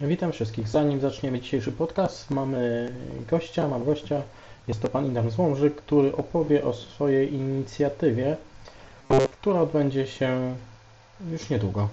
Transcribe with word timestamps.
Witam 0.00 0.32
wszystkich. 0.32 0.68
Zanim 0.68 1.00
zaczniemy 1.00 1.40
dzisiejszy 1.40 1.72
podcast, 1.72 2.30
mamy 2.30 2.92
gościa, 3.30 3.68
mam 3.68 3.84
gościa. 3.84 4.22
Jest 4.68 4.82
to 4.82 4.88
pan 4.88 5.06
Indan 5.06 5.30
Złomży, 5.30 5.70
który 5.70 6.16
opowie 6.16 6.64
o 6.64 6.72
swojej 6.72 7.34
inicjatywie, 7.34 8.36
która 9.40 9.60
odbędzie 9.60 10.06
się 10.06 10.56
już 11.30 11.50
niedługo. 11.50 11.88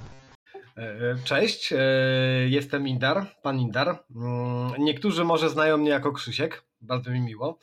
E, 0.77 1.15
Cześć, 1.23 1.73
e, 1.73 1.77
jestem 2.47 2.87
Indar, 2.87 3.25
pan 3.41 3.59
Indar. 3.59 4.03
Mm, 4.15 4.71
Niektórzy 4.79 5.23
może 5.23 5.49
znają 5.49 5.77
mnie 5.77 5.89
jako 5.89 6.11
Krzysiek, 6.11 6.63
bardzo 6.81 7.11
mi 7.11 7.19
miło. 7.21 7.59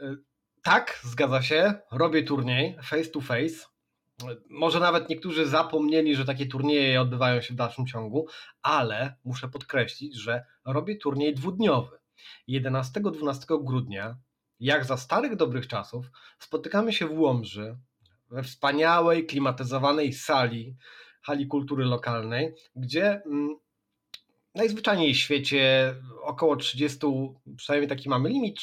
E, 0.00 0.16
Tak, 0.62 1.00
zgadza 1.04 1.42
się, 1.42 1.74
robię 1.92 2.22
turniej 2.22 2.76
face 2.82 3.04
to 3.04 3.20
face. 3.20 3.66
Może 4.50 4.80
nawet 4.80 5.08
niektórzy 5.08 5.46
zapomnieli, 5.46 6.16
że 6.16 6.24
takie 6.24 6.46
turnieje 6.46 7.00
odbywają 7.00 7.40
się 7.40 7.54
w 7.54 7.56
dalszym 7.56 7.86
ciągu, 7.86 8.26
ale 8.62 9.14
muszę 9.24 9.48
podkreślić, 9.48 10.16
że 10.16 10.44
robię 10.64 10.96
turniej 10.96 11.34
dwudniowy. 11.34 11.98
11-12 12.48 13.64
grudnia, 13.64 14.16
jak 14.60 14.84
za 14.84 14.96
starych 14.96 15.36
dobrych 15.36 15.68
czasów, 15.68 16.06
spotykamy 16.38 16.92
się 16.92 17.06
w 17.06 17.18
Łomży, 17.18 17.76
we 18.30 18.42
wspaniałej, 18.42 19.26
klimatyzowanej 19.26 20.12
sali, 20.12 20.76
hali 21.22 21.46
kultury 21.46 21.84
lokalnej, 21.84 22.54
gdzie 22.76 23.22
mm, 23.26 23.56
najzwyczajniej 24.54 25.14
w 25.14 25.18
świecie 25.18 25.94
około 26.22 26.56
30, 26.56 26.98
przynajmniej 27.56 27.88
taki 27.88 28.08
mamy 28.08 28.28
limit, 28.28 28.60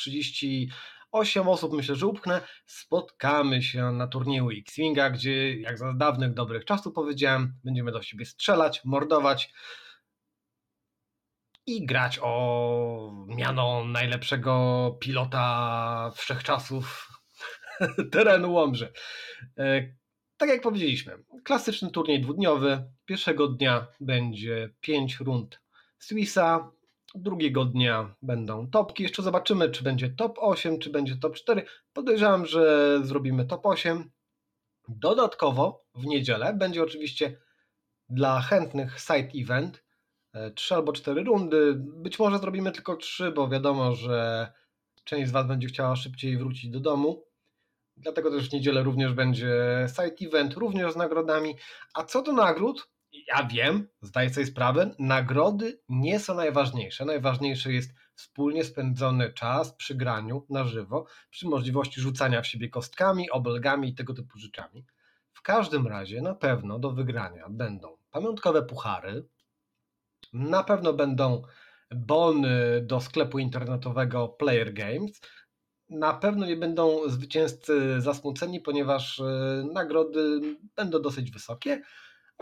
38 1.13 1.47
osób 1.47 1.73
myślę, 1.73 1.95
że 1.95 2.07
upchnę, 2.07 2.41
spotkamy 2.65 3.61
się 3.61 3.91
na 3.91 4.07
turnieju 4.07 4.49
X-Winga, 4.49 5.09
gdzie 5.09 5.59
jak 5.59 5.77
za 5.77 5.93
dawnych 5.93 6.33
dobrych 6.33 6.65
czasów 6.65 6.93
powiedziałem, 6.93 7.53
będziemy 7.63 7.91
do 7.91 8.01
siebie 8.01 8.25
strzelać, 8.25 8.81
mordować 8.85 9.53
i 11.65 11.85
grać 11.85 12.19
o 12.21 13.25
miano 13.27 13.85
najlepszego 13.85 14.97
pilota 15.01 16.11
wszechczasów 16.15 17.07
terenu 18.11 18.53
Łomży. 18.53 18.93
E, 19.57 19.93
Tak 20.37 20.49
jak 20.49 20.61
powiedzieliśmy, 20.61 21.23
klasyczny 21.43 21.91
turniej 21.91 22.21
dwudniowy. 22.21 22.91
Pierwszego 23.05 23.47
dnia 23.47 23.87
będzie 23.99 24.73
5 24.81 25.19
rund 25.19 25.61
Swissa, 25.99 26.71
drugiego 27.15 27.65
dnia 27.65 28.15
będą 28.21 28.69
topki. 28.69 29.03
Jeszcze 29.03 29.23
zobaczymy, 29.23 29.69
czy 29.69 29.83
będzie 29.83 30.09
top 30.09 30.37
8, 30.39 30.79
czy 30.79 30.89
będzie 30.89 31.15
top 31.15 31.35
4. 31.35 31.65
Podejrzewam, 31.93 32.45
że 32.45 32.99
zrobimy 33.03 33.45
top 33.45 33.65
8. 33.65 34.11
Dodatkowo 34.87 35.85
w 35.95 36.05
niedzielę 36.05 36.53
będzie 36.53 36.83
oczywiście 36.83 37.37
dla 38.09 38.41
chętnych 38.41 38.99
side 38.99 39.29
event. 39.35 39.83
e, 40.33 40.51
Trzy 40.51 40.75
albo 40.75 40.93
cztery 40.93 41.23
rundy. 41.23 41.73
Być 41.77 42.19
może 42.19 42.39
zrobimy 42.39 42.71
tylko 42.71 42.95
trzy, 42.95 43.31
bo 43.31 43.47
wiadomo, 43.47 43.95
że 43.95 44.51
część 45.03 45.29
z 45.29 45.31
Was 45.31 45.47
będzie 45.47 45.67
chciała 45.67 45.95
szybciej 45.95 46.37
wrócić 46.37 46.69
do 46.69 46.79
domu. 46.79 47.25
Dlatego 47.97 48.31
też 48.31 48.49
w 48.49 48.53
niedzielę 48.53 48.83
również 48.83 49.13
będzie 49.13 49.85
side 49.89 50.27
event, 50.27 50.53
również 50.53 50.93
z 50.93 50.95
nagrodami. 50.95 51.55
A 51.93 52.03
co 52.03 52.21
do 52.21 52.33
nagród, 52.33 52.89
ja 53.27 53.47
wiem, 53.47 53.87
zdaję 54.01 54.29
sobie 54.29 54.45
sprawę, 54.45 54.95
nagrody 54.99 55.79
nie 55.89 56.19
są 56.19 56.35
najważniejsze. 56.35 57.05
Najważniejszy 57.05 57.73
jest 57.73 57.93
wspólnie 58.15 58.63
spędzony 58.63 59.33
czas 59.33 59.73
przy 59.73 59.95
graniu 59.95 60.45
na 60.49 60.63
żywo, 60.63 61.05
przy 61.29 61.47
możliwości 61.47 62.01
rzucania 62.01 62.41
w 62.41 62.47
siebie 62.47 62.69
kostkami, 62.69 63.29
obelgami 63.29 63.89
i 63.89 63.95
tego 63.95 64.13
typu 64.13 64.37
rzeczami. 64.37 64.85
W 65.33 65.41
każdym 65.41 65.87
razie 65.87 66.21
na 66.21 66.35
pewno 66.35 66.79
do 66.79 66.91
wygrania 66.91 67.49
będą 67.49 67.97
pamiątkowe 68.11 68.63
puchary, 68.63 69.27
na 70.33 70.63
pewno 70.63 70.93
będą 70.93 71.41
bony 71.95 72.81
do 72.81 73.01
sklepu 73.01 73.39
internetowego 73.39 74.27
Player 74.27 74.73
Games, 74.73 75.21
na 75.89 76.13
pewno 76.13 76.45
nie 76.45 76.57
będą 76.57 77.09
zwycięzcy 77.09 78.01
zasmuceni, 78.01 78.59
ponieważ 78.59 79.19
e, 79.19 79.23
nagrody 79.73 80.41
będą 80.75 81.01
dosyć 81.01 81.31
wysokie. 81.31 81.81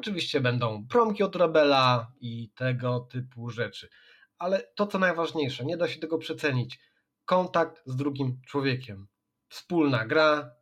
Oczywiście 0.02 0.42
będą 0.42 0.88
promki 0.88 1.24
od 1.24 1.36
Rebela 1.36 2.12
i 2.20 2.50
tego 2.56 3.00
typu 3.00 3.50
rzeczy. 3.50 3.90
Ale 4.38 4.60
to, 4.76 4.88
co 4.88 5.00
najważniejsze, 5.00 5.66
nie 5.66 5.78
da 5.78 5.88
się 5.88 6.00
tego 6.00 6.18
przecenić. 6.18 6.80
Kontakt 7.26 7.82
z 7.86 7.96
drugim 7.96 8.42
człowiekiem. 8.48 9.08
Wspólna 9.50 10.06
gra. 10.06 10.56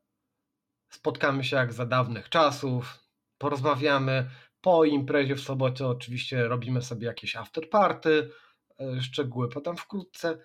Spotkamy 0.89 1.44
się 1.44 1.55
jak 1.55 1.73
za 1.73 1.85
dawnych 1.85 2.29
czasów. 2.29 2.99
Porozmawiamy. 3.38 4.29
Po 4.61 4.85
imprezie 4.85 5.35
w 5.35 5.41
sobotę 5.41 5.88
oczywiście 5.88 6.47
robimy 6.47 6.81
sobie 6.81 7.07
jakieś 7.07 7.35
afterparty. 7.35 8.29
e, 8.79 9.01
Szczegóły 9.01 9.49
potem 9.49 9.78
wkrótce. 9.78 10.38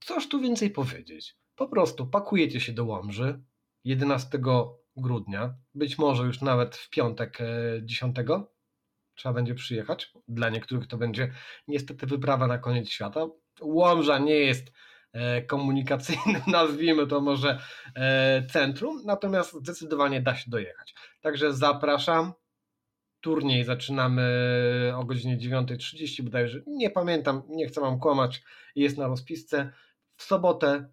Cóż 0.00 0.28
tu 0.28 0.40
więcej 0.40 0.70
powiedzieć? 0.70 1.36
Po 1.56 1.68
prostu 1.68 2.06
pakujecie 2.06 2.60
się 2.60 2.72
do 2.72 2.84
Łomży 2.84 3.42
11 3.84 4.38
grudnia, 4.96 5.54
być 5.74 5.98
może 5.98 6.24
już 6.24 6.40
nawet 6.40 6.76
w 6.76 6.90
piątek 6.90 7.40
e, 7.40 7.46
10 7.82 8.16
trzeba 9.20 9.32
będzie 9.32 9.54
przyjechać. 9.54 10.12
Dla 10.28 10.48
niektórych 10.48 10.86
to 10.86 10.96
będzie 10.96 11.32
niestety 11.68 12.06
wyprawa 12.06 12.46
na 12.46 12.58
koniec 12.58 12.88
świata. 12.88 13.26
Łomża 13.60 14.18
nie 14.18 14.34
jest 14.34 14.72
e, 15.12 15.42
komunikacyjnym, 15.42 16.42
nazwijmy 16.58 17.06
to 17.06 17.20
może 17.20 17.58
e, 17.96 18.46
centrum, 18.46 19.02
natomiast 19.04 19.52
zdecydowanie 19.52 20.20
da 20.20 20.36
się 20.36 20.50
dojechać. 20.50 20.94
Także 21.20 21.52
zapraszam. 21.52 22.32
Turniej 23.22 23.64
zaczynamy 23.64 24.22
o 24.96 25.04
godzinie 25.04 25.38
9.30 25.38 26.22
bodajże. 26.22 26.60
Nie 26.66 26.90
pamiętam, 26.90 27.42
nie 27.48 27.66
chcę 27.66 27.80
wam 27.80 28.00
kłamać. 28.00 28.42
Jest 28.74 28.98
na 28.98 29.06
rozpisce. 29.06 29.72
W 30.16 30.22
sobotę 30.22 30.88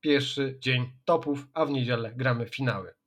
pierwszy 0.00 0.56
dzień 0.60 0.92
topów, 1.04 1.46
a 1.54 1.64
w 1.64 1.70
niedzielę 1.70 2.12
gramy 2.16 2.46
finały. 2.46 2.97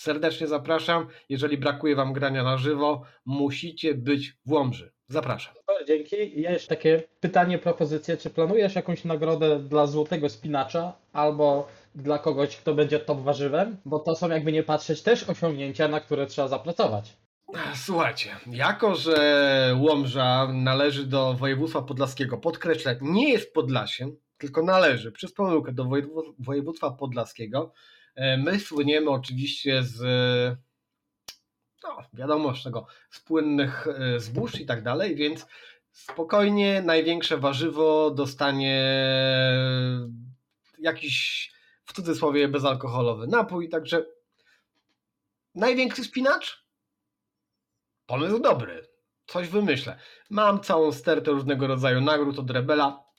Serdecznie 0.00 0.46
zapraszam. 0.46 1.06
Jeżeli 1.28 1.58
brakuje 1.58 1.96
Wam 1.96 2.12
grania 2.12 2.42
na 2.42 2.56
żywo, 2.56 3.02
musicie 3.26 3.94
być 3.94 4.32
w 4.46 4.52
Łomży. 4.52 4.92
Zapraszam. 5.08 5.54
Super, 5.54 5.86
dzięki. 5.86 6.40
Ja 6.40 6.50
jeszcze 6.50 6.68
takie 6.68 7.02
pytanie, 7.20 7.58
propozycję. 7.58 8.16
Czy 8.16 8.30
planujesz 8.30 8.74
jakąś 8.74 9.04
nagrodę 9.04 9.58
dla 9.58 9.86
złotego 9.86 10.28
spinacza 10.28 10.92
albo 11.12 11.68
dla 11.94 12.18
kogoś, 12.18 12.56
kto 12.56 12.74
będzie 12.74 12.98
top 12.98 13.20
warzywem? 13.20 13.76
Bo 13.84 13.98
to 13.98 14.16
są 14.16 14.28
jakby 14.28 14.52
nie 14.52 14.62
patrzeć 14.62 15.02
też 15.02 15.28
osiągnięcia, 15.28 15.88
na 15.88 16.00
które 16.00 16.26
trzeba 16.26 16.48
zapracować. 16.48 17.16
Słuchajcie, 17.74 18.30
jako 18.46 18.94
że 18.94 19.76
Łomża 19.80 20.48
należy 20.52 21.06
do 21.06 21.34
województwa 21.34 21.82
podlaskiego, 21.82 22.38
podkreślę, 22.38 22.98
nie 23.00 23.32
jest 23.32 23.54
Podlasiem, 23.54 24.16
tylko 24.38 24.62
należy 24.62 25.12
przez 25.12 25.32
pomyłkę 25.32 25.72
do 25.72 25.84
wojewó- 25.84 26.32
województwa 26.38 26.90
podlaskiego. 26.90 27.72
E, 28.20 28.36
My 28.36 28.60
słyniemy 28.60 29.10
oczywiście 29.10 29.82
z, 29.82 29.98
no 31.82 31.98
wiadomo 32.12 32.54
z 32.54 32.58
czego, 32.58 32.86
z 33.10 33.20
płynnych 33.20 33.86
e, 33.86 34.20
zbóż 34.20 34.60
i 34.60 34.66
tak 34.66 34.82
dalej, 34.82 35.16
więc 35.16 35.46
spokojnie 35.92 36.82
największe 36.82 37.38
warzywo 37.38 38.10
dostanie 38.10 38.84
jakiś 40.78 41.50
w 41.84 41.92
cudzysłowie 41.92 42.48
bezalkoholowy 42.48 43.26
napój, 43.26 43.68
także 43.68 44.04
największy 45.54 46.04
spinacz? 46.04 46.64
Pomysł 48.06 48.38
dobry. 48.38 48.88
Coś 49.26 49.48
wymyślę. 49.48 49.98
Mam 50.30 50.60
całą 50.60 50.92
stertę 50.92 51.30
różnego 51.30 51.66
rodzaju 51.66 52.00
nagród 52.00 52.38
od 52.38 52.50
Rebela. 52.50 53.09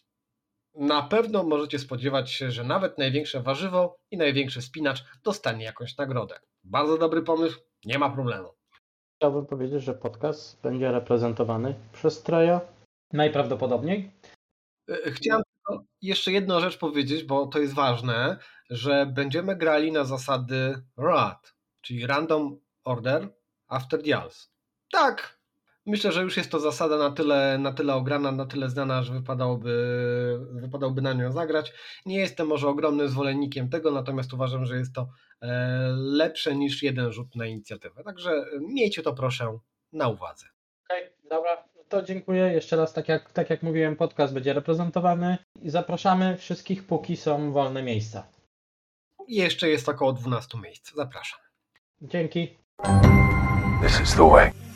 Na 0.76 1.04
pewno 1.04 1.44
możecie 1.44 1.80
spodziewać 1.80 2.32
się, 2.32 2.52
że 2.52 2.64
nawet 2.64 2.98
największe 2.98 3.42
warzywo 3.42 3.96
i 4.12 4.18
największy 4.18 4.62
spinacz 4.62 5.04
dostanie 5.24 5.66
jakąś 5.66 5.98
nagrodę. 5.98 6.40
Bardzo 6.64 6.98
dobry 6.98 7.22
pomysł, 7.22 7.60
nie 7.86 8.00
ma 8.00 8.10
problemu. 8.10 8.50
Chciałbym 9.16 9.46
powiedzieć, 9.46 9.84
że 9.84 9.94
podcast 9.94 10.62
będzie 10.62 10.92
reprezentowany 10.92 11.76
przez 11.94 12.24
Treja. 12.24 12.62
Najprawdopodobniej. 13.14 14.12
E, 14.90 15.12
Chciałem 15.12 15.44
jeszcze 16.02 16.32
jedną 16.32 16.60
rzecz 16.60 16.78
powiedzieć, 16.78 17.24
bo 17.24 17.48
to 17.48 17.60
jest 17.60 17.74
ważne, 17.74 18.38
że 18.70 19.06
będziemy 19.06 19.56
grali 19.56 19.92
na 19.92 20.04
zasady 20.04 20.84
RAD, 20.98 21.54
czyli 21.82 22.08
Random 22.08 22.60
Order 22.84 23.30
After 23.68 24.04
Deals. 24.04 24.52
Tak, 24.92 25.41
myślę, 25.86 26.12
że 26.12 26.22
już 26.22 26.38
jest 26.38 26.52
to 26.52 26.60
zasada 26.60 26.98
na 26.98 27.12
tyle, 27.12 27.58
na 27.58 27.74
tyle 27.74 27.94
ograna, 27.94 28.32
na 28.32 28.46
tyle 28.46 28.70
znana, 28.70 29.04
że 29.04 29.14
wypadałoby, 29.14 30.40
wypadałoby 30.52 31.02
na 31.02 31.14
nią 31.14 31.32
zagrać. 31.32 31.74
Nie 32.06 32.18
jestem 32.18 32.48
może 32.48 32.68
ogromnym 32.68 33.10
zwolennikiem 33.10 33.70
tego, 33.70 33.92
natomiast 33.92 34.34
uważam, 34.34 34.66
że 34.66 34.78
jest 34.78 34.96
to 34.96 35.10
e, 35.42 35.48
lepsze 35.96 36.56
niż 36.56 36.84
jeden 36.84 37.12
rzut 37.12 37.36
na 37.36 37.46
inicjatywę. 37.46 38.04
Także 38.04 38.32
e, 38.32 38.46
miejcie 38.60 39.02
to 39.02 39.14
proszę 39.14 39.58
na 39.94 40.08
uwadze. 40.08 40.46
Okej, 40.86 41.10
dobra. 41.30 41.64
To 41.90 42.02
dziękuję. 42.02 42.54
Jeszcze 42.54 42.76
raz, 42.76 42.94
tak 42.94 43.10
jak, 43.10 43.32
tak 43.32 43.50
jak 43.50 43.64
mówiłem, 43.64 43.96
podcast 43.96 44.34
będzie 44.34 44.54
reprezentowany 44.54 45.38
i 45.62 45.70
zapraszamy 45.70 46.38
wszystkich, 46.38 46.88
póki 46.88 47.18
są 47.18 47.52
wolne 47.52 47.84
miejsca. 47.84 48.28
Jeszcze 49.28 49.70
jest 49.70 49.90
około 49.90 50.14
12 50.14 50.58
miejsc. 50.58 50.94
Zapraszam. 50.96 51.40
Dzięki. 52.02 52.58
This 53.82 54.02
is 54.02 54.16
the 54.16 54.30
way. 54.30 54.71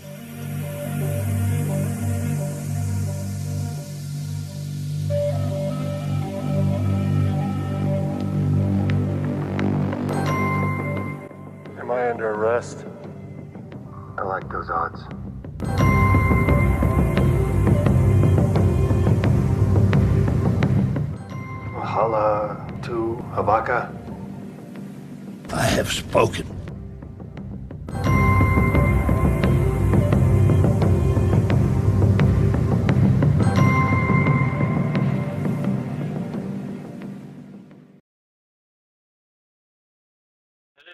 Have 25.85 25.93
spoken. 25.93 26.45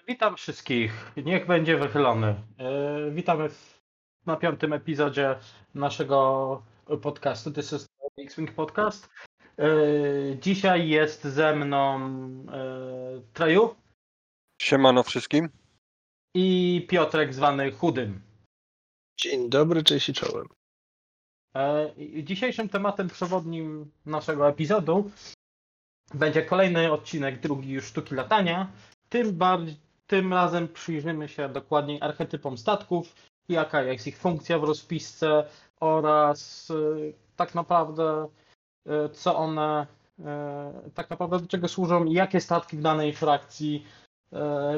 Witam 0.08 0.36
wszystkich. 0.36 1.12
Niech 1.26 1.48
będzie 1.48 1.78
wychylony. 1.78 2.28
E, 2.28 3.12
Witamy 3.12 3.50
w, 3.50 3.82
na 4.26 4.36
piątym 4.36 4.74
epizodzie 4.74 5.36
naszego 5.76 6.62
podcastu. 7.02 7.50
Is 7.50 7.70
the 7.70 8.24
X-Wing 8.24 8.52
Podcast. 8.52 9.10
E, 9.60 9.66
Dzisiaj 10.40 10.90
jest 10.90 11.24
ze 11.24 11.56
mną 11.56 12.00
Treju 13.34 13.81
Siemano 14.62 15.04
wszystkim. 15.04 15.50
i 16.34 16.86
Piotrek 16.90 17.34
zwany 17.34 17.72
Chudym. 17.72 18.22
Dzień 19.18 19.50
dobry, 19.50 19.84
cześć 19.84 20.10
i 20.10 20.14
czołem. 20.14 20.48
E, 21.56 21.92
Dzisiejszym 22.24 22.70
tematem 22.70 23.08
przewodnim 23.08 23.92
naszego 24.06 24.50
epizodu 24.50 25.12
będzie 26.14 26.42
kolejny 26.42 26.92
odcinek, 26.92 27.40
drugi 27.40 27.70
już 27.70 27.86
sztuki 27.86 28.16
latania. 28.16 28.72
Tym, 29.10 29.38
bardziej, 29.38 29.76
tym 30.08 30.34
razem 30.34 30.68
przyjrzymy 30.68 31.30
się 31.30 31.50
dokładniej 31.50 32.02
archetypom 32.02 32.58
statków, 32.58 33.16
jaka 33.50 33.84
jest 33.84 34.08
ich 34.08 34.18
funkcja 34.18 34.60
w 34.60 34.64
rozpisce 34.64 35.46
oraz 35.80 36.72
e, 36.72 36.76
tak 37.36 37.56
naprawdę 37.56 38.28
e, 38.88 39.10
co 39.10 39.38
one, 39.38 39.88
tak 40.94 41.10
naprawdę 41.10 41.40
do 41.40 41.48
czego 41.48 41.68
służą 41.68 42.06
i 42.06 42.14
jakie 42.14 42.42
statki 42.42 42.78
w 42.78 42.82
danej 42.82 43.14
frakcji 43.14 43.86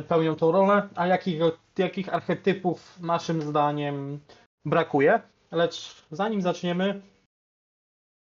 pełnią 0.07 0.35
tą 0.35 0.51
rolę, 0.51 0.89
a 0.95 1.07
jakich, 1.07 1.39
jakich 1.77 2.13
archetypów 2.13 2.99
naszym 2.99 3.41
zdaniem 3.41 4.19
brakuje. 4.65 5.21
Lecz 5.51 6.05
zanim 6.11 6.41
zaczniemy, 6.41 7.01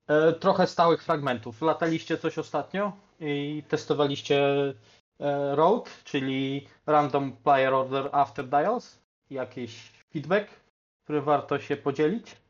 e, 0.08 0.34
trochę 0.34 0.68
stałych 0.68 1.04
fragmentów. 1.04 1.62
Lataliście 1.62 2.18
coś 2.18 2.38
ostatnio 2.38 2.92
i 3.20 3.64
testowaliście 3.68 4.46
e, 5.20 5.56
Road, 5.56 6.04
czyli 6.04 6.68
Random 6.86 7.32
Player 7.32 7.74
Order 7.74 8.10
After 8.12 8.48
Dials? 8.48 9.00
Jakiś 9.30 9.92
feedback, 10.14 10.50
który 11.04 11.22
warto 11.22 11.60
się 11.60 11.78
podzielić? 11.78 12.47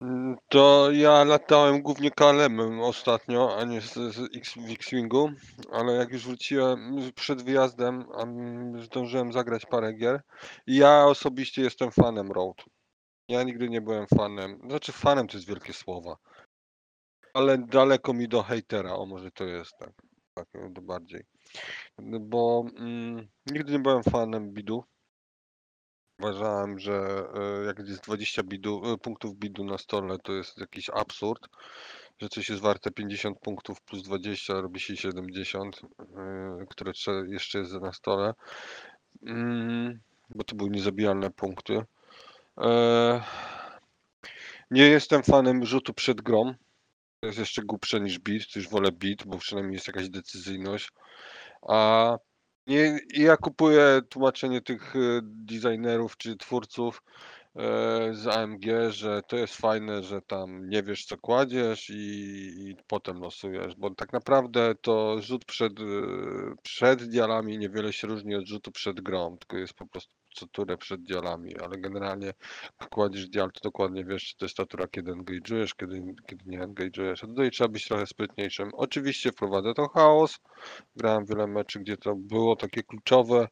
Mm, 0.00 0.36
To 0.48 0.90
ja 0.92 1.24
latałem 1.24 1.82
głównie 1.82 2.10
KLM 2.10 2.80
ostatnio, 2.80 3.56
a 3.58 3.64
nie 3.64 3.80
z, 3.80 3.94
z 3.94 4.36
X, 4.36 4.54
w 4.54 4.70
X-Wingu, 4.70 5.30
ale 5.72 5.92
jak 5.92 6.12
już 6.12 6.26
wróciłem 6.26 6.96
przed 7.14 7.42
wyjazdem, 7.42 8.04
zdążyłem 8.84 9.32
zagrać 9.32 9.66
parę 9.66 9.92
gier. 9.92 10.22
Ja 10.66 11.04
osobiście 11.04 11.62
jestem 11.62 11.90
fanem 11.90 12.32
Road. 12.32 12.64
Ja 13.28 13.42
nigdy 13.42 13.68
nie 13.68 13.80
byłem 13.80 14.06
fanem, 14.06 14.60
znaczy 14.68 14.92
fanem 14.92 15.28
to 15.28 15.36
jest 15.36 15.48
wielkie 15.48 15.72
słowa, 15.72 16.16
ale 17.34 17.58
daleko 17.58 18.12
mi 18.12 18.28
do 18.28 18.42
hejtera, 18.42 18.94
o 18.94 19.06
może 19.06 19.30
to 19.30 19.44
jest 19.44 19.72
tak, 19.78 19.92
tak 20.34 20.48
to 20.74 20.82
bardziej. 20.82 21.24
Bo 22.20 22.64
mm, 22.78 23.28
nigdy 23.46 23.72
nie 23.72 23.78
byłem 23.78 24.02
fanem 24.02 24.52
bidu. 24.52 24.84
Uważałem, 26.18 26.78
że 26.78 27.26
e, 27.62 27.64
jak 27.64 27.78
jest 27.78 28.04
20 28.04 28.42
bidu, 28.42 28.82
e, 28.92 28.98
punktów 28.98 29.36
bidu 29.36 29.64
na 29.64 29.78
stole, 29.78 30.18
to 30.18 30.32
jest 30.32 30.58
jakiś 30.58 30.90
absurd, 30.90 31.48
że 32.18 32.28
coś 32.28 32.48
jest 32.48 32.62
warte 32.62 32.90
50 32.90 33.38
punktów 33.40 33.80
plus 33.82 34.02
20, 34.02 34.60
robi 34.60 34.80
się 34.80 34.96
70, 34.96 35.80
e, 36.00 36.66
które 36.70 36.92
jeszcze 37.26 37.58
jest 37.58 37.72
na 37.72 37.92
stole, 37.92 38.34
Mm, 39.22 40.00
bo 40.34 40.44
to 40.44 40.56
były 40.56 40.70
niezabijalne 40.70 41.30
punkty. 41.30 41.84
Nie 44.70 44.82
jestem 44.82 45.22
fanem 45.22 45.66
rzutu 45.66 45.94
przed 45.94 46.20
grą. 46.20 46.54
To 47.20 47.26
jest 47.26 47.38
jeszcze 47.38 47.62
głupsze 47.62 48.00
niż 48.00 48.18
bit, 48.18 48.52
to 48.52 48.58
już 48.58 48.68
wolę 48.68 48.92
bit, 48.92 49.26
bo 49.26 49.38
przynajmniej 49.38 49.74
jest 49.74 49.86
jakaś 49.86 50.08
decyzyjność. 50.08 50.92
A 51.68 52.18
nie, 52.66 53.00
ja 53.14 53.36
kupuję 53.36 54.00
tłumaczenie 54.08 54.60
tych 54.60 54.96
e, 54.96 54.98
designerów 55.22 56.16
czy 56.16 56.36
twórców 56.36 57.02
e, 57.56 58.14
z 58.14 58.26
AMG, 58.26 58.64
że 58.90 59.22
to 59.28 59.36
jest 59.36 59.56
fajne, 59.56 60.02
że 60.02 60.22
tam 60.22 60.68
nie 60.68 60.82
wiesz 60.82 61.04
co 61.04 61.18
kładziesz 61.18 61.90
i, 61.90 61.94
i 62.70 62.76
potem 62.86 63.20
losujesz, 63.20 63.74
bo 63.76 63.94
tak 63.94 64.12
naprawdę 64.12 64.74
to 64.74 65.22
rzut 65.22 65.44
przed, 65.44 65.80
e, 65.80 65.84
przed 66.62 67.04
dialami 67.04 67.58
niewiele 67.58 67.92
się 67.92 68.06
różni 68.06 68.34
od 68.34 68.46
rzutu 68.46 68.72
przed 68.72 69.00
grą, 69.00 69.38
tylko 69.38 69.56
jest 69.56 69.74
po 69.74 69.86
prostu 69.86 70.14
co 70.36 70.46
turę 70.46 70.76
przed 70.76 71.02
dialami, 71.02 71.58
ale 71.58 71.78
generalnie 71.78 72.26
jak 72.80 72.90
kładziesz 72.90 73.28
dial, 73.28 73.52
to 73.52 73.60
dokładnie 73.60 74.04
wiesz, 74.04 74.24
czy 74.24 74.36
to 74.36 74.44
jest 74.44 74.56
ta 74.56 74.66
tura, 74.66 74.88
kiedy 74.88 75.12
engage'ujesz, 75.12 75.74
kiedy, 75.76 76.14
kiedy 76.26 76.44
nie 76.46 76.60
engage'ujesz. 76.60 77.24
A 77.24 77.26
tutaj 77.26 77.50
trzeba 77.50 77.68
być 77.68 77.88
trochę 77.88 78.06
sprytniejszym. 78.06 78.70
Oczywiście 78.74 79.32
wprowadza 79.32 79.74
to 79.74 79.88
chaos. 79.88 80.38
Grałem 80.96 81.26
wiele 81.26 81.46
meczy, 81.46 81.80
gdzie 81.80 81.96
to 81.96 82.14
było 82.16 82.56
takie 82.56 82.82
kluczowe, 82.82 83.48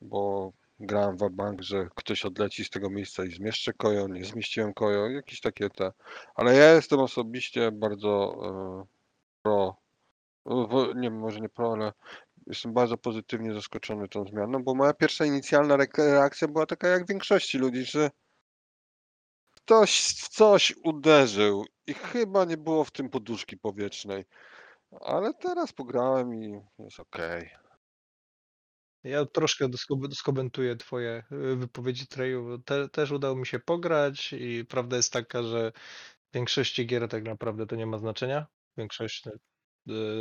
bo 0.00 0.52
grałem 0.80 1.16
w 1.16 1.30
bank, 1.30 1.62
że 1.62 1.88
ktoś 1.94 2.24
odleci 2.24 2.64
z 2.64 2.70
tego 2.70 2.90
miejsca 2.90 3.24
i 3.24 3.30
zmieszczę 3.30 3.72
kojo, 3.72 4.08
nie 4.08 4.24
zmieściłem 4.24 4.74
kojo, 4.74 5.10
jakieś 5.10 5.40
takie 5.40 5.70
te. 5.70 5.92
Ale 6.34 6.54
ja 6.54 6.74
jestem 6.74 7.00
osobiście 7.00 7.72
bardzo 7.72 8.34
e, 8.42 8.86
pro, 9.42 9.76
w, 10.46 10.94
nie 10.96 11.10
może 11.10 11.40
nie 11.40 11.48
pro, 11.48 11.72
ale 11.72 11.92
jestem 12.46 12.72
bardzo 12.72 12.98
pozytywnie 12.98 13.54
zaskoczony 13.54 14.08
tą 14.08 14.24
zmianą, 14.24 14.64
bo 14.64 14.74
moja 14.74 14.94
pierwsza 14.94 15.24
inicjalna 15.24 15.74
re- 15.74 15.86
reakcja 15.98 16.48
była 16.48 16.66
taka 16.66 16.88
jak 16.88 17.08
większości 17.08 17.58
ludzi, 17.58 17.84
że 17.84 18.10
ktoś 19.50 20.00
w 20.00 20.28
coś 20.28 20.74
uderzył 20.84 21.64
i 21.86 21.94
chyba 21.94 22.44
nie 22.44 22.56
było 22.56 22.84
w 22.84 22.90
tym 22.90 23.08
poduszki 23.10 23.56
powietrznej. 23.56 24.24
Ale 25.00 25.34
teraz 25.34 25.72
pograłem 25.72 26.34
i 26.34 26.60
jest 26.78 27.00
okej. 27.00 27.50
Ja 29.04 29.26
troszkę 29.26 29.68
skomentuję 30.12 30.76
twoje 30.76 31.22
y, 31.52 31.56
wypowiedzi 31.56 32.06
Treju. 32.06 32.58
Te, 32.58 32.88
też 32.88 33.10
udało 33.10 33.36
mi 33.36 33.46
się 33.46 33.58
pograć 33.58 34.32
i 34.32 34.64
prawda 34.64 34.96
jest 34.96 35.12
taka, 35.12 35.42
że 35.42 35.72
w 36.30 36.34
większości 36.34 36.86
gier 36.86 37.08
tak 37.08 37.24
naprawdę 37.24 37.66
to 37.66 37.76
nie 37.76 37.86
ma 37.86 37.98
znaczenia. 37.98 38.46
Większość, 38.76 39.24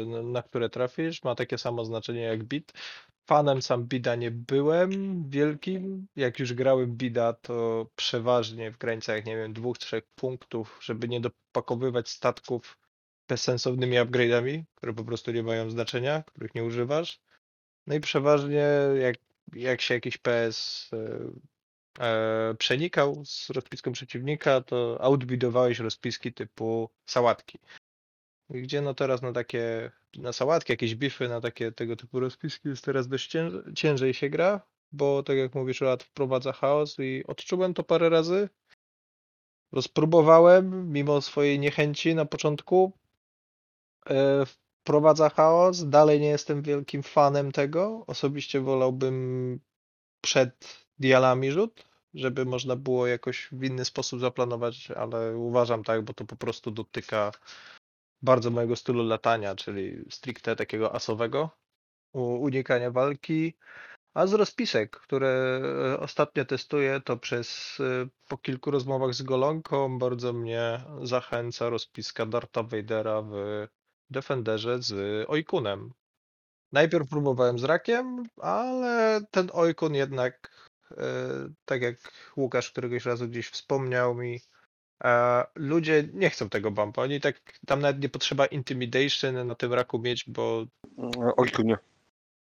na- 0.05 0.21
na 0.23 0.41
które 0.43 0.69
trafisz, 0.69 1.23
ma 1.23 1.35
takie 1.35 1.57
samo 1.57 1.85
znaczenie 1.85 2.21
jak 2.21 2.43
bit. 2.43 2.73
Fanem 3.25 3.61
sam 3.61 3.83
bida 3.87 4.15
nie 4.15 4.31
byłem 4.31 5.23
wielkim. 5.29 6.07
Jak 6.15 6.39
już 6.39 6.53
grałem 6.53 6.97
bida, 6.97 7.33
to 7.33 7.87
przeważnie 7.95 8.71
w 8.71 8.77
granicach, 8.77 9.25
nie 9.25 9.35
wiem, 9.37 9.53
dwóch, 9.53 9.77
trzech 9.77 10.03
punktów, 10.15 10.79
żeby 10.81 11.07
nie 11.09 11.21
dopakowywać 11.21 12.09
statków 12.09 12.77
bezsensownymi 13.29 13.97
upgrade'ami, 13.97 14.63
które 14.75 14.93
po 14.93 15.03
prostu 15.03 15.31
nie 15.31 15.43
mają 15.43 15.69
znaczenia, 15.69 16.23
których 16.23 16.55
nie 16.55 16.63
używasz. 16.63 17.19
No 17.87 17.95
i 17.95 17.99
przeważnie 17.99 18.67
jak, 19.01 19.15
jak 19.53 19.81
się 19.81 19.93
jakiś 19.93 20.17
PS 20.17 20.89
e, 20.93 22.05
e, 22.05 22.55
przenikał 22.55 23.25
z 23.25 23.49
rozpiską 23.49 23.91
przeciwnika, 23.91 24.61
to 24.61 24.97
outbidowałeś 25.01 25.79
rozpiski 25.79 26.33
typu 26.33 26.89
sałatki. 27.05 27.59
Gdzie 28.53 28.81
no 28.81 28.93
teraz 28.93 29.21
na 29.21 29.33
takie, 29.33 29.91
na 30.17 30.33
sałatki, 30.33 30.73
jakieś 30.73 30.95
bify, 30.95 31.29
na 31.29 31.41
takie 31.41 31.71
tego 31.71 31.95
typu 31.95 32.19
rozpiski 32.19 32.69
jest 32.69 32.85
teraz 32.85 33.07
dość 33.07 33.27
cięż, 33.27 33.53
ciężej 33.75 34.13
się 34.13 34.29
gra, 34.29 34.61
bo 34.91 35.23
tak 35.23 35.37
jak 35.37 35.55
mówisz, 35.55 35.81
Rad 35.81 36.03
wprowadza 36.03 36.53
chaos 36.53 36.99
i 36.99 37.23
odczułem 37.27 37.73
to 37.73 37.83
parę 37.83 38.09
razy. 38.09 38.49
Rozpróbowałem, 39.71 40.91
mimo 40.91 41.21
swojej 41.21 41.59
niechęci 41.59 42.15
na 42.15 42.25
początku, 42.25 42.91
e, 44.09 44.45
wprowadza 44.45 45.29
chaos. 45.29 45.89
Dalej 45.89 46.21
nie 46.21 46.27
jestem 46.27 46.61
wielkim 46.61 47.03
fanem 47.03 47.51
tego. 47.51 48.03
Osobiście 48.07 48.61
wolałbym 48.61 49.59
przed 50.21 50.85
dialami 50.99 51.51
rzut, 51.51 51.85
żeby 52.13 52.45
można 52.45 52.75
było 52.75 53.07
jakoś 53.07 53.47
w 53.51 53.63
inny 53.63 53.85
sposób 53.85 54.19
zaplanować, 54.19 54.91
ale 54.91 55.37
uważam 55.37 55.83
tak, 55.83 56.01
bo 56.01 56.13
to 56.13 56.25
po 56.25 56.35
prostu 56.35 56.71
dotyka 56.71 57.31
bardzo 58.23 58.49
mojego 58.51 58.75
stylu 58.75 59.03
latania, 59.03 59.55
czyli 59.55 60.05
stricte 60.09 60.55
takiego 60.55 60.95
asowego, 60.95 61.49
unikania 62.13 62.91
walki. 62.91 63.53
A 64.13 64.27
z 64.27 64.33
rozpisek, 64.33 64.99
które 64.99 65.61
e, 65.93 65.99
ostatnio 65.99 66.45
testuję, 66.45 67.01
to 67.05 67.17
przez 67.17 67.77
e, 67.79 68.07
po 68.27 68.37
kilku 68.37 68.71
rozmowach 68.71 69.13
z 69.13 69.21
Golonką 69.21 69.99
bardzo 69.99 70.33
mnie 70.33 70.83
zachęca 71.03 71.69
rozpiska 71.69 72.25
Darta 72.25 72.63
Vadera 72.63 73.21
w 73.21 73.33
Defenderze 74.09 74.81
z 74.81 74.93
Oikunem. 75.29 75.93
Najpierw 76.71 77.09
próbowałem 77.09 77.59
z 77.59 77.63
rakiem, 77.63 78.23
ale 78.37 79.21
ten 79.31 79.49
Oikon 79.53 79.95
jednak, 79.95 80.51
e, 80.91 81.05
tak 81.65 81.81
jak 81.81 81.95
Łukasz 82.37 82.71
któregoś 82.71 83.05
razu 83.05 83.27
gdzieś 83.27 83.49
wspomniał 83.49 84.15
mi, 84.15 84.39
ludzie 85.55 86.03
nie 86.13 86.29
chcą 86.29 86.49
tego 86.49 86.71
bumpa. 86.71 87.01
Oni 87.01 87.21
tak, 87.21 87.59
tam 87.65 87.79
nawet 87.79 88.01
nie 88.01 88.09
potrzeba 88.09 88.45
intimidation 88.45 89.47
na 89.47 89.55
tym 89.55 89.73
raku 89.73 89.99
mieć, 89.99 90.25
bo 90.27 90.65
Ojku, 91.37 91.61
nie. 91.61 91.77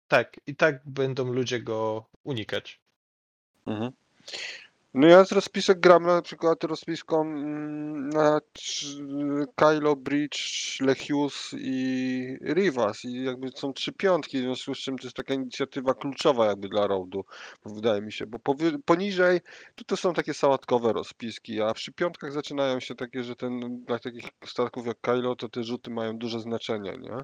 tak, 0.08 0.40
i 0.46 0.56
tak 0.56 0.80
będą 0.84 1.32
ludzie 1.32 1.60
go 1.60 2.06
unikać. 2.24 2.80
Mhm. 3.66 3.92
No 4.94 5.06
ja 5.06 5.24
z 5.24 5.32
rozpisek 5.32 5.80
gram 5.80 6.06
na 6.06 6.22
przykład 6.22 6.64
rozpiską 6.64 7.20
mm, 7.20 8.08
na 8.08 8.40
Kylo, 9.56 9.96
Bridge, 9.96 10.80
Lechius 10.80 11.54
i 11.58 12.38
Rivas 12.54 13.04
i 13.04 13.24
jakby 13.24 13.48
są 13.48 13.72
trzy 13.72 13.92
piątki, 13.92 14.38
w 14.38 14.40
związku 14.40 14.74
z 14.74 14.78
czym 14.78 14.98
to 14.98 15.06
jest 15.06 15.16
taka 15.16 15.34
inicjatywa 15.34 15.94
kluczowa 15.94 16.46
jakby 16.46 16.68
dla 16.68 16.86
Roadu, 16.86 17.24
wydaje 17.64 18.02
mi 18.02 18.12
się, 18.12 18.26
bo 18.26 18.38
poniżej 18.84 19.40
to, 19.74 19.84
to 19.84 19.96
są 19.96 20.14
takie 20.14 20.34
sałatkowe 20.34 20.92
rozpiski, 20.92 21.62
a 21.62 21.74
przy 21.74 21.92
piątkach 21.92 22.32
zaczynają 22.32 22.80
się 22.80 22.94
takie, 22.94 23.24
że 23.24 23.36
ten, 23.36 23.84
dla 23.84 23.98
takich 23.98 24.28
statków 24.44 24.86
jak 24.86 25.00
Kylo 25.00 25.36
to 25.36 25.48
te 25.48 25.64
rzuty 25.64 25.90
mają 25.90 26.18
duże 26.18 26.40
znaczenie, 26.40 26.92
nie? 27.00 27.16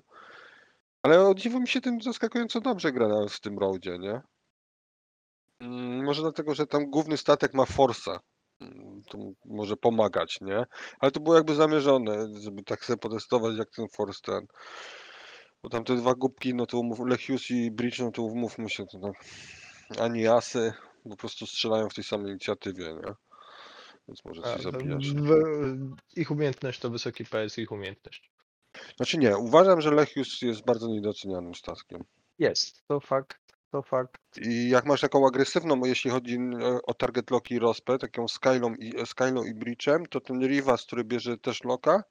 Ale 1.03 1.29
o 1.29 1.35
dziwo 1.35 1.61
mi 1.61 1.69
się 1.69 1.81
tym 1.81 2.03
zaskakująco 2.03 2.61
dobrze 2.61 2.93
gra 2.93 3.09
w 3.29 3.41
tym 3.41 3.59
Roadzie, 3.59 3.99
nie? 3.99 4.21
Mm, 5.63 6.05
Może 6.05 6.23
dlatego, 6.23 6.55
że 6.55 6.67
tam 6.67 6.91
główny 6.91 7.17
statek 7.17 7.55
ma 7.55 7.65
Forsa. 7.67 8.21
Mm, 8.61 9.03
To 9.11 9.19
może 9.45 9.77
pomagać, 9.77 10.41
nie? 10.41 10.65
Ale 11.01 11.11
to 11.13 11.21
było 11.21 11.35
jakby 11.37 11.55
zamierzone, 11.55 12.29
żeby 12.41 12.63
tak 12.63 12.85
sobie 12.85 12.97
potestować, 12.97 13.57
jak 13.59 13.71
ten 13.71 13.89
Force 13.89 14.21
ten. 14.23 14.47
Bo 15.63 15.69
tam 15.69 15.85
te 15.85 15.97
dwa 15.97 16.15
głupki, 16.15 16.55
no 16.55 16.67
to 16.67 16.79
umów, 16.79 16.99
Lechius 17.07 17.51
i 17.51 17.71
Bridge, 17.71 17.99
no 17.99 18.11
to 18.11 18.23
umówmy 18.23 18.71
się, 18.71 18.87
to 18.87 18.99
tam 18.99 19.13
ani 19.99 20.27
asy 20.27 20.73
po 21.11 21.17
prostu 21.17 21.47
strzelają 21.47 21.89
w 21.89 21.95
tej 21.95 22.05
samej 22.05 22.31
inicjatywie, 22.31 22.85
nie? 22.85 23.13
Więc 24.09 24.25
może 24.25 24.43
to 24.43 24.63
zabijasz. 24.63 25.15
w- 25.15 25.97
ich 26.17 26.31
umiejętność 26.31 26.81
to 26.81 26.91
wysoki 26.91 27.25
PS, 27.25 27.59
ich 27.59 27.73
umiejętność. 27.73 28.31
Znaczy 28.97 29.19
nie, 29.19 29.37
uważam, 29.37 29.81
że 29.81 29.91
Lechius 29.91 30.43
jest 30.43 30.65
bardzo 30.65 30.89
niedocenianym 30.89 31.55
statkiem. 31.55 32.05
Jest, 32.39 32.83
to 32.89 33.01
fakt, 33.01 33.39
to 33.73 33.83
fakt. 33.83 34.21
I 34.39 34.69
jak 34.69 34.87
masz 34.87 35.01
taką 35.01 35.27
agresywną, 35.27 35.85
jeśli 35.85 36.11
chodzi 36.11 36.37
e, 36.37 36.83
o 36.83 36.95
target 36.95 37.31
lock 37.31 37.51
i 37.51 37.59
rospę, 37.59 37.99
taką 37.99 38.29
Skylą 38.29 38.75
i, 38.75 39.01
e, 39.01 39.07
Skylą 39.07 39.45
i 39.45 39.55
Breachem, 39.55 40.07
to 40.07 40.21
ten 40.21 40.47
Rivas, 40.47 40.87
który 40.87 41.05
bierze 41.05 41.39
też 41.39 41.65
loka, 41.65 42.03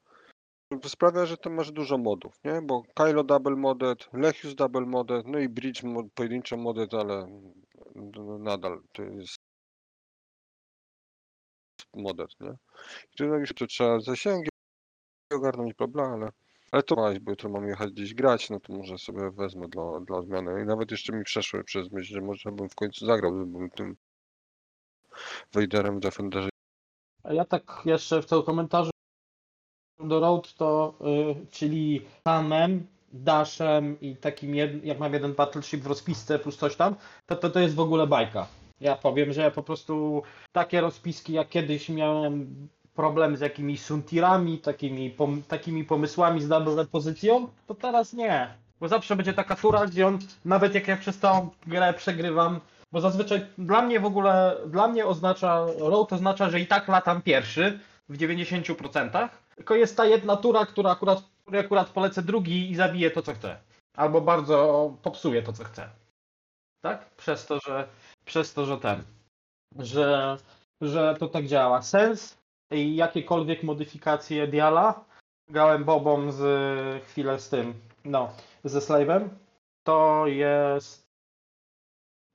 sprawia, 0.86 1.26
że 1.26 1.38
tam 1.38 1.54
masz 1.54 1.72
dużo 1.72 1.98
modów, 1.98 2.34
nie? 2.44 2.62
Bo 2.62 2.84
Kylo 2.96 3.24
double 3.24 3.56
modded, 3.56 4.10
Lechius 4.14 4.56
double 4.56 4.86
modded, 4.86 5.28
no 5.28 5.40
i 5.40 5.50
Bridge 5.50 5.84
mod, 5.84 6.06
pojedynczo 6.16 6.58
modded, 6.58 6.94
ale 6.94 7.42
no, 7.96 8.38
nadal 8.38 8.82
to 8.94 9.04
jest 9.04 9.36
modded, 11.94 12.40
nie? 12.40 12.52
I 13.14 13.18
tu 13.18 13.28
no, 13.28 13.36
już 13.36 13.54
to 13.54 13.68
trzeba 13.68 14.00
zasięgi 14.00 14.50
ogarnąć, 15.34 15.74
bla, 15.90 16.04
ale 16.04 16.30
ale 16.72 16.84
to 16.84 16.96
bo 16.96 17.32
jutro 17.32 17.50
mam 17.50 17.68
jechać 17.68 17.92
gdzieś 17.92 18.14
grać, 18.14 18.50
no 18.50 18.60
to 18.60 18.74
może 18.74 18.98
sobie 18.98 19.32
wezmę 19.32 19.68
dla, 19.68 20.00
dla 20.00 20.18
odmiany. 20.18 20.62
I 20.62 20.66
nawet 20.66 20.92
jeszcze 20.92 21.14
mi 21.14 21.24
przeszło 21.24 21.64
przez 21.64 21.92
myśl, 21.92 22.14
że 22.14 22.22
może 22.22 22.52
bym 22.52 22.70
w 22.70 22.76
końcu 22.76 23.06
zagrał, 23.06 23.36
gdybym 23.36 23.70
tym 23.70 23.96
Vaderem 25.54 25.98
w 25.98 26.00
Defenderze. 26.00 26.50
A 27.24 27.34
ja 27.34 27.46
tak 27.46 27.82
jeszcze 27.86 28.22
w 28.22 28.26
tym 28.26 28.44
komentarzu 28.44 28.92
do 30.00 30.20
Road 30.20 30.54
to, 30.54 30.94
y, 31.02 31.46
czyli 31.52 32.06
Samem, 32.28 32.88
Dashem 33.14 34.00
i 34.02 34.16
takim, 34.16 34.56
jed, 34.56 34.86
jak 34.86 35.00
mam 35.00 35.14
jeden 35.14 35.34
Battleship 35.34 35.82
w 35.82 35.88
rozpisce 35.88 36.40
plus 36.40 36.58
coś 36.58 36.76
tam, 36.76 36.96
to, 37.26 37.36
to 37.36 37.50
to 37.50 37.60
jest 37.60 37.76
w 37.76 37.80
ogóle 37.80 38.08
bajka. 38.08 38.48
Ja 38.80 38.96
powiem, 38.96 39.34
że 39.34 39.42
ja 39.42 39.52
po 39.52 39.64
prostu 39.64 40.24
takie 40.52 40.82
rozpiski, 40.82 41.34
jak 41.34 41.50
kiedyś 41.50 41.90
miałem 41.90 42.68
problem 42.96 43.38
z 43.38 43.40
jakimiś 43.40 43.82
suntirami, 43.82 44.58
takimi, 44.58 45.10
pom, 45.10 45.44
takimi 45.48 45.84
pomysłami 45.84 46.42
z 46.42 46.48
double 46.48 46.86
pozycją, 46.86 47.48
to 47.68 47.76
teraz 47.76 48.14
nie. 48.14 48.54
Bo 48.80 48.88
zawsze 48.88 49.16
będzie 49.16 49.34
taka 49.34 49.56
tura, 49.56 49.88
gdzie 49.88 50.08
on, 50.08 50.20
nawet 50.46 50.76
jak 50.76 50.88
ja 50.88 50.98
przez 50.98 51.20
całą 51.20 51.50
grę 51.68 51.94
przegrywam, 51.94 52.60
bo 52.92 53.02
zazwyczaj 53.02 53.46
dla 53.58 53.82
mnie 53.82 54.00
w 54.00 54.06
ogóle, 54.06 54.58
dla 54.68 54.88
mnie 54.88 55.06
oznacza, 55.06 55.66
road 55.80 56.14
oznacza, 56.14 56.50
że 56.50 56.60
i 56.60 56.68
tak 56.68 56.88
latam 56.88 57.22
pierwszy 57.22 57.80
w 58.10 58.18
90%, 58.18 59.30
tylko 59.56 59.76
jest 59.76 59.98
ta 59.98 60.06
jedna 60.06 60.38
tura, 60.38 60.66
która 60.66 60.92
akurat, 60.92 61.24
której 61.44 61.62
akurat 61.62 61.90
polecę 61.90 62.22
drugi 62.22 62.72
i 62.72 62.76
zabiję 62.76 63.12
to, 63.12 63.22
co 63.22 63.34
chcę. 63.34 63.58
Albo 63.98 64.22
bardzo 64.22 64.92
popsuje 65.02 65.42
to, 65.42 65.54
co 65.54 65.64
chcę. 65.64 65.90
Tak? 66.82 67.16
Przez 67.16 67.46
to, 67.46 67.60
że, 67.66 67.88
przez 68.26 68.54
to, 68.54 68.66
że 68.66 68.78
ten, 68.78 69.04
że, 69.80 70.38
że 70.82 71.16
to 71.20 71.28
tak 71.28 71.48
działa. 71.48 71.82
Sens 71.82 72.41
jakiekolwiek 72.72 73.64
modyfikacje 73.64 74.48
Diala, 74.48 75.06
grałem 75.50 75.84
Bobą 75.84 76.32
z 76.32 77.04
chwilę 77.04 77.40
z 77.40 77.50
tym, 77.50 77.74
no, 78.06 78.30
ze 78.64 78.80
Slave'em, 78.80 79.30
to 79.84 80.28
jest 80.28 81.08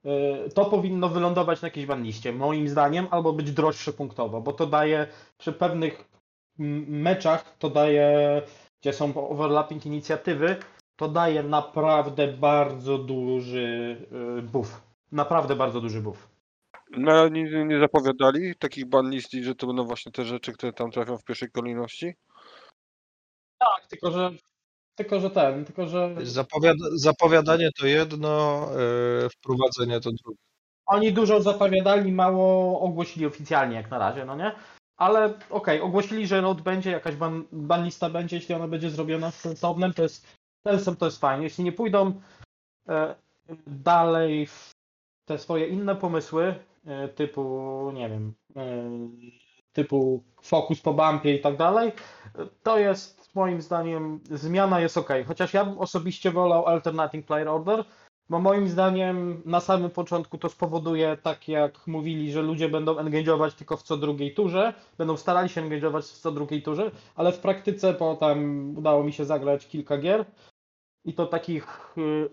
y, 0.05 0.49
to 0.49 0.65
powinno 0.65 1.09
wylądować 1.09 1.61
na 1.61 1.67
jakiejś 1.67 1.85
banliście, 1.85 2.33
moim 2.33 2.69
zdaniem, 2.69 3.07
albo 3.11 3.33
być 3.33 3.51
droższe 3.51 3.93
punktowo, 3.93 4.41
bo 4.41 4.53
to 4.53 4.67
daje 4.67 5.07
przy 5.37 5.53
pewnych 5.53 6.05
meczach, 6.87 7.57
to 7.57 7.69
daje, 7.69 8.41
gdzie 8.81 8.93
są 8.93 9.29
overlapping 9.29 9.85
inicjatywy, 9.85 10.55
to 10.95 11.07
daje 11.07 11.43
naprawdę 11.43 12.27
bardzo 12.27 12.97
duży 12.97 13.97
y, 14.39 14.41
buff. 14.41 14.81
Naprawdę 15.11 15.55
bardzo 15.55 15.81
duży 15.81 16.01
buff. 16.01 16.36
No 16.91 17.29
nie, 17.29 17.65
nie 17.65 17.79
zapowiadali 17.79 18.55
takich 18.55 18.85
ban 18.85 19.09
list 19.09 19.33
i 19.33 19.43
że 19.43 19.55
to 19.55 19.67
będą 19.67 19.85
właśnie 19.85 20.11
te 20.11 20.25
rzeczy, 20.25 20.53
które 20.53 20.73
tam 20.73 20.91
trafią 20.91 21.17
w 21.17 21.23
pierwszej 21.23 21.51
kolejności? 21.51 22.13
Tak, 23.59 23.87
tylko 23.89 24.11
że 24.11 24.31
tylko 24.95 25.19
że 25.19 25.29
ten, 25.29 25.65
tylko 25.65 25.87
że 25.87 26.15
Zapowiada, 26.23 26.85
zapowiadanie 26.95 27.69
to 27.79 27.87
jedno, 27.87 28.61
e, 29.25 29.29
wprowadzenie 29.29 29.99
to 29.99 30.11
drugie. 30.11 30.39
oni 30.85 31.13
dużo 31.13 31.41
zapowiadali, 31.41 32.11
mało 32.11 32.81
ogłosili 32.81 33.25
oficjalnie 33.25 33.75
jak 33.75 33.91
na 33.91 33.97
razie, 33.97 34.25
no 34.25 34.35
nie? 34.35 34.51
Ale 34.97 35.33
okej, 35.49 35.81
ogłosili, 35.81 36.27
że 36.27 36.41
road 36.41 36.61
będzie, 36.61 36.91
jakaś 36.91 37.15
ban, 37.15 37.43
banlista 37.51 38.09
będzie, 38.09 38.35
jeśli 38.35 38.55
ona 38.55 38.67
będzie 38.67 38.89
zrobiona 38.89 39.31
sensownym, 39.31 39.93
to 39.93 40.03
jest 40.03 40.27
sensem 40.67 40.95
to 40.95 41.05
jest 41.05 41.19
fajnie. 41.19 41.43
Jeśli 41.43 41.63
nie 41.63 41.71
pójdą 41.71 42.21
e, 42.89 43.15
dalej 43.67 44.45
w 44.47 44.71
te 45.25 45.37
swoje 45.37 45.67
inne 45.67 45.95
pomysły, 45.95 46.55
typu, 47.15 47.91
nie 47.93 48.09
wiem, 48.09 48.33
e, 48.55 48.89
typu 49.73 50.23
fokus 50.41 50.81
po 50.81 50.93
bumpie 50.93 51.35
i 51.35 51.41
tak 51.41 51.57
dalej, 51.57 51.87
e, 51.87 52.47
to 52.63 52.79
jest 52.79 53.35
moim 53.35 53.61
zdaniem, 53.61 54.19
zmiana 54.31 54.79
jest 54.79 54.97
ok. 54.97 55.09
Chociaż 55.27 55.53
ja 55.53 55.65
bym 55.65 55.77
osobiście 55.77 56.31
wolał 56.31 56.65
Alternating 56.65 57.25
Player 57.25 57.47
Order, 57.47 57.85
bo 58.29 58.39
moim 58.39 58.67
zdaniem 58.69 59.41
na 59.45 59.59
samym 59.59 59.89
początku 59.91 60.37
to 60.37 60.49
spowoduje, 60.49 61.17
tak 61.23 61.47
jak 61.47 61.87
mówili, 61.87 62.31
że 62.31 62.41
ludzie 62.41 62.69
będą 62.69 62.95
engage'ować 62.95 63.51
tylko 63.51 63.77
w 63.77 63.83
co 63.83 63.97
drugiej 63.97 64.33
turze, 64.33 64.73
będą 64.97 65.17
starali 65.17 65.49
się 65.49 65.61
engage'ować 65.61 66.01
w 66.01 66.19
co 66.19 66.31
drugiej 66.31 66.63
turze, 66.63 66.91
ale 67.15 67.31
w 67.31 67.39
praktyce, 67.39 67.93
bo 67.93 68.15
tam 68.15 68.69
udało 68.77 69.03
mi 69.03 69.13
się 69.13 69.25
zagrać 69.25 69.67
kilka 69.67 69.97
gier 69.97 70.25
i 71.07 71.13
to 71.13 71.25
takich, 71.25 71.93
y, 71.97 72.29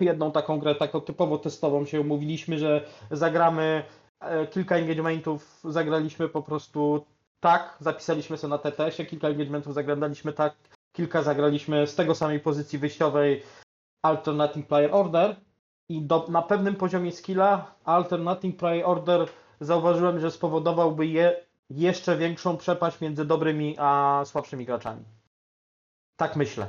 jedną 0.00 0.32
taką 0.32 0.58
grę 0.58 0.74
taką 0.74 1.00
typowo 1.00 1.38
testową 1.38 1.84
się 1.84 2.00
umówiliśmy, 2.00 2.58
że 2.58 2.84
zagramy 3.10 3.84
e, 4.20 4.46
kilka 4.46 4.76
engagementów, 4.76 5.60
zagraliśmy 5.64 6.28
po 6.28 6.42
prostu 6.42 7.04
tak, 7.40 7.76
zapisaliśmy 7.80 8.36
sobie 8.36 8.50
na 8.50 8.58
TTS-ie, 8.58 9.08
kilka 9.08 9.28
engagementów 9.28 9.74
zagraliśmy 9.74 10.32
tak, 10.32 10.54
kilka 10.92 11.22
zagraliśmy 11.22 11.86
z 11.86 11.94
tego 11.94 12.14
samej 12.14 12.40
pozycji 12.40 12.78
wyjściowej 12.78 13.42
Alternating 14.02 14.66
Player 14.66 14.94
Order 14.94 15.36
i 15.88 16.02
do, 16.02 16.26
na 16.28 16.42
pewnym 16.42 16.76
poziomie 16.76 17.12
skilla 17.12 17.74
Alternating 17.84 18.56
Player 18.56 18.86
Order 18.86 19.28
zauważyłem, 19.60 20.20
że 20.20 20.30
spowodowałby 20.30 21.06
je, 21.06 21.44
jeszcze 21.70 22.16
większą 22.16 22.56
przepaść 22.56 23.00
między 23.00 23.24
dobrymi 23.24 23.74
a 23.78 24.22
słabszymi 24.24 24.64
graczami. 24.66 25.04
Tak 26.16 26.36
myślę. 26.36 26.68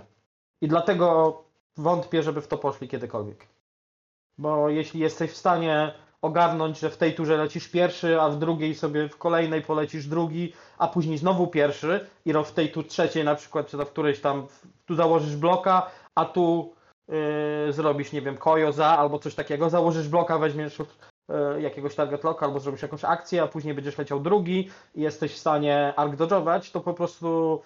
I 0.61 0.67
dlatego 0.67 1.37
wątpię, 1.77 2.23
żeby 2.23 2.41
w 2.41 2.47
to 2.47 2.57
poszli 2.57 2.87
kiedykolwiek. 2.87 3.47
Bo 4.37 4.69
jeśli 4.69 4.99
jesteś 4.99 5.31
w 5.31 5.37
stanie 5.37 5.93
ogarnąć, 6.21 6.79
że 6.79 6.89
w 6.89 6.97
tej 6.97 7.15
turze 7.15 7.37
lecisz 7.37 7.67
pierwszy, 7.67 8.21
a 8.21 8.29
w 8.29 8.39
drugiej 8.39 8.75
sobie 8.75 9.09
w 9.09 9.17
kolejnej 9.17 9.61
polecisz 9.61 10.07
drugi, 10.07 10.53
a 10.77 10.87
później 10.87 11.17
znowu 11.17 11.47
pierwszy 11.47 12.07
i 12.25 12.33
w 12.33 12.51
tej 12.51 12.71
tu 12.71 12.83
trzeciej 12.83 13.23
na 13.23 13.35
przykład, 13.35 13.67
czy 13.67 13.77
to 13.77 13.85
w 13.85 13.91
którejś 13.91 14.21
tam 14.21 14.47
tu 14.85 14.95
założysz 14.95 15.35
bloka, 15.35 15.89
a 16.15 16.25
tu 16.25 16.73
yy, 17.07 17.73
zrobisz, 17.73 18.11
nie 18.11 18.21
wiem, 18.21 18.37
kojo 18.37 18.71
za 18.71 18.87
albo 18.87 19.19
coś 19.19 19.35
takiego, 19.35 19.69
założysz 19.69 20.07
bloka, 20.07 20.37
weźmiesz 20.37 20.79
yy, 20.79 21.61
jakiegoś 21.61 21.95
target 21.95 22.23
locka 22.23 22.45
albo 22.45 22.59
zrobisz 22.59 22.81
jakąś 22.81 23.03
akcję, 23.03 23.43
a 23.43 23.47
później 23.47 23.73
będziesz 23.73 23.97
leciał 23.97 24.19
drugi 24.19 24.69
i 24.95 25.01
jesteś 25.01 25.33
w 25.33 25.37
stanie 25.37 25.93
arc 25.95 26.71
to 26.71 26.81
po 26.81 26.93
prostu 26.93 27.61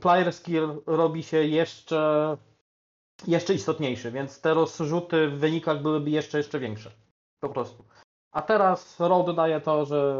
player 0.00 0.32
skill 0.32 0.82
robi 0.86 1.22
się 1.22 1.36
jeszcze 1.36 2.36
jeszcze 3.26 3.54
istotniejszy, 3.54 4.10
więc 4.10 4.40
te 4.40 4.54
rozrzuty 4.54 5.28
w 5.28 5.38
wynikach 5.38 5.82
byłyby 5.82 6.10
jeszcze, 6.10 6.38
jeszcze 6.38 6.58
większe. 6.58 6.90
Po 7.40 7.48
prostu. 7.48 7.84
A 8.32 8.42
teraz 8.42 9.00
Road 9.00 9.36
daje 9.36 9.60
to, 9.60 9.84
że 9.84 10.16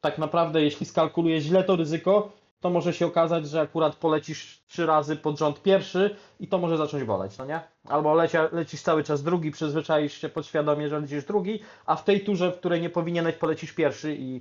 tak 0.00 0.18
naprawdę 0.18 0.62
jeśli 0.62 0.86
skalkulujesz 0.86 1.44
źle 1.44 1.64
to 1.64 1.76
ryzyko, 1.76 2.32
to 2.60 2.70
może 2.70 2.92
się 2.92 3.06
okazać, 3.06 3.48
że 3.48 3.60
akurat 3.60 3.96
polecisz 3.96 4.62
trzy 4.66 4.86
razy 4.86 5.16
pod 5.16 5.38
rząd 5.38 5.62
pierwszy 5.62 6.16
i 6.40 6.48
to 6.48 6.58
może 6.58 6.76
zacząć 6.76 7.04
boleć, 7.04 7.38
no 7.38 7.44
nie? 7.44 7.60
Albo 7.84 8.14
lecia, 8.14 8.48
lecisz 8.52 8.82
cały 8.82 9.04
czas 9.04 9.22
drugi, 9.22 9.50
przyzwyczaisz 9.50 10.20
się 10.20 10.28
podświadomie, 10.28 10.88
że 10.88 11.00
lecisz 11.00 11.24
drugi, 11.24 11.60
a 11.86 11.96
w 11.96 12.04
tej 12.04 12.24
turze, 12.24 12.52
w 12.52 12.58
której 12.58 12.80
nie 12.80 12.90
powinieneś, 12.90 13.34
polecisz 13.36 13.72
pierwszy 13.72 14.16
i 14.18 14.40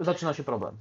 zaczyna 0.00 0.34
się 0.34 0.44
problem. 0.44 0.78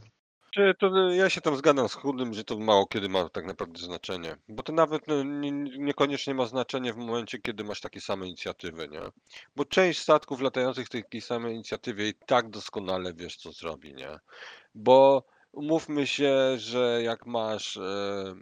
Czy 0.56 0.74
to 0.80 1.10
ja 1.10 1.30
się 1.30 1.42
tam 1.42 1.56
zgadzam 1.58 1.90
z 1.90 1.94
chudym, 1.94 2.34
że 2.34 2.44
to 2.44 2.60
mało 2.60 2.88
kiedy 2.88 3.10
ma 3.10 3.30
tak 3.30 3.46
naprawdę 3.46 3.80
znaczenie. 3.80 4.36
Bo 4.48 4.64
to 4.64 4.74
nawet 4.74 5.08
no, 5.08 5.24
nie, 5.24 5.52
niekoniecznie 5.52 6.34
ma 6.34 6.46
znaczenie 6.46 6.94
w 6.94 6.98
momencie, 6.98 7.40
kiedy 7.40 7.64
masz 7.64 7.82
takie 7.82 8.02
same 8.02 8.28
inicjatywy, 8.28 8.88
nie? 8.88 9.02
Bo 9.56 9.66
część 9.66 10.00
statków 10.00 10.42
latających 10.42 10.88
w 10.88 10.90
takiej 10.90 11.22
samej 11.22 11.56
inicjatywie 11.56 12.10
i 12.10 12.14
tak 12.26 12.50
doskonale 12.50 13.14
wiesz, 13.14 13.38
co 13.38 13.52
zrobi, 13.52 13.94
nie? 13.94 14.20
Bo 14.76 15.26
umówmy 15.52 16.08
się, 16.08 16.58
że 16.58 17.02
jak 17.04 17.26
masz 17.26 17.78
e, 17.78 18.36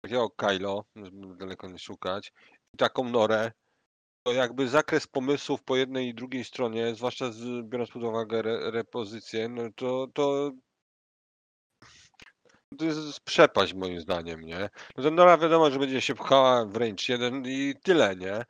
takiego 0.00 0.30
Kylo, 0.30 0.84
żeby 0.96 1.36
daleko 1.36 1.68
nie 1.68 1.78
szukać, 1.78 2.32
i 2.74 2.76
taką 2.76 3.04
Norę, 3.04 3.52
to 4.22 4.32
jakby 4.32 4.68
zakres 4.68 5.06
pomysłów 5.06 5.62
po 5.62 5.76
jednej 5.76 6.08
i 6.08 6.14
drugiej 6.14 6.44
stronie, 6.44 6.94
zwłaszcza 6.94 7.32
z, 7.32 7.68
biorąc 7.68 7.90
pod 7.90 8.02
uwagę 8.02 8.38
re, 8.38 8.70
repozycję, 8.70 9.48
no 9.48 9.62
to, 9.76 10.06
to 10.14 10.52
to 12.74 12.84
jest 12.84 13.20
przepaść 13.20 13.74
moim 13.74 14.00
zdaniem, 14.00 14.40
nie? 14.40 14.70
No 14.96 15.02
to 15.04 15.10
Nora 15.10 15.38
wiadomo, 15.38 15.70
że 15.70 15.78
będzie 15.78 16.00
się 16.00 16.14
pchała 16.14 16.64
w 16.64 16.76
range 16.76 17.04
1 17.08 17.46
i 17.46 17.74
tyle, 17.82 18.16
nie? 18.16 18.44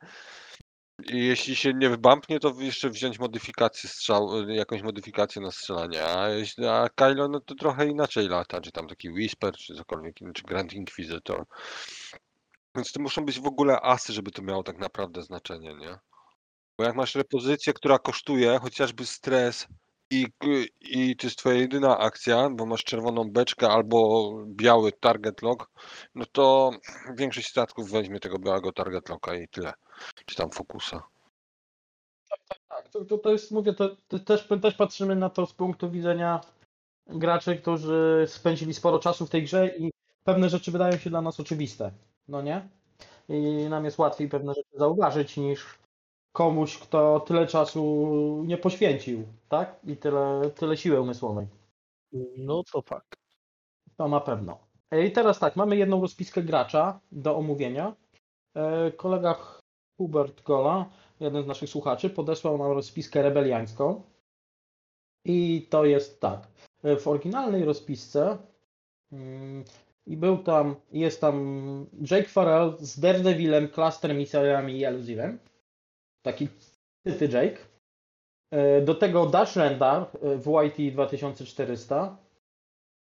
I 1.03 1.25
jeśli 1.25 1.55
się 1.55 1.73
nie 1.73 1.89
wybampnie, 1.89 2.39
to 2.39 2.53
jeszcze 2.59 2.89
wziąć 2.89 3.19
modyfikację 3.19 3.89
strzał, 3.89 4.49
jakąś 4.49 4.81
modyfikację 4.81 5.41
na 5.41 5.51
strzelanie, 5.51 6.05
a, 6.05 6.29
jeśli, 6.29 6.65
a 6.65 6.89
Kylo 6.95 7.27
no 7.27 7.39
to 7.39 7.55
trochę 7.55 7.87
inaczej 7.87 8.27
lata, 8.27 8.61
czy 8.61 8.71
tam 8.71 8.87
taki 8.87 9.09
Whisper, 9.09 9.53
czy 9.53 9.75
cokolwiek, 9.75 10.15
czy 10.33 10.43
Grand 10.43 10.73
Inquisitor. 10.73 11.45
Więc 12.75 12.91
to 12.91 13.01
muszą 13.01 13.25
być 13.25 13.39
w 13.39 13.47
ogóle 13.47 13.81
asy, 13.81 14.13
żeby 14.13 14.31
to 14.31 14.41
miało 14.41 14.63
tak 14.63 14.77
naprawdę 14.77 15.23
znaczenie, 15.23 15.75
nie? 15.75 15.97
Bo 16.77 16.83
jak 16.83 16.95
masz 16.95 17.15
repozycję, 17.15 17.73
która 17.73 17.99
kosztuje 17.99 18.59
chociażby 18.59 19.05
stres 19.05 19.67
i, 20.09 20.27
i 20.81 21.15
to 21.15 21.27
jest 21.27 21.37
twoja 21.37 21.55
jedyna 21.55 21.97
akcja, 21.97 22.49
bo 22.49 22.65
masz 22.65 22.83
czerwoną 22.83 23.31
beczkę 23.31 23.69
albo 23.69 24.31
biały 24.47 24.91
target 24.91 25.41
lock, 25.41 25.71
no 26.15 26.25
to 26.31 26.71
większość 27.17 27.47
statków 27.47 27.91
weźmie 27.91 28.19
tego 28.19 28.39
białego 28.39 28.71
target 28.71 29.09
locka 29.09 29.35
i 29.35 29.47
tyle. 29.47 29.73
Czy 30.25 30.35
tam 30.35 30.49
fokusa. 30.49 31.03
Tak, 32.67 32.89
to, 32.89 33.05
to, 33.05 33.17
to 33.17 33.31
jest, 33.31 33.51
mówię, 33.51 33.73
to, 33.73 33.95
to 34.07 34.19
też, 34.19 34.47
też 34.61 34.75
patrzymy 34.75 35.15
na 35.15 35.29
to 35.29 35.45
z 35.45 35.53
punktu 35.53 35.91
widzenia 35.91 36.41
graczy, 37.07 37.55
którzy 37.55 38.25
spędzili 38.27 38.73
sporo 38.73 38.99
czasu 38.99 39.25
w 39.25 39.29
tej 39.29 39.43
grze 39.43 39.67
i 39.67 39.91
pewne 40.23 40.49
rzeczy 40.49 40.71
wydają 40.71 40.97
się 40.97 41.09
dla 41.09 41.21
nas 41.21 41.39
oczywiste, 41.39 41.91
no 42.27 42.41
nie? 42.41 42.69
I 43.29 43.69
nam 43.69 43.85
jest 43.85 43.97
łatwiej 43.97 44.29
pewne 44.29 44.53
rzeczy 44.53 44.77
zauważyć 44.77 45.37
niż 45.37 45.84
komuś, 46.35 46.77
kto 46.77 47.19
tyle 47.19 47.47
czasu 47.47 47.83
nie 48.47 48.57
poświęcił, 48.57 49.23
tak? 49.49 49.79
I 49.83 49.97
tyle, 49.97 50.51
tyle 50.55 50.77
siły 50.77 51.01
umysłowej. 51.01 51.47
No 52.37 52.63
to 52.71 52.81
fakt. 52.81 53.15
To 53.97 54.07
na 54.07 54.19
pewno. 54.19 54.57
I 55.05 55.11
teraz 55.11 55.39
tak, 55.39 55.55
mamy 55.55 55.77
jedną 55.77 56.01
rozpiskę 56.01 56.43
gracza 56.43 56.99
do 57.11 57.37
omówienia. 57.37 57.95
E, 58.55 58.91
Kolega 58.91 59.35
Hubert 59.97 60.43
Gola, 60.43 60.89
jeden 61.19 61.43
z 61.43 61.47
naszych 61.47 61.69
słuchaczy, 61.69 62.09
podesłał 62.09 62.57
nam 62.57 62.71
rozpiskę 62.71 63.21
rebeliańską. 63.21 64.01
I 65.25 65.67
to 65.69 65.85
jest 65.85 66.21
tak. 66.21 66.47
E, 66.83 66.95
W 66.97 67.07
oryginalnej 67.07 67.65
rozpisce 67.65 68.37
mm, 69.11 69.63
i 70.07 70.17
był 70.17 70.37
tam, 70.37 70.75
jest 70.91 71.21
tam 71.21 71.35
Jake 72.11 72.29
Farrell 72.29 72.77
z 72.79 72.99
Daredevilem, 72.99 73.69
Cluster 73.69 74.15
Missilami 74.15 74.77
i 74.77 74.83
Elusivem. 74.85 75.39
Taki 76.25 76.47
typy 77.05 77.27
Jake. 77.27 77.57
E, 78.51 78.81
Do 78.81 78.95
tego 78.95 79.25
Dash 79.25 79.55
Rendar 79.55 80.01
e, 80.01 80.37
w 80.37 80.47
YT 80.63 80.93
2400 80.93 82.17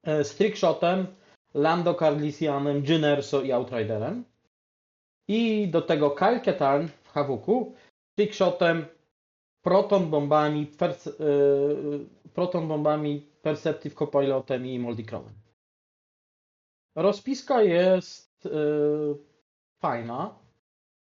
e, 0.04 0.24
z 0.24 0.34
Trickshotem, 0.36 1.06
Lando 1.54 1.94
Carlisianem, 1.94 2.82
Jyn 2.84 3.04
Erso 3.04 3.42
i 3.42 3.52
Outriderem. 3.52 4.24
I 5.28 5.68
do 5.68 5.82
tego 5.82 6.10
Kyle 6.10 6.40
w 6.88 7.08
Hawuku, 7.08 7.74
Trickshotem, 8.18 8.86
Proton 9.64 10.10
bombami, 10.10 10.66
pers- 10.66 11.08
e, 11.20 12.28
Proton 12.34 12.68
bombami, 12.68 13.20
Perceptive 13.42 13.94
Copilotem 13.94 14.66
i 14.66 14.78
Moldicrowem. 14.78 15.34
Rozpiska 16.96 17.62
jest 17.62 18.46
e, 18.46 18.50
fajna. 19.82 20.41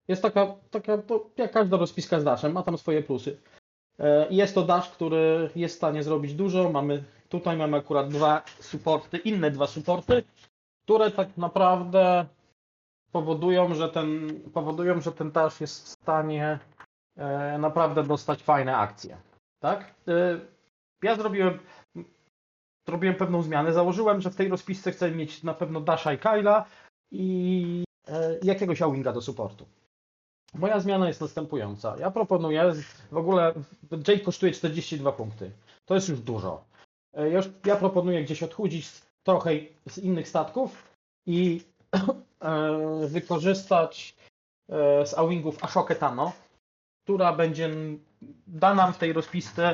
Jest 0.07 0.21
taka, 0.21 0.55
taka 0.71 0.97
jak 1.37 1.51
każda 1.51 1.77
rozpiska 1.77 2.19
z 2.19 2.23
Dashem, 2.23 2.51
ma 2.51 2.63
tam 2.63 2.77
swoje 2.77 3.03
plusy. 3.03 3.37
E, 3.99 4.27
Jest 4.29 4.55
to 4.55 4.61
Dash, 4.63 4.89
który 4.89 5.49
jest 5.55 5.75
w 5.75 5.77
stanie 5.77 6.03
zrobić 6.03 6.33
dużo. 6.33 6.69
Mamy, 6.69 7.03
tutaj 7.29 7.57
mamy 7.57 7.77
akurat 7.77 8.07
dwa 8.09 8.43
supporty, 8.59 9.17
inne 9.17 9.51
dwa 9.51 9.67
supporty, 9.67 10.23
które 10.83 11.11
tak 11.11 11.37
naprawdę 11.37 12.25
powodują, 13.11 13.73
że 13.75 13.89
ten, 13.89 14.39
powodują, 14.53 15.01
że 15.01 15.11
ten 15.11 15.31
Dash 15.31 15.61
jest 15.61 15.85
w 15.85 15.87
stanie 15.87 16.59
e, 17.17 17.57
naprawdę 17.57 18.03
dostać 18.03 18.43
fajne 18.43 18.77
akcje. 18.77 19.17
Tak? 19.59 19.93
E, 20.07 20.39
Ja 21.03 21.15
zrobiłem, 21.15 21.59
zrobiłem 22.87 23.15
pewną 23.15 23.41
zmianę. 23.41 23.73
Założyłem, 23.73 24.21
że 24.21 24.31
w 24.31 24.35
tej 24.35 24.47
rozpisce 24.49 24.91
chcę 24.91 25.11
mieć 25.11 25.43
na 25.43 25.53
pewno 25.53 25.81
Dasha 25.81 26.13
i 26.13 26.17
Kyla 26.17 26.65
i 27.11 27.83
jakiegoś 28.43 28.81
Awinga 28.81 29.13
do 29.13 29.21
supportu. 29.21 29.65
Moja 30.53 30.79
zmiana 30.79 31.07
jest 31.07 31.21
następująca. 31.21 31.95
Ja 31.99 32.11
proponuję, 32.11 32.73
w 33.11 33.17
ogóle 33.17 33.53
Jake 34.07 34.19
kosztuje 34.19 34.51
42 34.51 35.11
punkty. 35.11 35.51
To 35.85 35.95
jest 35.95 36.09
już 36.09 36.19
dużo. 36.19 36.63
E, 37.13 37.29
Ja, 37.29 37.37
już, 37.37 37.49
ja 37.65 37.75
proponuję 37.75 38.23
gdzieś 38.23 38.43
odchudzić 38.43 38.89
trochę 39.23 39.51
z 39.89 39.97
innych 39.97 40.29
statków 40.29 40.93
i 41.25 41.61
e, 42.39 43.07
wykorzystać 43.07 44.15
e, 44.69 45.05
z 45.05 45.13
Awingów 45.13 45.63
Ashokę 45.63 45.95
Tano, 45.95 46.31
która 47.03 47.33
będzie 47.33 47.69
da 48.47 48.73
nam 48.75 48.93
w 48.93 48.97
tej 48.97 49.13
rozpisce 49.13 49.73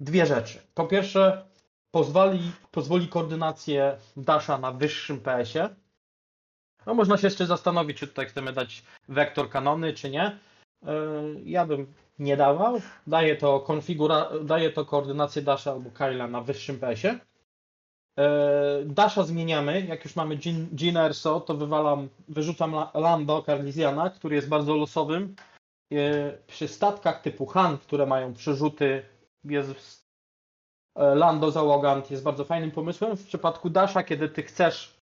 dwie 0.00 0.26
rzeczy. 0.26 0.58
Po 0.74 0.86
pierwsze, 0.86 1.46
pozwoli, 1.90 2.52
pozwoli 2.70 3.08
koordynację 3.08 3.96
Dasha 4.16 4.58
na 4.58 4.72
wyższym 4.72 5.20
PS-ie, 5.20 5.68
no 6.86 6.94
można 6.94 7.16
się 7.16 7.26
jeszcze 7.26 7.46
zastanowić, 7.46 7.98
czy 7.98 8.06
tutaj 8.08 8.26
chcemy 8.26 8.52
dać 8.52 8.82
wektor 9.08 9.50
kanony, 9.50 9.92
czy 9.92 10.10
nie. 10.10 10.38
Yy, 10.82 10.90
Ja 11.44 11.66
bym 11.66 11.94
nie 12.18 12.36
dawał. 12.36 12.80
Daje 13.06 13.36
to, 13.36 13.60
konfigura... 13.60 14.30
daje 14.42 14.70
to 14.70 14.84
koordynację 14.84 15.42
Dasha 15.42 15.70
albo 15.72 15.90
Kyla 15.90 16.26
na 16.26 16.40
wyższym 16.40 16.78
PS-ie. 16.80 17.18
Yy, 18.16 18.24
Dasha 18.84 19.22
zmieniamy. 19.22 19.80
Jak 19.80 20.04
już 20.04 20.16
mamy 20.16 20.36
Gin- 20.36 20.66
Gina 20.74 21.04
Erso, 21.06 21.40
to 21.40 21.54
wywalam, 21.54 22.08
wyrzucam 22.28 22.74
La- 22.74 22.90
Lando 22.94 23.42
Carlisiana, 23.42 24.10
który 24.10 24.36
jest 24.36 24.48
bardzo 24.48 24.74
losowym. 24.76 25.36
Yy, 25.90 26.38
Przy 26.46 26.68
statkach 26.68 27.22
typu 27.22 27.46
Han, 27.46 27.78
które 27.78 28.06
mają 28.06 28.34
przerzuty, 28.34 29.02
jest 29.44 30.04
Lando 30.96 31.50
Załogant 31.50 32.10
jest 32.10 32.22
bardzo 32.22 32.44
fajnym 32.44 32.70
pomysłem. 32.70 33.16
W 33.16 33.26
przypadku 33.26 33.70
Dasha, 33.70 34.02
kiedy 34.02 34.28
ty 34.28 34.42
chcesz 34.42 34.93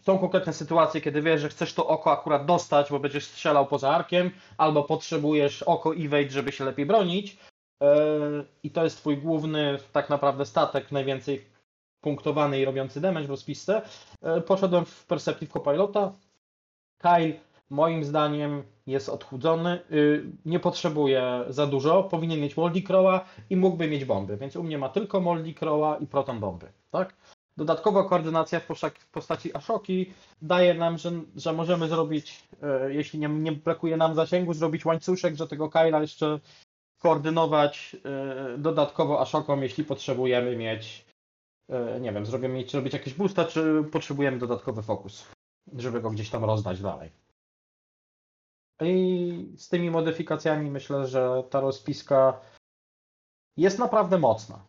są 0.00 0.18
konkretne 0.18 0.52
sytuacje, 0.52 1.00
kiedy 1.00 1.22
wiesz, 1.22 1.40
że 1.40 1.48
chcesz 1.48 1.74
to 1.74 1.86
oko 1.86 2.12
akurat 2.12 2.46
dostać, 2.46 2.90
bo 2.90 3.00
będziesz 3.00 3.24
strzelał 3.24 3.66
poza 3.66 3.90
arkiem, 3.90 4.30
albo 4.58 4.84
potrzebujesz 4.84 5.62
oko 5.62 5.94
evade, 5.94 6.30
żeby 6.30 6.52
się 6.52 6.64
lepiej 6.64 6.86
bronić. 6.86 7.36
Yy, 7.80 7.86
I 8.62 8.70
to 8.70 8.84
jest 8.84 8.96
twój 8.96 9.18
główny 9.18 9.78
tak 9.92 10.10
naprawdę 10.10 10.46
statek, 10.46 10.92
najwięcej 10.92 11.44
punktowany 12.00 12.60
i 12.60 12.64
robiący 12.64 13.00
damage 13.00 13.26
w 13.26 13.30
rozpisce. 13.30 13.82
Yy, 14.22 14.40
Poszedłem 14.40 14.84
w 14.84 15.06
Perceptive 15.06 15.52
Copilota. 15.52 16.12
Kyle 16.98 17.32
moim 17.70 18.04
zdaniem 18.04 18.62
jest 18.86 19.08
odchudzony, 19.08 19.80
yy, 19.90 20.24
nie 20.44 20.60
potrzebuje 20.60 21.44
za 21.48 21.66
dużo, 21.66 22.02
powinien 22.02 22.40
mieć 22.40 22.56
Moldy 22.56 22.82
Crowa 22.82 23.24
i 23.50 23.56
mógłby 23.56 23.88
mieć 23.88 24.04
bomby, 24.04 24.36
więc 24.36 24.56
u 24.56 24.62
mnie 24.62 24.78
ma 24.78 24.88
tylko 24.88 25.20
Moldy 25.20 25.54
Crowa 25.54 25.96
i 25.96 26.06
Proton 26.06 26.40
bomby, 26.40 26.72
tak? 26.90 27.14
Dodatkowo 27.56 28.04
koordynacja 28.04 28.60
w 28.60 29.10
postaci 29.10 29.56
Ashoki 29.56 30.12
daje 30.42 30.74
nam, 30.74 30.98
że, 30.98 31.12
że 31.36 31.52
możemy 31.52 31.88
zrobić, 31.88 32.48
e, 32.62 32.94
jeśli 32.94 33.18
nie, 33.18 33.28
nie 33.28 33.52
brakuje 33.52 33.96
nam 33.96 34.14
zasięgu, 34.14 34.54
zrobić 34.54 34.84
łańcuszek, 34.84 35.34
że 35.34 35.48
tego 35.48 35.68
Kyla 35.68 36.00
jeszcze 36.00 36.40
koordynować 36.98 37.96
e, 38.04 38.58
dodatkowo 38.58 39.20
Ashoką, 39.20 39.60
jeśli 39.60 39.84
potrzebujemy 39.84 40.56
mieć, 40.56 41.06
e, 41.68 42.00
nie 42.00 42.12
wiem, 42.12 42.26
zrobimy 42.26 42.54
mieć, 42.54 42.70
zrobić 42.70 42.92
jakieś 42.92 43.14
boosta, 43.14 43.44
czy 43.44 43.84
potrzebujemy 43.92 44.38
dodatkowy 44.38 44.82
fokus. 44.82 45.26
żeby 45.76 46.00
go 46.00 46.10
gdzieś 46.10 46.30
tam 46.30 46.44
rozdać 46.44 46.80
dalej. 46.80 47.10
I 48.80 49.54
z 49.56 49.68
tymi 49.68 49.90
modyfikacjami 49.90 50.70
myślę, 50.70 51.06
że 51.06 51.42
ta 51.50 51.60
rozpiska 51.60 52.40
jest 53.56 53.78
naprawdę 53.78 54.18
mocna. 54.18 54.64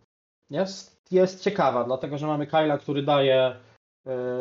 Jest, 0.49 0.92
jest 1.11 1.43
ciekawa, 1.43 1.83
dlatego 1.83 2.17
że 2.17 2.27
mamy 2.27 2.47
Kyla, 2.47 2.77
który 2.77 3.03
daje 3.03 3.55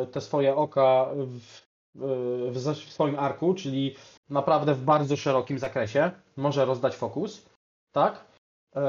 y, 0.02 0.06
te 0.06 0.20
swoje 0.20 0.56
oka 0.56 1.06
w, 1.14 1.62
y, 1.96 2.74
w, 2.74 2.92
swoim 2.92 3.18
arku, 3.18 3.54
czyli 3.54 3.96
naprawdę 4.30 4.74
w 4.74 4.84
bardzo 4.84 5.16
szerokim 5.16 5.58
zakresie. 5.58 6.10
Może 6.36 6.64
rozdać 6.64 6.96
fokus, 6.96 7.46
tak? 7.92 8.24
Y, 8.76 8.80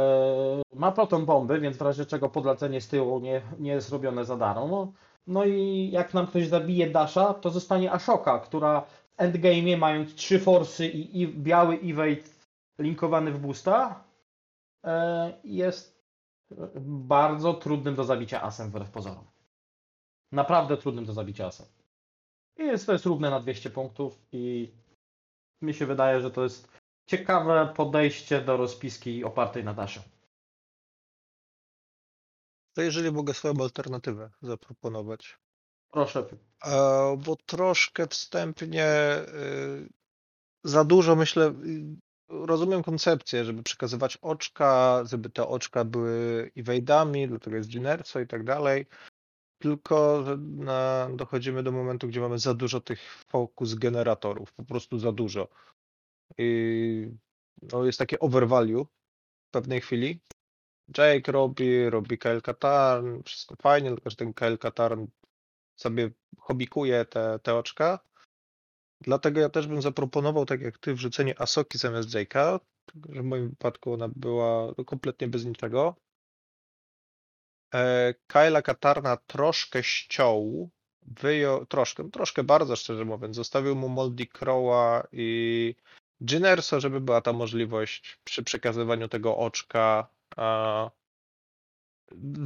Ma 0.75 0.91
proton 0.91 1.25
bomby, 1.25 1.59
więc 1.59 1.77
w 1.77 1.81
razie 1.81 2.05
czego 2.05 2.29
podlecenie 2.29 2.81
z 2.81 2.87
tyłu 2.87 3.19
nie, 3.19 3.41
nie 3.59 3.71
jest 3.71 3.89
robione 3.89 4.25
za 4.25 4.37
darmo. 4.37 4.91
No, 5.27 5.45
i 5.45 5.89
jak 5.91 6.13
nam 6.13 6.27
ktoś 6.27 6.47
zabije 6.47 6.89
Dasha, 6.89 7.33
to 7.33 7.49
zostanie 7.49 7.91
Ashoka, 7.91 8.39
która 8.39 8.81
w 8.81 9.17
endgame'ie 9.17 9.77
mając 9.77 10.15
trzy 10.15 10.39
forsy 10.39 10.87
i, 10.87 11.21
i 11.21 11.27
biały 11.27 11.79
evade 11.83 12.29
linkowany 12.79 13.31
w 13.31 13.39
boosta, 13.39 14.03
e, 14.83 15.33
jest 15.43 15.92
bardzo 16.81 17.53
trudnym 17.53 17.95
do 17.95 18.03
zabicia 18.03 18.41
asem 18.41 18.69
wbrew 18.69 18.89
pozorom. 18.89 19.25
Naprawdę 20.31 20.77
trudnym 20.77 21.05
do 21.05 21.13
zabicia 21.13 21.45
asem. 21.45 21.67
I 22.57 22.63
jest, 22.63 22.85
to 22.85 22.93
jest 22.93 23.05
równe 23.05 23.29
na 23.29 23.39
200 23.39 23.69
punktów 23.69 24.19
i 24.31 24.73
mi 25.61 25.73
się 25.73 25.85
wydaje, 25.85 26.21
że 26.21 26.31
to 26.31 26.43
jest 26.43 26.67
ciekawe 27.05 27.73
podejście 27.75 28.41
do 28.41 28.57
rozpiski 28.57 29.23
opartej 29.23 29.63
na 29.63 29.73
Dashu. 29.73 30.01
To 32.73 32.81
jeżeli 32.81 33.11
mogę 33.11 33.33
swoją 33.33 33.53
alternatywę 33.61 34.29
zaproponować. 34.41 35.39
Proszę. 35.91 36.25
E, 36.65 37.17
bo 37.25 37.35
troszkę 37.35 38.07
wstępnie 38.07 38.87
y, 38.87 39.89
za 40.63 40.83
dużo 40.83 41.15
myślę. 41.15 41.53
Rozumiem 42.41 42.83
koncepcję, 42.83 43.45
żeby 43.45 43.63
przekazywać 43.63 44.17
oczka, 44.17 45.03
żeby 45.05 45.29
te 45.29 45.47
oczka 45.47 45.85
były 45.85 46.51
evade'ami, 46.57 47.27
dlatego 47.27 47.55
jest 47.55 47.69
Ginerso 47.69 48.19
i 48.19 48.27
tak 48.27 48.43
dalej. 48.43 48.85
Tylko 49.59 50.23
na, 50.39 51.09
dochodzimy 51.15 51.63
do 51.63 51.71
momentu, 51.71 52.07
gdzie 52.07 52.21
mamy 52.21 52.39
za 52.39 52.53
dużo 52.53 52.81
tych 52.81 53.23
focus 53.27 53.75
generatorów, 53.75 54.53
po 54.53 54.65
prostu 54.65 54.99
za 54.99 55.11
dużo. 55.11 55.47
I 56.37 57.07
no, 57.61 57.85
jest 57.85 57.99
takie 57.99 58.19
overvalue 58.19 58.85
w 59.47 59.51
pewnej 59.51 59.81
chwili. 59.81 60.19
Jake 60.97 61.31
robi, 61.31 61.89
robi 61.89 62.17
Kyle 62.17 62.41
Katarn, 62.41 63.21
wszystko 63.25 63.55
fajnie, 63.61 63.89
tylko 63.89 64.09
że 64.09 64.15
ten 64.15 64.33
Kyle 64.33 64.57
Katarn 64.57 65.05
sobie 65.75 66.11
hobikuje 66.37 67.05
te, 67.05 67.39
te 67.43 67.55
oczka. 67.55 67.99
Dlatego 69.03 69.39
ja 69.41 69.49
też 69.49 69.67
bym 69.67 69.81
zaproponował, 69.81 70.45
tak 70.45 70.61
jak 70.61 70.77
ty, 70.77 70.93
wrzucenie 70.93 71.41
Asoki 71.41 71.77
zamiast 71.77 72.09
Jake'a, 72.09 72.59
że 73.09 73.21
w 73.21 73.25
moim 73.25 73.49
wypadku 73.49 73.93
ona 73.93 74.07
była 74.15 74.73
kompletnie 74.85 75.27
bez 75.27 75.45
niczego. 75.45 75.95
E, 77.73 78.13
Kyla 78.27 78.61
Katarna 78.61 79.17
troszkę 79.17 79.83
ściął, 79.83 80.69
wyjął, 81.01 81.65
troszkę, 81.65 82.11
troszkę 82.11 82.43
bardzo 82.43 82.75
szczerze 82.75 83.05
mówiąc, 83.05 83.35
zostawił 83.35 83.75
mu 83.75 83.89
Moldy 83.89 84.25
Crowa 84.25 85.07
i 85.11 85.75
Ginerso, 86.23 86.79
żeby 86.79 87.01
była 87.01 87.21
ta 87.21 87.33
możliwość 87.33 88.19
przy 88.23 88.43
przekazywaniu 88.43 89.07
tego 89.07 89.37
oczka 89.37 90.07
a, 90.35 90.89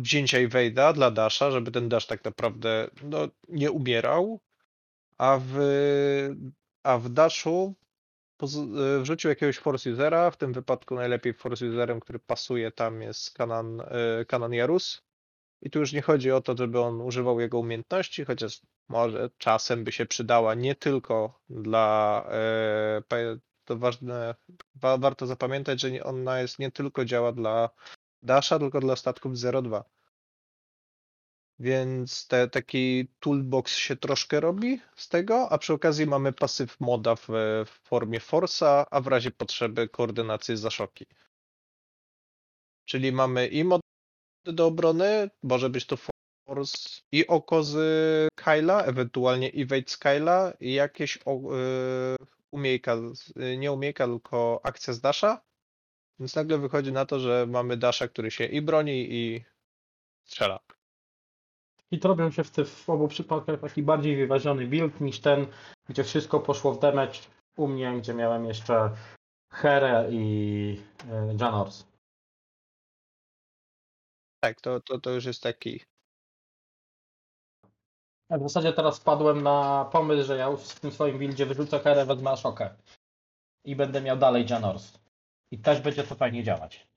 wzięcia 0.01 0.37
Evade'a 0.37 0.93
dla 0.93 1.11
Dasha, 1.11 1.51
żeby 1.51 1.71
ten 1.71 1.89
Dash 1.89 2.07
tak 2.07 2.23
naprawdę 2.23 2.89
no, 3.03 3.27
nie 3.49 3.71
umierał, 3.71 4.39
a 5.17 5.39
w, 5.45 5.57
a 6.83 6.97
w 6.97 7.09
Dashu 7.09 7.75
y, 8.43 9.01
wrzucił 9.01 9.29
jakiegoś 9.29 9.57
force 9.59 9.91
usera, 9.91 10.31
w 10.31 10.37
tym 10.37 10.53
wypadku 10.53 10.95
najlepiej 10.95 11.33
force 11.33 11.65
userem, 11.69 11.99
który 11.99 12.19
pasuje 12.19 12.71
tam 12.71 13.01
jest 13.01 13.33
Kanan, 13.33 13.81
y, 14.21 14.25
Kanan 14.25 14.53
Jarus. 14.53 15.01
I 15.61 15.69
tu 15.69 15.79
już 15.79 15.93
nie 15.93 16.01
chodzi 16.01 16.31
o 16.31 16.41
to, 16.41 16.57
żeby 16.57 16.79
on 16.81 17.01
używał 17.01 17.39
jego 17.39 17.59
umiejętności, 17.59 18.25
chociaż 18.25 18.61
może 18.89 19.29
czasem 19.37 19.83
by 19.83 19.91
się 19.91 20.05
przydała 20.05 20.55
nie 20.55 20.75
tylko 20.75 21.41
dla. 21.49 22.25
e, 22.31 23.01
To 23.65 23.77
ważne, 23.77 24.35
wa- 24.75 24.97
warto 24.97 25.27
zapamiętać, 25.27 25.81
że 25.81 26.03
ona 26.03 26.41
jest 26.41 26.59
nie 26.59 26.71
tylko 26.71 27.05
działa 27.05 27.31
dla 27.31 27.69
Dasha, 28.23 28.59
tylko 28.59 28.79
dla 28.79 28.95
statków 28.95 29.33
02. 29.63 29.83
Więc 31.59 32.27
te, 32.27 32.47
taki 32.47 33.07
toolbox 33.19 33.75
się 33.75 33.95
troszkę 33.95 34.39
robi 34.39 34.81
z 34.95 35.09
tego, 35.09 35.49
a 35.51 35.57
przy 35.57 35.73
okazji 35.73 36.07
mamy 36.07 36.33
pasyw 36.33 36.79
moda 36.79 37.15
w, 37.15 37.27
w 37.65 37.79
formie 37.83 38.19
Force'a, 38.19 38.85
a 38.91 39.01
w 39.01 39.07
razie 39.07 39.31
potrzeby 39.31 39.89
koordynację 39.89 40.57
za 40.57 40.69
szoki. 40.69 41.05
Czyli 42.85 43.11
mamy 43.11 43.47
i 43.47 43.63
mod 43.63 43.81
do 44.45 44.65
obrony, 44.65 45.29
może 45.43 45.69
być 45.69 45.85
to 45.85 45.97
Force 46.47 47.01
i 47.11 47.27
oko 47.27 47.63
z 47.63 47.75
Kyla, 48.35 48.83
ewentualnie 48.83 49.51
Evade 49.53 49.89
z 49.89 49.97
Kyla 49.97 50.53
i 50.59 50.73
jakieś 50.73 51.17
y, 51.17 51.19
umiejka, 52.51 52.97
nie 53.57 53.71
umiejka, 53.71 54.05
tylko 54.05 54.61
akcja 54.63 54.93
z 54.93 55.01
Dasha. 55.01 55.41
Więc 56.19 56.35
nagle 56.35 56.57
wychodzi 56.57 56.91
na 56.91 57.05
to, 57.05 57.19
że 57.19 57.45
mamy 57.49 57.77
Dasha, 57.77 58.07
który 58.07 58.31
się 58.31 58.45
i 58.45 58.61
broni 58.61 59.13
i 59.13 59.43
strzela. 60.23 60.59
I 61.91 61.99
to 61.99 62.07
robią 62.07 62.31
się 62.31 62.43
w, 62.43 62.51
ty, 62.51 62.65
w 62.65 62.89
obu 62.89 63.07
przypadkach 63.07 63.59
taki 63.59 63.83
bardziej 63.83 64.15
wyważony 64.15 64.67
build 64.67 65.01
niż 65.01 65.19
ten, 65.19 65.47
gdzie 65.89 66.03
wszystko 66.03 66.39
poszło 66.39 66.73
w 66.73 66.79
damage 66.79 67.19
u 67.57 67.67
mnie, 67.67 67.97
gdzie 67.97 68.13
miałem 68.13 68.45
jeszcze 68.45 68.91
Herę 69.53 70.07
i 70.11 70.81
e, 71.11 71.35
Janors. 71.39 71.85
Tak, 74.39 74.61
to, 74.61 74.79
to, 74.79 74.99
to 74.99 75.11
już 75.11 75.25
jest 75.25 75.43
taki. 75.43 75.85
W 78.29 78.41
zasadzie 78.41 78.73
teraz 78.73 78.99
wpadłem 78.99 79.43
na 79.43 79.89
pomysł, 79.91 80.27
że 80.27 80.37
ja 80.37 80.47
już 80.47 80.61
w 80.61 80.79
tym 80.79 80.91
swoim 80.91 81.17
buildzie 81.17 81.45
wyrzucę 81.45 81.79
Herę, 81.79 82.05
wezmę 82.05 82.31
Ashokę. 82.31 82.75
I 83.65 83.75
będę 83.75 84.01
miał 84.01 84.17
dalej 84.17 84.45
Janors. 84.49 84.99
I 85.51 85.59
też 85.59 85.81
będzie 85.81 86.03
to 86.03 86.15
fajnie 86.15 86.43
działać. 86.43 86.87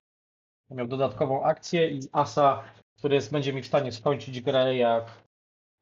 Miał 0.69 0.87
dodatkową 0.87 1.43
akcję 1.43 1.89
i 1.91 1.99
Asa, 2.11 2.63
który 3.01 3.15
jest, 3.15 3.31
będzie 3.31 3.53
mi 3.53 3.61
w 3.61 3.67
stanie 3.67 3.91
skończyć 3.91 4.41
grę 4.41 4.75
jak 4.75 5.05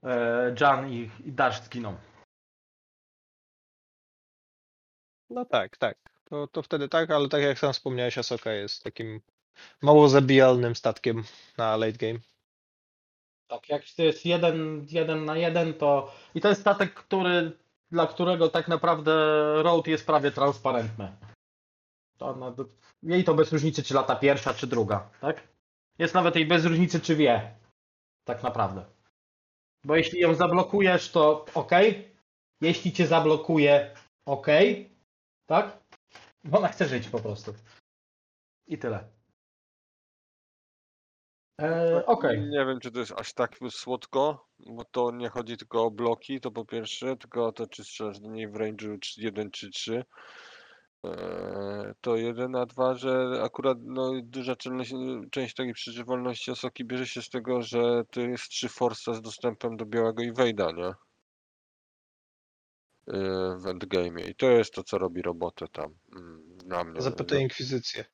e, 0.03 0.55
Jan 0.61 0.91
i, 0.91 1.09
i 1.25 1.31
Dash 1.31 1.61
zginą. 1.61 1.97
No 5.29 5.45
tak, 5.45 5.77
tak. 5.77 5.97
To, 6.29 6.47
to 6.47 6.61
wtedy 6.61 6.89
tak, 6.89 7.11
ale 7.11 7.29
tak 7.29 7.41
jak 7.41 7.59
sam 7.59 7.73
wspomniałeś, 7.73 8.17
Asoka 8.17 8.51
jest 8.51 8.83
takim 8.83 9.21
mało 9.81 10.09
zabijalnym 10.09 10.75
statkiem 10.75 11.23
na 11.57 11.77
late 11.77 11.97
game. 11.97 12.19
Tak, 13.47 13.69
jak 13.69 13.83
to 13.97 14.03
jest 14.03 14.25
jeden, 14.25 14.85
jeden 14.89 15.25
na 15.25 15.37
jeden, 15.37 15.73
to. 15.73 16.15
I 16.35 16.41
to 16.41 16.49
jest 16.49 16.61
statek, 16.61 16.93
który, 16.93 17.51
dla 17.91 18.07
którego 18.07 18.49
tak 18.49 18.67
naprawdę 18.67 19.13
road 19.63 19.87
jest 19.87 20.05
prawie 20.05 20.31
transparentny. 20.31 21.17
To 22.17 22.25
ona, 22.25 22.55
jej 23.03 23.23
to 23.23 23.33
bez 23.33 23.51
różnicy, 23.51 23.83
czy 23.83 23.93
lata 23.93 24.15
pierwsza, 24.15 24.53
czy 24.53 24.67
druga, 24.67 25.09
tak? 25.21 25.58
Jest 25.99 26.13
nawet 26.13 26.35
jej 26.35 26.45
bez 26.45 26.65
różnicy, 26.65 26.99
czy 26.99 27.15
wie. 27.15 27.55
Tak 28.23 28.43
naprawdę. 28.43 28.85
Bo 29.83 29.95
jeśli 29.95 30.19
ją 30.19 30.35
zablokujesz, 30.35 31.11
to 31.11 31.45
ok. 31.53 31.71
Jeśli 32.61 32.93
cię 32.93 33.07
zablokuje, 33.07 33.95
ok. 34.25 34.47
Tak? 35.45 35.83
Bo 36.43 36.57
ona 36.57 36.67
chce 36.67 36.87
żyć 36.87 37.09
po 37.09 37.19
prostu. 37.19 37.53
I 38.67 38.77
tyle. 38.77 39.09
Eee, 41.57 42.05
Okej. 42.05 42.41
Nie 42.41 42.65
wiem, 42.65 42.79
czy 42.79 42.91
to 42.91 42.99
jest 42.99 43.11
aż 43.11 43.33
tak 43.33 43.59
słodko, 43.69 44.49
bo 44.59 44.85
to 44.85 45.11
nie 45.11 45.29
chodzi 45.29 45.57
tylko 45.57 45.85
o 45.85 45.91
bloki, 45.91 46.39
to 46.39 46.51
po 46.51 46.65
pierwsze, 46.65 47.17
tylko 47.17 47.51
to, 47.51 47.67
czy 47.67 47.83
strzelasz 47.83 48.19
do 48.19 48.29
niej 48.29 48.47
w 48.47 48.53
range'u 48.53 48.97
1 49.17 49.51
czy 49.51 49.69
3. 49.69 50.05
To 52.01 52.15
jeden, 52.15 52.55
a 52.55 52.65
dwa, 52.65 52.95
że 52.95 53.41
akurat 53.43 53.77
no, 53.81 54.11
duża 54.23 54.55
część, 54.55 54.93
część 55.31 55.55
takiej 55.55 55.73
przeżywalności 55.73 56.51
Osoki 56.51 56.85
bierze 56.85 57.07
się 57.07 57.21
z 57.21 57.29
tego, 57.29 57.61
że 57.61 58.03
to 58.11 58.21
jest 58.21 58.43
3 58.43 58.69
Force 58.69 59.15
z 59.15 59.21
dostępem 59.21 59.77
do 59.77 59.85
białego 59.85 60.23
Evade'a, 60.23 60.75
nie? 60.75 60.93
Eee, 63.07 63.59
W 63.59 63.65
endgame'ie. 63.65 64.29
I 64.29 64.35
to 64.35 64.49
jest 64.49 64.73
to, 64.73 64.83
co 64.83 64.97
robi 64.97 65.21
robotę 65.21 65.67
tam. 65.67 65.95
mm, 66.15 66.57
Dla 66.57 66.83
mnie. 66.83 67.01
Zapytaj 67.01 67.41
Inkwizycję. 67.41 68.05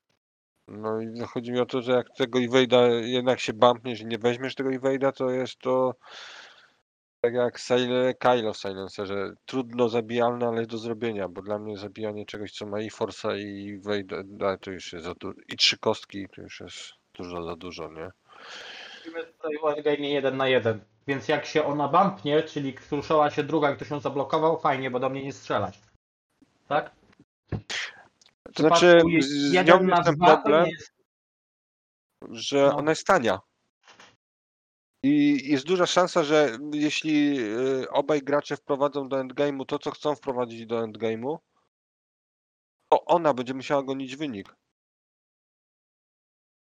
No 0.68 1.02
i 1.02 1.08
no 1.08 1.28
chodzi 1.28 1.52
mi 1.52 1.60
o 1.60 1.66
to, 1.66 1.82
że 1.82 1.92
jak 1.92 2.08
tego 2.18 2.40
Evade'a 2.40 3.04
jednak 3.04 3.40
się 3.40 3.54
bumpniesz 3.54 4.02
i 4.02 4.06
nie 4.06 4.18
weźmiesz 4.18 4.56
tego 4.56 4.70
Evade'a, 4.70 5.12
to 5.12 5.30
jest 5.30 5.60
to 5.60 5.96
tak 7.26 7.34
jak 7.34 7.60
Kylo 8.20 8.54
w 8.54 8.58
Silencerze. 8.58 9.34
Trudno 9.46 9.90
zabijalne, 9.90 10.48
ale 10.48 10.66
do 10.66 10.78
zrobienia, 10.78 11.28
bo 11.30 11.42
dla 11.42 11.60
mnie 11.60 11.78
zabijanie 11.78 12.26
czegoś, 12.26 12.52
co 12.52 12.66
ma 12.66 12.82
i 12.82 12.90
Force'a 12.90 13.38
i 13.38 13.80
Evade'a, 13.82 14.58
to 14.58 14.72
już 14.72 14.94
jest 14.94 15.06
za 15.06 15.14
dużo. 15.14 15.34
I 15.48 15.58
trzy 15.58 15.78
kostki 15.78 16.28
to 16.36 16.42
już 16.42 16.60
jest 16.60 16.80
dużo 17.14 17.44
za 17.44 17.56
dużo, 17.56 17.92
nie? 17.92 18.10
Mówimy 19.06 19.26
tutaj 19.26 19.58
o 19.62 19.74
endgame 19.74 19.98
jeden 20.10 20.38
na 20.38 20.48
jeden. 20.48 20.80
Więc 21.08 21.28
jak 21.28 21.46
się 21.46 21.66
ona 21.66 21.88
bumpnie, 21.88 22.44
czyli 22.44 22.76
ruszała 22.92 23.30
się 23.32 23.44
druga, 23.44 23.76
ktoś 23.76 23.90
ją 23.90 24.00
zablokował, 24.00 24.60
fajnie, 24.60 24.92
bo 24.92 25.00
do 25.00 25.10
mnie 25.10 25.24
nie 25.24 25.34
strzelać. 25.34 25.80
Tak? 26.68 26.92
To 28.54 28.64
znaczy, 28.64 29.02
z 29.20 29.54
nią 29.54 29.84
na 29.84 29.96
jest 29.96 30.06
ten 30.06 30.18
problem, 30.18 30.66
jest- 30.66 30.94
że 32.32 32.58
No. 32.58 32.78
ona 32.78 32.92
jest 32.92 33.08
tania. 33.08 33.40
I 35.06 35.40
jest 35.52 35.66
duża 35.66 35.86
szansa, 35.86 36.24
że 36.24 36.58
jeśli 36.74 37.40
y, 37.40 37.90
obaj 37.90 38.22
gracze 38.22 38.58
wprowadzą 38.58 39.10
do 39.10 39.18
endgame'u 39.18 39.66
to, 39.66 39.80
co 39.80 39.92
chcą 39.92 40.16
wprowadzić 40.16 40.66
do 40.66 40.84
endgame'u, 40.84 41.38
to 42.90 43.06
ona 43.06 43.34
będzie 43.34 43.54
musiała 43.54 43.84
gonić 43.84 44.16
wynik. 44.16 44.56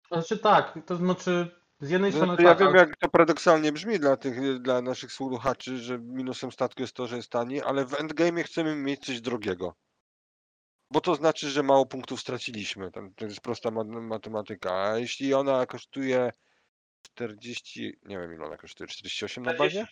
Znaczy 0.09 0.38
tak, 0.38 0.79
to 0.87 0.97
znaczy 0.97 1.61
z 1.81 1.90
jednej 1.90 2.12
strony 2.12 2.27
Znaczy, 2.27 2.42
ja 2.42 2.55
tak, 2.55 2.59
wiem, 2.59 2.77
jak 2.77 2.97
to 2.97 3.09
paradoksalnie 3.09 3.73
brzmi 3.73 3.99
dla 3.99 4.16
tych, 4.16 4.62
dla 4.62 4.83
naszych 4.83 5.12
słuchaczy, 5.12 5.79
że 5.79 5.99
minusem 5.99 6.53
statku 6.53 6.83
jest 6.83 6.94
to, 6.94 7.07
że 7.07 7.16
jest 7.16 7.31
tani, 7.31 7.62
ale 7.62 7.85
w 7.85 7.92
endgame'ie 7.92 8.44
chcemy 8.44 8.77
mieć 8.77 9.07
coś 9.07 9.20
drogiego. 9.20 9.75
Bo 10.90 11.01
to 11.01 11.14
znaczy, 11.14 11.51
że 11.51 11.62
mało 11.62 11.87
punktów 11.87 12.20
straciliśmy. 12.20 12.90
To 12.90 13.25
jest 13.25 13.40
prosta 13.40 13.70
ma- 13.70 13.85
matematyka. 13.85 14.73
A 14.73 14.99
jeśli 14.99 15.35
ona 15.35 15.66
kosztuje 15.66 16.33
40, 17.05 17.97
nie 18.05 18.19
wiem 18.19 18.35
ile 18.35 18.45
ona 18.45 18.57
kosztuje, 18.57 18.88
48 18.88 19.45
na 19.45 19.55
bazie? 19.55 19.87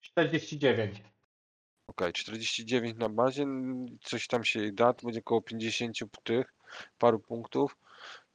49. 0.00 1.02
Okej, 1.86 2.12
49 2.12 2.98
na 2.98 3.08
bazie, 3.08 3.42
n- 3.42 3.86
coś 4.04 4.26
tam 4.26 4.44
się 4.44 4.60
jej 4.60 4.74
da, 4.74 4.92
to 4.92 5.06
będzie 5.06 5.20
około 5.20 5.42
50 5.42 5.96
tych, 6.22 6.54
paru 6.98 7.20
punktów. 7.20 7.76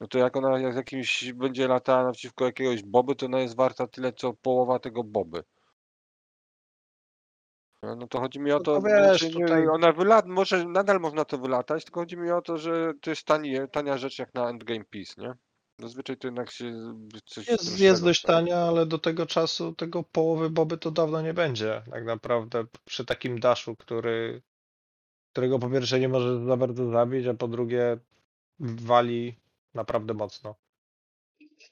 No 0.00 0.06
to 0.08 0.18
jak 0.18 0.36
ona 0.36 0.58
jak 0.58 0.72
z 0.72 0.76
jakimś 0.76 1.32
będzie 1.32 1.68
latała 1.68 2.04
naprzeciwko 2.04 2.44
jakiegoś 2.44 2.82
boby, 2.82 3.14
to 3.16 3.26
ona 3.26 3.40
jest 3.40 3.56
warta 3.56 3.86
tyle, 3.86 4.12
co 4.12 4.32
połowa 4.32 4.78
tego 4.78 5.04
boby. 5.04 5.42
No 7.82 7.96
no 7.96 8.06
to 8.06 8.20
chodzi 8.20 8.40
mi 8.40 8.52
o 8.52 8.54
No 8.58 8.60
to, 8.64 8.80
to 8.80 8.88
wiesz, 8.88 9.20
czy 9.20 9.26
nie, 9.26 9.32
tutaj- 9.46 9.68
ona 9.68 9.92
wylat, 9.92 10.26
może 10.26 10.64
nadal 10.64 11.00
można 11.00 11.24
to 11.24 11.38
wylatać, 11.38 11.84
tylko 11.84 12.00
chodzi 12.00 12.16
mi 12.16 12.30
o 12.30 12.42
to, 12.42 12.58
że 12.58 12.92
to 13.00 13.10
jest 13.10 13.24
tani, 13.24 13.54
tania 13.72 13.98
rzecz 13.98 14.18
jak 14.18 14.34
na 14.34 14.48
endgame 14.50 14.84
piece, 14.84 15.22
nie? 15.22 15.32
Zazwyczaj 15.78 16.16
to 16.16 16.26
jednak 16.26 16.50
się 16.50 16.94
coś 17.24 17.48
Jest, 17.48 17.80
jest 17.80 18.04
dość 18.04 18.20
staje. 18.20 18.38
tania, 18.38 18.56
ale 18.56 18.86
do 18.86 18.98
tego 18.98 19.26
czasu 19.26 19.74
tego 19.74 20.02
połowy 20.02 20.50
boby 20.50 20.78
to 20.78 20.90
dawno 20.90 21.22
nie 21.22 21.34
będzie. 21.34 21.82
Tak 21.90 22.04
naprawdę 22.04 22.64
przy 22.84 23.04
takim 23.04 23.40
daszu, 23.40 23.76
który, 23.76 24.42
którego 25.32 25.58
po 25.58 25.70
pierwsze 25.70 26.00
nie 26.00 26.08
może 26.08 26.44
za 26.44 26.56
bardzo 26.56 26.90
zabić, 26.90 27.26
a 27.26 27.34
po 27.34 27.48
drugie 27.48 27.98
wali 28.60 29.36
naprawdę 29.74 30.14
mocno. 30.14 30.54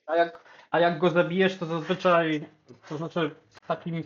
A 0.07 0.17
jak, 0.17 0.45
a 0.71 0.81
jak 0.81 0.99
go 0.99 1.11
zabijesz, 1.11 1.59
to 1.59 1.67
zazwyczaj, 1.67 2.47
to 2.89 2.97
znaczy 2.97 3.31
takim 3.69 4.03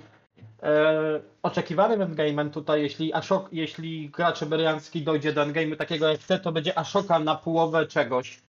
e, 0.62 1.20
oczekiwanym 1.42 2.00
endgame'em 2.00 2.50
tutaj, 2.50 2.82
jeśli, 2.82 3.12
Ashok, 3.12 3.48
jeśli 3.52 4.10
gracz 4.10 4.42
eberiański 4.42 5.02
dojdzie 5.02 5.32
do 5.32 5.42
endgame'u 5.42 5.76
takiego 5.76 6.08
jak 6.08 6.20
chce, 6.20 6.38
to 6.38 6.52
będzie 6.52 6.78
Ashoka 6.78 7.18
na 7.18 7.34
połowę 7.34 7.86
czegoś, 7.86 8.42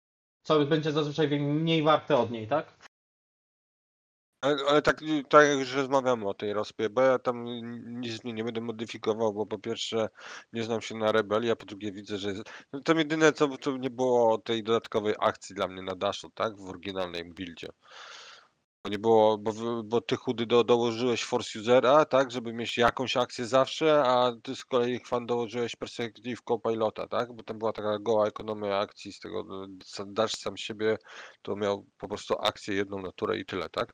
co 0.49 0.67
będzie 0.67 0.93
zazwyczaj 0.93 1.41
mniej 1.41 1.83
warte 1.83 2.17
od 2.17 2.31
niej, 2.31 2.49
tak? 2.49 2.79
Ale, 4.41 4.57
ale 4.69 4.83
tak, 4.83 5.01
tak 5.29 5.49
jak 5.49 5.59
już 5.59 5.75
rozmawiamy 5.75 6.29
o 6.29 6.35
tej 6.35 6.53
rozpie, 6.53 6.91
bo 6.91 7.01
ja 7.03 7.19
tam 7.19 7.45
nic 7.85 8.25
nie, 8.25 8.45
będę 8.45 8.61
modyfikował, 8.61 9.33
bo 9.35 9.47
po 9.47 9.59
pierwsze 9.59 10.09
nie 10.53 10.63
znam 10.63 10.81
się 10.81 10.95
na 10.95 11.13
rebelii, 11.13 11.51
a 11.51 11.57
po 11.57 11.67
drugie 11.67 11.93
widzę, 11.93 12.19
że 12.19 12.33
no 12.73 12.81
to 12.81 12.95
jedyne 12.95 13.33
co 13.33 13.59
to 13.59 13.77
nie 13.77 13.91
było 13.91 14.39
tej 14.39 14.63
dodatkowej 14.63 15.15
akcji 15.21 15.55
dla 15.55 15.69
mnie 15.69 15.83
na 15.83 15.95
daszu, 15.95 16.31
tak? 16.35 16.57
W 16.57 16.69
oryginalnej 16.69 17.25
buildzie. 17.25 17.69
Bo 18.89 18.93
nie 18.93 18.99
było, 18.99 19.39
bo, 19.39 19.53
bo 19.85 20.01
ty 20.01 20.17
chudy 20.17 20.47
do, 20.47 20.65
dołożyłeś 20.65 21.25
force 21.25 21.59
usera, 21.61 22.05
tak? 22.05 22.31
Żeby 22.31 22.53
mieć 22.53 22.79
jakąś 22.79 23.17
akcję 23.17 23.47
zawsze, 23.47 24.03
a 24.05 24.33
ty 24.43 24.57
z 24.57 24.65
kolei 24.65 24.99
chwan 24.99 25.27
dołożyłeś 25.27 25.77
perspective 25.77 26.39
co-pilota, 26.49 27.09
tak? 27.09 27.33
Bo 27.33 27.43
tam 27.43 27.59
była 27.59 27.73
taka 27.73 27.99
goła 27.99 28.27
ekonomia 28.27 28.79
akcji 28.79 29.13
z 29.13 29.21
tego, 29.21 29.45
sam- 29.85 30.15
dasz 30.15 30.33
sam 30.33 30.57
siebie, 30.57 30.99
to 31.43 31.57
miał 31.57 31.87
po 31.99 32.09
prostu 32.09 32.35
akcję 32.41 32.75
jedną 32.75 33.03
naturę 33.03 33.39
i 33.39 33.45
tyle, 33.47 33.69
tak? 33.69 33.93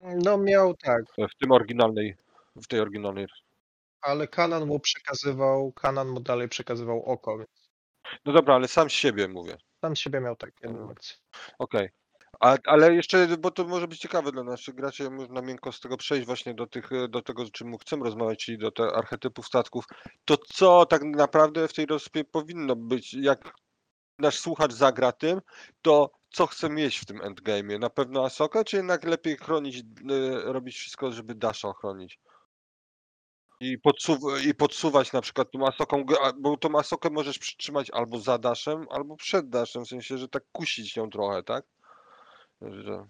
No 0.00 0.38
miał 0.38 0.74
tak, 0.74 1.02
W 1.18 1.34
tym 1.40 1.52
oryginalnej, 1.52 2.16
w 2.56 2.66
tej 2.66 2.80
oryginalnej. 2.80 3.26
ale 4.02 4.28
Kanan 4.28 4.66
mu 4.66 4.80
przekazywał, 4.80 5.72
Kanan 5.72 6.08
mu 6.08 6.20
dalej 6.20 6.48
przekazywał 6.48 7.04
oko, 7.04 7.38
więc 7.38 7.70
No 8.24 8.32
dobra, 8.32 8.54
ale 8.54 8.68
sam 8.68 8.88
siebie 8.88 9.28
mówię. 9.28 9.56
tam 9.80 9.96
z 9.96 9.98
siebie 9.98 10.20
miał 10.20 10.36
tak 10.36 10.50
jedną 10.62 10.90
akcję. 10.90 11.16
Okej. 11.58 11.88
A, 12.40 12.56
ale 12.64 12.94
jeszcze, 12.94 13.36
bo 13.38 13.50
to 13.50 13.64
może 13.64 13.88
być 13.88 13.98
ciekawe 13.98 14.32
dla 14.32 14.44
naszych 14.44 14.74
graczy, 14.74 15.10
można 15.10 15.42
miękko 15.42 15.72
z 15.72 15.80
tego 15.80 15.96
przejść 15.96 16.26
właśnie 16.26 16.54
do 16.54 16.66
tych, 16.66 16.90
do 17.08 17.22
tego, 17.22 17.42
o 17.42 17.50
czym 17.50 17.78
chcemy 17.78 18.04
rozmawiać, 18.04 18.44
czyli 18.44 18.58
do 18.58 18.70
tych 18.70 18.86
archetypów 18.94 19.46
statków. 19.46 19.84
To 20.24 20.36
co 20.36 20.86
tak 20.86 21.02
naprawdę 21.02 21.68
w 21.68 21.72
tej 21.72 21.86
rozpie 21.86 22.24
powinno 22.24 22.76
być, 22.76 23.14
jak 23.14 23.52
nasz 24.18 24.38
słuchacz 24.38 24.72
zagra 24.72 25.12
tym, 25.12 25.40
to 25.82 26.10
co 26.30 26.46
chce 26.46 26.70
mieć 26.70 26.98
w 26.98 27.04
tym 27.04 27.18
endgame'ie? 27.18 27.78
Na 27.78 27.90
pewno 27.90 28.24
Asokę, 28.24 28.64
czy 28.64 28.76
jednak 28.76 29.04
lepiej 29.04 29.36
chronić, 29.36 29.76
y, 29.76 29.82
robić 30.44 30.76
wszystko, 30.76 31.12
żeby 31.12 31.34
Dasha 31.34 31.68
ochronić? 31.68 32.18
I, 33.60 33.78
podsuw- 33.78 34.46
I 34.46 34.54
podsuwać 34.54 35.12
na 35.12 35.20
przykład 35.20 35.50
tą 35.52 35.66
Asoką, 35.66 36.04
bo 36.38 36.56
tą 36.56 36.78
Asokę 36.78 37.10
możesz 37.10 37.38
przytrzymać 37.38 37.90
albo 37.90 38.18
za 38.18 38.38
Dashem, 38.38 38.86
albo 38.90 39.16
przed 39.16 39.48
Dashem, 39.48 39.84
w 39.84 39.88
sensie, 39.88 40.18
że 40.18 40.28
tak 40.28 40.42
kusić 40.52 40.96
ją 40.96 41.10
trochę, 41.10 41.42
tak? 41.42 41.64
Że 42.62 43.06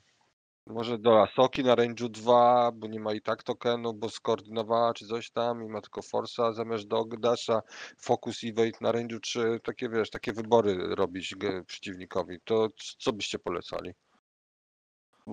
może 0.67 0.99
do 0.99 1.23
Asoki 1.23 1.65
na 1.65 1.77
range'u 1.77 2.09
2, 2.09 2.73
bo 2.73 2.87
nie 2.87 3.01
ma 3.01 3.15
i 3.15 3.23
tak 3.23 3.43
tokenu, 3.43 3.95
bo 3.95 4.09
skoordynowała 4.09 4.95
czy 4.95 5.07
coś 5.07 5.31
tam 5.31 5.65
i 5.65 5.69
ma 5.69 5.81
tylko 5.81 6.01
Force'a 6.01 6.55
zamiast 6.55 6.87
do 6.87 7.05
Dasha, 7.05 7.63
Focus 7.99 8.45
Evade 8.45 8.79
na 8.81 8.93
range'u 8.93 9.21
3, 9.21 9.61
takie 9.65 9.89
wiesz, 9.89 10.11
takie 10.11 10.33
wybory 10.33 10.95
robić 10.95 11.35
przeciwnikowi. 11.67 12.39
To 12.45 12.69
co 12.99 13.13
byście 13.13 13.39
polecali? 13.39 13.93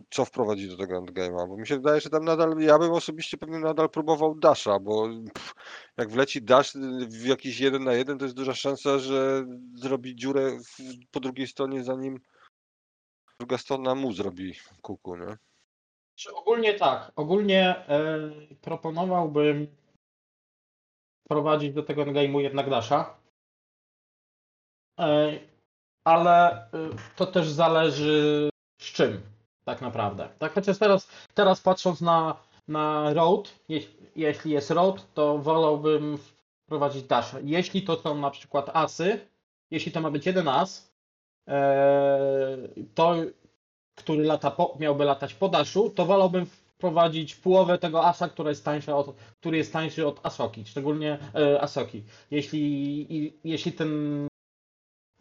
Co 0.09 0.25
wprowadzić 0.25 0.69
do 0.69 0.77
tego 0.77 1.01
endgame'a? 1.01 1.47
Bo 1.47 1.57
mi 1.57 1.67
się 1.67 1.75
wydaje, 1.75 2.01
że 2.01 2.09
tam 2.09 2.25
nadal, 2.25 2.59
ja 2.59 2.79
bym 2.79 2.91
osobiście 2.91 3.37
pewnie 3.37 3.59
nadal 3.59 3.89
próbował 3.89 4.35
Dasha, 4.35 4.79
bo 4.79 5.09
pff, 5.33 5.53
jak 5.97 6.09
wleci 6.09 6.41
Dash 6.41 6.73
w 7.09 7.25
jakiś 7.25 7.59
jeden 7.59 7.83
na 7.83 7.93
jeden, 7.93 8.17
to 8.17 8.25
jest 8.25 8.35
duża 8.35 8.53
szansa, 8.53 8.99
że 8.99 9.45
zrobi 9.75 10.15
dziurę 10.15 10.59
w, 10.59 10.77
po 11.11 11.19
drugiej 11.19 11.47
stronie, 11.47 11.83
zanim 11.83 12.19
druga 13.39 13.57
strona 13.57 13.95
mu 13.95 14.13
zrobi 14.13 14.53
kuku, 14.81 15.15
nie? 15.15 15.37
Czy 16.15 16.35
ogólnie 16.35 16.73
tak, 16.73 17.11
ogólnie 17.15 17.87
e, 17.87 18.31
proponowałbym 18.61 19.67
wprowadzić 21.25 21.73
do 21.73 21.83
tego 21.83 22.03
endgame'u 22.03 22.39
jednak 22.39 22.69
Dasha. 22.69 23.19
E, 24.99 25.39
ale 26.03 26.51
e, 26.51 26.69
to 27.15 27.25
też 27.25 27.49
zależy 27.49 28.49
z 28.81 28.85
czym 28.85 29.21
tak 29.65 29.81
naprawdę. 29.81 30.29
Tak, 30.39 30.53
chociaż 30.53 30.77
teraz, 30.77 31.09
teraz 31.33 31.61
patrząc 31.61 32.01
na, 32.01 32.35
na 32.67 33.13
road, 33.13 33.59
jeś, 33.69 33.87
jeśli 34.15 34.51
jest 34.51 34.71
road, 34.71 35.13
to 35.13 35.37
wolałbym 35.37 36.17
wprowadzić 36.65 37.03
Dasha. 37.03 37.37
Jeśli 37.43 37.81
to 37.81 37.97
są 37.97 38.17
na 38.17 38.31
przykład 38.31 38.69
asy, 38.73 39.27
jeśli 39.71 39.91
to 39.91 40.01
ma 40.01 40.11
być 40.11 40.25
jeden 40.25 40.47
as, 40.47 40.86
to 42.95 43.15
który 43.97 44.23
lata 44.23 44.51
po, 44.51 44.77
miałby 44.79 45.05
latać 45.05 45.33
po 45.33 45.49
daszu, 45.49 45.89
to 45.89 46.05
wolałbym 46.05 46.45
wprowadzić 46.45 47.35
połowę 47.35 47.77
tego 47.77 48.05
asa, 48.05 48.29
jest 48.45 48.67
od, 48.89 49.15
który 49.39 49.57
jest 49.57 49.73
tańszy 49.73 50.07
od 50.07 50.25
Asoki, 50.25 50.65
szczególnie 50.65 51.19
e, 51.35 51.61
Asoki. 51.61 52.03
Jeśli, 52.31 53.33
jeśli 53.43 53.71
ten, 53.71 53.91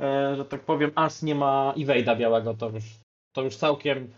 e, 0.00 0.36
że 0.36 0.44
tak 0.44 0.60
powiem, 0.60 0.92
as 0.94 1.22
nie 1.22 1.34
ma 1.34 1.74
evade'a 1.76 2.18
białego, 2.18 2.54
to 2.54 2.70
już, 2.70 2.84
to 3.32 3.42
już 3.42 3.56
całkiem 3.56 4.12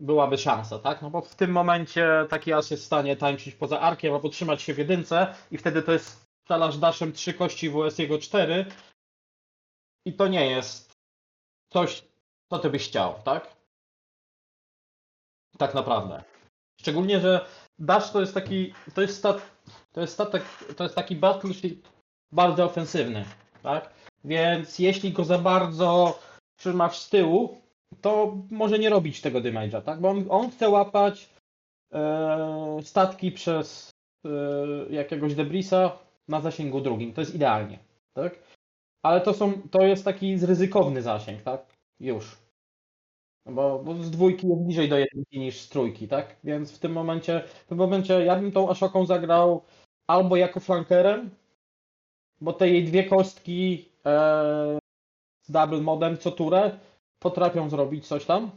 byłaby 0.00 0.38
szansa, 0.38 0.78
tak? 0.78 1.02
No 1.02 1.10
bo 1.10 1.20
w 1.20 1.34
tym 1.34 1.50
momencie 1.50 2.26
taki 2.30 2.52
as 2.52 2.70
jest 2.70 2.82
w 2.82 2.86
stanie 2.86 3.16
tańczyć 3.16 3.54
poza 3.54 3.80
arkiem 3.80 4.14
albo 4.14 4.28
trzymać 4.28 4.62
się 4.62 4.74
w 4.74 4.78
jedynce 4.78 5.34
i 5.50 5.58
wtedy 5.58 5.82
to 5.82 5.92
jest 5.92 6.24
strzelasz 6.44 6.78
daszem 6.78 7.12
3 7.12 7.34
kości 7.34 7.70
WS 7.70 7.98
jego 7.98 8.18
4 8.18 8.66
i 10.06 10.12
to 10.12 10.28
nie 10.28 10.50
jest 10.50 10.87
coś, 11.70 12.04
co 12.50 12.58
ty 12.58 12.70
byś 12.70 12.88
chciał, 12.88 13.14
tak? 13.24 13.56
Tak 15.58 15.74
naprawdę. 15.74 16.22
Szczególnie, 16.80 17.20
że 17.20 17.46
Dash 17.78 18.10
to 18.10 18.20
jest 18.20 18.34
taki, 18.34 18.74
to 18.94 19.02
jest, 19.02 19.18
stat, 19.18 19.42
to 19.92 20.00
jest 20.00 20.12
statek, 20.12 20.42
to 20.76 20.84
jest 20.84 20.94
taki 20.94 21.16
battleship 21.16 21.88
bardzo 22.32 22.64
ofensywny, 22.64 23.24
tak? 23.62 23.90
Więc 24.24 24.78
jeśli 24.78 25.12
go 25.12 25.24
za 25.24 25.38
bardzo 25.38 26.18
trzymasz 26.56 26.98
z 26.98 27.10
tyłu, 27.10 27.60
to 28.00 28.36
może 28.50 28.78
nie 28.78 28.90
robić 28.90 29.20
tego 29.20 29.40
damage'a, 29.40 29.82
tak? 29.82 30.00
Bo 30.00 30.08
on, 30.08 30.26
on 30.28 30.50
chce 30.50 30.68
łapać 30.68 31.28
e, 31.92 32.78
statki 32.82 33.32
przez 33.32 33.90
e, 34.24 34.28
jakiegoś 34.90 35.34
debrisa 35.34 35.98
na 36.28 36.40
zasięgu 36.40 36.80
drugim. 36.80 37.12
To 37.12 37.20
jest 37.20 37.34
idealnie, 37.34 37.78
tak? 38.14 38.38
Ale 39.02 39.20
to 39.20 39.34
są, 39.34 39.52
to 39.70 39.82
jest 39.82 40.04
taki 40.04 40.46
ryzykowny 40.46 41.02
zasięg, 41.02 41.42
tak? 41.42 41.76
Już. 42.00 42.38
Bo, 43.46 43.78
bo 43.84 43.94
z 43.94 44.10
dwójki 44.10 44.48
jest 44.48 44.62
bliżej 44.62 44.88
do 44.88 44.98
jedynki 44.98 45.38
niż 45.38 45.60
z 45.60 45.68
trójki, 45.68 46.08
tak? 46.08 46.36
Więc 46.44 46.72
w 46.72 46.78
tym 46.78 46.92
momencie, 46.92 47.42
w 47.46 47.68
tym 47.68 47.78
momencie 47.78 48.24
ja 48.24 48.36
bym 48.36 48.52
tą 48.52 48.70
Ashoką 48.70 49.06
zagrał 49.06 49.62
albo 50.06 50.36
jako 50.36 50.60
flankerem, 50.60 51.30
bo 52.40 52.52
te 52.52 52.68
jej 52.68 52.84
dwie 52.84 53.04
kostki 53.04 53.88
e, 54.06 54.78
z 55.42 55.50
double 55.50 55.80
modem 55.80 56.18
co 56.18 56.30
turę 56.30 56.78
potrafią 57.18 57.70
zrobić 57.70 58.06
coś 58.06 58.24
tam, 58.24 58.50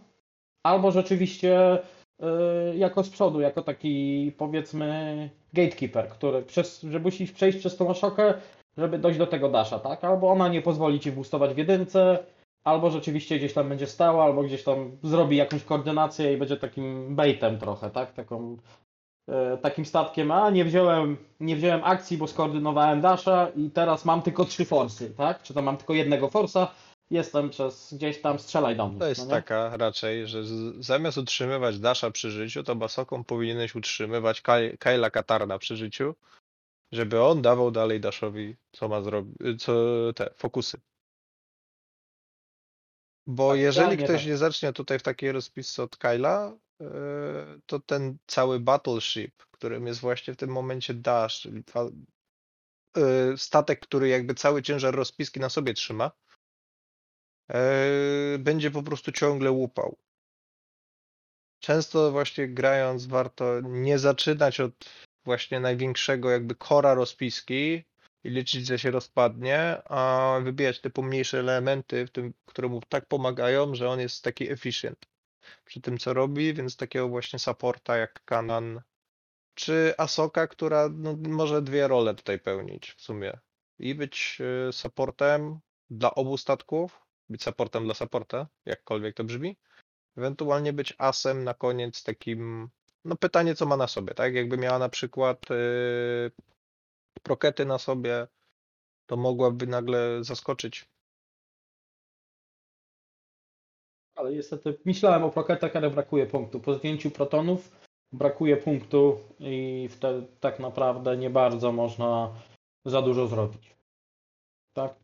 albo 0.64 0.92
rzeczywiście 0.92 1.84
e, 2.20 2.76
jako 2.76 3.04
z 3.04 3.10
przodu, 3.10 3.42
jako 3.42 3.62
taki 3.62 4.32
powiedzmy 4.38 5.30
gatekeeper, 5.54 6.10
który 6.10 6.44
przez, 6.44 6.82
że 6.82 7.00
musisz 7.00 7.32
przejść 7.32 7.58
przez 7.58 7.78
tą 7.78 7.90
Ashokę, 7.90 8.34
żeby 8.78 9.00
dojść 9.00 9.20
do 9.20 9.28
tego 9.28 9.50
dasha, 9.50 9.80
tak? 9.80 10.04
Albo 10.04 10.32
ona 10.32 10.48
nie 10.48 10.62
pozwoli 10.62 11.00
ci 11.00 11.12
boostować 11.12 11.54
w 11.54 11.58
jedynce, 11.58 12.24
albo 12.64 12.90
rzeczywiście 12.92 13.38
gdzieś 13.38 13.54
tam 13.54 13.70
będzie 13.70 13.88
stała, 13.88 14.24
albo 14.24 14.44
gdzieś 14.44 14.64
tam 14.64 14.98
zrobi 15.04 15.38
jakąś 15.38 15.64
koordynację 15.64 16.34
i 16.34 16.38
będzie 16.38 16.58
takim 16.58 17.16
baitem 17.16 17.60
trochę, 17.60 17.90
tak? 17.90 18.14
Taką, 18.14 18.58
e, 19.28 19.58
takim 19.58 19.86
statkiem, 19.86 20.32
a 20.32 20.50
nie 20.50 20.66
wziąłem, 20.66 21.18
nie 21.40 21.56
wziąłem 21.56 21.82
akcji, 21.84 22.18
bo 22.18 22.28
skoordynowałem 22.28 23.02
dasha 23.02 23.48
i 23.56 23.70
teraz 23.70 24.06
mam 24.06 24.22
tylko 24.22 24.46
trzy 24.46 24.66
forsy, 24.66 25.10
tak? 25.10 25.42
Czy 25.42 25.54
to 25.54 25.62
mam 25.62 25.78
tylko 25.78 25.94
jednego 25.94 26.30
forsa, 26.30 26.68
jestem 27.12 27.50
przez 27.50 27.94
gdzieś 27.94 28.22
tam, 28.22 28.40
strzelaj 28.40 28.76
do 28.76 28.88
mnie. 28.88 29.00
To 29.00 29.08
jest 29.08 29.24
no 29.24 29.30
taka 29.30 29.78
raczej, 29.78 30.28
że 30.28 30.44
z, 30.44 30.86
zamiast 30.86 31.18
utrzymywać 31.18 31.80
Dasha 31.80 32.12
przy 32.12 32.32
życiu, 32.32 32.64
to 32.64 32.76
Basoką 32.76 33.24
powinieneś 33.24 33.76
utrzymywać 33.76 34.42
Kaj, 34.42 34.78
Kyla 34.78 35.10
Katarna 35.10 35.60
przy 35.60 35.78
życiu, 35.78 36.16
żeby 36.92 37.24
on 37.24 37.42
dawał 37.42 37.72
dalej 37.72 38.00
Dashowi, 38.00 38.56
co 38.72 38.88
ma 38.88 39.02
zrobić, 39.02 39.38
co 39.60 39.74
te 40.16 40.34
fokusy. 40.38 40.82
Bo 43.28 43.50
Tak, 43.50 43.60
jeżeli 43.60 43.98
ktoś 43.98 44.22
tak. 44.22 44.26
nie 44.26 44.38
zacznie 44.38 44.74
tutaj 44.74 45.00
w 45.00 45.04
takiej 45.04 45.32
rozpisce 45.32 45.84
od 45.84 45.98
Kyla, 45.98 46.58
yy, 46.80 46.88
to 47.66 47.80
ten 47.80 48.18
cały 48.28 48.60
battleship, 48.60 49.44
którym 49.52 49.88
jest 49.88 50.00
właśnie 50.00 50.34
w 50.34 50.38
tym 50.38 50.50
momencie 50.50 50.94
Dash, 50.94 51.42
czyli 51.42 51.64
yy, 52.96 53.38
statek, 53.38 53.80
który 53.80 54.08
jakby 54.08 54.36
cały 54.36 54.62
ciężar 54.62 54.96
rozpiski 54.96 55.40
na 55.40 55.50
sobie 55.50 55.74
trzyma, 55.74 56.12
yy, 57.50 57.56
będzie 58.40 58.72
po 58.72 58.84
prostu 58.84 59.12
ciągle 59.12 59.52
łupał. 59.52 59.98
Często 61.60 62.12
właśnie 62.12 62.48
grając 62.48 63.06
warto 63.06 63.62
nie 63.62 64.00
zaczynać 64.00 64.60
od 64.60 64.74
właśnie 65.26 65.60
największego 65.60 66.30
jakby 66.30 66.56
kora 66.56 66.94
rozpiski 66.94 67.84
i 68.24 68.30
liczyć, 68.30 68.68
że 68.68 68.80
się 68.80 68.92
rozpadnie, 68.92 69.82
a 69.86 70.40
wybijać 70.44 70.82
te 70.82 70.90
pomniejsze 70.90 71.40
elementy, 71.40 72.06
w 72.06 72.12
tym, 72.12 72.34
które 72.46 72.68
mu 72.68 72.82
tak 72.90 73.06
pomagają, 73.06 73.76
że 73.76 73.90
on 73.90 74.00
jest 74.00 74.24
taki 74.24 74.52
efficient 74.52 75.06
przy 75.66 75.82
tym, 75.82 75.98
co 75.98 76.14
robi, 76.14 76.54
więc 76.54 76.76
takiego 76.76 77.10
właśnie 77.10 77.40
supporta 77.40 77.98
jak 77.98 78.26
Kanan 78.26 78.82
czy 79.54 79.94
Asoka, 79.98 80.48
która 80.48 80.90
no, 80.90 81.18
może 81.28 81.62
dwie 81.62 81.88
role 81.88 82.16
tutaj 82.16 82.40
pełnić 82.40 82.92
w 82.92 83.02
sumie. 83.02 83.40
I 83.80 83.96
być 83.96 84.38
y, 84.70 84.74
supportem 84.74 85.60
dla 85.90 86.16
obu 86.16 86.38
statków, 86.38 87.02
być 87.30 87.44
supportem 87.44 87.86
dla 87.86 87.94
supporta, 87.94 88.48
jakkolwiek 88.66 89.16
to 89.16 89.24
brzmi, 89.24 89.58
ewentualnie 90.18 90.74
być 90.74 90.94
asem 90.98 91.44
na 91.44 91.54
koniec 91.54 92.04
takim, 92.04 92.70
no 93.06 93.16
pytanie 93.16 93.56
co 93.56 93.66
ma 93.66 93.78
na 93.78 93.88
sobie, 93.88 94.14
tak? 94.14 94.34
Jakby 94.34 94.58
miała 94.58 94.80
na 94.80 94.90
przykład 94.90 95.50
yy, 95.50 96.32
prokety 97.24 97.66
na 97.66 97.78
sobie, 97.78 98.28
to 99.06 99.18
mogłaby 99.18 99.68
nagle 99.68 100.24
zaskoczyć. 100.24 100.90
Ale 104.16 104.32
niestety 104.32 104.78
myślałem 104.86 105.24
o 105.24 105.30
proketach, 105.30 105.76
ale 105.76 105.90
brakuje 105.90 106.26
punktu. 106.26 106.60
Po 106.60 106.74
zdjęciu 106.74 107.12
protonów 107.12 107.72
brakuje 108.12 108.58
punktu 108.58 109.20
i 109.40 109.88
wtedy 109.92 110.28
tak 110.40 110.60
naprawdę 110.60 111.18
nie 111.18 111.30
bardzo 111.30 111.72
można 111.72 112.34
za 112.86 113.02
dużo 113.02 113.28
zrobić. 113.28 113.76
Tak? 114.74 114.96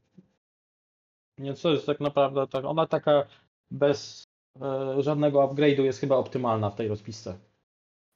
Więc 1.38 1.62
to 1.62 1.71
jest 1.71 1.86
tak 1.86 1.99
naprawdę 1.99 2.47
tak. 2.47 2.65
Ona 2.65 2.88
taka 2.88 3.27
bez 3.71 4.23
e, 4.62 5.01
żadnego 5.03 5.47
upgrade'u 5.47 5.83
jest 5.83 5.99
chyba 5.99 6.15
optymalna 6.15 6.69
w 6.69 6.75
tej 6.75 6.88
rozpisce. 6.88 7.38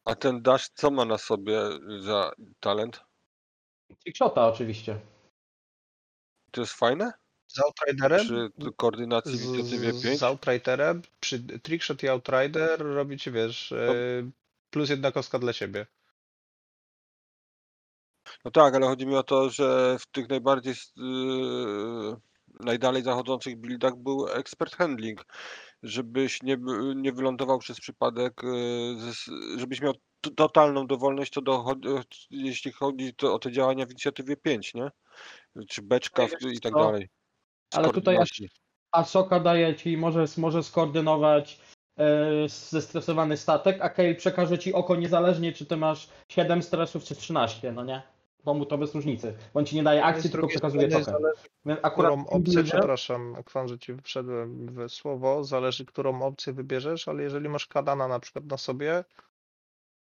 A 0.06 0.16
ten 0.16 0.42
Dash 0.42 0.70
co 0.70 0.92
ma 0.92 1.06
na 1.06 1.18
sobie 1.18 1.60
za 2.00 2.32
talent? 2.60 3.04
Trickshota 4.04 4.48
oczywiście. 4.48 5.00
To 6.52 6.62
jest 6.62 6.74
fajne? 6.74 7.14
Z 7.48 7.60
Outriderem? 7.60 8.20
Przy 8.20 8.50
koordynacji 8.78 9.38
w 9.38 9.44
inicjatywie 9.44 9.94
z, 9.94 10.04
5? 10.04 10.20
z 10.20 10.24
Outriderem, 10.24 11.02
przy 11.20 11.40
Trickshot 11.40 12.04
i 12.04 12.10
Outrider 12.10 12.80
robicie, 12.80 13.32
wiesz, 13.32 13.72
yy, 13.72 14.32
plus 14.70 14.90
jedna 14.90 15.12
kostka 15.12 15.40
dla 15.40 15.54
siebie. 15.54 15.86
No 18.46 18.52
tak, 18.52 18.76
ale 18.76 18.88
chodzi 18.88 19.06
mi 19.08 19.16
o 19.16 19.24
to, 19.24 19.50
że 19.50 19.98
w 20.00 20.06
tych 20.06 20.30
najbardziej 20.30 20.74
yy, 20.98 22.18
najdalej 22.60 23.04
zachodzących 23.04 23.56
buildach 23.58 23.96
był 23.96 24.28
expert 24.28 24.76
handling, 24.76 25.26
żebyś 25.84 26.44
nie, 26.44 26.58
nie 26.96 27.12
wylądował 27.12 27.60
przez 27.60 27.80
przypadek, 27.80 28.42
z- 28.98 29.60
żebyś 29.60 29.82
miał 29.82 29.94
totalną 30.36 30.88
dowolność, 30.88 31.32
to 31.34 31.42
do, 31.42 31.76
jeśli 32.30 32.72
chodzi 32.72 33.14
o 33.24 33.40
te 33.40 33.52
działania 33.52 33.86
w 33.86 33.92
inicjatywie 33.92 34.38
5, 34.38 34.74
nie? 34.74 34.90
Czy 35.70 35.82
beczka 35.82 36.24
i 36.52 36.60
tak 36.60 36.74
co? 36.74 36.80
dalej. 36.80 37.10
Ale 37.74 37.90
tutaj. 37.90 38.18
Asoka 38.92 39.40
daje 39.40 39.76
ci, 39.76 39.98
może, 39.98 40.26
może 40.38 40.64
skoordynować 40.64 41.60
e, 41.98 42.50
zestresowany 42.50 43.38
statek, 43.38 43.82
a 43.82 43.90
Kale 43.90 44.16
przekaże 44.16 44.60
ci 44.60 44.74
oko 44.74 44.96
niezależnie, 44.96 45.54
czy 45.54 45.66
ty 45.66 45.78
masz 45.78 46.10
7 46.30 46.64
stresów, 46.64 47.04
czy 47.04 47.16
13, 47.16 47.72
no 47.72 47.84
nie? 47.84 48.02
Bo 48.44 48.54
mu 48.54 48.66
to 48.66 48.78
bez 48.78 48.96
różnicy. 48.96 49.34
Bo 49.54 49.60
on 49.60 49.66
ci 49.66 49.76
nie 49.76 49.84
daje 49.84 50.04
akcji, 50.04 50.30
tylko 50.30 50.48
przekazuje 50.48 50.88
token. 50.88 51.04
zależy, 51.04 51.82
akurat 51.82 52.12
którą 52.12 52.28
opcję, 52.28 52.64
przepraszam, 52.64 53.36
Kwan, 53.46 53.68
że 53.68 53.80
ci 53.80 53.94
wszedłem 54.04 54.68
w 54.68 54.90
słowo, 54.90 55.44
zależy, 55.44 55.86
którą 55.86 56.22
opcję 56.22 56.54
wybierzesz, 56.54 57.08
ale 57.08 57.24
jeżeli 57.24 57.50
masz 57.50 57.68
kadana 57.68 58.08
na 58.08 58.20
przykład 58.20 58.46
na 58.46 58.58
sobie, 58.58 59.04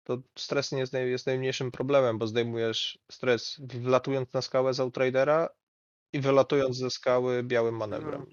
to 0.04 0.18
stres 0.38 0.72
nie 0.72 0.78
jest, 0.78 0.92
naj, 0.92 1.10
jest 1.10 1.26
najmniejszym 1.26 1.70
problemem, 1.70 2.18
bo 2.18 2.26
zdejmujesz 2.26 2.98
stres 3.10 3.60
wlatując 3.60 4.32
na 4.32 4.42
skałę 4.42 4.74
z 4.74 4.80
Outridera 4.80 5.48
i 6.12 6.20
wylatując 6.20 6.76
ze 6.76 6.90
skały 6.90 7.42
białym 7.42 7.76
manewrem. 7.76 8.26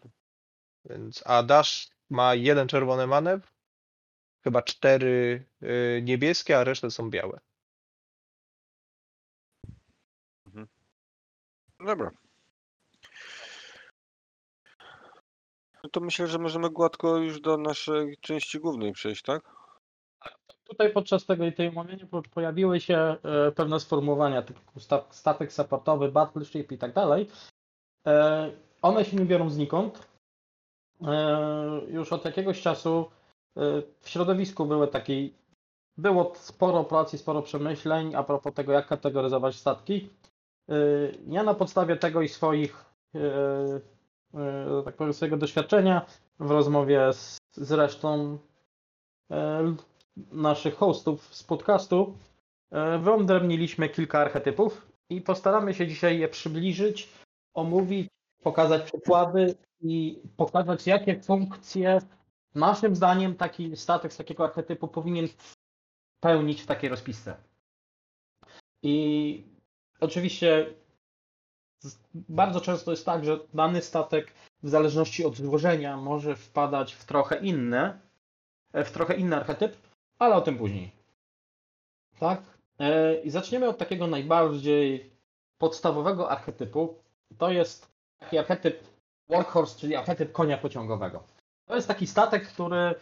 Więc, 0.86 1.24
a 1.26 1.44
Dash 1.44 1.90
ma 2.10 2.36
jeden 2.36 2.68
czerwony 2.68 3.08
manewr, 3.08 3.48
chyba 4.44 4.62
cztery 4.62 5.46
y, 5.64 6.02
niebieskie, 6.04 6.58
a 6.58 6.64
resztę 6.64 6.92
są 6.92 7.10
białe. 7.10 7.40
Dobra. 11.86 12.12
No 15.84 15.90
to 15.90 16.00
myślę, 16.00 16.28
że 16.28 16.40
możemy 16.40 16.70
gładko 16.70 17.18
już 17.18 17.42
do 17.42 17.58
naszej 17.58 18.18
części 18.18 18.60
głównej 18.60 18.92
przejść, 18.92 19.22
tak? 19.24 19.44
Tutaj 20.64 20.94
podczas 20.94 21.26
tego 21.26 21.52
tej 21.52 21.68
omawiania 21.68 22.06
po- 22.08 22.22
pojawiły 22.22 22.80
się 22.80 22.98
e, 22.98 23.52
pewne 23.52 23.80
sformułowania 23.80 24.42
typu 24.42 24.80
sta- 24.80 25.06
statek 25.10 25.54
supportowy, 25.54 26.12
battleship 26.12 26.72
i 26.72 26.78
tak 26.78 26.94
dalej. 26.94 27.28
E, 28.08 28.52
One 28.82 29.06
się 29.06 29.18
nie 29.18 29.26
biorą 29.26 29.50
znikąd. 29.50 30.08
E, 31.02 31.82
Już 31.88 32.14
od 32.14 32.26
jakiegoś 32.26 32.62
czasu 32.62 33.12
w 34.00 34.10
środowisku 34.10 34.66
były 34.66 34.88
takie, 34.88 35.14
było 35.98 36.34
sporo 36.36 36.84
pracy, 36.84 37.18
sporo 37.18 37.42
przemyśleń 37.42 38.16
a 38.16 38.24
propos 38.24 38.54
tego, 38.54 38.72
jak 38.72 38.88
kategoryzować 38.88 39.56
statki. 39.56 40.10
E, 40.70 40.74
Ja 41.28 41.44
na 41.44 41.54
podstawie 41.54 41.98
tego 41.98 42.22
i 42.22 42.30
swoich, 42.30 42.86
e, 43.16 43.20
e, 44.34 44.82
tak 44.86 44.96
powiem, 44.96 45.14
swojego 45.14 45.38
doświadczenia 45.38 46.06
w 46.40 46.52
rozmowie 46.52 47.14
z, 47.14 47.38
z 47.54 47.72
resztą 47.72 48.38
naszych 50.32 50.76
hostów 50.76 51.36
z 51.36 51.44
podcastu 51.44 52.18
wyodrębniliśmy 53.00 53.90
kilka 53.90 54.20
archetypów 54.20 54.92
i 55.10 55.22
postaramy 55.22 55.74
się 55.74 55.88
dzisiaj 55.88 56.20
je 56.20 56.28
przybliżyć, 56.28 57.10
omówić, 57.54 58.08
pokazać 58.44 58.82
przykłady 58.82 59.56
i 59.82 60.22
pokazać, 60.38 60.88
jakie 60.88 61.22
funkcje 61.22 62.00
naszym 62.56 62.96
zdaniem 62.96 63.36
taki 63.36 63.78
statek 63.78 64.14
z 64.14 64.18
takiego 64.18 64.44
archetypu 64.44 64.88
powinien 64.88 65.28
pełnić 66.20 66.62
w 66.62 66.66
takiej 66.66 66.90
rozpisce. 66.90 67.36
I 68.84 69.51
oczywiście 70.02 70.74
bardzo 72.14 72.62
często 72.62 72.92
jest 72.92 73.06
tak, 73.06 73.26
że 73.26 73.40
dany 73.54 73.82
statek 73.82 74.34
w 74.64 74.70
zależności 74.70 75.26
od 75.26 75.36
złożenia 75.36 75.98
może 75.98 76.36
wpadać 76.36 76.94
w 76.94 77.06
trochę 77.06 77.38
inne, 77.38 78.00
w 78.74 78.92
trochę 78.92 79.16
inny 79.16 79.36
archetyp, 79.36 79.78
ale 80.20 80.36
o 80.36 80.42
tym 80.42 80.58
później. 80.58 80.92
Tak? 82.20 82.42
E, 82.80 83.16
I 83.22 83.30
zaczniemy 83.30 83.70
od 83.70 83.78
takiego 83.78 84.08
najbardziej 84.08 85.12
podstawowego 85.58 86.30
archetypu. 86.30 87.04
To 87.38 87.52
jest 87.52 87.92
taki 88.20 88.38
archetyp 88.38 88.84
workhorse, 89.30 89.80
czyli 89.80 89.96
archetyp 89.96 90.32
konia 90.32 90.58
pociągowego. 90.58 91.24
To 91.66 91.76
jest 91.76 91.88
taki 91.88 92.08
statek, 92.08 92.48
który 92.48 92.96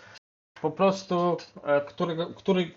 po 0.61 0.71
prostu, 0.71 1.37
e, 1.63 1.81
którego, 1.81 2.27
który 2.27 2.71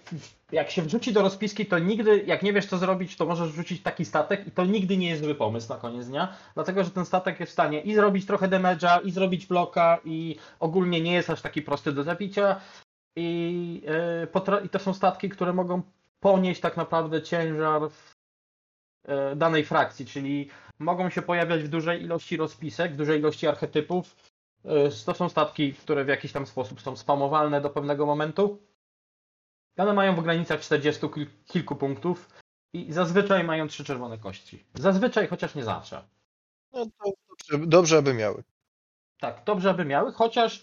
jak 0.52 0.70
się 0.70 0.82
wrzuci 0.82 1.12
do 1.12 1.22
rozpiski, 1.22 1.66
to 1.66 1.78
nigdy, 1.78 2.24
jak 2.26 2.42
nie 2.42 2.52
wiesz 2.52 2.66
co 2.66 2.78
zrobić, 2.78 3.16
to 3.16 3.26
możesz 3.26 3.52
wrzucić 3.52 3.82
taki 3.82 4.04
statek 4.04 4.46
i 4.46 4.50
to 4.50 4.64
nigdy 4.64 4.96
nie 4.96 5.08
jest 5.08 5.22
zły 5.22 5.34
pomysł 5.34 5.68
na 5.68 5.76
koniec 5.76 6.06
dnia, 6.06 6.36
dlatego 6.54 6.84
że 6.84 6.90
ten 6.90 7.04
statek 7.04 7.40
jest 7.40 7.50
w 7.50 7.52
stanie 7.52 7.80
i 7.80 7.94
zrobić 7.94 8.26
trochę 8.26 8.48
damage'a, 8.48 9.04
i 9.04 9.10
zrobić 9.10 9.46
bloka, 9.46 9.98
i 10.04 10.36
ogólnie 10.60 11.00
nie 11.00 11.12
jest 11.12 11.30
aż 11.30 11.42
taki 11.42 11.62
prosty 11.62 11.92
do 11.92 12.02
zabicia. 12.02 12.60
I, 13.16 13.82
e, 14.46 14.64
i 14.64 14.68
to 14.68 14.78
są 14.78 14.94
statki, 14.94 15.28
które 15.28 15.52
mogą 15.52 15.82
ponieść 16.20 16.60
tak 16.60 16.76
naprawdę 16.76 17.22
ciężar 17.22 17.90
w 17.90 18.14
e, 19.04 19.36
danej 19.36 19.64
frakcji, 19.64 20.06
czyli 20.06 20.48
mogą 20.78 21.10
się 21.10 21.22
pojawiać 21.22 21.62
w 21.62 21.68
dużej 21.68 22.02
ilości 22.02 22.36
rozpisek, 22.36 22.92
w 22.92 22.96
dużej 22.96 23.18
ilości 23.18 23.46
archetypów. 23.46 24.31
E, 24.64 24.90
To 25.06 25.14
są 25.14 25.28
statki, 25.28 25.74
które 25.74 26.04
w 26.04 26.08
jakiś 26.08 26.32
tam 26.32 26.46
sposób 26.46 26.80
są 26.80 26.96
spamowalne 26.96 27.60
do 27.60 27.70
pewnego 27.70 28.06
momentu. 28.06 28.58
One 29.76 29.92
mają 29.92 30.16
w 30.16 30.22
granicach 30.22 30.60
40 30.60 31.06
kil- 31.08 31.26
kilku 31.46 31.76
punktów 31.76 32.28
i 32.72 32.92
zazwyczaj 32.92 33.44
mają 33.44 33.68
trzy 33.68 33.84
czerwone 33.84 34.18
kości. 34.18 34.64
Zazwyczaj, 34.74 35.28
chociaż 35.28 35.54
nie 35.54 35.64
zawsze. 35.64 36.08
No 36.72 36.86
to 36.86 37.12
dobrze, 37.28 37.66
dobrze 37.66 37.98
aby 37.98 38.14
miały. 38.14 38.42
Tak, 39.20 39.44
dobrze 39.44 39.70
aby 39.70 39.84
miały, 39.84 40.12
chociaż 40.12 40.62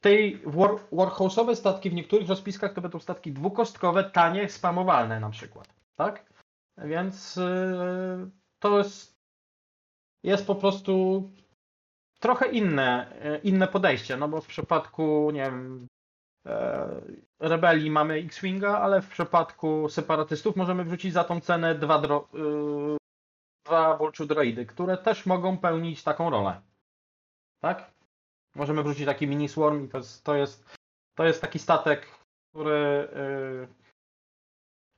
tej 0.00 0.42
war, 0.46 0.70
warhouse'owe 0.92 1.54
statki 1.56 1.90
w 1.90 1.94
niektórych 1.94 2.28
rozpiskach 2.28 2.72
to 2.74 2.80
będą 2.80 2.98
statki 2.98 3.32
dwukostkowe, 3.32 4.04
tanie, 4.10 4.48
spamowalne 4.48 5.20
na 5.20 5.30
przykład. 5.30 5.74
Tak? 5.96 6.32
Więc 6.78 7.36
yy, 7.36 8.30
to 8.58 8.78
jest, 8.78 9.18
jest 10.22 10.46
po 10.46 10.54
prostu 10.54 11.22
trochę 12.22 12.48
inne, 12.48 13.06
yy, 13.24 13.38
inne 13.38 13.68
podejście, 13.68 14.16
no 14.16 14.28
bo 14.28 14.40
w 14.40 14.46
przypadku, 14.46 15.30
nie 15.30 15.42
wiem, 15.42 15.86
e, 16.46 17.00
rebelii 17.40 17.90
mamy 17.90 18.14
X-Winga, 18.14 18.78
ale 18.78 19.02
w 19.02 19.08
przypadku 19.08 19.88
separatystów 19.88 20.56
możemy 20.56 20.84
wrzucić 20.84 21.12
za 21.12 21.24
tą 21.24 21.40
cenę 21.40 21.74
dwa, 21.74 21.98
dro, 21.98 22.28
yy, 22.32 22.96
dwa 23.66 23.96
Vulture 23.96 24.26
Droidy, 24.26 24.66
które 24.66 24.98
też 24.98 25.26
mogą 25.26 25.58
pełnić 25.58 26.02
taką 26.02 26.30
rolę. 26.30 26.60
Tak? 27.60 27.90
Możemy 28.54 28.82
wrzucić 28.82 29.06
taki 29.06 29.26
mini 29.26 29.48
swarm 29.48 29.84
i 29.84 29.88
to 29.88 29.98
jest, 29.98 30.24
to 30.24 30.36
jest, 30.36 30.76
to 31.14 31.24
jest 31.24 31.40
taki 31.40 31.58
statek, 31.58 32.06
który 32.50 33.08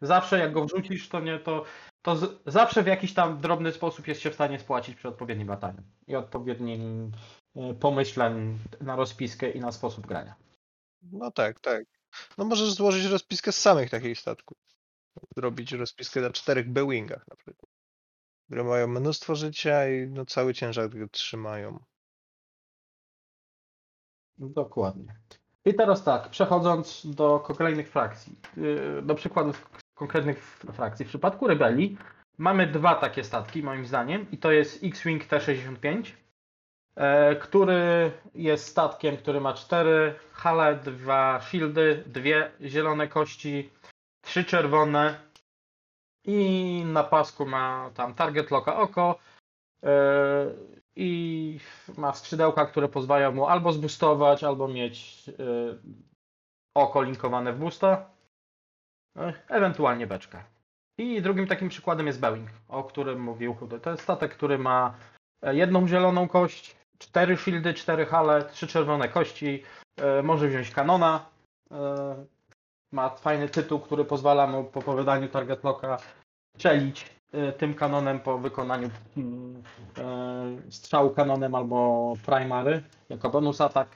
zawsze 0.07 0.39
jak 0.39 0.53
go 0.53 0.65
wrzucisz, 0.65 1.09
to 1.09 1.21
nie 1.21 1.39
to, 1.39 1.65
to 2.03 2.17
z, 2.17 2.43
zawsze 2.47 2.83
w 2.83 2.87
jakiś 2.87 3.15
tam 3.15 3.41
drobny 3.41 3.73
sposób 3.73 4.09
jest 4.09 4.21
się 4.21 4.31
w 4.31 4.35
stanie 4.35 4.59
spłacić 4.59 4.97
przy 4.97 5.09
odpowiednim 5.09 5.49
lataniu 5.49 5.83
i 6.07 6.17
odpowiednim 6.17 7.13
yy, 7.55 7.75
pomyśleń 7.75 8.59
na 8.81 8.97
rozpiskę 8.97 9.51
i 9.51 9.61
na 9.61 9.73
sposób 9.73 10.07
grania. 10.07 10.35
No 11.03 11.31
tak, 11.31 11.61
tak. 11.61 11.85
No 12.39 12.45
możesz 12.45 12.73
złożyć 12.73 13.05
rozpiskę 13.05 13.53
z 13.53 13.61
samych 13.61 13.91
takich 13.91 14.19
statków. 14.19 14.59
Zrobić 15.37 15.73
rozpiskę 15.73 16.21
na 16.21 16.31
czterech 16.31 16.71
B-Wingach 16.71 17.29
na 17.29 17.37
przykład. 17.37 17.71
Które 18.47 18.65
mają 18.65 18.87
mnóstwo 18.87 19.35
życia 19.35 19.89
i 19.89 20.07
no 20.09 20.27
cały 20.27 20.55
ciężar 20.55 20.91
trzymają. 21.11 21.85
Dokładnie. 24.39 25.17
I 25.65 25.75
teraz 25.75 26.05
tak, 26.05 26.31
przechodząc 26.31 27.07
do 27.15 27.41
kolejnych 27.41 27.91
frakcji, 27.91 28.37
yy, 28.57 29.03
do 29.03 29.15
przykładów 29.15 29.71
konkretnych 29.95 30.39
frakcji. 30.73 31.05
W 31.05 31.09
przypadku 31.09 31.47
rebelii 31.47 31.99
mamy 32.39 32.67
dwa 32.67 32.95
takie 32.95 33.25
statki, 33.25 33.63
moim 33.63 33.87
zdaniem, 33.87 34.27
i 34.33 34.39
to 34.39 34.53
jest 34.53 34.85
X-Wing 34.85 35.25
T-65, 35.25 36.13
e, 36.97 37.37
który 37.37 38.13
jest 38.35 38.67
statkiem, 38.67 39.17
który 39.17 39.41
ma 39.41 39.55
cztery 39.55 40.15
hale, 40.33 40.77
dwa 40.77 41.41
shieldy, 41.41 42.05
dwie 42.07 42.51
zielone 42.61 43.09
kości, 43.09 43.71
trzy 44.25 44.45
czerwone 44.45 45.21
i 46.25 46.83
na 46.87 47.05
pasku 47.05 47.47
ma 47.47 47.91
tam 47.95 48.15
target 48.15 48.51
locka 48.51 48.77
oko 48.77 49.19
e, 49.85 49.91
i 50.97 51.61
ma 51.97 52.13
skrzydełka, 52.13 52.67
które 52.67 52.89
pozwalają 52.89 53.33
mu 53.33 53.47
albo 53.47 53.73
zboostować, 53.73 54.45
albo 54.45 54.69
mieć 54.69 55.29
e, 55.29 55.33
oko 56.75 57.03
linkowane 57.03 57.53
w 57.53 57.59
boosta, 57.59 57.89
e, 57.93 58.14
ewentualnie 59.49 60.07
beczkę. 60.07 60.45
I 60.99 61.23
drugim 61.23 61.47
takim 61.47 61.69
przykładem 61.69 62.07
jest 62.07 62.21
Boeing, 62.21 62.51
o 62.69 62.85
którym 62.85 63.21
mówił 63.21 63.55
Chudy. 63.55 63.81
To 63.81 63.91
jest 63.91 64.03
statek, 64.03 64.35
który 64.35 64.59
ma 64.59 64.95
e, 65.43 65.55
jedną 65.55 65.89
zieloną 65.89 66.29
kość, 66.29 66.77
cztery 66.99 67.37
shieldy, 67.37 67.75
cztery 67.75 68.07
hale, 68.07 68.45
trzy 68.45 68.67
czerwone 68.67 69.09
kości, 69.09 69.63
e, 69.97 70.23
może 70.23 70.49
wziąć 70.49 70.71
kanona, 70.71 71.27
e, 71.71 72.25
ma 72.93 73.11
fajny 73.11 73.49
tytuł, 73.49 73.81
który 73.81 74.05
pozwala 74.05 74.47
mu 74.47 74.65
po 74.65 74.83
powydaniu 74.83 75.29
target 75.29 75.65
locka 75.65 75.99
strzelić 76.57 77.15
tym 77.59 77.75
kanonem 77.75 78.21
po 78.21 78.39
wykonaniu 78.39 78.91
mm, 79.17 79.63
strzału 80.71 81.11
kanonem 81.11 81.55
albo 81.55 82.13
primary 82.27 82.83
jako 83.09 83.31
bonus 83.31 83.61
atak, 83.61 83.89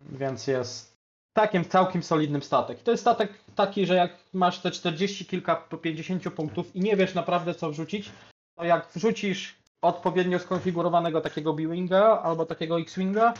więc 0.00 0.46
jest 0.46 0.97
takim 1.32 1.64
całkiem 1.64 2.02
solidnym 2.02 2.42
statek. 2.42 2.82
To 2.82 2.90
jest 2.90 3.00
statek 3.00 3.32
taki, 3.54 3.86
że 3.86 3.94
jak 3.94 4.12
masz 4.32 4.60
te 4.60 4.70
40 4.70 5.26
kilka 5.26 5.56
po 5.56 5.78
50 5.78 6.30
punktów 6.30 6.76
i 6.76 6.80
nie 6.80 6.96
wiesz 6.96 7.14
naprawdę 7.14 7.54
co 7.54 7.70
wrzucić, 7.70 8.10
to 8.58 8.64
jak 8.64 8.88
wrzucisz 8.92 9.54
odpowiednio 9.82 10.38
skonfigurowanego 10.38 11.20
takiego 11.20 11.52
B-Winga 11.52 12.22
albo 12.22 12.46
takiego 12.46 12.80
X-Winga, 12.80 13.34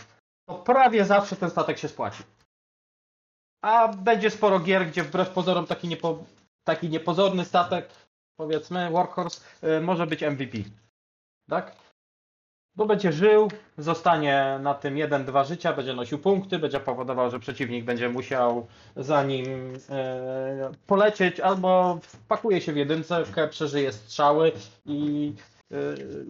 to 0.49 0.55
prawie 0.55 1.05
zawsze 1.05 1.37
ten 1.37 1.51
statek 1.51 1.79
się 1.79 1.89
spłaci. 1.89 2.23
A 3.63 3.89
będzie 3.89 4.31
sporo 4.31 4.61
gier, 4.61 4.87
gdzie 4.87 5.03
wbrew 5.03 5.31
pozorom 5.31 5.67
taki, 5.67 5.89
niepo, 5.89 6.25
taki 6.65 6.89
niepozorny 6.89 7.45
statek, 7.45 7.89
powiedzmy 8.37 8.91
Workhorse, 8.91 9.41
y, 9.65 9.81
może 9.81 10.07
być 10.07 10.23
MVP. 10.23 10.59
Tak? 11.49 11.88
Bo 12.79 12.87
będzie 12.87 13.13
żył, 13.13 13.51
zostanie 13.79 14.59
na 14.63 14.75
tym 14.75 14.95
1-2 14.95 15.47
życia, 15.47 15.73
będzie 15.73 15.95
nosił 15.95 16.19
punkty, 16.19 16.59
będzie 16.59 16.81
powodował, 16.81 17.31
że 17.31 17.41
przeciwnik 17.41 17.85
będzie 17.85 18.09
musiał 18.09 18.67
za 18.97 19.23
nim 19.23 19.47
e, 19.91 20.71
polecieć, 20.87 21.41
albo 21.41 21.99
wpakuje 22.03 22.61
się 22.61 22.73
w 22.73 22.77
jedynce, 22.77 23.25
przeżyje 23.51 23.93
strzały 23.93 24.53
i 24.87 25.33
e, 25.71 25.77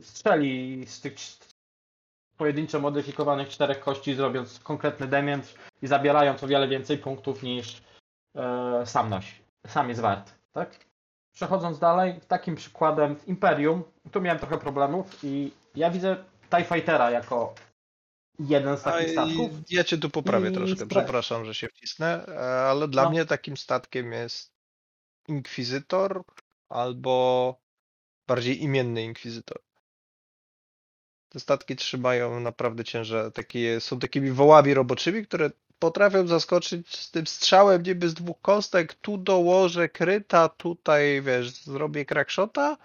strzeli 0.03 0.85
z 0.87 1.01
tych 1.01 1.15
pojedynczo 2.37 2.81
modyfikowanych 2.81 3.49
czterech 3.49 3.81
kości, 3.81 4.15
zrobiąc 4.15 4.59
konkretny 4.59 5.07
damage 5.07 5.49
i 5.83 5.87
zabierając 5.87 6.45
o 6.45 6.47
wiele 6.47 6.69
więcej 6.69 6.99
punktów 6.99 7.43
niż 7.43 7.83
e, 8.37 8.87
sam 8.87 9.11
nosi, 9.11 9.43
sam 9.67 9.89
jest 9.89 10.01
wart. 10.01 10.35
Tak? 10.53 10.71
Przechodząc 11.33 11.79
dalej, 11.79 12.21
takim 12.29 12.55
przykładem 12.57 13.17
w 13.17 13.29
Imperium, 13.29 13.83
tu 14.13 14.21
miałem 14.21 14.39
trochę 14.39 14.59
problemów 14.59 15.25
i 15.25 15.53
ja 15.77 15.91
widzę 15.91 16.17
TIE 16.51 16.65
Fightera 16.65 17.11
jako 17.11 17.55
jeden 18.39 18.77
z 18.77 18.83
takich 18.83 19.11
statków. 19.11 19.51
ja 19.71 19.85
cię 19.85 19.99
tu 19.99 20.11
poprawię 20.11 20.49
I 20.49 20.53
troszkę, 20.53 20.87
przepraszam, 20.87 21.45
że 21.45 21.55
się 21.55 21.69
wcisnę, 21.69 22.27
e, 22.27 22.41
ale 22.63 22.89
dla 22.89 23.03
No. 23.03 23.11
mnie 23.11 23.25
takim 23.25 23.57
statkiem 23.57 24.13
jest 24.13 24.53
Inkwizytor 25.29 26.23
albo 26.69 27.55
bardziej 28.29 28.63
imienny 28.63 29.03
Inkwizytor. 29.03 29.59
Te 31.29 31.41
statki 31.41 31.77
trzymają 31.77 32.41
naprawdę 32.41 32.85
ciężar, 32.85 33.33
takie, 33.33 33.81
są 33.81 33.99
takimi 33.99 34.31
wołami 34.31 34.75
roboczymi, 34.75 35.27
które 35.27 35.51
potrafią 35.79 36.27
zaskoczyć 36.27 36.97
z 36.97 37.11
tym 37.11 37.27
strzałem 37.27 37.83
niby 37.83 38.09
z 38.09 38.15
dwóch 38.15 38.41
kostek, 38.43 38.95
tu 38.95 39.19
dołożę 39.19 39.89
kryta, 39.89 40.49
tutaj 40.49 41.23
wiesz, 41.23 41.51
zrobię 41.51 42.05
crackshota 42.05 42.77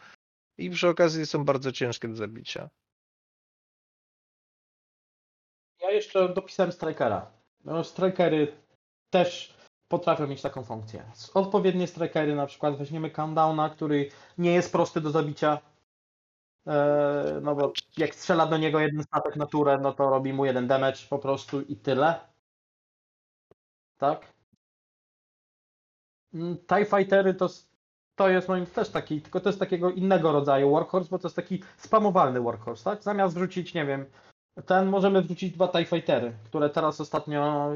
i 0.57 0.70
przy 0.70 0.88
okazji 0.89 1.26
są 1.26 1.45
bardzo 1.45 1.72
ciężkie 1.72 2.07
do 2.07 2.16
zabicia. 2.16 2.70
Jeszcze 5.93 6.29
dopisałem 6.33 6.71
strikera. 6.71 7.31
No, 7.65 7.83
strikery 7.83 8.53
też 9.09 9.57
potrafią 9.87 10.27
mieć 10.27 10.41
taką 10.41 10.63
funkcję. 10.63 11.03
Odpowiednie 11.33 11.87
strikery, 11.87 12.35
na 12.35 12.45
przykład 12.45 12.77
weźmiemy 12.77 13.09
countdowna, 13.11 13.69
który 13.69 14.09
nie 14.37 14.53
jest 14.53 14.71
prosty 14.71 15.01
do 15.01 15.11
zabicia. 15.11 15.59
E, 16.67 17.39
No 17.41 17.55
bo 17.55 17.73
jak 17.97 18.15
strzela 18.15 18.45
do 18.47 18.57
niego 18.57 18.79
jeden 18.79 19.03
statek 19.03 19.35
na 19.35 19.45
turę, 19.45 19.77
no 19.81 19.93
to 19.93 20.09
robi 20.09 20.33
mu 20.33 20.45
jeden 20.45 20.67
damage 20.67 20.99
po 21.09 21.19
prostu 21.19 21.61
i 21.61 21.75
tyle. 21.75 22.19
Tak? 23.97 24.33
Mm, 26.33 26.57
TIE 26.57 26.85
Fightery 26.85 27.33
to, 27.33 27.49
to 28.15 28.29
jest 28.29 28.47
moim 28.47 28.65
też 28.65 28.89
taki, 28.89 29.21
tylko 29.21 29.39
to 29.39 29.49
jest 29.49 29.59
takiego 29.59 29.91
innego 29.91 30.31
rodzaju 30.31 30.69
workhorse, 30.71 31.09
bo 31.09 31.19
to 31.19 31.27
jest 31.27 31.35
taki 31.35 31.63
spamowalny 31.77 32.41
workhorse, 32.41 32.83
tak? 32.83 33.03
Zamiast 33.03 33.35
wrzucić, 33.35 33.73
nie 33.73 33.85
wiem, 33.85 34.05
ten 34.62 34.89
możemy 34.89 35.22
wrzucić 35.22 35.54
dwa 35.54 35.68
TIE 35.68 35.86
Fightery, 35.86 36.34
które 36.45 36.70
teraz 36.70 37.01
ostatnio 37.01 37.74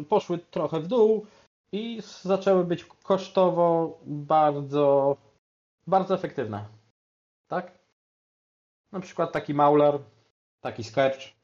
y, 0.00 0.04
poszły 0.08 0.38
trochę 0.38 0.80
w 0.80 0.86
dół 0.86 1.26
i 1.72 2.02
zaczęły 2.22 2.64
być 2.64 2.84
kosztowo 2.84 3.98
bardzo, 4.06 5.16
bardzo 5.86 6.14
efektywne. 6.14 6.66
Tak? 7.48 7.78
Na 8.92 9.00
przykład 9.00 9.32
taki 9.32 9.54
Mauler, 9.54 9.98
taki 10.60 10.84
Scourge. 10.84 11.34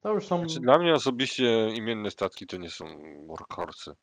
To 0.00 0.12
już 0.12 0.26
są... 0.26 0.38
Znaczy, 0.38 0.60
dla 0.60 0.78
mnie 0.78 0.94
osobiście 0.94 1.68
imienne 1.68 2.10
statki 2.10 2.46
to 2.46 2.56
nie 2.56 2.70
są 2.70 2.84
workhorsy. 3.26 3.94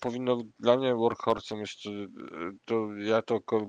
Powinno, 0.00 0.38
dla 0.58 0.76
mnie 0.76 0.94
workhorsem 0.94 1.60
jeszcze, 1.60 1.90
to 2.64 2.88
ja 2.96 3.22
to 3.22 3.40
ko 3.40 3.66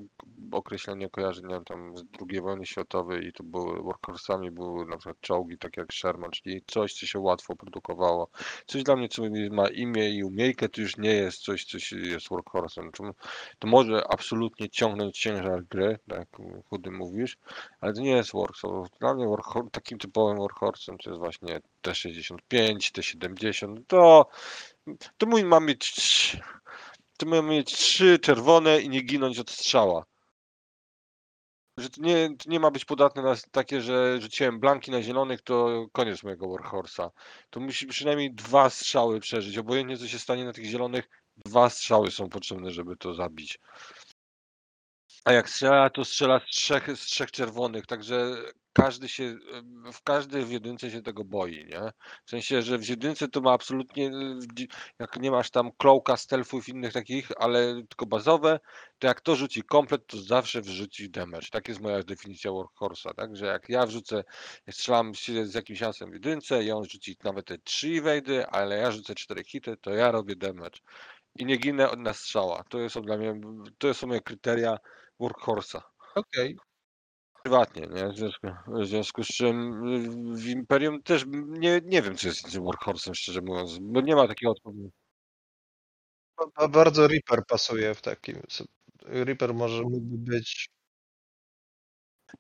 określenie 0.52 1.10
kojarzę, 1.10 1.42
nie 1.42 1.54
wiem, 1.56 1.66
tam 1.66 1.98
z 1.98 2.04
II 2.30 2.42
wojny 2.42 2.66
światowej 2.66 3.28
i 3.28 3.34
to 3.34 3.44
były 3.44 3.84
workhorsami, 3.84 4.52
były 4.52 4.86
na 4.86 4.98
przykład 4.98 5.22
czołgi, 5.22 5.58
tak 5.58 5.78
jak 5.78 5.94
Sherman, 5.94 6.32
czyli 6.32 6.62
coś, 6.68 6.94
co 6.94 7.06
się 7.06 7.20
łatwo 7.20 7.56
produkowało. 7.56 8.30
Coś 8.66 8.84
dla 8.84 8.96
mnie, 8.96 9.10
co 9.10 9.22
ma 9.52 9.68
imię 9.68 10.10
i 10.10 10.24
umiejkę, 10.24 10.70
to 10.70 10.82
już 10.82 10.98
nie 10.98 11.14
jest 11.14 11.42
coś, 11.42 11.66
co 11.66 11.96
jest 11.96 12.30
workhorsem. 12.30 12.92
To, 13.60 13.68
może 13.68 14.08
absolutnie 14.10 14.70
ciągnąć 14.70 15.20
ciężar 15.20 15.64
gry, 15.64 16.00
tak 16.10 16.28
chudy 16.70 16.92
mówisz, 16.92 17.38
ale 17.82 17.94
to 17.94 18.02
nie 18.02 18.12
jest 18.12 18.32
workhorse. 18.32 18.98
Dla 19.00 19.14
mnie 19.14 19.28
workhor 19.28 19.72
takim 19.72 19.98
typowym 19.98 20.38
workhorsem 20.38 20.98
to 20.98 21.10
jest 21.10 21.20
właśnie 21.20 21.60
T65, 21.84 22.78
T70, 22.78 23.82
to 23.88 24.28
to 25.18 25.26
mój 25.26 25.44
ma 25.44 25.60
mieć, 25.60 25.94
trz- 25.94 26.38
to 27.18 27.26
ma 27.26 27.42
mieć 27.42 27.74
trzy 27.74 28.20
czerwone 28.20 28.82
i 28.82 28.90
nie 28.90 29.02
ginąć 29.02 29.40
od 29.40 29.52
strzała. 29.52 30.06
Że 31.78 31.90
to 31.90 32.02
nie, 32.02 32.30
to 32.38 32.50
nie 32.50 32.60
ma 32.60 32.72
być 32.72 32.86
podatne 32.86 33.22
na 33.22 33.36
takie, 33.52 33.82
że 33.82 34.22
rzuciłem 34.22 34.60
blanki 34.60 34.92
na 34.92 35.02
zielonych, 35.02 35.42
to 35.42 35.86
koniec 35.92 36.24
mojego 36.24 36.50
Warhorsa. 36.50 37.12
To 37.50 37.60
musi 37.60 37.88
przynajmniej 37.88 38.34
dwa 38.34 38.70
strzały 38.70 39.20
przeżyć. 39.20 39.58
Obojętnie 39.58 39.98
co 39.98 40.08
się 40.08 40.20
stanie 40.20 40.46
na 40.46 40.54
tych 40.54 40.66
zielonych, 40.66 41.10
dwa 41.46 41.70
strzały 41.70 42.12
są 42.12 42.30
potrzebne, 42.30 42.72
żeby 42.72 42.98
to 42.98 43.14
zabić. 43.14 43.60
A 45.28 45.34
jak 45.34 45.50
strzela, 45.50 45.90
to 45.90 46.06
strzela 46.06 46.40
z 46.40 46.44
trzech, 46.44 46.98
z 46.98 47.00
trzech 47.00 47.32
czerwonych, 47.32 47.86
także 47.86 48.36
każdy 48.74 49.10
się, 49.10 49.36
w 49.94 50.04
każdej 50.04 50.46
w 50.46 50.52
jedynce 50.52 50.92
się 50.92 51.02
tego 51.02 51.24
boi, 51.24 51.66
nie? 51.66 51.92
W 52.26 52.30
sensie, 52.30 52.62
że 52.62 52.78
w 52.78 52.90
jedynce 52.90 53.28
to 53.28 53.42
ma 53.42 53.52
absolutnie, 53.52 54.12
dzi- 54.54 54.68
jak 55.00 55.18
nie 55.20 55.32
masz 55.32 55.50
tam 55.52 55.72
klołka, 55.78 56.18
stealthów 56.18 56.68
i 56.68 56.72
innych 56.72 56.94
takich, 56.94 57.32
ale 57.38 57.74
tylko 57.74 58.06
bazowe, 58.06 58.60
to 59.00 59.08
jak 59.08 59.22
to 59.22 59.36
rzuci 59.36 59.64
komplet, 59.64 60.08
to 60.08 60.18
zawsze 60.18 60.62
wrzuci 60.62 61.10
damage. 61.10 61.48
Tak 61.52 61.68
jest 61.68 61.82
moja 61.82 62.04
definicja 62.04 62.52
Workhorse'a, 62.52 63.14
tak? 63.16 63.36
Że 63.36 63.46
jak 63.46 63.70
ja 63.70 63.86
wrzucę, 63.86 64.24
strzelam 64.70 65.14
się 65.14 65.46
z 65.46 65.54
jakimś 65.54 65.84
asem 65.84 66.12
w 66.12 66.14
jedynce 66.14 66.64
i 66.64 66.72
on 66.72 66.84
rzuci 66.86 67.18
nawet 67.24 67.46
te 67.46 67.58
trzy 67.58 68.02
wejdy, 68.02 68.48
ale 68.48 68.78
ja 68.78 68.92
rzucę 68.92 69.16
cztery 69.16 69.44
hity, 69.44 69.78
to 69.78 69.92
ja 69.92 70.12
robię 70.12 70.36
damage. 70.36 70.80
I 71.40 71.46
nie 71.46 71.58
ginę 71.58 71.90
od 71.90 72.00
na 72.00 72.14
strzała. 72.14 72.64
To 72.70 72.90
są 72.90 73.02
dla 73.02 73.18
mnie, 73.18 73.42
to 73.78 73.94
są 73.94 74.08
moje 74.08 74.22
kryteria 74.22 74.78
Workhorse'a. 75.20 75.82
Okej. 76.16 76.56
Prywatnie, 77.44 77.88
nie? 77.88 78.10
W 78.10 78.18
związku, 78.18 78.48
w 78.68 78.86
związku 78.88 79.24
z 79.24 79.28
czym 79.28 79.84
w 80.38 80.48
Imperium 80.48 81.04
też 81.04 81.26
nie, 81.48 81.82
nie 81.86 82.02
wiem, 82.02 82.18
co 82.18 82.28
jest 82.28 82.52
tym 82.54 82.64
Workhorsem, 82.64 83.16
szczerze 83.16 83.42
mówiąc, 83.42 83.78
bo 83.82 84.02
nie 84.02 84.16
ma 84.16 84.28
takiego 84.28 84.52
odpowiedzi. 84.52 84.92
Ba- 86.38 86.46
ba- 86.56 86.68
Bardzo 86.68 87.08
Reaper 87.08 87.46
pasuje 87.48 87.94
w 87.96 88.02
takim. 88.02 88.42
Reaper 89.06 89.54
może 89.54 89.82
mógłby 89.84 90.18
być. 90.32 90.70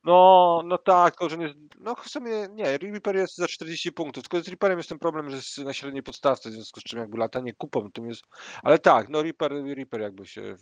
No, 0.04 0.62
no 0.66 0.78
tak, 0.78 1.14
tylko 1.14 1.30
że 1.30 1.38
nie, 1.38 1.54
no 1.80 1.96
w 1.96 2.10
sumie 2.10 2.48
nie, 2.52 2.78
Reaper 2.78 3.16
jest 3.16 3.36
za 3.36 3.48
40 3.48 3.92
punktów, 3.92 4.24
tylko 4.24 4.44
z 4.44 4.48
Reaperem 4.48 4.80
jest 4.80 4.90
ten 4.90 5.00
problem, 5.00 5.30
że 5.30 5.36
jest 5.36 5.58
na 5.58 5.74
średniej 5.74 6.04
podstawce, 6.04 6.50
w 6.50 6.54
związku 6.54 6.80
z 6.80 6.84
czym 6.84 7.00
jakby 7.00 7.18
latanie 7.18 7.54
kupą 7.54 7.92
tym 7.92 8.10
jest, 8.10 8.24
ale 8.64 8.80
tak, 8.80 9.10
no 9.10 9.22
Reaper, 9.22 9.52
Reaper 9.52 10.02
jakby 10.02 10.26
się 10.26 10.56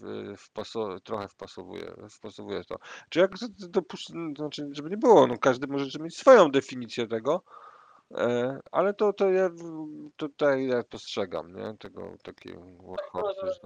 trochę 1.04 1.28
wpasowuje, 1.28 1.94
wpasowuje 2.10 2.64
to. 2.64 2.76
Czy 3.10 3.20
jak 3.20 3.40
to, 3.40 3.48
to, 3.48 3.68
dopusz- 3.82 4.36
znaczy, 4.38 4.70
żeby 4.72 4.90
nie 4.90 4.98
było, 4.98 5.28
no 5.28 5.38
każdy 5.38 5.68
może 5.68 6.00
mieć 6.00 6.18
swoją 6.18 6.52
definicję 6.52 7.08
tego, 7.08 7.44
e, 8.12 8.60
ale 8.72 8.94
to, 8.94 9.14
to 9.14 9.32
ja 9.32 9.50
tutaj 10.16 10.68
ja 10.68 10.84
postrzegam, 10.84 11.56
nie, 11.56 11.78
tego 11.80 12.16
takiego 12.24 12.62
workhorse, 12.62 13.60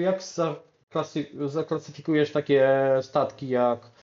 jak 0.00 0.20
zaklasy- 0.20 1.48
zaklasyfikujesz 1.48 2.32
takie 2.32 2.68
statki 3.02 3.48
jak 3.48 3.86
e, 3.86 4.03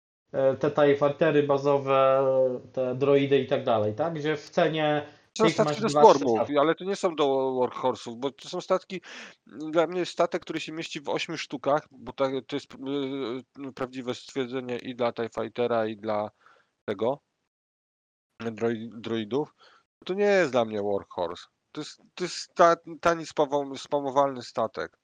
te 0.58 0.70
TIE 0.70 0.96
Fightery 0.96 1.42
bazowe, 1.42 2.24
te 2.72 2.94
droidy 2.94 3.38
i 3.38 3.46
tak 3.46 3.64
dalej, 3.64 3.94
tak? 3.94 4.14
Gdzie 4.14 4.36
w 4.36 4.50
cenie 4.50 5.06
są 5.38 5.48
statki 5.50 5.80
do 5.82 5.88
statki. 5.88 6.58
ale 6.58 6.74
to 6.74 6.84
nie 6.84 6.96
są 6.96 7.16
do 7.16 7.52
workhorsów, 7.52 8.16
bo 8.16 8.30
to 8.30 8.48
są 8.48 8.60
statki, 8.60 9.00
dla 9.46 9.86
mnie 9.86 10.06
statek, 10.06 10.42
który 10.42 10.60
się 10.60 10.72
mieści 10.72 11.00
w 11.00 11.08
ośmiu 11.08 11.36
sztukach, 11.36 11.88
bo 11.90 12.12
to 12.12 12.30
jest 12.52 12.74
y, 12.74 13.72
prawdziwe 13.72 14.14
stwierdzenie 14.14 14.78
i 14.78 14.94
dla 14.96 15.12
TIE 15.12 15.28
Fightera, 15.34 15.86
i 15.86 15.96
dla 15.96 16.30
tego, 16.84 17.20
droi- 18.42 18.90
droidów. 19.00 19.54
To 20.04 20.14
nie 20.14 20.24
jest 20.24 20.52
dla 20.52 20.64
mnie 20.64 20.82
workhorse. 20.82 21.46
To 21.72 21.80
jest, 21.80 22.02
to 22.14 22.24
jest 22.24 22.54
ta, 22.54 22.76
tani 23.00 23.24
spamowalny 23.76 24.42
statek. 24.42 24.98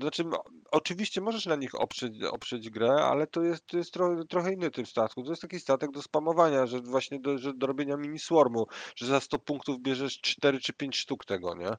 Znaczy, 0.00 0.24
oczywiście 0.70 1.20
możesz 1.20 1.46
na 1.46 1.56
nich 1.56 1.74
oprzeć, 1.74 2.22
oprzeć 2.22 2.70
grę, 2.70 2.92
ale 2.92 3.26
to 3.26 3.42
jest, 3.42 3.66
to 3.66 3.76
jest 3.76 3.92
trochę, 3.92 4.24
trochę 4.24 4.52
inny 4.52 4.70
typ 4.70 4.88
statku. 4.88 5.22
To 5.22 5.30
jest 5.30 5.42
taki 5.42 5.60
statek 5.60 5.90
do 5.90 6.02
spamowania, 6.02 6.66
że 6.66 6.80
właśnie 6.80 7.20
do, 7.20 7.38
że 7.38 7.54
do 7.54 7.66
robienia 7.66 7.96
mini 7.96 8.18
swarmu, 8.18 8.66
że 8.96 9.06
za 9.06 9.20
100 9.20 9.38
punktów 9.38 9.80
bierzesz 9.80 10.20
4 10.20 10.60
czy 10.60 10.72
5 10.72 10.96
sztuk 10.96 11.24
tego, 11.24 11.54
nie? 11.54 11.70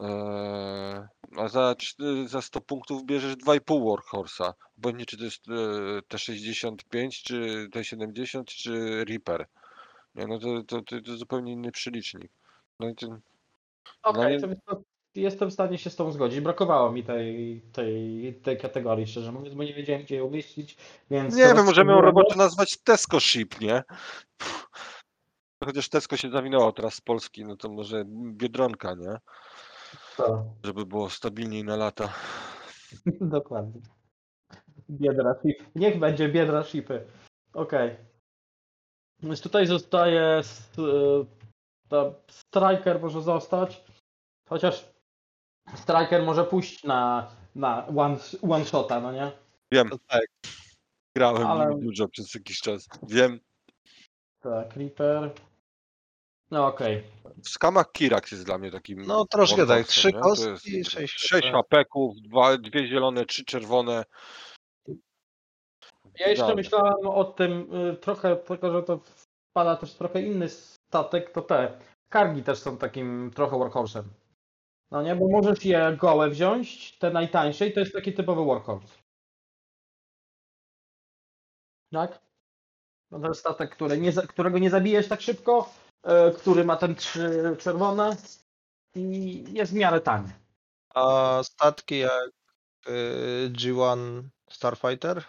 Eee, 0.00 1.06
a 1.36 1.48
za, 1.48 1.74
za 2.26 2.42
100 2.42 2.60
punktów 2.60 3.04
bierzesz 3.04 3.36
2,5 3.36 3.60
Workhorse'a. 3.60 4.52
Obojętnie 4.78 5.06
czy 5.06 5.18
to 5.18 5.24
jest 5.24 5.48
e, 5.48 5.52
T65, 6.00 7.10
czy 7.10 7.68
T70, 7.74 8.44
czy 8.44 9.04
Reaper. 9.04 9.46
Nie, 10.14 10.26
no 10.26 10.38
to, 10.38 10.62
to, 10.62 10.82
to, 10.82 11.00
to 11.00 11.16
zupełnie 11.16 11.52
inny 11.52 11.72
przelicznik. 11.72 12.32
No 12.80 12.88
i 12.88 12.94
to, 12.94 13.18
Okej, 14.02 14.38
No 14.40 14.48
to, 14.48 14.54
to 14.66 14.82
jestem 15.20 15.50
w 15.50 15.52
stanie 15.52 15.78
się 15.78 15.90
z 15.90 15.96
tą 15.96 16.12
zgodzić. 16.12 16.40
Brakowało 16.40 16.92
mi 16.92 17.04
tej, 17.04 17.60
tej, 17.72 18.34
tej 18.42 18.58
kategorii, 18.58 19.06
szczerze 19.06 19.32
mówiąc, 19.32 19.54
bo 19.54 19.64
nie 19.64 19.74
wiedziałem, 19.74 20.02
gdzie 20.02 20.16
ją 20.16 20.24
umieścić, 20.24 20.76
więc... 21.10 21.36
Nie 21.36 21.48
to 21.48 21.54
wiem, 21.54 21.64
możemy 21.64 21.92
ją 21.92 22.00
roboczo 22.00 22.36
nazwać 22.36 22.76
Tesco 22.76 23.20
Ship, 23.20 23.60
nie? 23.60 23.82
Chociaż 25.64 25.88
Tesco 25.88 26.16
się 26.16 26.30
zawinęło 26.30 26.72
teraz 26.72 26.94
z 26.94 27.00
Polski, 27.00 27.44
no 27.44 27.56
to 27.56 27.68
może 27.68 28.04
Biedronka, 28.32 28.94
nie? 28.94 29.16
Tak, 30.16 30.30
Żeby 30.64 30.86
było 30.86 31.10
stabilniej 31.10 31.64
na 31.64 31.76
lata. 31.76 32.12
dokładnie. 33.20 33.80
Biedra 34.90 35.34
ship. 35.34 35.62
Niech 35.74 35.98
będzie 35.98 36.28
biedra 36.28 36.64
shipy. 36.64 37.06
Okej. 37.52 37.96
Więc 39.22 39.40
tutaj 39.40 39.66
zostaje 39.66 40.40
y, 40.40 41.26
ta 41.88 42.12
Striker 42.30 43.00
może 43.00 43.22
zostać, 43.22 43.84
chociaż 44.48 44.97
Striker 45.74 46.22
może 46.22 46.44
pójść 46.44 46.84
na, 46.84 47.30
na 47.54 47.86
one, 47.86 48.16
one 48.50 48.64
shota, 48.64 49.00
no 49.00 49.12
nie? 49.12 49.32
Wiem, 49.72 49.90
tak. 50.06 50.26
grałem 51.16 51.46
Ale- 51.46 51.74
dużo 51.78 52.08
przez 52.08 52.34
jakiś 52.34 52.60
czas. 52.60 52.88
Wiem. 53.02 53.40
Tak, 54.40 54.76
Reaper. 54.76 55.30
No 56.50 56.66
okej. 56.66 57.04
W 57.44 57.48
skamach 57.48 57.92
Kirax 57.92 58.32
jest 58.32 58.44
dla 58.44 58.58
mnie 58.58 58.70
takim. 58.70 59.02
No 59.06 59.24
troszkę 59.26 59.66
tak. 59.66 59.86
Trzy 59.86 60.12
kostki, 60.12 60.84
sześć. 60.84 61.14
Sześć 61.14 61.50
hapeków, 61.50 62.16
dwa, 62.20 62.58
dwie 62.58 62.86
zielone, 62.88 63.24
trzy 63.26 63.44
czerwone. 63.44 64.04
Ja 66.18 66.28
jeszcze 66.28 66.42
Dobra. 66.42 66.56
myślałem 66.56 67.06
o 67.06 67.24
tym 67.24 67.74
y, 67.74 67.96
trochę, 67.96 68.36
tylko 68.36 68.72
że 68.72 68.82
to 68.82 69.00
wpada 69.50 69.76
też 69.76 69.94
trochę 69.94 70.22
inny 70.22 70.48
statek, 70.48 71.30
to 71.30 71.42
te 71.42 71.78
kargi 72.08 72.42
też 72.42 72.58
są 72.58 72.76
takim 72.76 73.30
trochę 73.34 73.58
workhorsem. 73.58 74.04
No 74.90 75.02
nie, 75.02 75.16
bo 75.16 75.28
możesz 75.28 75.64
je 75.64 75.96
gołe 76.00 76.30
wziąć, 76.30 76.98
te 76.98 77.10
najtańsze 77.10 77.66
i 77.66 77.72
to 77.72 77.80
jest 77.80 77.92
taki 77.92 78.12
typowy 78.12 78.44
workhorse. 78.44 78.94
Tak? 81.92 82.18
No 83.10 83.20
to 83.20 83.28
jest 83.28 83.40
statek, 83.40 83.70
który 83.70 83.98
nie, 83.98 84.12
którego 84.12 84.58
nie 84.58 84.70
zabijesz 84.70 85.08
tak 85.08 85.20
szybko, 85.20 85.70
y, 86.06 86.34
który 86.38 86.64
ma 86.64 86.76
ten 86.76 86.94
trzy 86.94 87.56
czerwone 87.58 88.16
i 88.94 89.44
jest 89.52 89.72
w 89.72 89.74
miarę 89.74 90.00
tani. 90.00 90.28
A 90.94 91.40
statki 91.42 91.98
jak 91.98 92.30
y, 92.88 93.50
G1 93.50 94.22
Starfighter? 94.50 95.24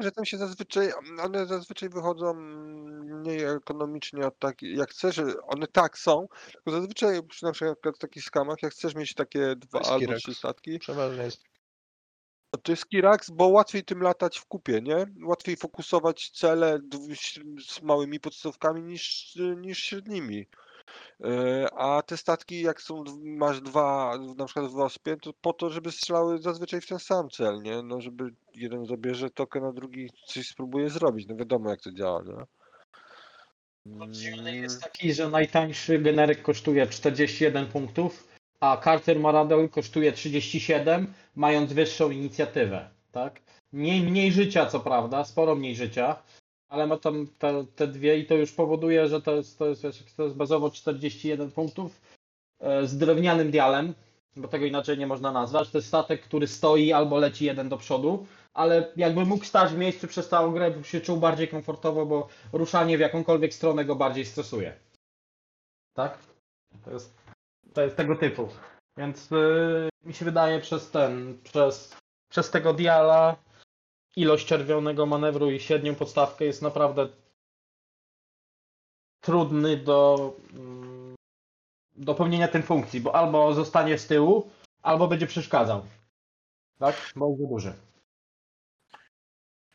Że 0.00 0.12
tam 0.12 0.24
się 0.24 0.38
zazwyczaj, 0.38 0.92
one 1.24 1.46
zazwyczaj 1.46 1.88
wychodzą 1.88 2.34
mniej 2.34 3.44
ekonomicznie 3.44 4.26
od 4.26 4.38
takich, 4.38 4.76
jak 4.76 4.90
chcesz, 4.90 5.20
one 5.42 5.66
tak 5.66 5.98
są, 5.98 6.28
tylko 6.52 6.70
zazwyczaj 6.70 7.22
przy 7.22 7.44
na 7.44 7.52
przykład 7.52 7.96
w 7.96 7.98
takich 7.98 8.24
skamach, 8.24 8.62
jak 8.62 8.72
chcesz 8.72 8.94
mieć 8.94 9.14
takie 9.14 9.56
dwa 9.56 9.80
albo 9.80 9.98
Kirax. 9.98 10.22
trzy 10.22 10.34
statki, 10.34 10.78
Przeważnie 10.78 11.22
jest. 11.22 11.42
to 12.62 12.72
jest 12.72 12.88
Kirax, 12.88 13.30
bo 13.30 13.46
łatwiej 13.48 13.84
tym 13.84 14.02
latać 14.02 14.38
w 14.38 14.46
kupie, 14.46 14.80
nie? 14.82 15.06
Łatwiej 15.24 15.56
fokusować 15.56 16.30
cele 16.30 16.78
z 17.68 17.82
małymi 17.82 18.20
podstawkami 18.20 18.82
niż, 18.82 19.34
niż 19.56 19.78
średnimi. 19.78 20.46
E, 21.24 21.68
A 21.74 22.02
te 22.02 22.16
statki, 22.16 22.60
jak 22.60 22.82
są, 22.82 23.04
masz 23.24 23.60
dwa, 23.60 24.18
na 24.36 24.44
przykład 24.44 24.66
w 24.66 24.74
Waspie, 24.74 25.16
to 25.16 25.32
po 25.40 25.52
to, 25.52 25.70
żeby 25.70 25.92
strzelały 25.92 26.38
zazwyczaj 26.38 26.80
w 26.80 26.86
ten 26.86 26.98
sam 26.98 27.30
cel, 27.30 27.62
nie? 27.62 27.82
No, 27.82 28.00
żeby 28.00 28.34
jeden 28.54 28.86
zabierze 28.86 29.30
token, 29.30 29.64
a 29.64 29.72
drugi 29.72 30.10
coś 30.26 30.48
spróbuje 30.48 30.90
zrobić. 30.90 31.28
No 31.28 31.36
wiadomo, 31.36 31.70
jak 31.70 31.80
to 31.80 31.92
działa, 31.92 32.22
nie? 32.22 32.44
Podziemny 33.98 34.50
Mm, 34.50 34.62
jest 34.62 34.82
taki, 34.82 35.12
że 35.14 35.30
najtańszy 35.30 35.98
generyk 35.98 36.42
kosztuje 36.42 36.86
41 36.86 37.66
punktów, 37.66 38.28
a 38.60 38.76
Carter 38.84 39.20
Maradol 39.20 39.68
kosztuje 39.68 40.12
37, 40.12 41.14
mając 41.36 41.72
wyższą 41.72 42.10
inicjatywę, 42.10 42.90
tak? 43.12 43.40
Mniej, 43.72 44.02
mniej 44.02 44.32
życia, 44.32 44.66
co 44.66 44.80
prawda, 44.80 45.24
sporo 45.24 45.54
mniej 45.54 45.76
życia, 45.76 46.22
ale 46.68 46.86
ma 46.86 46.96
tam 46.96 47.26
te, 47.38 47.64
te 47.76 47.86
dwie 47.86 48.18
i 48.18 48.26
to 48.26 48.34
już 48.34 48.52
powoduje, 48.52 49.08
że 49.08 49.22
to 49.22 49.34
jest, 49.34 49.58
to 49.58 49.66
jest, 49.66 49.82
wiesz, 49.82 50.04
to 50.16 50.22
jest 50.22 50.36
bazowo 50.36 50.70
41 50.70 51.50
punktów 51.50 52.00
e, 52.60 52.86
z 52.86 52.98
drewnianym 52.98 53.50
dialem, 53.50 53.94
bo 54.36 54.48
tego 54.48 54.64
inaczej 54.64 54.98
nie 54.98 55.06
można 55.06 55.32
nazwać. 55.32 55.70
To 55.70 55.78
jest 55.78 55.88
statek, 55.88 56.22
który 56.22 56.46
stoi 56.46 56.92
albo 56.92 57.18
leci 57.18 57.44
jeden 57.44 57.68
do 57.68 57.76
przodu, 57.76 58.26
ale 58.54 58.92
jakby 58.96 59.24
mógł 59.24 59.44
stać 59.44 59.72
w 59.72 59.78
miejscu 59.78 60.08
przez 60.08 60.28
całą 60.28 60.52
grę, 60.52 60.70
by 60.70 60.84
się 60.84 61.00
czuł 61.00 61.16
bardziej 61.16 61.48
komfortowo, 61.48 62.06
bo 62.06 62.28
ruszanie 62.52 62.96
w 62.96 63.00
jakąkolwiek 63.00 63.54
stronę 63.54 63.84
go 63.84 63.96
bardziej 63.96 64.24
stresuje. 64.24 64.74
Tak? 65.94 66.18
To 66.84 66.90
jest, 66.90 67.14
to 67.74 67.82
jest 67.82 67.96
tego 67.96 68.16
typu. 68.16 68.48
Więc 68.96 69.30
yy, 69.30 69.88
mi 70.04 70.14
się 70.14 70.24
wydaje 70.24 70.60
przez 70.60 70.90
ten, 70.90 71.38
przez, 71.44 71.96
przez 72.30 72.50
tego 72.50 72.74
diala 72.74 73.36
ilość 74.16 74.46
czerwonego 74.46 75.06
manewru 75.06 75.50
i 75.50 75.60
średnią 75.60 75.94
podstawkę 75.94 76.44
jest 76.44 76.62
naprawdę 76.62 77.08
trudny 79.20 79.76
do, 79.76 80.32
mm, 80.52 81.14
do 81.96 82.14
pełnienia 82.14 82.48
tej 82.48 82.62
funkcji, 82.62 83.00
bo 83.00 83.14
albo 83.14 83.54
zostanie 83.54 83.98
z 83.98 84.06
tyłu, 84.06 84.50
albo 84.82 85.08
będzie 85.08 85.26
przeszkadzał. 85.26 85.86
Tak? 86.78 87.12
Bo 87.16 87.28
jest 87.28 87.48
duży. 87.48 87.72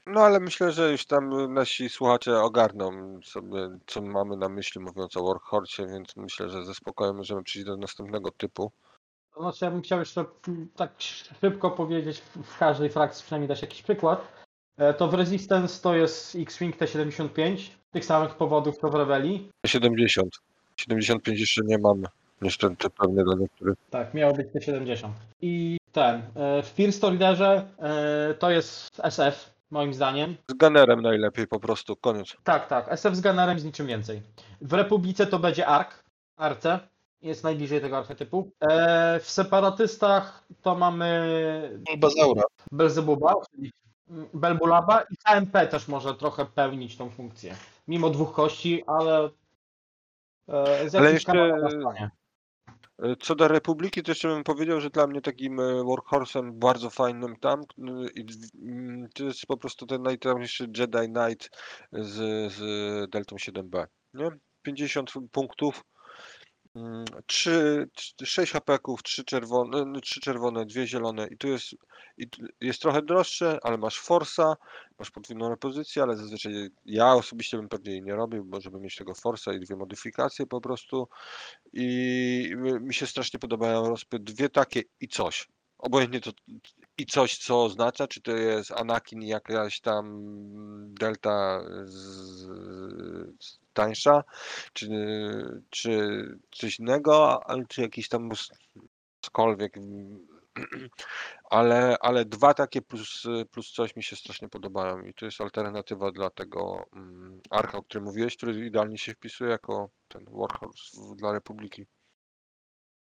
No 0.05 0.21
ale 0.21 0.39
myślę, 0.39 0.71
że 0.71 0.91
już 0.91 1.05
tam 1.05 1.53
nasi 1.53 1.89
słuchacze 1.89 2.41
ogarną 2.41 3.19
sobie, 3.23 3.69
co 3.88 4.01
mamy 4.01 4.38
na 4.38 4.49
myśli 4.49 4.81
mówiąc 4.81 5.17
o 5.17 5.23
Warhorse, 5.23 5.88
więc 5.88 6.15
myślę, 6.15 6.49
że 6.49 6.65
ze 6.65 6.73
spokojem 6.73 7.15
możemy 7.15 7.43
przejść 7.43 7.65
do 7.65 7.77
następnego 7.77 8.31
typu. 8.31 8.71
To 9.36 9.41
znaczy, 9.41 9.65
ja 9.65 9.71
bym 9.71 9.81
chciał 9.81 9.99
jeszcze 9.99 10.25
tak 10.75 10.91
szybko 11.41 11.71
powiedzieć, 11.71 12.21
w- 12.36 12.57
każdej 12.57 12.89
frakcji 12.89 13.23
przynajmniej 13.23 13.47
dać 13.47 13.61
jakiś 13.61 13.81
przykład. 13.81 14.27
E, 14.77 14.93
To 14.93 15.07
w 15.07 15.13
Resistance 15.13 15.81
to 15.81 15.95
jest 15.95 16.36
X-Wing 16.36 16.77
T75, 16.77 17.57
tych 17.91 18.05
samych 18.05 18.36
powodów 18.36 18.77
co 18.77 18.89
w 18.89 18.95
Rebelii. 18.95 19.49
70. 19.65 20.36
75 20.77 21.39
jeszcze 21.39 21.61
nie 21.65 21.77
mamy. 21.77 22.07
Niestety 22.41 22.89
pewnego 22.89 23.36
niektórych. 23.36 23.75
Tak, 23.89 24.13
miało 24.13 24.34
być 24.34 24.47
T70. 24.47 25.09
I 25.41 25.77
ten, 25.91 26.21
e, 26.36 26.63
w 26.63 26.65
First 26.67 27.03
Orderze 27.03 27.67
e, 27.79 28.34
to 28.34 28.51
jest 28.51 28.99
SF, 29.03 29.53
moim 29.71 29.93
zdaniem. 29.93 30.36
Z 30.49 30.53
Gunnerem 30.53 31.01
najlepiej 31.01 31.47
po 31.47 31.59
prostu, 31.59 31.95
koniec. 31.95 32.36
Tak, 32.43 32.67
tak, 32.67 32.86
SF 32.91 33.15
z 33.15 33.21
Gunnerem 33.21 33.59
z 33.59 33.65
niczym 33.65 33.88
więcej. 33.88 34.21
W 34.61 34.73
Republice 34.73 35.27
to 35.27 35.39
będzie 35.39 35.67
ARK, 35.67 36.03
Arce, 36.38 36.79
jest 37.24 37.43
najbliżej 37.43 37.82
tego 37.82 37.97
archetypu. 37.97 38.51
E, 38.59 39.19
W 39.19 39.30
Separatystach 39.30 40.43
to 40.61 40.76
mamy 40.76 41.80
Bulbazaura. 41.89 42.43
Belzebuba, 42.71 43.34
czyli 43.51 43.71
Belbulaba 44.34 45.01
i 45.01 45.15
KMP 45.26 45.67
też 45.67 45.88
może 45.88 46.15
trochę 46.15 46.45
pełnić 46.45 46.97
tą 46.97 47.09
funkcję. 47.09 47.55
Mimo 47.88 48.09
dwóch 48.09 48.34
kości, 48.34 48.84
ale 48.88 49.30
e, 50.47 50.89
z 50.89 50.95
Ale 50.95 51.13
jakimś 51.13 51.36
jeszcze-. 51.36 52.09
E, 52.99 53.15
Co 53.15 53.36
do 53.36 53.47
Republiki, 53.47 54.03
to 54.03 54.11
jeszcze 54.11 54.28
bym 54.28 54.43
powiedział, 54.43 54.82
że 54.82 54.89
dla 54.89 55.07
mnie 55.07 55.21
takim 55.21 55.59
e, 55.59 55.84
workhorsem 55.84 56.59
bardzo 56.59 56.89
fajnym 56.89 57.36
tam 57.36 57.61
to 59.15 59.24
jest 59.24 59.45
po 59.47 59.57
prostu 59.57 59.86
ten 59.86 60.01
najtrudniejszy 60.01 60.67
Jedi 60.78 61.13
Knight 61.13 61.49
z, 61.91 62.13
z 62.53 62.59
Deltą 63.09 63.36
7B. 63.36 63.86
Nie? 64.13 64.30
50 64.61 65.11
punktów, 65.32 65.84
3, 67.26 67.89
6 68.24 68.53
hapeków, 68.53 69.03
3 69.03 69.24
czerwone, 69.24 70.01
3 70.01 70.19
czerwone, 70.19 70.65
2 70.65 70.86
zielone 70.86 71.28
i 71.28 71.38
tu 71.38 71.47
jest, 71.47 71.65
i 72.17 72.28
jest 72.61 72.82
trochę 72.82 73.01
droższe, 73.01 73.59
ale 73.63 73.78
masz 73.78 73.99
Forsa, 73.99 74.55
masz 74.99 75.11
podwójną 75.11 75.49
repozycję, 75.49 76.03
ale 76.03 76.15
zazwyczaj 76.15 76.69
ja 76.86 77.13
osobiście 77.13 77.57
bym 77.57 77.69
pewnie 77.69 77.91
jej 77.91 78.01
nie 78.01 78.15
robił, 78.15 78.45
bo 78.45 78.61
żeby 78.61 78.80
mieć 78.80 78.95
tego 78.95 79.15
Forsa 79.15 79.53
i 79.53 79.59
dwie 79.59 79.76
modyfikacje 79.76 80.47
po 80.47 80.61
prostu 80.61 81.07
i 81.74 82.55
mi 82.82 82.93
się 82.93 83.07
strasznie 83.07 83.39
podobają 83.39 83.89
rozpy 83.89 84.19
dwie 84.19 84.49
takie 84.49 84.82
i 84.99 85.07
coś. 85.07 85.47
Obojętnie 85.78 86.19
to 86.19 86.32
i 86.97 87.05
coś, 87.05 87.37
co 87.37 87.63
oznacza, 87.63 88.07
czy 88.07 88.21
to 88.21 88.31
jest 88.31 88.71
Anakin 88.71 89.21
jakaś 89.21 89.79
tam 89.79 90.23
delta 90.93 91.61
z, 91.85 92.47
tańsza, 93.73 94.23
czy, 94.73 94.89
czy 95.69 96.23
coś 96.51 96.79
innego, 96.79 97.41
czy 97.67 97.81
jakiś 97.81 98.09
tam 98.09 98.29
cokolwiek. 99.21 99.73
Ale, 101.49 101.97
ale 101.99 102.25
dwa 102.25 102.53
takie 102.53 102.81
plus, 102.81 103.23
plus 103.51 103.71
coś 103.71 103.95
mi 103.95 104.03
się 104.03 104.15
strasznie 104.15 104.49
podobają 104.49 105.01
i 105.01 105.13
to 105.13 105.25
jest 105.25 105.41
alternatywa 105.41 106.11
dla 106.11 106.29
tego 106.29 106.85
mm, 106.93 107.41
Archa, 107.49 107.77
o 107.77 107.83
którym 107.83 108.05
mówiłeś, 108.05 108.37
który 108.37 108.65
idealnie 108.65 108.97
się 108.97 109.13
wpisuje 109.13 109.49
jako 109.51 109.89
ten 110.07 110.25
Warhorse 110.31 110.97
dla 111.15 111.31
Republiki. 111.31 111.85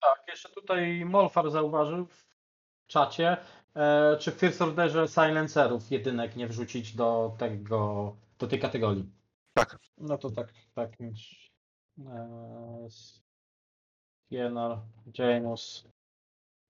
Tak, 0.01 0.23
jeszcze 0.29 0.49
tutaj 0.49 1.05
Molfar 1.05 1.51
zauważył 1.51 2.07
w 2.07 2.34
czacie, 2.87 3.37
e, 3.77 4.17
czy 4.21 4.33
w 4.33 4.35
First 4.35 4.63
Orderze 4.63 5.09
silencerów 5.09 5.91
jedynek 5.91 6.37
nie 6.37 6.47
wrzucić 6.47 6.97
do 6.97 7.35
tego, 7.39 8.17
do 8.39 8.47
tej 8.47 8.61
kategorii. 8.61 9.11
Tak. 9.55 9.79
No 9.99 10.19
to 10.19 10.31
tak, 10.31 10.53
tak. 10.75 10.91
więc, 11.01 11.19
e, 11.99 12.89
Pienar, 14.31 14.79
Janus. 15.19 15.89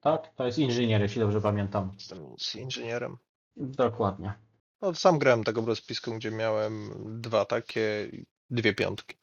Tak? 0.01 0.35
To 0.35 0.47
jest 0.47 0.59
inżynier, 0.59 1.01
jeśli 1.01 1.21
dobrze 1.21 1.41
pamiętam. 1.41 1.93
Jestem 1.95 2.35
z 2.39 2.55
inżynierem. 2.55 3.17
Dokładnie. 3.57 4.35
No, 4.83 4.95
sam 4.95 5.19
grałem 5.19 5.45
tego 5.45 5.67
rozpiską, 5.67 6.17
gdzie 6.17 6.31
miałem 6.31 6.91
dwa 7.21 7.45
takie 7.45 8.11
dwie 8.51 8.75
piątki. 8.75 9.17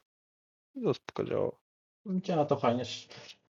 No 0.74 0.94
spoko 0.94 1.24
działało. 1.24 1.60
Działa 2.06 2.44
to 2.44 2.56
fajnie. 2.56 2.84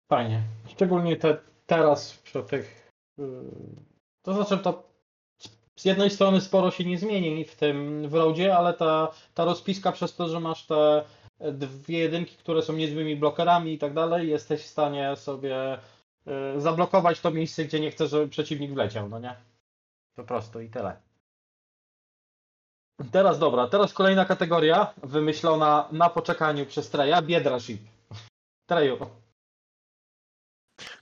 Fajnie. 0.09 0.43
Szczególnie 0.67 1.15
te, 1.15 1.37
teraz 1.65 2.13
przy 2.17 2.43
tych. 2.43 2.88
To 4.21 4.33
znaczy 4.33 4.57
to 4.57 4.89
z 5.75 5.85
jednej 5.85 6.09
strony 6.09 6.41
sporo 6.41 6.71
się 6.71 6.85
nie 6.85 6.97
zmieni 6.97 7.45
w 7.45 7.55
tym 7.55 8.09
w 8.09 8.13
roadzie, 8.13 8.57
ale 8.57 8.73
ta, 8.73 9.11
ta 9.33 9.45
rozpiska 9.45 9.91
przez 9.91 10.15
to, 10.15 10.29
że 10.29 10.39
masz 10.39 10.65
te 10.65 11.03
dwie 11.39 11.99
jedynki, 11.99 12.35
które 12.35 12.61
są 12.61 12.73
niezłymi 12.73 13.15
blokerami 13.15 13.73
i 13.73 13.77
tak 13.77 13.93
dalej, 13.93 14.29
jesteś 14.29 14.61
w 14.61 14.67
stanie 14.67 15.15
sobie 15.15 15.77
yy, 16.25 16.61
zablokować 16.61 17.19
to 17.19 17.31
miejsce, 17.31 17.65
gdzie 17.65 17.79
nie 17.79 17.91
chcesz, 17.91 18.09
żeby 18.09 18.27
przeciwnik 18.27 18.73
wleciał, 18.73 19.09
no 19.09 19.19
nie? 19.19 19.35
Po 20.15 20.23
prostu 20.23 20.61
i 20.61 20.69
tyle. 20.69 21.01
Teraz 23.11 23.39
dobra, 23.39 23.67
teraz 23.67 23.93
kolejna 23.93 24.25
kategoria 24.25 24.93
wymyślona 25.03 25.87
na 25.91 26.09
poczekaniu 26.09 26.65
przez 26.65 26.89
Treja, 26.89 27.21
Biedra 27.21 27.59
Ship. 27.59 27.81
Treju. 28.65 28.97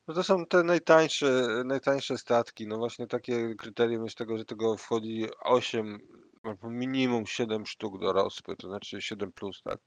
No 0.08 0.14
to 0.14 0.24
są 0.24 0.46
te 0.46 0.64
najtańsze, 0.64 1.48
najtańsze 1.66 2.18
statki. 2.18 2.68
No 2.68 2.78
właśnie 2.78 3.08
takie 3.08 3.56
kryterium 3.56 4.04
jest 4.04 4.18
tego, 4.18 4.38
że 4.38 4.46
tego 4.46 4.78
wchodzi 4.78 5.26
8, 5.40 6.00
albo 6.44 6.70
minimum 6.70 7.26
7 7.28 7.66
sztuk 7.66 8.00
do 8.00 8.14
rozpy, 8.14 8.56
to 8.56 8.68
znaczy 8.68 9.02
7 9.02 9.32
plus, 9.32 9.62
tak. 9.64 9.80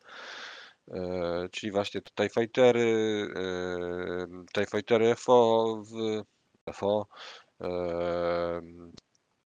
E, 0.88 1.48
czyli 1.52 1.72
właśnie 1.72 2.02
te 2.02 2.10
TIE 2.10 2.28
Fightery, 2.28 3.28
e, 3.36 4.44
TIE 4.54 4.66
Fightery 4.66 5.14
FO 5.14 5.76
w 5.84 6.22
FO, 6.72 7.06
e, 7.60 8.60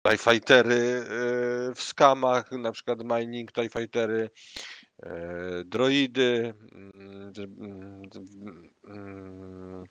TIE 0.08 0.18
Fightery 0.18 0.74
e, 0.74 1.74
w 1.74 1.82
skamach, 1.82 2.52
na 2.52 2.72
przykład 2.72 2.98
Mining 3.04 3.52
TIE 3.52 3.68
Fightery, 3.68 4.30
droidy, 5.64 6.54
mm, 6.72 7.32
mm, 7.38 8.02
mm, 8.84 9.84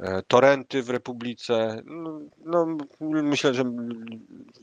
e, 0.00 0.22
torenty 0.22 0.82
w 0.82 0.90
Republice. 0.90 1.82
No, 1.84 2.20
no, 2.38 2.76
myślę, 3.00 3.54
że 3.54 3.64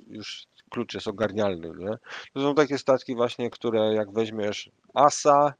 już 0.08 0.46
klucz 0.70 0.94
jest 0.94 1.08
ogarnialny, 1.08 1.72
nie? 1.78 1.98
To 2.34 2.41
są 2.41 2.56
takie 2.56 2.78
statki 2.78 3.16
właśnie, 3.16 3.50
które 3.50 3.94
jak 3.94 4.14
weźmiesz 4.14 4.70
ASA, 4.94 5.54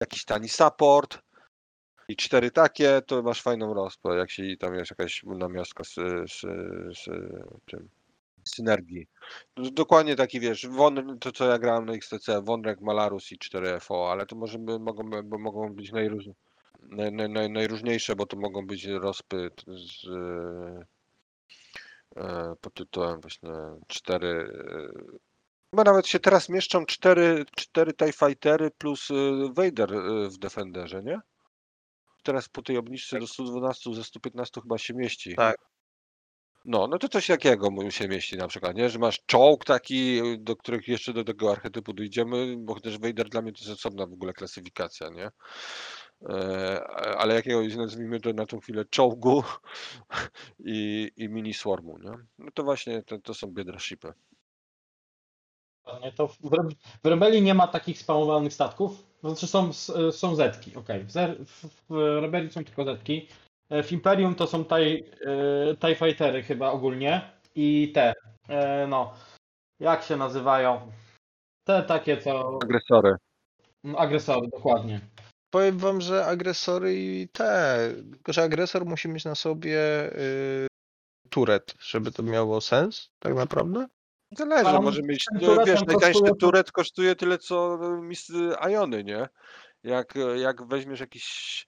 jakiś 0.00 0.24
tani 0.24 0.48
support 0.48 1.22
i 2.08 2.16
cztery 2.16 2.50
takie, 2.50 3.02
to 3.06 3.22
masz 3.22 3.42
fajną 3.42 3.74
rozpę, 3.74 4.16
jak 4.16 4.30
się 4.30 4.42
tam 4.58 4.74
jest 4.74 4.90
jakaś 4.90 5.22
namiastka 5.24 5.84
z, 5.84 5.94
z, 6.30 6.40
z 6.98 7.04
tym 7.70 7.88
synergii. 8.48 9.06
No, 9.56 9.70
Dokładnie 9.70 10.16
taki 10.16 10.40
wiesz, 10.40 10.66
won, 10.66 11.18
to 11.18 11.32
co 11.32 11.48
ja 11.48 11.58
grałem 11.58 11.86
na 11.86 11.92
XTC, 11.92 12.42
Wondrek, 12.42 12.80
Malarus 12.80 13.32
i 13.32 13.38
4FO, 13.38 14.12
ale 14.12 14.26
to 14.26 14.36
może 14.36 14.58
by, 14.58 14.78
mogą, 14.78 15.10
bo 15.24 15.38
mogą 15.38 15.74
być 15.74 15.92
najróżniejsze 15.92 16.46
naj, 16.82 17.12
naj, 17.12 17.28
naj, 17.28 17.50
najróżniejsze, 17.50 18.16
bo 18.16 18.26
to 18.26 18.36
mogą 18.36 18.66
być 18.66 18.84
rozpy 18.84 19.50
z, 19.66 20.08
e, 22.16 22.56
pod 22.60 22.74
tytułem 22.74 23.20
właśnie 23.20 23.50
cztery, 23.86 24.52
e, 25.12 25.26
Chyba 25.70 25.84
nawet 25.84 26.06
się 26.06 26.20
teraz 26.20 26.48
mieszczą 26.48 26.86
cztery, 26.86 27.44
cztery 27.56 27.94
TIE 27.94 28.12
Fightery 28.12 28.70
plus 28.70 29.10
y, 29.10 29.14
Vader 29.52 29.94
y, 29.94 30.28
w 30.28 30.38
Defenderze, 30.38 31.02
nie? 31.02 31.20
Teraz 32.22 32.48
po 32.48 32.62
tej 32.62 32.76
obniżce 32.76 33.18
do 33.18 33.26
112 33.26 33.94
ze 33.94 34.04
115 34.04 34.60
chyba 34.60 34.78
się 34.78 34.94
mieści. 34.94 35.34
Tak. 35.34 35.56
No, 36.68 36.86
no 36.86 36.98
to 36.98 37.08
coś 37.08 37.26
takiego 37.26 37.70
mu 37.70 37.90
się 37.90 38.08
mieści 38.08 38.36
na 38.36 38.48
przykład, 38.48 38.76
nie? 38.76 38.90
Że 38.90 38.98
masz 38.98 39.20
czołg 39.26 39.64
taki, 39.64 40.20
do 40.38 40.56
których 40.56 40.88
jeszcze 40.88 41.12
do 41.12 41.24
tego 41.24 41.52
archetypu 41.52 41.92
dojdziemy, 41.92 42.56
bo 42.58 42.80
też 42.80 42.98
Vader 42.98 43.28
dla 43.28 43.42
mnie 43.42 43.52
to 43.52 43.58
jest 43.58 43.70
osobna 43.70 44.06
w 44.06 44.12
ogóle 44.12 44.32
klasyfikacja, 44.32 45.08
nie? 45.08 45.30
E, 46.28 46.84
ale 47.18 47.34
jakiegoś 47.34 47.76
nazwijmy 47.76 48.20
to 48.20 48.32
na 48.32 48.46
tą 48.46 48.60
chwilę 48.60 48.84
czołgu 48.84 49.42
i, 50.64 51.10
i 51.16 51.28
mini 51.28 51.54
swarmu, 51.54 51.98
nie? 51.98 52.12
No 52.38 52.50
to 52.54 52.62
właśnie 52.62 53.02
to, 53.02 53.18
to 53.18 53.34
są 53.34 53.46
biedra-shipy. 53.46 54.12
Nie, 56.02 56.12
to 56.12 56.28
w, 56.28 56.38
w 57.04 57.06
Rebelii 57.06 57.42
nie 57.42 57.54
ma 57.54 57.68
takich 57.68 57.98
spamowanych 57.98 58.52
statków. 58.52 59.06
Znaczy 59.20 59.46
są, 59.46 59.72
są 60.12 60.34
zetki, 60.34 60.76
okej. 60.76 61.04
Zer- 61.04 61.44
w, 61.44 61.64
w 61.88 62.20
Rebelii 62.22 62.50
są 62.50 62.64
tylko 62.64 62.84
zetki. 62.84 63.28
E, 63.70 63.82
W 63.82 63.92
Imperium 63.92 64.34
to 64.34 64.46
są 64.46 64.64
TIE, 64.64 65.02
TIE 65.80 65.94
Fightery 65.94 66.42
chyba 66.42 66.70
ogólnie. 66.70 67.30
I 67.54 67.92
te, 67.94 68.12
e, 68.48 68.86
no, 68.86 69.14
jak 69.80 70.02
się 70.02 70.16
nazywają? 70.16 70.92
Te 71.64 71.82
takie, 71.82 72.16
co... 72.18 72.58
Agresory. 72.62 73.16
no, 73.84 73.98
Agresory, 73.98 74.48
dokładnie. 74.48 75.00
Powiem 75.50 75.78
wam, 75.78 76.00
że 76.00 76.26
agresory 76.26 76.94
i 76.94 77.28
te. 77.28 77.78
Tylko, 78.12 78.32
że 78.32 78.42
agresor 78.42 78.86
musi 78.86 79.08
mieć 79.08 79.24
na 79.24 79.34
sobie 79.34 79.78
y, 80.12 80.66
turet, 81.30 81.74
żeby 81.80 82.12
to 82.12 82.22
miało 82.22 82.60
sens, 82.60 83.10
tak 83.18 83.34
naprawdę. 83.34 83.86
Zależy, 84.36 84.66
Ale 84.66 84.80
może 84.80 85.02
mieć, 85.02 85.24
no, 85.32 85.64
wiesz, 85.64 85.84
najtańszy 85.86 86.12
kosztuje 86.12 86.34
turet 86.34 86.72
kosztuje 86.72 87.16
tyle, 87.16 87.38
co 87.38 87.78
Iony, 88.70 89.04
nie? 89.04 89.28
Jak, 89.82 90.14
jak 90.36 90.66
weźmiesz 90.68 91.00
jakiś 91.00 91.66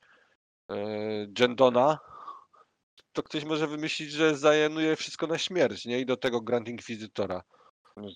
Gendona, 1.29 1.99
to 3.13 3.23
ktoś 3.23 3.45
może 3.45 3.67
wymyślić, 3.67 4.11
że 4.13 4.37
zajenuje 4.37 4.97
wszystko 4.97 5.27
na 5.27 5.39
śmierć, 5.39 5.85
nie? 5.87 6.01
I 6.01 6.07
do 6.07 6.17
tego 6.17 6.41
Grand 6.41 6.69
Inquisitora. 6.69 7.43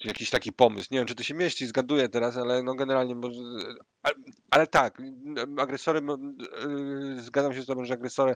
Jakiś 0.05 0.31
taki 0.31 0.53
pomysł. 0.53 0.89
Nie 0.91 0.99
wiem, 0.99 1.07
czy 1.07 1.15
to 1.15 1.23
się 1.23 1.35
mieści, 1.35 1.67
zgaduję 1.67 2.09
teraz, 2.09 2.37
ale 2.37 2.63
no 2.63 2.75
generalnie 2.75 3.15
może... 3.15 3.41
Ale, 4.03 4.15
ale 4.51 4.67
tak, 4.67 5.03
agresory, 5.59 6.01
y, 7.19 7.23
zgadzam 7.23 7.55
się 7.55 7.63
z 7.63 7.67
tobą, 7.67 7.85
że 7.85 7.95
agresory 7.95 8.35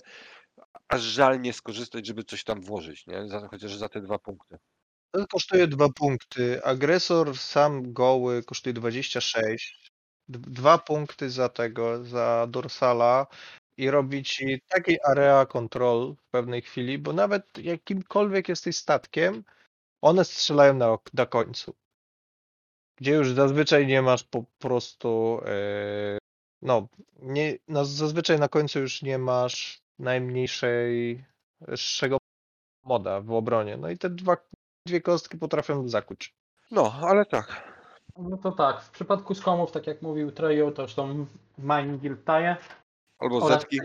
aż 0.88 1.00
żal 1.00 1.40
nie 1.40 1.52
skorzystać, 1.52 2.06
żeby 2.06 2.24
coś 2.24 2.44
tam 2.44 2.60
włożyć, 2.60 3.06
nie? 3.06 3.28
Chociaż 3.50 3.76
za 3.76 3.88
te 3.88 4.00
dwa 4.00 4.18
punkty. 4.18 4.56
To 5.10 5.26
kosztuje 5.26 5.66
dwa 5.66 5.88
punkty. 5.88 6.64
Agresor 6.64 7.38
sam 7.38 7.92
goły 7.92 8.42
kosztuje 8.42 8.72
26. 8.72 9.92
D- 10.28 10.38
Dwa 10.38 10.78
punkty 10.78 11.30
za 11.30 11.48
tego, 11.48 12.04
za 12.04 12.46
dorsala 12.50 13.26
i 13.76 13.90
robi 13.90 14.22
ci 14.22 14.60
taki 14.68 15.02
area 15.04 15.46
control 15.46 16.14
w 16.14 16.30
pewnej 16.30 16.62
chwili, 16.62 16.98
bo 16.98 17.12
nawet 17.12 17.58
jakimkolwiek 17.58 18.48
jesteś 18.48 18.76
statkiem, 18.76 19.44
one 20.02 20.24
strzelają 20.24 20.74
na, 20.74 20.92
ok- 20.92 21.14
na 21.14 21.26
końcu. 21.26 21.74
Gdzie 22.98 23.12
już 23.12 23.32
zazwyczaj 23.32 23.86
nie 23.86 24.02
masz 24.02 24.24
po 24.24 24.44
prostu. 24.58 25.40
e, 25.46 26.18
no, 26.62 26.88
nie, 27.22 27.58
no, 27.68 27.84
zazwyczaj 27.84 28.38
na 28.38 28.48
końcu 28.48 28.80
już 28.80 29.02
nie 29.02 29.18
masz 29.18 29.78
najmniejszej 29.98 31.24
szego 31.76 32.18
moda 32.84 33.20
w 33.20 33.32
obronie. 33.32 33.76
No 33.76 33.90
i 33.90 33.98
te 33.98 34.10
dwa, 34.10 34.36
dwie 34.86 35.00
kostki 35.00 35.38
potrafią 35.38 35.88
zakuć. 35.88 36.34
No, 36.70 36.92
ale 37.02 37.26
tak. 37.26 37.76
No 38.16 38.36
to 38.36 38.52
tak, 38.52 38.82
w 38.82 38.90
przypadku 38.90 39.34
skomów, 39.34 39.72
tak 39.72 39.86
jak 39.86 40.02
mówił 40.02 40.32
Trejo, 40.32 40.70
to 40.70 40.88
są 40.88 41.26
Mining 41.58 42.00
Guild 42.00 42.24
Taje. 42.24 42.56
Albo 43.18 43.36
Oraz- 43.36 43.60
zetki. 43.60 43.80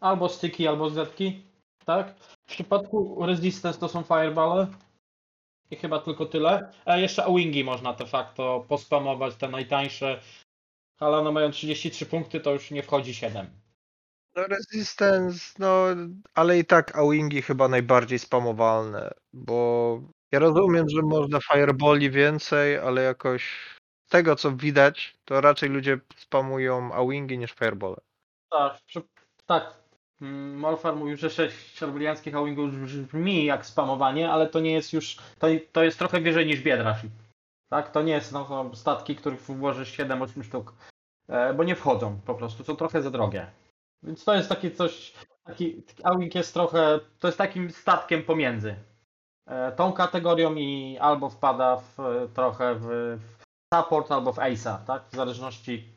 Albo 0.00 0.28
styki, 0.28 0.68
albo 0.68 0.90
zetki, 0.90 1.42
tak? 1.84 2.14
W 2.18 2.46
przypadku 2.46 3.26
Resistance 3.26 3.78
to 3.78 3.88
są 3.88 4.02
Fireballe. 4.02 4.66
I 5.70 5.76
chyba 5.76 5.98
tylko 5.98 6.26
tyle. 6.26 6.72
A 6.84 6.96
jeszcze 6.96 7.26
Wingi 7.36 7.64
można 7.64 7.92
de 7.92 8.06
facto 8.06 8.64
pospamować, 8.68 9.36
te 9.36 9.48
najtańsze. 9.48 10.20
Ale 10.98 11.18
one 11.18 11.32
mają 11.32 11.50
33 11.50 12.06
punkty, 12.06 12.40
to 12.40 12.52
już 12.52 12.70
nie 12.70 12.82
wchodzi 12.82 13.14
7. 13.14 13.62
No 14.36 14.42
Resistance, 14.46 15.54
no 15.58 15.86
ale 16.34 16.58
i 16.58 16.64
tak 16.64 16.98
Awingi 16.98 17.42
chyba 17.42 17.68
najbardziej 17.68 18.18
spamowalne, 18.18 19.10
bo 19.32 20.00
ja 20.32 20.38
rozumiem, 20.38 20.88
że 20.88 21.02
można 21.02 21.38
Fireballi 21.40 22.10
więcej, 22.10 22.78
ale 22.78 23.02
jakoś 23.02 23.48
z 24.08 24.10
tego 24.10 24.36
co 24.36 24.52
widać, 24.52 25.16
to 25.24 25.40
raczej 25.40 25.68
ludzie 25.68 26.00
spamują 26.16 26.92
Awingi 26.92 27.38
niż 27.38 27.52
Fireballe. 27.52 27.96
Tak, 28.52 28.80
tak. 29.46 29.74
Mm, 30.20 30.58
Morfar 30.58 30.96
mówił, 30.96 31.16
że 31.16 31.30
6 31.30 31.82
rebelianckich 31.82 32.36
Awingów 32.36 32.74
już 32.74 32.96
brzmi 32.96 33.44
jak 33.44 33.66
spamowanie, 33.66 34.30
ale 34.30 34.46
to 34.46 34.60
nie 34.60 34.72
jest 34.72 34.92
już, 34.92 35.16
to, 35.38 35.46
to 35.72 35.84
jest 35.84 35.98
trochę 35.98 36.20
wyżej 36.20 36.46
niż 36.46 36.60
Biedrash. 36.60 37.02
Tak, 37.68 37.90
to 37.90 38.02
nie 38.02 38.20
no, 38.32 38.46
są 38.46 38.74
statki, 38.74 39.16
których 39.16 39.40
włożysz 39.40 39.98
7-8 39.98 40.44
sztuk, 40.44 40.74
e, 41.28 41.54
bo 41.54 41.64
nie 41.64 41.76
wchodzą 41.76 42.20
po 42.26 42.34
prostu, 42.34 42.64
są 42.64 42.76
trochę 42.76 43.02
za 43.02 43.10
drogie. 43.10 43.46
Więc 44.02 44.24
to 44.24 44.34
jest 44.34 44.48
takie 44.48 44.70
coś, 44.70 45.14
taki 45.44 45.82
taki 45.82 46.04
Awing 46.04 46.34
jest 46.34 46.54
trochę, 46.54 47.00
to 47.18 47.28
jest 47.28 47.38
takim 47.38 47.70
statkiem 47.70 48.22
pomiędzy 48.22 48.74
e, 49.46 49.72
tą 49.72 49.92
kategorią 49.92 50.54
i 50.54 50.98
albo 51.00 51.30
wpada 51.30 51.76
w, 51.76 52.00
e, 52.00 52.28
trochę 52.28 52.74
w, 52.74 52.86
w 53.18 53.44
support 53.74 54.12
albo 54.12 54.32
w 54.32 54.36
ace'a, 54.36 54.78
tak, 54.86 55.02
w 55.08 55.16
zależności 55.16 55.92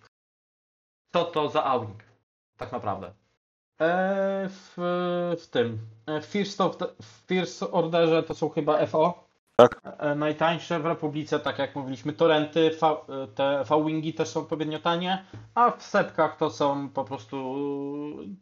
co 1.16 1.26
to 1.26 1.50
za 1.50 1.64
Awing, 1.64 2.05
tak 2.58 2.72
naprawdę. 2.72 3.14
E, 3.82 4.50
w, 4.50 4.74
w 5.40 5.48
tym. 5.48 5.80
e, 6.06 6.22
W 6.22 6.26
First, 6.26 6.62
of 6.62 6.78
the, 6.78 6.86
w 7.02 7.06
First 7.28 7.64
Orderze 7.72 8.24
to 8.24 8.36
są 8.36 8.50
chyba 8.50 8.86
FO. 8.86 9.26
Tak. 9.56 9.82
E, 9.84 10.16
Najtańsze 10.16 10.80
w 10.80 10.86
Republice, 10.86 11.40
tak 11.40 11.60
jak 11.60 11.76
mówiliśmy, 11.76 12.14
Torenty, 12.14 12.72
V, 12.82 12.88
e, 12.88 13.28
te 13.28 13.64
V-Wingi 13.70 14.14
też 14.14 14.30
są 14.30 14.40
odpowiednio 14.40 14.80
tanie, 14.80 15.26
a 15.56 15.72
w 15.72 15.84
setkach 15.84 16.38
to 16.38 16.50
są 16.52 16.90
po 16.90 17.04
prostu 17.06 17.56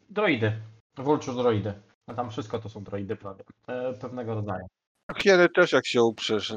droidy. 0.10 0.54
Vulture 0.98 1.36
droidy. 1.36 1.74
A 2.08 2.14
tam 2.14 2.30
wszystko 2.32 2.60
to 2.60 2.70
są 2.70 2.84
droidy 2.84 3.16
prawie. 3.16 3.44
E, 3.68 3.94
pewnego 3.94 4.36
rodzaju. 4.36 4.68
Hieny 5.18 5.50
też 5.50 5.72
jak 5.72 5.88
się 5.88 6.04
uprzesz. 6.04 6.54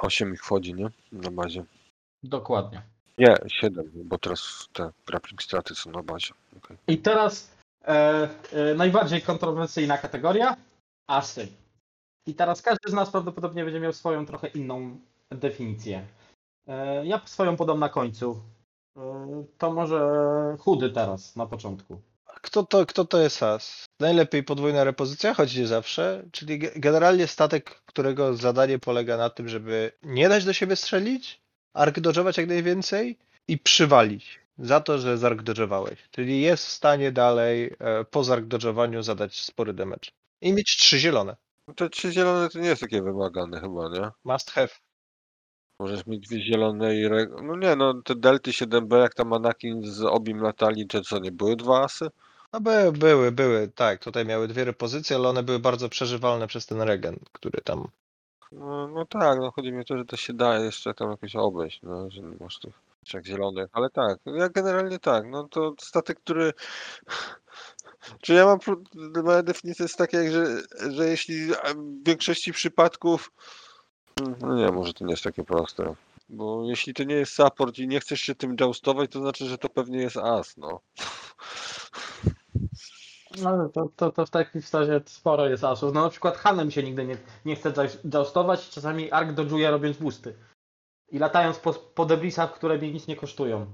Osiem 0.00 0.34
ich 0.34 0.40
wchodzi, 0.40 0.74
nie? 0.74 0.90
Na 1.12 1.30
bazie. 1.30 1.64
Dokładnie. 2.22 2.82
Nie, 3.18 3.36
siedem, 3.48 3.90
bo 3.94 4.18
teraz 4.18 4.68
te 4.72 4.90
grappling 5.06 5.42
straty 5.42 5.74
są 5.74 5.90
na 5.90 6.02
bazie. 6.02 6.34
Okej. 6.56 6.76
I 6.88 6.98
teraz 6.98 7.50
e, 7.84 8.28
e, 8.52 8.74
najbardziej 8.74 9.22
kontrowersyjna 9.22 9.98
kategoria 9.98 10.56
asy. 11.06 11.48
I 12.26 12.34
teraz 12.34 12.62
każdy 12.62 12.90
z 12.90 12.92
nas 12.92 13.10
prawdopodobnie 13.10 13.64
będzie 13.64 13.80
miał 13.80 13.92
swoją 13.92 14.26
trochę 14.26 14.48
inną 14.48 14.98
definicję. 15.30 16.06
E, 16.66 17.06
ja 17.06 17.20
swoją 17.24 17.56
podam 17.56 17.78
na 17.78 17.88
końcu. 17.88 18.42
E, 18.96 19.44
to 19.58 19.72
może 19.72 20.00
chudy 20.58 20.90
teraz 20.90 21.36
na 21.36 21.46
początku. 21.46 22.00
Kto 22.42 22.62
to, 22.62 22.86
kto 22.86 23.04
to 23.04 23.18
jest 23.18 23.42
as? 23.42 23.84
Najlepiej 24.00 24.42
podwójna 24.42 24.84
repozycja, 24.84 25.34
choć 25.34 25.56
nie 25.56 25.66
zawsze, 25.66 26.24
czyli 26.32 26.58
ge- 26.60 26.80
generalnie 26.80 27.26
statek, 27.26 27.82
którego 27.86 28.34
zadanie 28.34 28.78
polega 28.78 29.16
na 29.16 29.30
tym, 29.30 29.48
żeby 29.48 29.92
nie 30.02 30.28
dać 30.28 30.44
do 30.44 30.52
siebie 30.52 30.76
strzelić, 30.76 31.40
arkdodżować 31.74 32.38
jak 32.38 32.48
najwięcej 32.48 33.18
i 33.48 33.58
przywalić 33.58 34.40
za 34.58 34.80
to, 34.80 34.98
że 34.98 35.18
zarkdodżowałeś. 35.18 36.08
Czyli 36.10 36.40
jest 36.40 36.66
w 36.66 36.68
stanie 36.68 37.12
dalej 37.12 37.74
e, 37.78 38.04
po 38.04 38.24
zarkdodżowaniu 38.24 39.02
zadać 39.02 39.40
spory 39.40 39.72
damage. 39.72 40.10
I 40.40 40.52
mieć 40.52 40.76
trzy 40.76 40.98
zielone. 40.98 41.36
Te 41.76 41.90
trzy 41.90 42.12
zielone 42.12 42.48
to 42.48 42.58
nie 42.58 42.68
jest 42.68 42.80
takie 42.80 43.02
wymagane 43.02 43.60
chyba, 43.60 43.88
nie? 43.88 44.10
Must 44.24 44.50
have. 44.50 44.68
Możesz 45.80 46.06
mieć 46.06 46.28
dwie 46.28 46.42
zielone 46.42 46.96
i... 46.96 47.04
Re... 47.04 47.26
No 47.42 47.56
nie, 47.56 47.76
no 47.76 48.02
te 48.02 48.14
Delty 48.14 48.50
7B, 48.50 49.00
jak 49.00 49.14
tam 49.14 49.32
Anakin 49.32 49.82
z 49.82 50.02
Obim 50.02 50.40
latali, 50.40 50.86
to 50.86 51.00
co, 51.00 51.18
nie 51.18 51.32
były 51.32 51.56
dwa 51.56 51.84
asy? 51.84 52.10
No 52.52 52.60
były, 52.60 52.92
były, 52.92 53.32
były, 53.32 53.68
tak. 53.68 54.04
Tutaj 54.04 54.26
miały 54.26 54.48
dwie 54.48 54.64
repozycje, 54.64 55.16
ale 55.16 55.28
one 55.28 55.42
były 55.42 55.58
bardzo 55.58 55.88
przeżywalne 55.88 56.46
przez 56.46 56.66
ten 56.66 56.82
regen, 56.82 57.16
który 57.32 57.60
tam 57.60 57.88
No, 58.52 58.88
no 58.88 59.06
tak, 59.06 59.38
no 59.38 59.50
chodzi 59.50 59.72
mi 59.72 59.80
o 59.80 59.84
to, 59.84 59.98
że 59.98 60.04
to 60.04 60.16
się 60.16 60.32
da 60.32 60.58
jeszcze 60.58 60.94
tam 60.94 61.10
jakoś 61.10 61.36
obejść, 61.36 61.80
no, 61.82 62.10
że 62.10 62.22
masz 62.40 62.58
tych 62.58 62.74
trzech 63.04 63.26
zielonych, 63.26 63.68
ale 63.72 63.90
tak, 63.90 64.18
ja 64.26 64.48
generalnie 64.48 64.98
tak, 64.98 65.26
no 65.26 65.48
to 65.48 65.74
statek, 65.80 66.20
który... 66.20 66.52
Czy 68.22 68.34
ja 68.34 68.46
mam, 68.46 68.58
moja 69.24 69.42
definicja 69.42 69.84
jest 69.84 69.96
taka, 69.96 70.18
że, 70.30 70.62
że 70.90 71.08
jeśli 71.08 71.46
w 71.46 71.54
większości 72.06 72.52
przypadków, 72.52 73.32
no 74.40 74.56
nie, 74.56 74.72
może 74.72 74.94
to 74.94 75.04
nie 75.04 75.10
jest 75.10 75.24
takie 75.24 75.44
proste, 75.44 75.94
bo 76.28 76.64
jeśli 76.64 76.94
to 76.94 77.04
nie 77.04 77.14
jest 77.14 77.32
support 77.32 77.78
i 77.78 77.88
nie 77.88 78.00
chcesz 78.00 78.20
się 78.20 78.34
tym 78.34 78.56
joustować, 78.60 79.10
to 79.10 79.20
znaczy, 79.20 79.46
że 79.46 79.58
to 79.58 79.68
pewnie 79.68 79.98
jest 79.98 80.16
as, 80.16 80.56
no. 80.56 80.80
No, 83.42 83.68
to, 83.68 83.88
to, 83.96 84.12
to 84.12 84.26
w 84.26 84.30
takim 84.30 84.62
stadzie 84.62 85.00
sporo 85.06 85.46
jest 85.48 85.64
asów. 85.64 85.94
No 85.94 86.02
na 86.02 86.10
przykład 86.10 86.36
Hanem 86.36 86.70
się 86.70 86.82
nigdy 86.82 87.04
nie, 87.06 87.16
nie 87.44 87.56
chce 87.56 87.70
joust- 87.70 88.14
joustować, 88.14 88.70
czasami 88.70 89.12
Ark 89.12 89.32
dodżuje 89.32 89.70
robiąc 89.70 89.96
boosty. 89.96 90.34
I 91.10 91.18
latając 91.18 91.58
po, 91.58 91.72
po 91.72 92.04
debrisach, 92.06 92.54
które 92.54 92.78
mnie 92.78 92.92
nic 92.92 93.06
nie 93.06 93.16
kosztują. 93.16 93.66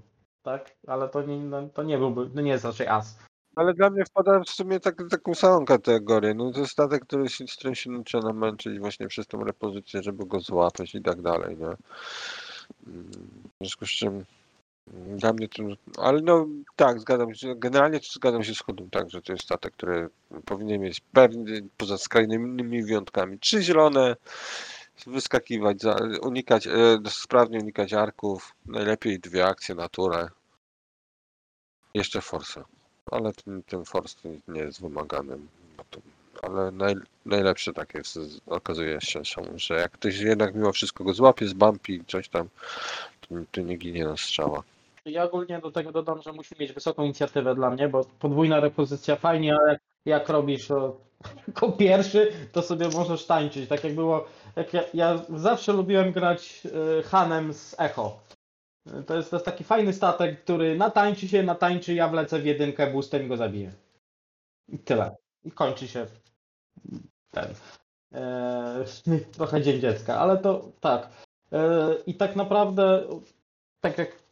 Tak? 0.42 0.76
Ale 0.86 1.08
to 1.08 1.22
nie, 1.22 1.36
no, 1.36 1.68
to 1.68 1.82
nie 1.82 1.98
byłby, 1.98 2.30
no 2.34 2.42
nie 2.42 2.50
jest 2.50 2.64
raczej 2.64 2.88
as. 2.88 3.18
Ale 3.56 3.74
dla 3.74 3.90
mnie 3.90 4.04
wpada 4.04 4.40
w 4.40 4.48
sumie 4.48 4.80
tak, 4.80 5.02
taką 5.10 5.34
samą 5.34 5.64
kategorię. 5.64 6.34
No 6.34 6.52
to 6.52 6.60
jest 6.60 6.72
statek, 6.72 7.02
który 7.06 7.28
się, 7.28 7.46
z 7.46 7.56
którym 7.56 7.74
się 7.74 8.04
trzeba 8.04 8.24
namęczyć 8.24 8.78
właśnie 8.78 9.08
przez 9.08 9.26
tą 9.26 9.44
repozycję, 9.44 10.02
żeby 10.02 10.26
go 10.26 10.40
złapać 10.40 10.94
i 10.94 11.02
tak 11.02 11.22
dalej, 11.22 11.56
nie? 11.56 11.66
Mm, 11.66 13.10
W 13.44 13.58
związku 13.60 13.86
z 13.86 13.90
czym 13.90 14.24
dla 14.92 15.32
mnie 15.32 15.48
to, 15.48 15.62
ale 15.98 16.20
no 16.20 16.46
tak, 16.76 17.00
zgadzam 17.00 17.34
się, 17.34 17.54
generalnie 17.56 18.00
zgadzam 18.12 18.44
się 18.44 18.54
z 18.54 18.60
Chudym, 18.60 18.90
tak, 18.90 19.10
że 19.10 19.22
to 19.22 19.32
jest 19.32 19.44
statek, 19.44 19.72
który 19.72 20.08
powinien 20.44 20.80
mieć 20.80 21.00
pewnie, 21.12 21.60
poza 21.76 21.98
skrajnymi 21.98 22.82
wyjątkami, 22.82 23.38
trzy 23.38 23.62
zielone, 23.62 24.16
wyskakiwać, 25.06 25.78
unikać, 26.22 26.66
e, 26.66 26.70
sprawnie 27.08 27.58
unikać 27.58 27.92
arków, 27.92 28.54
najlepiej 28.66 29.20
dwie 29.20 29.46
akcje 29.46 29.74
na 29.74 29.88
turę, 29.88 30.28
jeszcze 31.94 32.20
force. 32.20 32.64
Ale 33.10 33.32
ten, 33.32 33.62
ten 33.62 33.84
force 33.84 34.16
nie 34.48 34.60
jest 34.60 34.80
wymaganym. 34.80 35.48
Ale 36.42 36.70
naj, 36.70 36.94
najlepsze 37.26 37.72
tak 37.72 37.94
jest, 37.94 38.18
okazuje 38.46 39.00
się, 39.00 39.24
są, 39.24 39.42
że 39.56 39.74
jak 39.74 39.92
ktoś 39.92 40.18
jednak 40.18 40.54
mimo 40.54 40.72
wszystko 40.72 41.04
go 41.04 41.14
złapie, 41.14 41.48
zbampi, 41.48 42.04
coś 42.08 42.28
tam, 42.28 42.48
to, 43.20 43.34
to 43.52 43.60
nie 43.60 43.76
ginie 43.76 44.04
na 44.04 44.16
strzała. 44.16 44.62
Ja 45.04 45.24
ogólnie 45.24 45.58
do 45.58 45.70
tego 45.70 45.92
dodam, 45.92 46.22
że 46.22 46.32
musi 46.32 46.54
mieć 46.60 46.72
wysoką 46.72 47.04
inicjatywę 47.04 47.54
dla 47.54 47.70
mnie, 47.70 47.88
bo 47.88 48.04
podwójna 48.04 48.60
repozycja 48.60 49.16
fajnie, 49.16 49.56
ale 49.56 49.78
jak, 50.04 50.28
robisz 50.28 50.68
jako 51.48 51.72
pierwszy, 51.72 52.32
to 52.52 52.62
sobie 52.62 52.88
możesz 52.88 53.26
tańczyć. 53.26 53.68
Tak 53.68 53.84
jak 53.84 53.94
było, 53.94 54.24
jak 54.56 54.74
ja, 54.74 54.82
ja 54.94 55.24
zawsze 55.36 55.72
lubiłem 55.72 56.12
grać 56.12 56.62
y, 56.98 57.02
Hanem 57.02 57.54
z 57.54 57.76
Echo. 57.78 58.20
Y, 59.00 59.02
To 59.02 59.16
jest, 59.16 59.30
to 59.30 59.36
jest 59.36 59.46
taki 59.46 59.64
fajny 59.64 59.92
statek, 59.92 60.44
który 60.44 60.76
natańczy 60.76 61.28
się, 61.28 61.42
natańczy, 61.42 61.94
ja 61.94 62.08
wlecę 62.08 62.38
w 62.38 62.46
jedynkę 62.46 62.92
boostem 62.92 63.28
go 63.28 63.36
zabiję. 63.36 63.72
I 64.68 64.78
tyle. 64.78 65.16
I 65.44 65.50
kończy 65.50 65.88
się 65.88 66.06
ten. 67.30 67.54
E, 68.14 68.84
trochę 69.36 69.62
dzień 69.62 69.80
dziecka, 69.80 70.18
ale 70.18 70.38
to 70.38 70.72
tak. 70.80 71.08
E, 71.52 71.88
I 72.06 72.14
tak 72.14 72.36
naprawdę, 72.36 73.04
tak 73.80 73.98
jak 73.98 74.23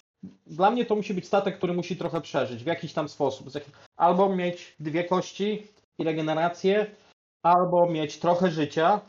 dla 0.46 0.70
mnie 0.70 0.86
to 0.86 0.96
musi 0.96 1.14
być 1.14 1.26
statek, 1.26 1.56
który 1.56 1.72
musi 1.72 1.96
trochę 1.96 2.20
przeżyć 2.20 2.64
w 2.64 2.66
jakiś 2.66 2.92
tam 2.92 3.08
sposób. 3.08 3.46
Albo 3.96 4.36
mieć 4.36 4.76
dwie 4.80 5.04
kości 5.04 5.66
i 5.98 6.04
regenerację, 6.04 6.86
albo 7.42 7.86
mieć 7.86 8.18
trochę 8.18 8.50
życia, 8.50 9.00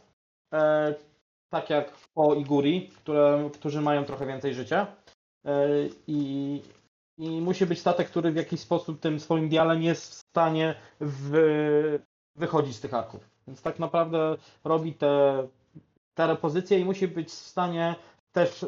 e, 0.53 0.95
tak 1.49 1.70
jak 1.70 1.93
Po 2.14 2.36
i 2.36 2.43
Guri, 2.43 2.89
które, 2.89 3.49
którzy 3.53 3.82
mają 3.82 4.05
trochę 4.05 4.26
więcej 4.26 4.53
życia. 4.53 4.88
E, 5.45 5.68
i, 6.07 6.61
I 7.18 7.30
musi 7.41 7.66
być 7.66 7.80
statek, 7.80 8.09
który 8.09 8.32
w 8.32 8.36
jakiś 8.36 8.59
sposób 8.59 8.99
tym 8.99 9.20
swoim 9.20 9.49
dialem 9.49 9.84
jest 9.84 10.11
w 10.11 10.14
stanie 10.14 10.76
wy, 10.99 11.99
wychodzić 12.36 12.76
z 12.76 12.82
tych 12.82 12.93
arków. 12.93 13.30
Więc 13.47 13.61
tak 13.61 13.80
naprawdę 13.80 14.38
robi 14.64 14.93
te, 14.93 15.47
te 16.14 16.28
repozycje 16.28 16.80
i 16.80 16.86
musi 16.86 17.07
być 17.07 17.30
w 17.30 17.32
stanie 17.32 17.95
też 18.32 18.66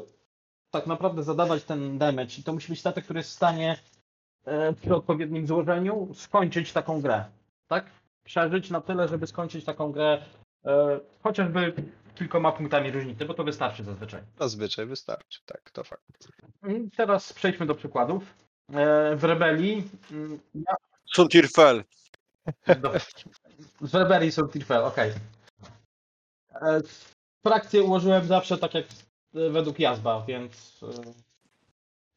tak 0.76 0.88
naprawdę 0.88 1.24
zadawać 1.24 1.64
ten 1.64 1.98
damage. 1.98 2.36
I 2.40 2.44
to 2.44 2.54
musi 2.54 2.70
być 2.70 2.80
statek, 2.80 3.04
który 3.04 3.20
jest 3.20 3.30
w 3.30 3.34
stanie 3.34 3.78
e, 4.46 4.74
przy 4.74 4.96
odpowiednim 4.96 5.48
złożeniu 5.48 6.14
skończyć 6.16 6.74
taką 6.74 7.02
grę. 7.02 7.26
Tak? 7.68 7.86
Przeżyć 8.24 8.70
na 8.70 8.82
tyle, 8.82 9.08
żeby 9.08 9.28
skończyć 9.28 9.66
taką 9.66 9.92
grę 9.92 10.22
e, 10.66 11.00
chociażby 11.24 11.74
kilkoma 12.16 12.52
punktami 12.52 12.92
różnicy, 12.92 13.26
bo 13.26 13.34
to 13.34 13.44
wystarczy 13.44 13.84
zazwyczaj. 13.84 14.22
Zazwyczaj 14.40 14.86
wystarczy, 14.86 15.40
tak, 15.46 15.72
to 15.72 15.84
fakt. 15.84 16.04
I 16.70 16.90
Teraz 16.98 17.34
przejdźmy 17.34 17.66
do 17.66 17.76
przykładów. 17.76 18.24
E, 18.74 19.16
w 19.16 19.24
Rebelii 19.24 19.90
mm, 20.12 20.40
ja 20.56 20.76
Suntirfel. 21.14 21.84
z 23.82 23.96
Rebelii 23.96 24.32
są 24.32 24.48
Tirfel, 24.48 24.84
okej. 24.84 25.12
E, 26.62 26.82
Frakcję 27.48 27.84
ułożyłem 27.84 28.26
zawsze 28.26 28.58
tak 28.58 28.74
jak 28.74 28.86
według 29.36 29.80
Jazba, 29.80 30.24
więc 30.28 30.80
e, 30.84 31.14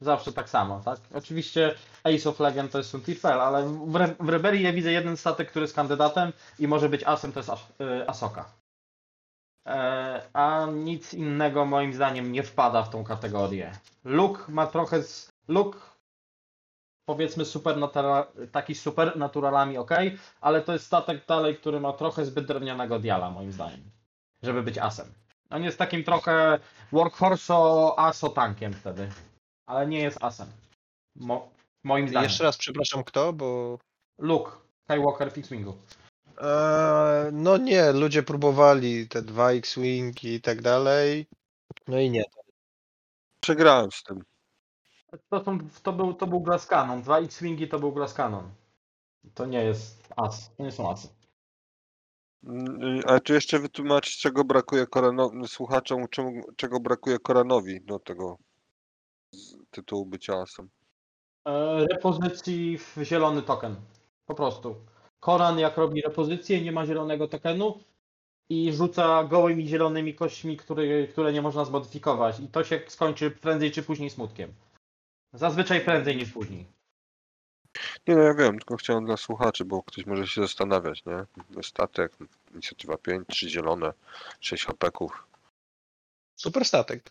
zawsze 0.01 0.33
tak 0.33 0.49
samo, 0.51 0.81
tak? 0.85 0.99
Oczywiście 1.15 1.75
Ace 2.05 2.29
of 2.31 2.41
Legend 2.41 2.73
to 2.73 2.79
jest 2.79 2.91
Suntirfel, 2.91 3.41
ale 3.41 3.69
w, 3.69 3.97
Re 3.97 4.15
w 4.21 4.55
ja 4.55 4.73
widzę 4.73 4.93
jeden 4.93 5.17
statek, 5.17 5.51
który 5.51 5.65
jest 5.65 5.75
kandydatem 5.75 6.33
i 6.59 6.69
może 6.69 6.89
być 6.89 7.05
asem, 7.05 7.33
to 7.33 7.41
jest 7.41 7.51
As 7.51 7.67
e, 7.81 8.11
Asoka. 8.11 8.45
E, 9.67 10.23
A 10.33 10.67
nic 10.75 11.15
innego 11.15 11.65
moim 11.65 11.95
zdaniem 11.95 12.33
nie 12.33 12.43
wpada 12.43 12.83
w 12.83 12.91
tą 12.91 13.05
kategorię. 13.05 13.73
Luke 14.05 14.43
ma 14.49 14.67
trochę 14.67 15.03
z... 15.03 15.33
Luke 15.49 15.79
powiedzmy 17.05 17.45
supernatural, 17.45 18.27
taki 18.53 18.75
supernaturalami, 18.75 19.79
ok, 19.79 19.91
ale 20.41 20.63
to 20.63 20.73
jest 20.73 20.87
statek 20.87 21.27
dalej, 21.27 21.57
który 21.57 21.81
ma 21.81 21.93
trochę 21.93 22.25
zbyt 22.25 22.47
drewnianego 22.47 22.99
diala, 22.99 23.31
moim 23.31 23.53
zdaniem, 23.53 23.81
żeby 24.43 24.63
być 24.63 24.79
asem. 24.79 25.07
On 25.51 25.65
jest 25.65 25.79
takim 25.79 26.05
trochę 26.05 26.59
workhorso 26.93 27.95
aso 27.99 28.29
tankiem 28.29 28.73
wtedy, 28.73 29.09
ale 29.67 29.87
nie 29.87 30.01
jest 30.01 30.25
asem. 30.25 30.47
Mo, 31.17 31.51
moim 31.85 32.09
zdaniem. 32.09 32.29
Jeszcze 32.29 32.45
raz 32.45 32.57
przepraszam, 32.57 33.05
kto, 33.05 33.33
bo 33.33 33.79
Luke, 34.19 34.53
Skywalker 34.85 35.33
w 35.33 35.39
X-Wingu. 35.39 35.77
Eee, 36.39 37.33
no 37.33 37.57
nie, 37.57 37.93
ludzie 37.93 38.23
próbowali 38.23 39.09
te 39.09 39.23
dwa 39.23 39.51
X-Wing 39.51 40.25
i 40.25 40.41
tak 40.41 40.63
dalej. 40.63 41.27
No 41.89 41.99
i 41.99 42.11
nie. 42.11 42.23
Przegrałem 43.41 43.93
z 43.93 44.03
tym. 44.03 44.25
To, 45.31 45.45
są, 45.45 45.59
to, 45.83 45.93
był, 45.93 46.15
to 46.15 46.27
był 46.27 46.41
Glass 46.41 46.67
Cannon, 46.67 47.03
dwa 47.03 47.19
X-Wingi 47.19 47.69
to 47.69 47.79
był 47.79 47.93
Glass 47.93 48.15
Cannon. 48.15 48.51
To 49.35 49.47
nie 49.47 49.65
jest 49.65 50.09
as, 50.17 50.51
to 50.57 50.63
nie 50.63 50.73
są 50.73 50.91
asy. 50.91 51.09
Mm, 52.45 53.01
Ale 53.07 53.21
tu 53.21 53.35
jeszcze 53.35 53.59
wytłumaczyć, 53.59 54.19
czego 54.19 54.45
brakuje 54.45 54.85
Korano- 54.87 55.47
słuchaczom, 55.47 56.09
czemu, 56.09 56.43
czego 56.57 56.81
brakuje 56.81 57.19
Koranowi 57.19 57.81
do 57.81 57.99
tego 57.99 58.39
tytułu 59.71 60.07
bycia 60.07 60.41
asem. 60.41 60.69
Repozycji 61.93 62.79
w 62.79 62.97
zielony 63.03 63.43
token. 63.43 63.77
Po 64.27 64.35
prostu. 64.35 64.77
Koran 65.21 65.59
jak 65.59 65.77
robi 65.77 66.03
repozycję, 66.03 66.61
nie 66.63 66.73
ma 66.73 66.87
zielonego 66.87 67.29
tokenu 67.29 67.79
i 68.49 68.73
rzuca 68.73 69.25
gołymi 69.25 69.69
zielonymi 69.69 70.15
kośćmi, 70.15 70.57
które, 70.57 71.07
które 71.07 71.33
nie 71.33 71.43
można 71.43 71.65
zmodyfikować. 71.65 72.41
I 72.41 72.49
to 72.49 72.65
się 72.65 72.81
skończy 72.89 73.31
prędzej 73.31 73.71
czy 73.71 73.83
później 73.83 74.11
smutkiem. 74.11 74.55
Zazwyczaj 75.33 75.81
prędzej 75.81 76.17
niż 76.17 76.33
później. 76.33 76.67
Nie 78.09 78.17
no, 78.17 78.23
ja 78.23 78.35
wiem, 78.35 78.59
tylko 78.59 78.77
chciałem 78.77 79.05
dla 79.05 79.17
słuchaczy, 79.17 79.65
bo 79.65 79.83
ktoś 79.83 80.07
może 80.07 80.27
się 80.27 80.41
zastanawiać, 80.41 81.05
nie? 81.05 81.25
Statek, 81.63 82.13
inicjatywa 82.53 82.99
5, 82.99 83.29
3 83.29 83.49
zielone, 83.51 83.93
6 84.41 84.65
hapeków. 84.67 85.27
Super 86.35 86.65
statek. 86.65 87.11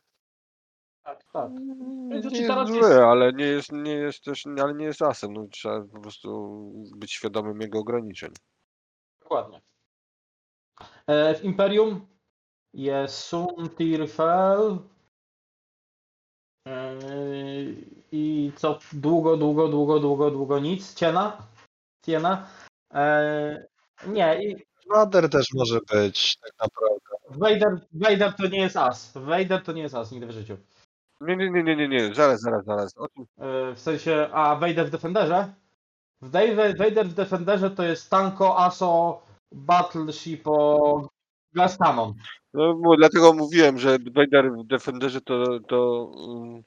Tak, 1.03 1.23
tak. 1.33 1.51
Nie 1.51 2.15
jest 2.15 2.47
teraz 2.47 2.67
zły, 2.67 2.77
jest- 2.77 2.91
ale 2.91 3.33
nie 3.33 3.45
jest, 3.45 3.71
nie 3.71 3.93
jest 3.93 4.23
też, 4.23 4.47
ale 4.47 4.73
nie 4.73 4.85
jest 4.85 5.01
asem, 5.01 5.33
no 5.33 5.47
trzeba 5.47 5.81
po 5.81 5.99
prostu 5.99 6.57
być 6.95 7.11
świadomym 7.11 7.61
jego 7.61 7.79
ograniczeń. 7.79 8.33
Dokładnie. 9.19 9.61
E, 11.07 11.35
w 11.35 11.43
Imperium 11.43 12.07
jest 12.73 13.17
Sun 13.19 13.69
Tirfel 13.77 14.79
e, 16.67 16.99
i 18.11 18.51
co 18.55 18.79
długo, 18.93 19.37
długo, 19.37 19.67
długo, 19.67 19.99
długo, 19.99 20.31
długo 20.31 20.59
nic. 20.59 20.93
Ciena? 20.93 21.37
Ciena? 22.05 22.47
E, 22.93 23.67
nie, 24.07 24.43
i 24.43 24.55
Wader 24.89 25.29
też 25.29 25.53
może 25.53 25.79
być, 25.91 26.37
tak 26.37 26.51
naprawdę. 26.59 26.99
Vader, 27.29 27.87
Vader 27.93 28.33
to 28.33 28.47
nie 28.47 28.61
jest 28.61 28.77
as. 28.77 29.11
Vader 29.15 29.63
to 29.63 29.71
nie 29.71 29.81
jest 29.81 29.95
as 29.95 30.11
nigdy 30.11 30.27
w 30.27 30.31
życiu. 30.31 30.57
Nie, 31.21 31.35
nie, 31.35 31.49
nie, 31.51 31.63
nie, 31.63 31.75
nie, 31.75 31.87
nie, 31.87 32.15
zaraz, 32.15 32.41
zaraz, 32.41 32.65
zaraz. 32.65 32.97
O 32.97 33.05
E, 33.37 33.75
w 33.75 33.79
sensie, 33.79 34.29
a 34.31 34.55
Vader 34.55 34.87
w 34.87 34.89
Defenderze? 34.89 35.53
Vader 36.21 37.07
w 37.07 37.13
Defenderze 37.13 37.71
to 37.71 37.83
jest 37.83 38.09
tanko, 38.09 38.59
aso, 38.59 39.21
battleship 39.51 40.47
o 40.47 41.09
Glass 41.53 41.77
Cannon. 41.77 42.13
no, 42.53 42.73
bo 42.75 42.97
dlatego 42.97 43.33
mówiłem, 43.33 43.77
że 43.77 43.97
Vader 43.99 44.51
w 44.51 44.67
Defenderze 44.67 45.21
to, 45.21 45.59
to 45.67 46.05
um, 46.05 46.63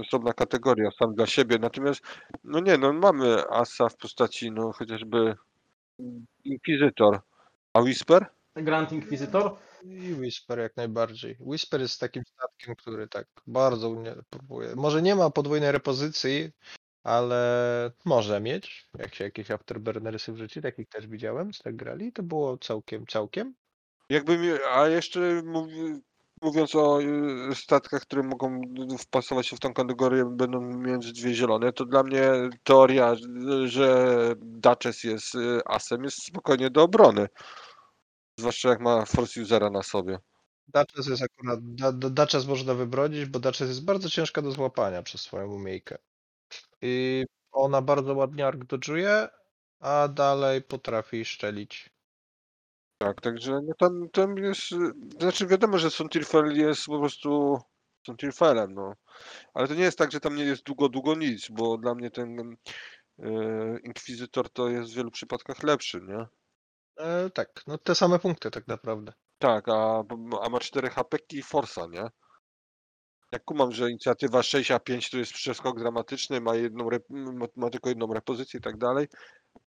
osobna 0.00 0.32
kategoria, 0.32 0.90
sam 0.98 1.14
dla 1.14 1.26
siebie. 1.26 1.58
Natomiast, 1.58 2.02
no 2.44 2.60
nie, 2.60 2.78
no 2.78 2.92
mamy 2.92 3.48
asa 3.48 3.88
w 3.88 3.96
postaci, 3.96 4.50
no 4.50 4.72
chociażby 4.72 5.34
Inquisitor. 6.44 7.20
A 7.72 7.80
Whisper? 7.80 8.26
Grand 8.54 8.92
Inquisitor. 8.92 9.56
I 9.84 10.14
Whisper 10.14 10.58
jak 10.58 10.76
najbardziej. 10.76 11.36
Whisper 11.40 11.80
jest 11.80 12.00
takim 12.00 12.22
statkiem, 12.24 12.76
który 12.76 13.08
tak 13.08 13.26
bardzo 13.46 13.90
mnie 13.90 14.14
próbuje. 14.30 14.76
Może 14.76 15.02
nie 15.02 15.14
ma 15.14 15.30
podwójnej 15.30 15.72
repozycji, 15.72 16.50
ale 17.02 17.90
może 18.04 18.40
mieć, 18.40 18.88
jak 18.98 19.14
się 19.14 19.24
jakieś 19.24 19.50
afterburnersy 19.50 20.32
wrzuci, 20.32 20.62
takich 20.62 20.88
też 20.88 21.06
widziałem, 21.06 21.54
z 21.54 21.58
tak 21.58 21.76
grali, 21.76 22.12
to 22.12 22.22
było 22.22 22.58
całkiem, 22.58 23.06
całkiem. 23.06 23.54
Jakby 24.08 24.38
mi, 24.38 24.48
a 24.70 24.88
jeszcze 24.88 25.42
mówi- 25.44 26.00
mówiąc 26.44 26.74
o 26.74 27.00
y, 27.02 27.54
statkach, 27.54 28.02
które 28.02 28.22
mogą 28.22 28.60
wpasować 28.98 29.46
się 29.46 29.56
w 29.56 29.60
tą 29.60 29.74
kategorię, 29.74 30.24
będą 30.24 30.60
między 30.60 31.12
dwie 31.12 31.34
zielone, 31.34 31.72
to 31.72 31.84
dla 31.84 32.02
mnie 32.02 32.30
teoria, 32.62 33.14
że 33.64 34.16
Duchess 34.36 35.04
jest 35.04 35.34
y, 35.34 35.60
asem, 35.64 36.04
jest 36.04 36.26
spokojnie 36.26 36.70
do 36.70 36.82
obrony. 36.82 37.28
Zwłaszcza 38.38 38.68
jak 38.68 38.80
ma 38.80 39.04
force 39.04 39.42
usera 39.42 39.70
na 39.70 39.82
sobie. 39.82 40.18
Duchess 40.68 41.06
jest 41.06 41.22
akurat, 41.22 41.60
Duchess 41.98 42.46
można 42.46 42.74
wybrodzić, 42.74 43.24
bo 43.26 43.38
Duchess 43.38 43.68
jest 43.68 43.84
bardzo 43.84 44.10
ciężka 44.10 44.42
do 44.42 44.50
złapania 44.50 45.02
przez 45.02 45.20
swoją 45.20 45.52
umiejkę. 45.52 45.98
I 46.82 47.24
ona 47.52 47.82
bardzo 47.82 48.14
ładnie 48.14 48.46
ark 48.46 48.64
dodżuje, 48.64 49.28
a 49.80 50.08
dalej 50.08 50.62
potrafi 50.62 51.24
szczelić. 51.24 51.93
Tak, 53.04 53.20
także 53.20 53.60
no 53.66 53.74
tam, 53.78 54.08
tam 54.12 54.36
jest, 54.36 54.72
y, 54.72 54.92
znaczy 55.20 55.46
wiadomo, 55.46 55.78
że 55.78 55.90
Sontirfel 55.90 56.56
jest 56.56 56.86
po 56.86 56.98
prostu 56.98 57.58
Sontirfelem, 58.06 58.74
no. 58.74 58.94
Ale 59.54 59.68
to 59.68 59.74
nie 59.74 59.82
jest 59.82 59.98
tak, 59.98 60.12
że 60.12 60.20
tam 60.20 60.36
nie 60.36 60.44
jest 60.44 60.62
długo, 60.62 60.88
długo 60.88 61.14
nic, 61.14 61.48
bo 61.50 61.78
dla 61.78 61.94
mnie 61.94 62.10
ten 62.10 62.56
y, 63.18 63.80
Inkwizytor 63.84 64.50
to 64.50 64.68
jest 64.68 64.92
w 64.92 64.96
wielu 64.96 65.10
przypadkach 65.10 65.62
lepszy, 65.62 66.00
nie? 66.00 66.26
E, 67.04 67.30
tak, 67.30 67.62
no 67.66 67.78
te 67.78 67.94
same 67.94 68.18
punkty 68.18 68.50
tak 68.50 68.68
naprawdę. 68.68 69.12
Tak, 69.38 69.68
a, 69.68 70.04
a 70.42 70.48
ma 70.48 70.60
4 70.60 70.90
HP 70.90 71.18
i 71.32 71.42
Forsa, 71.42 71.86
nie? 71.86 72.08
Jak 73.32 73.44
kumam, 73.44 73.72
że 73.72 73.90
inicjatywa 73.90 74.42
6 74.42 74.70
a 74.70 74.80
5 74.80 75.10
to 75.10 75.18
jest 75.18 75.32
przeskok 75.32 75.78
dramatyczny, 75.78 76.40
ma, 76.40 76.54
jedną 76.54 76.88
ma, 77.10 77.46
ma 77.56 77.70
tylko 77.70 77.88
jedną 77.88 78.14
repozycję 78.14 78.58
i 78.58 78.62
tak 78.62 78.78
dalej, 78.78 79.08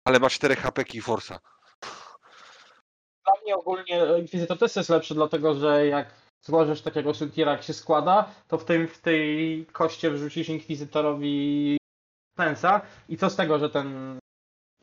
ale 0.04 0.20
ma 0.20 0.30
4 0.30 0.56
HP 0.56 0.82
i 0.94 1.00
Forsa. 1.00 1.38
Dla 3.26 3.42
mnie 3.42 3.56
ogólnie 3.56 4.00
Inkwizytor 4.18 4.58
też 4.58 4.76
jest 4.76 4.90
lepszy, 4.90 5.14
dlatego 5.14 5.54
że 5.54 5.86
jak 5.86 6.14
złożysz 6.42 6.82
takiego 6.82 7.14
Suntira, 7.14 7.52
jak 7.52 7.62
się 7.62 7.72
składa, 7.72 8.28
to 8.48 8.58
w, 8.58 8.64
tym, 8.64 8.88
w 8.88 8.98
tej 8.98 9.66
koście 9.72 10.10
wrzucisz 10.10 10.48
Inkwizytorowi 10.48 11.76
Pensa 12.36 12.80
i 13.08 13.16
co 13.16 13.30
z 13.30 13.36
tego, 13.36 13.58
że 13.58 13.70
ten 13.70 14.18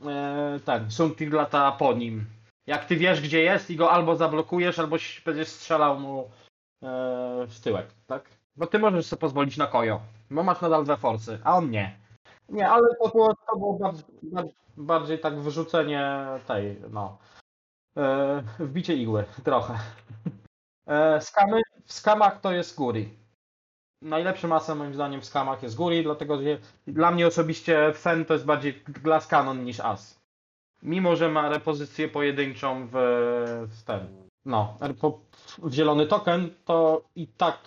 e, 0.06 0.60
ten 0.66 0.92
Suntir 0.92 1.34
lata 1.34 1.72
po 1.72 1.94
nim. 1.94 2.26
Jak 2.68 2.86
ty 2.86 2.96
wiesz, 2.96 3.22
gdzie 3.22 3.42
jest 3.42 3.70
i 3.70 3.76
go 3.76 3.92
albo 3.92 4.16
zablokujesz, 4.16 4.80
albo 4.80 4.98
będziesz 5.26 5.48
strzelał 5.48 6.00
mu 6.00 6.20
e, 6.84 7.48
w 7.48 7.60
tyłek, 7.60 7.88
tak? 8.08 8.30
Bo 8.56 8.68
ty 8.68 8.80
możesz 8.80 9.06
sobie 9.06 9.20
pozwolić 9.20 9.58
na 9.58 9.68
kojo, 9.68 10.02
bo 10.32 10.44
masz 10.44 10.62
nadal 10.62 10.84
dwa 10.84 10.96
forcy, 10.96 11.40
a 11.44 11.58
on 11.58 11.70
nie. 11.70 11.98
Nie, 12.50 12.70
ale 12.70 12.88
to 13.04 13.10
było, 13.10 13.36
to 13.48 13.58
było 13.58 13.74
bardziej, 13.74 14.06
bardziej 14.78 15.20
tak 15.20 15.40
wyrzucenie 15.40 16.26
tej, 16.48 16.82
no, 16.92 17.18
e, 17.98 18.44
wbicie 18.60 18.96
igły, 18.96 19.26
trochę. 19.44 19.80
E, 20.88 21.22
skamy, 21.22 21.62
w 21.86 21.94
skamach 21.94 22.42
to 22.42 22.52
jest 22.52 22.76
Guri. 22.76 23.10
Najlepszy 24.02 24.48
masem 24.48 24.78
moim 24.78 24.94
zdaniem 24.94 25.22
w 25.22 25.26
skamach 25.26 25.64
jest 25.64 25.76
Guri, 25.76 26.04
dlatego 26.04 26.42
że 26.42 26.58
dla 26.88 27.12
mnie 27.12 27.28
osobiście 27.28 27.94
Fen 27.94 28.26
to 28.26 28.34
jest 28.34 28.46
bardziej 28.46 28.84
Glass 29.04 29.28
Cannon 29.28 29.64
niż 29.64 29.80
As. 29.80 30.24
Mimo, 30.84 31.16
że 31.16 31.30
ma 31.30 31.50
repozycję 31.50 32.08
pojedynczą 32.08 32.88
w, 32.88 32.92
w 33.70 33.84
ten, 33.84 34.08
no, 34.46 34.78
w 35.58 35.74
zielony 35.74 36.08
token, 36.08 36.50
to 36.66 37.04
i 37.16 37.28
tak 37.28 37.58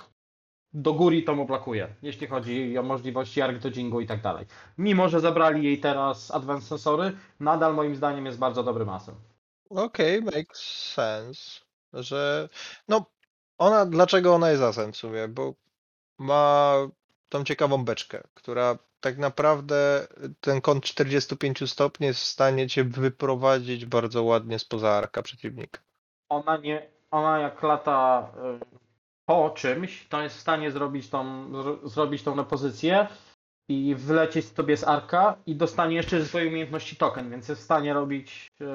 do 0.77 0.93
góry 0.93 1.23
to 1.23 1.35
mu 1.35 1.47
blokuje, 1.47 1.95
jeśli 2.03 2.27
chodzi 2.27 2.79
o 2.79 2.83
możliwości 2.83 3.43
arc 3.43 3.63
dodgingu 3.63 4.01
i 4.01 4.07
tak 4.07 4.23
dalej. 4.23 4.47
Mimo, 4.79 5.09
że 5.09 5.21
zabrali 5.21 5.65
jej 5.65 5.81
teraz 5.81 6.31
Advanced 6.31 6.69
Sensory, 6.69 7.13
nadal 7.41 7.75
moim 7.75 7.97
zdaniem 7.97 8.27
jest 8.27 8.39
bardzo 8.39 8.63
dobry 8.63 8.87
masem. 8.87 9.15
Okej, 9.71 10.23
makes 10.23 10.61
sense, 10.95 11.61
że 11.93 12.49
no 12.89 13.07
ona, 13.59 13.87
dlaczego 13.87 14.35
ona 14.35 14.51
jest 14.51 14.63
asem 14.63 14.93
w 14.93 14.97
sumie, 14.97 15.29
bo 15.29 15.55
ma 16.19 16.75
tą 17.29 17.45
ciekawą 17.45 17.85
beczkę, 17.85 18.23
która 18.35 18.79
tak 19.01 19.19
naprawdę 19.19 20.07
ten 20.41 20.61
kąt 20.61 20.85
45 20.85 21.71
stopni 21.71 22.07
jest 22.07 22.21
w 22.21 22.25
stanie 22.25 22.69
cię 22.69 22.85
wyprowadzić 22.85 23.87
bardzo 23.87 24.23
ładnie 24.23 24.59
spoza 24.59 24.93
arka 24.93 25.23
przeciwnika. 25.23 25.81
ona 26.29 26.57
nie, 26.57 26.91
ona 27.11 27.39
jak 27.39 27.63
lata 27.63 28.31
y, 28.63 28.67
po 29.27 29.51
czymś, 29.51 30.09
to 30.09 30.23
jest 30.23 30.37
w 30.37 30.41
stanie 30.41 30.71
zrobić 30.71 31.09
tą, 31.11 31.49
zro, 31.63 31.89
zrobić 31.89 32.23
tą 32.23 32.45
pozycję 32.45 33.09
i 33.69 33.95
wlecieć 33.95 34.47
sobie 34.47 34.77
z 34.77 34.85
arka 34.85 35.37
i 35.47 35.57
dostanie 35.57 35.97
jeszcze 35.97 36.21
ze 36.21 36.27
swojej 36.27 36.49
umiejętności 36.49 36.97
token, 36.97 37.31
więc 37.31 37.49
jest 37.49 37.61
w 37.61 37.65
stanie 37.65 37.95
robić, 37.95 38.49
y, 38.61 38.65
y, 38.65 38.69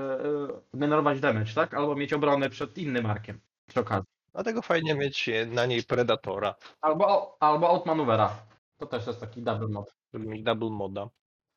generować 0.73 1.19
damage, 1.19 1.53
tak? 1.53 1.73
Albo 1.73 1.95
mieć 1.95 2.13
obronę 2.13 2.49
przed 2.49 2.77
innym 2.77 3.05
arkiem 3.05 3.39
przy 3.67 3.79
okazji. 3.79 4.05
Dlatego 4.33 4.61
fajnie 4.61 4.95
mieć 4.95 5.29
na 5.47 5.65
niej 5.65 5.83
Predatora, 5.83 6.55
Albo, 6.81 7.37
albo 7.39 7.69
outmanuvera. 7.69 8.35
To 8.77 8.85
też 8.85 9.07
jest 9.07 9.19
taki 9.19 9.41
double 9.41 9.67
mod. 9.67 9.95
żeby 10.13 10.25
mieć 10.25 10.43
double 10.43 10.69
moda. 10.69 11.09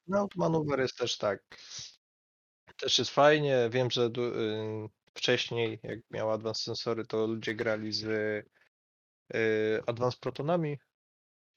No, 0.06 0.18
Outmaneuver 0.18 0.80
jest 0.80 0.98
też 0.98 1.18
tak. 1.18 1.40
Też 2.76 2.98
jest 2.98 3.10
fajnie. 3.10 3.68
Wiem, 3.70 3.90
że 3.90 4.04
y, 4.04 4.10
wcześniej, 5.14 5.80
jak 5.82 5.98
miała 6.10 6.34
Advanced 6.34 6.62
Sensory, 6.62 7.06
to 7.06 7.26
ludzie 7.26 7.54
grali 7.54 7.92
z 7.92 8.04
y, 9.34 9.82
Advanced 9.86 10.20
Protonami. 10.20 10.78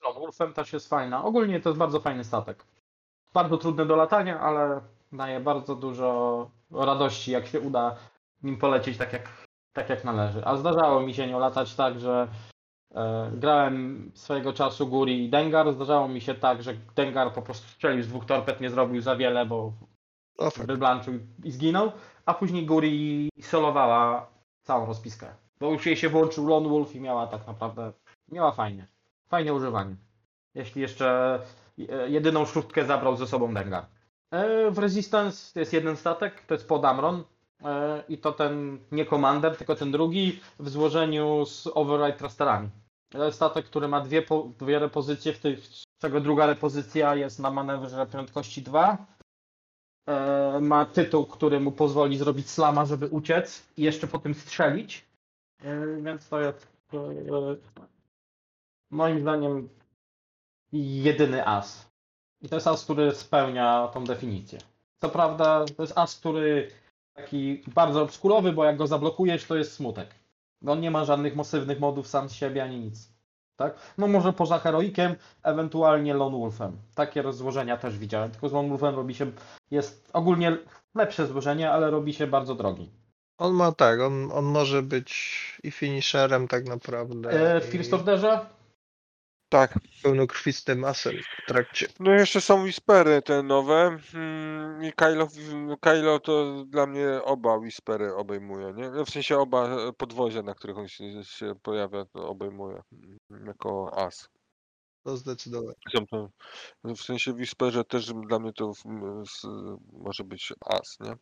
Lone 0.03 0.19
Wolfem 0.19 0.53
też 0.53 0.73
jest 0.73 0.89
fajna. 0.89 1.23
Ogólnie 1.23 1.59
to 1.59 1.69
jest 1.69 1.79
bardzo 1.79 1.99
fajny 1.99 2.23
statek. 2.23 2.65
Bardzo 3.33 3.57
trudny 3.57 3.85
do 3.85 3.95
latania, 3.95 4.39
ale 4.39 4.81
daje 5.11 5.39
bardzo 5.39 5.75
dużo 5.75 6.49
radości, 6.71 7.31
jak 7.31 7.47
się 7.47 7.59
uda 7.59 7.95
nim 8.43 8.57
polecieć 8.57 8.97
tak 8.97 9.13
jak, 9.13 9.45
tak 9.73 9.89
jak 9.89 10.03
należy. 10.03 10.45
A 10.45 10.55
zdarzało 10.57 11.01
mi 11.01 11.13
się 11.13 11.27
nią 11.27 11.39
latać 11.39 11.75
tak, 11.75 11.99
że 11.99 12.27
e, 12.95 13.31
grałem 13.33 14.11
swojego 14.15 14.53
czasu 14.53 14.87
Guri 14.87 15.25
i 15.25 15.29
Dengar. 15.29 15.73
Zdarzało 15.73 16.07
mi 16.07 16.21
się 16.21 16.35
tak, 16.35 16.63
że 16.63 16.73
Dengar 16.95 17.33
po 17.33 17.41
prostu 17.41 17.67
strzelił 17.67 18.03
z 18.03 18.07
dwóch 18.07 18.25
torped, 18.25 18.61
nie 18.61 18.69
zrobił 18.69 19.01
za 19.01 19.15
wiele, 19.15 19.45
bo 19.45 19.73
O, 20.37 20.49
fakt. 20.51 20.67
wyblanczył 20.67 21.13
i 21.43 21.51
zginął, 21.51 21.91
a 22.25 22.33
później 22.33 22.65
Guri 22.65 23.29
solowała 23.41 24.27
całą 24.63 24.85
rozpiskę. 24.85 25.27
Bo 25.59 25.71
już 25.71 25.85
jej 25.85 25.97
się 25.97 26.09
włączył 26.09 26.47
Lone 26.47 26.69
Wolf 26.69 26.95
i 26.95 27.01
miała 27.01 27.27
tak 27.27 27.47
naprawdę, 27.47 27.91
miała 28.31 28.51
fajnie. 28.51 28.87
Fajne 29.29 29.53
używanie. 29.53 29.95
Jeśli 30.55 30.81
jeszcze 30.81 31.39
e, 31.89 32.09
jedyną 32.09 32.45
szóstkę 32.45 32.85
zabrał 32.85 33.15
ze 33.17 33.27
sobą 33.27 33.53
Dengar. 33.53 33.85
E, 34.31 34.71
W 34.71 34.77
Resistance 34.79 35.59
jest 35.59 35.73
jeden 35.73 35.97
statek, 35.97 36.45
to 36.45 36.53
jest 36.53 36.67
Podamron. 36.67 37.23
E, 37.63 38.03
I 38.09 38.17
to 38.17 38.31
ten 38.31 38.79
nie 38.91 39.05
Commander, 39.05 39.57
tylko 39.57 39.75
ten 39.75 39.91
drugi 39.91 40.39
w 40.59 40.69
złożeniu 40.69 41.45
z 41.45 41.67
Override 41.73 42.17
Thrusterami. 42.17 42.69
Statek, 43.31 43.65
który 43.65 43.87
ma 43.87 44.01
dwie, 44.01 44.23
dwie 44.59 44.79
repozycje, 44.79 45.33
w 45.33 45.39
tych, 45.39 45.59
czego 45.99 46.19
druga 46.21 46.45
repozycja 46.45 47.15
jest 47.15 47.39
na 47.39 47.51
manewrze 47.51 48.05
prędkości 48.05 48.61
2 48.61 48.97
e, 50.07 50.59
ma 50.61 50.85
tytuł, 50.85 51.25
który 51.25 51.59
mu 51.59 51.71
pozwoli 51.71 52.17
zrobić 52.17 52.49
slama, 52.49 52.85
żeby 52.85 53.07
uciec 53.07 53.63
i 53.77 53.81
jeszcze 53.83 54.07
po 54.07 54.19
tym 54.19 54.33
strzelić. 54.33 55.05
Więc 56.01 56.29
to 56.29 56.39
jest 56.41 56.67
moim 58.89 59.21
zdaniem 59.21 59.69
jedyny 60.71 61.47
as. 61.47 61.87
I 62.41 62.49
to 62.49 62.55
jest 62.55 62.67
as, 62.67 62.83
który 62.83 63.15
spełnia 63.15 63.87
tą 63.93 64.03
definicję. 64.03 64.59
Co 65.01 65.09
prawda 65.09 65.65
to 65.77 65.83
jest 65.83 65.97
as, 65.97 66.15
który 66.15 66.71
taki 67.13 67.63
bardzo 67.67 68.01
obskurowy, 68.01 68.53
bo 68.53 68.65
jak 68.65 68.77
go 68.77 68.87
zablokujesz, 68.87 69.45
to 69.45 69.55
jest 69.55 69.73
smutek. 69.73 70.15
No 70.61 70.71
on 70.71 70.81
nie 70.81 70.91
ma 70.91 71.05
żadnych 71.05 71.35
masywnych 71.35 71.79
modów 71.79 72.07
sam 72.07 72.29
z 72.29 72.33
siebie 72.33 72.63
ani 72.63 72.79
nic. 72.79 73.09
Tak? 73.55 73.75
No 73.97 74.07
może 74.07 74.33
poza 74.33 74.59
heroikiem, 74.59 75.15
ewentualnie 75.43 76.13
Lone 76.13 76.37
Wolfem. 76.37 76.77
Takie 76.95 77.21
rozłożenia 77.21 77.77
też 77.77 77.97
widziałem. 77.97 78.31
Tylko 78.31 78.49
z 78.49 78.53
Lone 78.53 78.69
Wolfem 78.69 78.95
robi 78.95 79.15
się 79.15 79.31
jest 79.71 80.09
ogólnie 80.13 80.57
lepsze 80.95 81.27
złożenie, 81.27 81.71
ale 81.71 81.91
robi 81.91 82.13
się 82.13 82.27
bardzo 82.27 82.55
drogi. 82.55 82.89
On 83.37 83.53
ma 83.53 83.71
tak, 83.71 83.99
on, 83.99 84.31
on 84.31 84.45
może 84.45 84.83
być 84.83 85.57
i 85.63 85.71
finisherem 85.71 86.47
tak 86.47 86.65
naprawdę. 86.65 87.53
E, 87.53 87.57
i 87.57 87.61
w 87.61 87.63
First 87.63 87.93
Orderze 87.93 88.39
Tak. 89.49 89.79
pełnokrwistym 90.03 90.83
asem 90.85 91.13
w 91.43 91.47
trakcie. 91.47 91.87
No 91.99 92.15
i 92.15 92.17
jeszcze 92.17 92.41
są 92.41 92.63
Whispery 92.63 93.21
te 93.21 93.43
nowe 93.43 93.97
mm, 94.13 94.83
i 94.83 94.93
Kylo, 94.93 95.27
Kylo 95.81 96.19
to 96.19 96.63
dla 96.65 96.87
mnie 96.87 97.23
oba 97.23 97.57
Whispery 97.57 98.15
obejmuje, 98.15 98.73
nie? 98.73 98.89
No 98.89 99.05
W 99.05 99.09
sensie 99.09 99.37
oba 99.37 99.91
podwozia, 99.97 100.41
na 100.43 100.53
których 100.53 100.77
on 100.77 100.87
się, 100.87 101.23
się 101.23 101.55
pojawia, 101.63 102.05
to 102.05 102.29
obejmuje 102.29 102.81
jako 103.45 103.97
as. 103.97 104.29
To 105.03 105.17
zdecydowanie. 105.17 105.75
To, 105.93 106.29
w 106.83 107.01
sensie 107.01 107.33
w 107.33 107.35
Whisperze 107.35 107.83
też 107.83 108.13
dla 108.27 108.39
mnie 108.39 108.53
to 108.53 108.71
s- 109.21 109.43
może 109.93 110.23
być 110.23 110.53
as, 110.65 110.97
nie? 110.99 111.13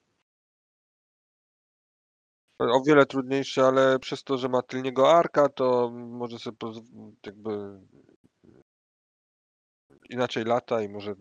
O 2.59 2.81
wiele 2.87 3.05
trudniejsze, 3.05 3.65
ale 3.65 3.99
przez 3.99 4.23
to, 4.23 4.37
że 4.37 4.49
ma 4.49 4.61
tylniego 4.61 5.11
arka, 5.17 5.49
to 5.49 5.91
może 5.93 6.39
sobie 6.39 6.57
jakby 7.25 7.79
inaczej 10.09 10.43
lata 10.43 10.81
i 10.81 10.89
może 10.89 11.11
e, 11.11 11.15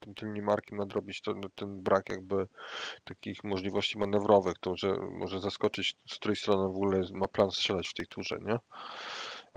tym 0.00 0.14
tylnym 0.14 0.44
markiem 0.44 0.78
nadrobić 0.78 1.20
to, 1.20 1.34
ten 1.54 1.82
brak 1.82 2.08
jakby 2.08 2.46
takich 3.04 3.44
możliwości 3.44 3.98
manewrowych, 3.98 4.54
to 4.60 4.76
że 4.76 4.94
może 5.12 5.40
zaskoczyć, 5.40 5.94
z 6.08 6.14
której 6.14 6.36
strony 6.36 6.62
w 6.62 6.76
ogóle 6.76 7.02
ma 7.12 7.28
plan 7.28 7.50
strzelać 7.50 7.88
w 7.88 7.94
tej 7.94 8.06
turze, 8.06 8.38
nie? 8.42 8.58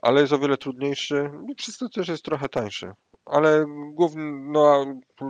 Ale 0.02 0.22
jest 0.22 0.34
o 0.34 0.40
wiele 0.40 0.58
trudniejszy 0.58 1.32
i 1.52 1.56
przez 1.56 1.78
to 1.78 1.90
też 1.90 2.08
jest 2.08 2.26
trochę 2.26 2.50
tańszy. 2.50 2.92
Ale 3.26 3.66
głównie, 3.94 4.32
no 4.52 4.74
a 4.74 4.86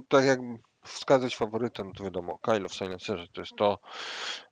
tak 0.07 0.25
jak 0.25 0.39
wskazać 0.83 1.35
faworytem, 1.35 1.91
to 1.91 2.03
wiadomo, 2.03 2.37
Kyle 2.37 2.65
of 2.65 2.73
Silencerze 2.73 3.27
to 3.33 3.41
jest 3.41 3.55
to, 3.57 3.79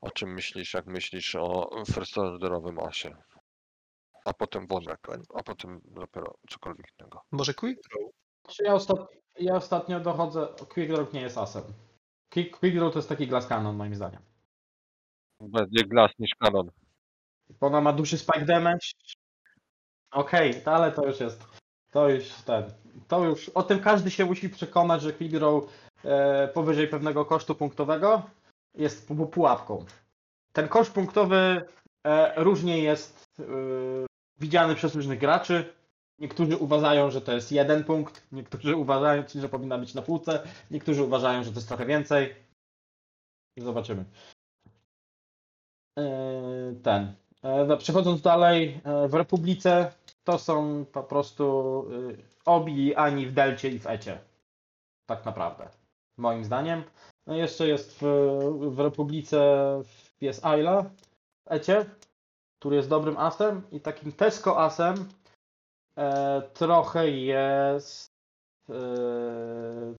o 0.01 0.11
czym 0.11 0.33
myślisz, 0.33 0.73
jak 0.73 0.85
myślisz 0.85 1.35
o 1.35 1.69
first 1.93 2.17
orderowym 2.17 2.79
asie. 2.79 3.15
A 4.25 4.33
potem 4.33 4.67
Wodrak, 4.67 5.07
a 5.35 5.43
potem 5.43 5.81
dopiero 5.85 6.35
cokolwiek 6.49 6.85
innego. 6.99 7.21
Może 7.31 7.53
Quick 7.53 7.81
Draw? 7.89 8.20
Znaczy 8.51 8.63
Ja, 8.63 8.73
ostat... 8.73 9.07
ja 9.39 9.55
ostatnio 9.55 9.99
dochodzę. 9.99 10.47
Quick 10.73 10.91
Draw 10.91 11.13
nie 11.13 11.21
jest 11.21 11.37
asem. 11.37 11.63
Quick, 12.33 12.59
quick 12.59 12.75
Draw 12.77 12.93
to 12.93 12.99
jest 12.99 13.09
taki 13.09 13.27
glass 13.27 13.47
cannon, 13.47 13.75
moim 13.75 13.95
zdaniem. 13.95 14.21
Bardziej 15.41 15.85
glas 15.87 16.11
niż 16.19 16.31
kanon. 16.39 16.71
Ona 17.61 17.81
ma 17.81 17.93
duży 17.93 18.17
spike 18.17 18.45
damage. 18.45 18.87
Okej, 20.11 20.61
to- 20.63 20.71
ale 20.71 20.91
to 20.91 21.05
już 21.07 21.19
jest. 21.19 21.43
To 21.91 22.09
już 22.09 22.33
ten. 22.33 22.63
To 23.07 23.23
już. 23.25 23.49
O 23.49 23.63
tym 23.63 23.79
każdy 23.79 24.11
się 24.11 24.25
musi 24.25 24.49
przekonać, 24.49 25.01
że 25.01 25.13
Quick 25.13 25.33
Draw 25.33 25.63
e, 26.05 26.47
powyżej 26.47 26.87
pewnego 26.87 27.25
kosztu 27.25 27.55
punktowego 27.55 28.21
jest 28.75 29.09
pu- 29.09 29.27
pułapką. 29.27 29.85
Ten 30.53 30.67
koszt 30.67 30.93
punktowy 30.93 31.61
e, 32.05 32.43
różnie 32.43 32.83
jest 32.83 33.25
e, 33.39 33.43
widziany 34.39 34.75
przez 34.75 34.95
różnych 34.95 35.19
graczy. 35.19 35.73
Niektórzy 36.21 36.57
uważają, 36.57 37.11
że 37.11 37.21
to 37.21 37.31
jest 37.31 37.51
jeden 37.51 37.83
punkt, 37.83 38.27
niektórzy 38.31 38.75
uważają, 38.75 39.23
że 39.35 39.49
powinna 39.49 39.77
być 39.77 39.93
na 39.93 40.01
półce, 40.01 40.43
niektórzy 40.71 41.03
uważają, 41.03 41.43
że 41.43 41.51
to 41.51 41.55
jest 41.55 41.67
trochę 41.67 41.85
więcej. 41.85 42.35
Zobaczymy. 43.57 44.05
E, 45.99 46.03
Ten. 46.83 47.13
E, 47.43 47.65
no, 47.65 47.77
Przechodząc 47.77 48.21
dalej, 48.21 48.81
e, 48.83 49.07
w 49.07 49.13
Republice 49.13 49.91
to 50.23 50.39
są 50.39 50.85
po 50.85 51.03
prostu 51.03 51.85
obi 52.45 52.95
ani 52.95 53.27
w 53.27 53.33
Delcie 53.33 53.69
i 53.69 53.79
w 53.79 53.87
Ecie. 53.87 54.19
Tak 55.05 55.25
naprawdę. 55.25 55.69
Moim 56.17 56.45
zdaniem. 56.45 56.83
No 57.27 57.35
jeszcze 57.35 57.67
jest 57.67 57.99
w, 58.01 58.03
w 58.75 58.79
Republice 58.79 59.41
jest 60.21 60.45
Ayla 60.45 60.83
w 61.45 61.51
Ecie, 61.51 61.85
który 62.59 62.75
jest 62.75 62.89
dobrym 62.89 63.17
asem 63.17 63.61
i 63.71 63.79
takim 63.79 64.11
Tesco 64.11 64.59
asem 64.59 65.09
e, 65.97 66.41
trochę 66.53 67.09
jest 67.09 68.11
e, 68.69 68.73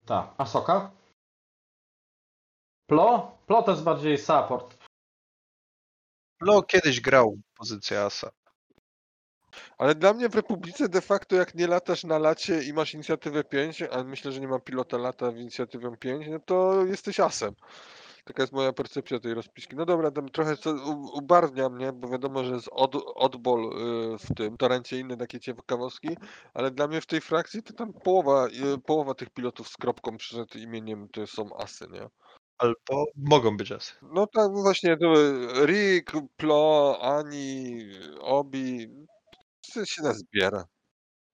ta 0.05 0.33
Asoka. 0.37 0.91
Plo? 2.87 3.37
Plo 3.47 3.63
to 3.63 3.71
jest 3.71 3.83
bardziej 3.83 4.17
support. 4.17 4.77
Lo 6.41 6.63
kiedyś 6.63 7.01
grał 7.01 7.37
pozycję 7.57 8.01
Asa. 8.01 8.31
Ale 9.77 9.95
dla 9.95 10.13
mnie 10.13 10.29
w 10.29 10.35
Republice 10.35 10.89
de 10.89 11.01
facto 11.01 11.35
jak 11.35 11.55
nie 11.55 11.67
latasz 11.67 12.03
na 12.03 12.19
lacie 12.19 12.63
i 12.63 12.73
masz 12.73 12.93
inicjatywę 12.93 13.43
5, 13.43 13.81
a 13.81 14.03
myślę, 14.03 14.31
że 14.31 14.39
nie 14.39 14.47
ma 14.47 14.59
pilota 14.59 14.97
lata 14.97 15.31
w 15.31 15.37
inicjatywę 15.37 15.97
5, 15.97 16.27
no 16.29 16.39
to 16.39 16.85
jesteś 16.85 17.19
asem. 17.19 17.53
Taka 18.25 18.43
jest 18.43 18.53
moja 18.53 18.73
percepcja 18.73 19.19
tej 19.19 19.33
rozpiski. 19.33 19.75
No 19.75 19.85
dobra, 19.85 20.11
tam 20.11 20.29
trochę 20.29 20.55
ubarwnia 21.13 21.69
mnie, 21.69 21.93
bo 21.93 22.07
wiadomo, 22.07 22.43
że 22.43 22.53
jest 22.53 22.69
od, 22.71 22.95
oddball 23.15 23.59
y, 23.59 24.17
w 24.17 24.35
tym 24.35 24.57
torencie 24.57 24.99
inne 24.99 25.17
takie 25.17 25.39
ciekawostki, 25.39 26.09
ale 26.53 26.71
dla 26.71 26.87
mnie 26.87 27.01
w 27.01 27.05
tej 27.05 27.21
frakcji 27.21 27.63
to 27.63 27.73
tam 27.73 27.93
połowa, 27.93 28.47
y, 28.47 28.77
połowa 28.85 29.13
tych 29.13 29.29
pilotów 29.29 29.69
z 29.69 29.77
kropką 29.77 30.17
przed 30.17 30.55
imieniem 30.55 31.09
to 31.09 31.27
są 31.27 31.57
asy, 31.57 31.87
nie? 31.91 32.09
Albo 32.61 33.05
mogą 33.15 33.57
być 33.57 33.71
Asy. 33.71 33.93
No 34.01 34.27
tak 34.27 34.51
właśnie, 34.51 34.97
to 34.97 35.13
Rick, 35.65 36.11
Plo, 36.37 36.97
Ani, 37.01 37.77
Obi, 38.19 38.87
to 39.73 39.85
się 39.85 40.03
nazbiera. 40.03 40.65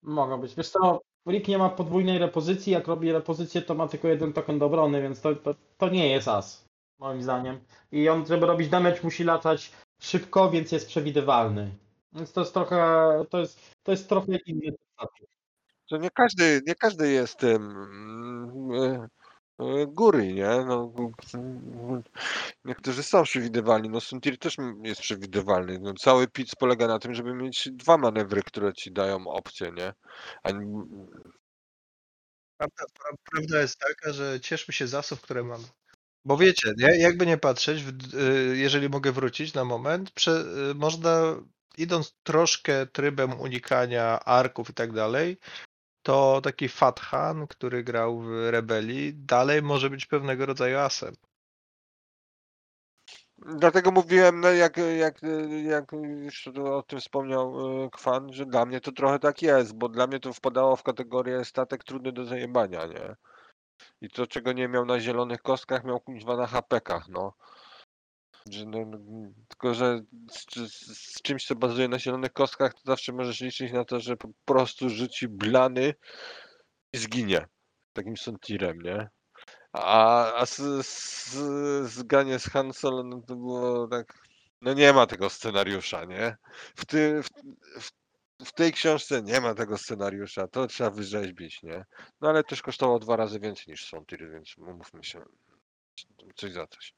Mogą 0.02 0.40
być. 0.40 0.54
Wiesz 0.54 0.70
co, 0.70 1.00
Rick 1.28 1.48
nie 1.48 1.58
ma 1.58 1.68
podwójnej 1.70 2.18
repozycji, 2.18 2.72
jak 2.72 2.86
robi 2.86 3.12
repozycję, 3.12 3.62
to 3.62 3.74
ma 3.74 3.88
tylko 3.88 4.08
jeden 4.08 4.32
token 4.32 4.58
do 4.58 4.66
obrony, 4.66 5.02
więc 5.02 5.20
to, 5.20 5.34
to, 5.34 5.54
to 5.78 5.88
nie 5.88 6.08
jest 6.08 6.28
as, 6.28 6.67
moim 6.98 7.22
zdaniem. 7.22 7.60
I 7.92 8.08
on, 8.08 8.26
żeby 8.26 8.46
robić 8.46 8.68
damage, 8.68 9.00
musi 9.02 9.24
latać 9.24 9.72
szybko, 10.00 10.50
więc 10.50 10.72
jest 10.72 10.88
przewidywalny. 10.88 11.74
Więc 12.12 12.32
to 12.32 12.40
jest 12.40 12.54
trochę, 12.54 12.78
to 13.30 13.38
jest, 13.38 13.60
to 13.82 13.90
jest 13.92 14.08
trochę 14.08 14.36
inny. 14.46 14.76
To 15.90 15.96
nie 15.96 16.10
każdy, 16.10 16.62
nie 16.66 16.74
każdy 16.74 17.10
jest 17.10 17.38
tym 17.38 17.76
e, 19.58 19.86
góry, 19.86 20.32
nie? 20.32 20.64
No, 20.66 20.92
niektórzy 22.64 23.02
są 23.02 23.22
przewidywalni. 23.22 23.88
No 23.88 24.00
Suntir 24.00 24.38
też 24.38 24.56
jest 24.82 25.00
przewidywalny. 25.00 25.78
No, 25.78 25.94
cały 25.94 26.28
pizz 26.28 26.54
polega 26.58 26.86
na 26.86 26.98
tym, 26.98 27.14
żeby 27.14 27.34
mieć 27.34 27.68
dwa 27.72 27.98
manewry, 27.98 28.42
które 28.42 28.72
ci 28.72 28.92
dają 28.92 29.26
opcję, 29.26 29.72
nie? 29.72 29.92
A, 30.42 30.48
Prawda, 32.58 32.84
pra- 32.84 33.16
prawda 33.30 33.60
jest 33.60 33.78
taka, 33.78 34.12
że 34.12 34.40
cieszmy 34.40 34.74
się 34.74 34.86
z 34.86 34.94
asów, 34.94 35.20
które 35.20 35.44
mamy. 35.44 35.64
Bo 36.28 36.36
wiecie, 36.36 36.72
nie? 36.76 36.98
jakby 36.98 37.26
nie 37.26 37.38
patrzeć, 37.38 37.84
y, 38.14 38.56
jeżeli 38.56 38.88
mogę 38.88 39.12
wrócić 39.12 39.54
na 39.54 39.64
moment, 39.64 40.10
y, 40.70 40.74
można 40.74 41.36
idąc 41.78 42.16
troszkę 42.22 42.86
trybem 42.86 43.40
unikania 43.40 44.20
arków 44.20 44.70
i 44.70 44.74
tak 44.74 44.92
dalej, 44.92 45.38
to 46.02 46.40
taki 46.40 46.68
Fathan, 46.68 47.46
który 47.46 47.84
grał 47.84 48.20
w 48.20 48.50
Rebelii, 48.50 49.14
dalej 49.14 49.62
może 49.62 49.90
być 49.90 50.06
pewnego 50.06 50.46
rodzaju 50.46 50.78
asem. 50.78 51.14
Dlatego 53.38 53.90
mówiłem, 53.90 54.40
no 54.40 54.50
jak, 54.50 54.76
jak, 54.76 55.20
jak 55.64 55.92
już 56.24 56.48
o 56.48 56.82
tym 56.82 57.00
wspomniał 57.00 57.84
e, 57.84 57.90
Kwan, 57.90 58.32
że 58.32 58.46
dla 58.46 58.66
mnie 58.66 58.80
to 58.80 58.92
trochę 58.92 59.18
tak 59.18 59.42
jest, 59.42 59.74
bo 59.74 59.88
dla 59.88 60.06
mnie 60.06 60.20
to 60.20 60.32
wpadało 60.32 60.76
w 60.76 60.82
kategorię 60.82 61.44
statek 61.44 61.84
trudny 61.84 62.12
do 62.12 62.24
zajebania, 62.24 62.86
nie? 62.86 63.16
I 64.00 64.10
to, 64.10 64.26
czego 64.26 64.52
nie 64.52 64.68
miał 64.68 64.84
na 64.84 65.00
zielonych 65.00 65.42
kostkach, 65.42 65.84
miał 65.84 66.00
kuźwa 66.00 66.36
na 66.36 66.46
hapekach, 66.46 67.08
no. 67.08 67.32
Że 68.50 68.66
no, 68.66 68.78
no, 68.86 68.98
tylko, 69.48 69.74
że 69.74 70.00
z, 70.30 70.54
z, 70.54 70.98
z 70.98 71.22
czymś, 71.22 71.46
co 71.46 71.54
bazuje 71.54 71.88
na 71.88 71.98
zielonych 71.98 72.32
kostkach, 72.32 72.74
to 72.74 72.80
zawsze 72.84 73.12
możesz 73.12 73.40
liczyć 73.40 73.72
na 73.72 73.84
to, 73.84 74.00
że 74.00 74.16
po 74.16 74.28
prostu 74.44 74.88
rzuci 74.88 75.28
blany 75.28 75.94
i 76.92 76.98
zginie. 76.98 77.46
Takim 77.92 78.16
sontirem, 78.16 78.78
nie? 78.78 79.08
A, 79.72 80.32
a 80.34 80.46
z, 80.46 80.56
z, 80.86 81.36
zganie 81.90 82.38
z 82.38 82.44
Han 82.44 82.72
Solo, 82.72 83.02
no 83.02 83.22
to 83.26 83.36
było 83.36 83.88
tak. 83.88 84.18
No 84.62 84.72
nie 84.72 84.92
ma 84.92 85.06
tego 85.06 85.30
scenariusza, 85.30 86.04
nie? 86.04 86.36
W, 86.76 86.86
ty, 86.86 87.22
w, 87.22 87.28
w, 87.80 87.90
w 88.44 88.52
tej 88.52 88.72
książce 88.72 89.22
nie 89.22 89.40
ma 89.40 89.54
tego 89.54 89.78
scenariusza. 89.78 90.48
To 90.48 90.66
trzeba 90.66 90.90
wyrzeźbić, 90.90 91.62
nie? 91.62 91.84
No 92.20 92.28
ale 92.28 92.44
też 92.44 92.62
kosztowało 92.62 92.98
dwa 92.98 93.16
razy 93.16 93.40
więcej 93.40 93.64
niż 93.68 93.88
Sontir, 93.88 94.30
więc 94.30 94.58
umówmy 94.58 95.04
się. 95.04 95.22
Coś 96.34 96.52
za 96.52 96.66
coś. 96.66 96.94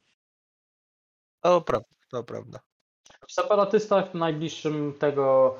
To 1.40 1.60
prawda, 1.60 1.88
to 2.10 2.24
prawda. 2.24 2.60
W 3.28 3.32
separatystach 3.32 4.14
najbliższym 4.14 4.94
tego, 4.98 5.56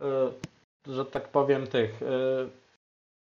y, 0.00 0.94
że 0.94 1.04
tak 1.06 1.28
powiem, 1.28 1.66
tych, 1.66 2.02
y, 2.02 2.50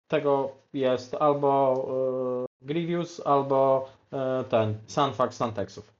tego 0.08 0.56
jest 0.72 1.14
albo 1.14 2.46
y, 2.62 2.66
Grievous, 2.66 3.26
albo 3.26 3.90
y, 4.12 4.44
ten, 4.44 4.78
Sunfax 4.86 5.36
Santexów. 5.36 5.99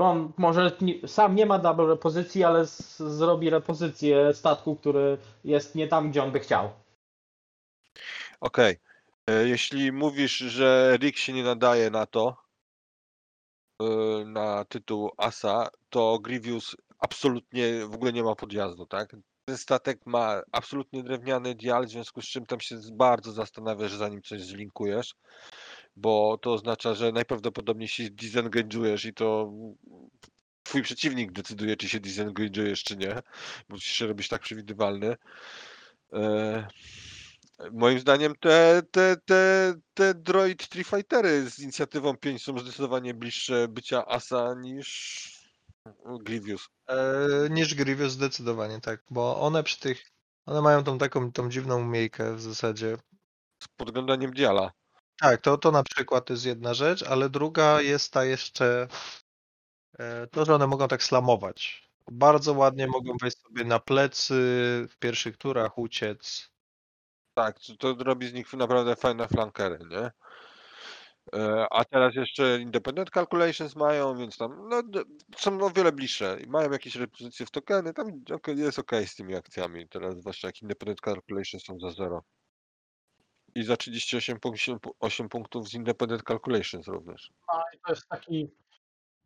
On 0.00 0.32
może 0.36 0.76
sam 1.06 1.34
nie 1.34 1.46
ma 1.46 1.58
double 1.58 1.86
repozycji, 1.86 2.44
ale 2.44 2.66
z, 2.66 2.98
zrobi 2.98 3.50
repozycję 3.50 4.34
statku, 4.34 4.76
który 4.76 5.18
jest 5.44 5.74
nie 5.74 5.88
tam, 5.88 6.10
gdzie 6.10 6.22
on 6.22 6.32
by 6.32 6.40
chciał. 6.40 6.70
Okej. 8.40 8.76
E, 9.26 9.48
Jeśli 9.48 9.92
mówisz, 9.92 10.36
że 10.36 10.98
Rick 11.00 11.18
się 11.18 11.32
nie 11.32 11.42
nadaje 11.42 11.90
na 11.90 12.06
to, 12.06 12.36
e, 13.82 13.84
na 14.24 14.64
tytuł 14.64 15.10
Asa, 15.16 15.68
to 15.90 16.18
Grievous 16.18 16.76
absolutnie 16.98 17.86
w 17.86 17.94
ogóle 17.94 18.12
nie 18.12 18.22
ma 18.22 18.34
podjazdu, 18.34 18.86
tak? 18.86 19.16
Ten 19.44 19.56
statek 19.58 20.06
ma 20.06 20.42
absolutnie 20.52 21.02
drewniany 21.02 21.54
dial, 21.54 21.86
w 21.86 21.90
związku 21.90 22.22
z 22.22 22.24
czym 22.24 22.46
tam 22.46 22.60
się 22.60 22.78
bardzo 22.92 23.32
zastanawiasz, 23.32 23.92
zanim 23.92 24.22
coś 24.22 24.42
zlinkujesz, 24.42 25.14
bo 25.96 26.38
to 26.38 26.52
oznacza, 26.52 26.94
że 26.94 27.12
najprawdopodobniej 27.12 27.88
się 27.88 28.04
disengage'ujesz 28.04 29.08
i 29.08 29.14
to 29.14 29.52
twój 30.62 30.82
przeciwnik 30.82 31.32
decyduje, 31.32 31.76
czy 31.76 31.88
się 31.88 32.00
disengage'ujesz, 32.00 32.82
czy 32.82 32.96
nie, 32.96 33.14
bo 33.68 33.74
musisz 33.74 33.92
się 33.92 34.06
robić 34.06 34.28
tak 34.28 34.42
przewidywalny. 34.42 35.16
E, 36.12 36.66
Moim 37.72 38.00
zdaniem 38.00 38.34
te, 38.40 38.82
te, 38.90 39.16
te, 39.24 39.74
te 39.94 40.14
Droid 40.14 40.68
Tree 40.68 40.84
Fightery 40.84 41.50
z 41.50 41.58
inicjatywą 41.58 42.16
5 42.16 42.42
są 42.42 42.58
zdecydowanie 42.58 43.14
bliższe 43.14 43.68
bycia 43.68 44.06
Asa 44.06 44.54
niż 44.54 45.42
Grievous. 46.20 46.68
E, 46.88 46.96
niż 47.50 47.74
Grievous 47.74 48.12
zdecydowanie 48.12 48.80
tak, 48.80 49.02
bo 49.10 49.40
one 49.40 49.62
przy 49.62 49.80
tych, 49.80 50.12
one 50.46 50.62
mają 50.62 50.84
tą 50.84 50.98
taką 50.98 51.32
tą 51.32 51.50
dziwną 51.50 51.80
umiejkę 51.80 52.36
w 52.36 52.40
zasadzie. 52.40 52.96
z 53.62 53.68
podglądaniem 53.76 54.32
diala. 54.32 54.72
Tak, 55.22 55.40
to, 55.40 55.58
to 55.58 55.70
na 55.70 55.82
przykład 55.82 56.30
jest 56.30 56.46
jedna 56.46 56.74
rzecz, 56.74 57.02
ale 57.02 57.30
druga 57.30 57.80
jest 57.80 58.12
ta 58.12 58.24
jeszcze 58.24 58.88
e, 59.98 60.26
to, 60.26 60.44
że 60.44 60.54
one 60.54 60.66
mogą 60.66 60.88
tak 60.88 61.02
slamować. 61.02 61.88
Bardzo 62.10 62.52
ładnie 62.52 62.86
mogą 62.86 63.16
wejść 63.20 63.38
sobie 63.38 63.64
na 63.64 63.78
plecy, 63.78 64.34
w 64.90 64.96
pierwszych 64.98 65.36
turach 65.36 65.78
uciec. 65.78 66.50
Tak, 67.34 67.56
to 67.78 67.94
robi 67.98 68.28
z 68.28 68.32
nich 68.32 68.52
naprawdę 68.52 68.96
fajne 68.96 69.28
flankery, 69.28 69.78
nie? 69.90 70.10
E, 71.40 71.66
A 71.70 71.84
teraz 71.84 72.14
jeszcze 72.14 72.60
Independent 72.60 73.10
Calculations 73.10 73.76
mają, 73.76 74.18
więc 74.18 74.36
tam 74.36 74.68
no, 74.68 74.82
są 75.36 75.60
o 75.60 75.70
wiele 75.70 75.92
bliższe 75.92 76.38
mają 76.46 76.70
jakieś 76.70 76.96
repozycje 76.96 77.46
w 77.46 77.50
tokeny, 77.50 77.94
tam 77.94 78.22
jest 78.46 78.78
ok 78.78 78.92
z 79.06 79.14
tymi 79.14 79.34
akcjami 79.34 79.88
teraz, 79.88 80.16
zwłaszcza 80.16 80.48
jak 80.48 80.62
Independent 80.62 81.00
Calculations 81.00 81.64
są 81.64 81.78
za 81.80 81.90
0. 81.90 82.22
I 83.54 83.62
za 83.62 83.76
38 83.76 84.38
punk- 84.38 84.90
8 85.00 85.28
punktów 85.28 85.68
z 85.68 85.74
Independent 85.74 86.22
Calculations 86.22 86.88
również. 86.88 87.32
No 87.48 87.62
i 87.74 87.78
to 87.86 87.92
jest 87.92 88.08
taki 88.08 88.50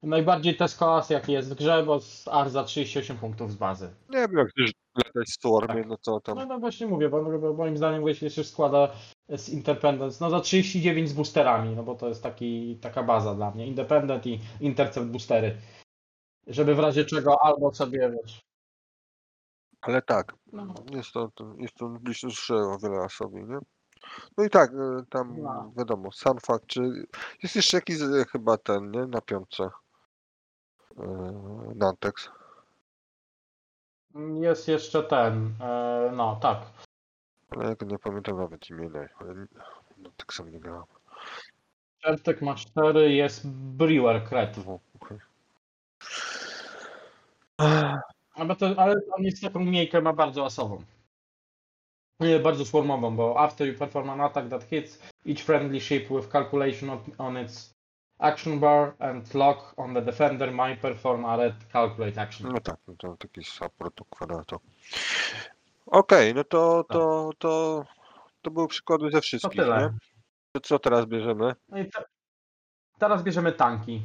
najbardziej 0.02 0.56
Tesco 0.56 1.02
jaki 1.10 1.32
jest 1.32 1.52
w 1.52 1.54
grze, 1.54 1.82
bo 1.82 2.00
z 2.00 2.28
AR 2.28 2.50
za 2.50 2.64
38 2.64 3.16
punktów 3.18 3.52
z 3.52 3.56
bazy. 3.56 3.94
Nie 4.10 4.18
wiem, 4.18 4.38
jak 4.38 4.52
też 4.52 4.72
latać 4.94 5.28
w 5.28 5.32
Stormie, 5.32 5.82
Tak. 5.82 5.86
no 5.86 5.96
to 5.96 6.20
tam... 6.20 6.38
No, 6.38 6.46
no 6.46 6.58
właśnie 6.58 6.86
mówię, 6.86 7.08
bo, 7.08 7.38
bo 7.38 7.52
moim 7.52 7.76
zdaniem 7.76 8.08
jeśli 8.08 8.30
się 8.30 8.44
składa 8.44 8.92
z 9.28 9.48
Independence, 9.48 10.18
no 10.20 10.30
za 10.30 10.40
39 10.40 11.08
z 11.08 11.12
boosterami, 11.12 11.76
no 11.76 11.82
bo 11.82 11.94
to 11.94 12.08
jest 12.08 12.22
taki, 12.22 12.78
taka 12.82 13.02
baza 13.02 13.34
dla 13.34 13.50
mnie. 13.50 13.66
Independent 13.66 14.26
i 14.26 14.40
Intercept 14.60 15.06
boostery. 15.06 15.56
Żeby 16.46 16.74
w 16.74 16.78
razie 16.78 17.04
czego 17.04 17.44
albo 17.44 17.74
sobie, 17.74 18.10
wiesz, 18.10 18.40
Ale 19.80 20.02
tak, 20.02 20.34
no, 20.52 20.74
jest 20.90 21.12
to, 21.12 21.30
to, 21.34 21.54
jest 21.58 21.74
to 21.74 21.88
bliższe 21.88 22.54
o 22.54 22.78
wiele 22.78 22.98
asowi, 22.98 23.44
nie? 23.44 23.58
No 24.38 24.44
i 24.44 24.50
tak, 24.50 24.70
e, 24.70 25.04
tam 25.10 25.42
No. 25.42 25.72
wiadomo, 25.76 26.12
sam 26.12 26.38
fakt, 26.38 26.66
czy 26.66 27.06
jest 27.42 27.56
jeszcze 27.56 27.76
jakiś 27.76 27.96
e, 28.02 28.24
chyba 28.32 28.56
ten, 28.56 28.90
nie, 28.90 29.06
na 29.06 29.20
piątce 29.20 29.70
e, 30.98 31.02
Nantex. 31.74 32.28
jest 34.40 34.68
jeszcze 34.68 35.02
ten, 35.02 35.54
no 36.12 36.36
tak, 36.42 36.58
Ale 37.50 37.64
ja 37.68 37.74
go 37.74 37.86
nie 37.86 37.98
pamiętam 37.98 38.36
nawet 38.36 38.70
imienia. 38.70 39.08
ale 39.20 39.34
nie- 39.34 39.46
Nantexem 39.98 40.52
nie 40.52 40.60
grałem. 40.60 40.84
Czertek 41.98 42.42
ma 42.42 42.54
4, 42.54 43.12
jest 43.12 43.48
Brewer 43.48 44.24
Kret. 44.24 44.58
O, 44.66 44.78
okej. 45.00 45.18
Ale, 48.34 48.56
to, 48.56 48.66
ale 48.76 48.94
on 49.18 49.22
jest 49.24 49.42
taką 49.42 49.60
miejkę 49.60 50.00
ma 50.00 50.12
bardzo 50.12 50.44
asową. 50.44 50.82
Nie, 52.20 52.38
bardzo 52.38 52.64
swarmową, 52.64 53.16
bo 53.16 53.40
after 53.40 53.66
you 53.68 53.78
perform 53.78 54.10
an 54.10 54.20
attack 54.20 54.48
that 54.48 54.64
hits 54.64 54.98
each 55.26 55.42
friendly 55.42 55.80
ship 55.80 56.08
with 56.10 56.28
calculation 56.28 56.90
on, 56.90 56.98
on 57.18 57.36
its 57.36 57.74
action 58.18 58.60
bar 58.60 58.94
and 58.98 59.34
lock 59.34 59.74
on 59.76 59.94
the 59.94 60.02
defender 60.02 60.52
may 60.52 60.76
perform 60.76 61.24
a 61.24 61.36
red 61.36 61.54
calculate 61.72 62.18
action. 62.22 62.52
No 62.52 62.60
tak, 62.60 62.76
no 62.88 62.94
to 62.94 63.16
taki 63.16 63.44
support 63.44 64.00
kwadratu. 64.10 64.60
Okej, 65.86 66.34
no 66.34 66.44
to, 66.44 66.84
to, 66.88 67.30
to, 67.38 67.84
to 68.42 68.50
były 68.50 68.68
przykłady 68.68 69.10
ze 69.10 69.18
To 69.18 69.20
wszystkich, 69.22 69.60
tyle. 69.60 69.78
nie? 69.78 69.98
To 70.52 70.60
co 70.60 70.78
teraz 70.78 71.06
bierzemy? 71.06 71.54
No 71.68 71.76
te, 71.76 72.04
teraz 72.98 73.22
bierzemy 73.22 73.52
tanki. 73.52 74.02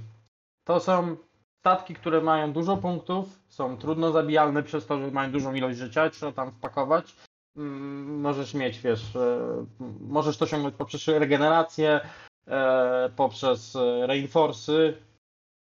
To 0.64 0.80
są 0.80 1.18
statki, 1.60 1.96
które 1.96 2.22
mają 2.22 2.54
dużo 2.54 2.78
punktów, 2.78 3.40
są 3.48 3.78
trudno 3.78 4.12
zabijalne 4.12 4.64
przez 4.64 4.86
to, 4.86 5.00
że 5.00 5.12
mają 5.12 5.32
dużą 5.32 5.54
ilość 5.54 5.78
życia, 5.78 6.10
trzeba 6.10 6.32
tam 6.32 6.52
wpakować. 6.52 7.16
Mm, 7.56 8.20
Możesz 8.22 8.54
mieć, 8.54 8.80
wiesz, 8.80 9.16
e, 9.16 9.66
możesz 10.00 10.38
to 10.38 10.46
osiągnąć 10.46 10.76
poprzez 10.76 11.08
regenerację, 11.08 12.00
e, 12.48 13.10
poprzez 13.16 13.76
e, 13.76 14.08
reinforcy 14.08 14.98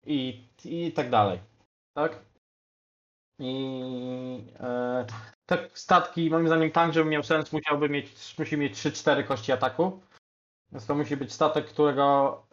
i, 0.05 0.43
i 0.65 0.91
tak 0.91 1.09
dalej. 1.09 1.39
Tak? 1.93 2.19
I 3.39 4.43
te 5.45 5.69
statki, 5.73 6.29
moim 6.29 6.47
zdaniem, 6.47 6.71
tank, 6.71 6.93
żeby 6.93 7.09
miał 7.09 7.23
sens, 7.23 7.53
musiałby 7.53 7.89
mieć, 7.89 8.35
musi 8.39 8.57
mieć 8.57 8.73
3-4 8.73 9.27
kości 9.27 9.51
ataku. 9.51 10.01
Więc 10.71 10.85
to 10.85 10.95
musi 10.95 11.17
być 11.17 11.33
statek, 11.33 11.65
którego, 11.65 12.43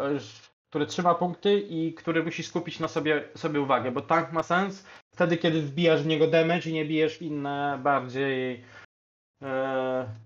który 0.70 0.86
trzyma 0.86 1.14
punkty 1.14 1.60
i 1.60 1.94
który 1.94 2.22
musi 2.22 2.42
skupić 2.42 2.80
na 2.80 2.88
sobie, 2.88 3.28
sobie 3.36 3.60
uwagę, 3.60 3.92
bo 3.92 4.00
tank 4.00 4.32
ma 4.32 4.42
sens 4.42 4.84
wtedy, 5.14 5.36
kiedy 5.36 5.62
wbijasz 5.62 6.02
w 6.02 6.06
niego 6.06 6.26
damage 6.26 6.70
i 6.70 6.72
nie 6.72 6.84
bijesz 6.84 7.18
w 7.18 7.22
inne 7.22 7.80
bardziej 7.82 8.64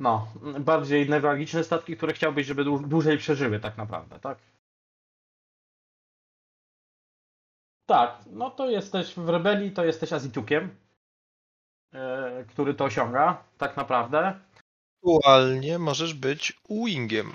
no, 0.01 0.29
bardziej 0.61 1.09
newralgiczne 1.09 1.65
statki, 1.65 1.97
które 1.97 2.13
chciałbyś, 2.13 2.47
żeby 2.47 2.65
dłu- 2.65 2.89
dłużej 2.89 3.19
przeżyły 3.19 3.61
tak 3.61 3.77
naprawdę, 3.77 4.21
tak? 4.21 4.39
Tak, 7.87 8.19
no 8.27 8.51
to 8.51 8.71
jesteś 8.71 9.15
w 9.15 9.29
rebelii, 9.29 9.71
to 9.73 9.85
jesteś 9.85 10.13
Azitukiem, 10.13 10.77
e, 11.93 12.45
który 12.49 12.75
to 12.75 12.85
osiąga, 12.85 13.45
tak 13.59 13.77
naprawdę. 13.77 14.41
Aktualnie 14.97 15.79
możesz 15.79 16.15
być 16.15 16.61
wingiem. 16.71 17.33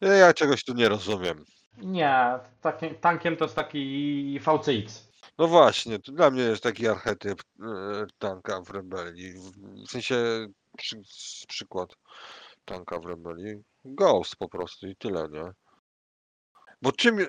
Ja, 0.00 0.12
ja 0.12 0.34
czegoś 0.34 0.64
tu 0.64 0.74
nie 0.74 0.88
rozumiem. 0.88 1.44
Nie, 1.76 2.38
takim, 2.60 2.94
tankiem 2.94 3.36
to 3.36 3.44
jest 3.44 3.56
taki 3.56 4.40
VCX. 4.40 5.09
No 5.40 5.46
właśnie, 5.48 5.98
to 5.98 6.12
dla 6.12 6.30
mnie 6.30 6.42
jest 6.42 6.62
taki 6.62 6.88
archetyp 6.88 7.42
e, 7.62 8.06
tanka 8.18 8.62
w 8.62 8.70
rebelii. 8.70 9.32
W, 9.32 9.90
sensie 9.90 10.46
przy, 10.78 10.96
przykład 11.48 11.90
tanka 12.64 13.00
w 13.00 13.06
rebelii. 13.06 13.62
Ghost 13.84 14.36
po 14.36 14.48
prostu 14.48 14.86
i 14.88 14.96
tyle, 14.96 15.28
nie? 15.32 15.52
Bo 16.82 16.92
czym. 16.92 17.20
e, 17.20 17.26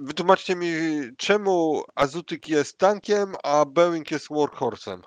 Wytłumaczcie 0.00 0.56
mi, 0.56 0.70
czemu 1.18 1.84
Azutyk 1.94 2.48
jest 2.48 2.78
tankiem, 2.78 3.34
a 3.44 3.64
Boeing 3.64 4.10
jest 4.10 4.28
workhorsem? 4.28 5.02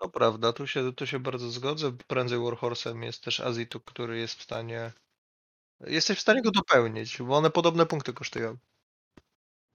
To 0.00 0.08
prawda, 0.08 0.52
tu 0.52 0.66
się, 0.66 0.92
tu 0.92 1.06
się 1.06 1.20
bardzo 1.20 1.50
zgodzę. 1.50 1.92
Prędzej 2.06 2.38
Warhorsem 2.38 3.02
jest 3.02 3.24
też 3.24 3.40
Azituk, 3.40 3.84
który 3.84 4.18
jest 4.18 4.34
w 4.34 4.42
stanie. 4.42 4.92
Jesteś 5.80 6.18
w 6.18 6.22
stanie 6.22 6.42
go 6.42 6.50
dopełnić, 6.50 7.22
bo 7.22 7.36
one 7.36 7.50
podobne 7.50 7.86
punkty 7.86 8.12
kosztują. 8.12 8.56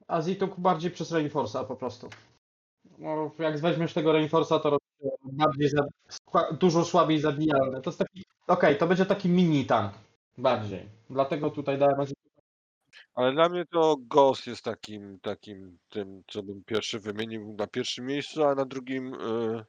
Azituk 0.10 0.60
bardziej 0.60 0.92
przez 0.92 1.12
Reinforce'a 1.12 1.66
po 1.66 1.76
prostu. 1.76 2.10
No, 2.98 3.32
jak 3.40 3.60
weźmiesz 3.60 3.94
tego 3.94 4.12
Reinforce'a, 4.12 4.60
to 4.60 4.70
robi 4.70 4.86
się 5.02 5.10
bardziej 5.24 5.70
za, 5.70 5.84
dużo 6.52 6.86
słabiej 6.86 7.20
zabijalne. 7.20 7.82
To 7.82 7.90
jest 7.90 8.00
taki, 8.00 8.26
okej, 8.48 8.78
to 8.78 8.88
będzie 8.88 9.06
taki 9.06 9.30
mini 9.30 9.66
tank 9.66 9.94
bardziej. 10.38 10.90
Dlatego 11.10 11.50
tutaj 11.50 11.78
dałem. 11.78 12.08
Ale 13.16 13.32
dla 13.32 13.50
mnie 13.50 13.66
to 13.66 13.98
Ghost 14.00 14.48
jest 14.48 14.64
takim, 14.64 15.20
takim 15.20 15.78
tym, 15.90 16.24
co 16.28 16.44
bym 16.44 16.64
pierwszy 16.64 17.00
wymienił 17.00 17.56
na 17.58 17.68
pierwszym 17.68 18.06
miejscu, 18.06 18.44
a 18.44 18.56
na 18.56 18.66
drugim 18.66 19.14
y, 19.14 19.66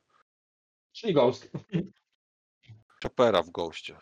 Czyli 0.92 1.14
Ghost. 1.14 1.50
Chopera 3.02 3.42
w 3.42 3.50
Ghostie. 3.50 3.96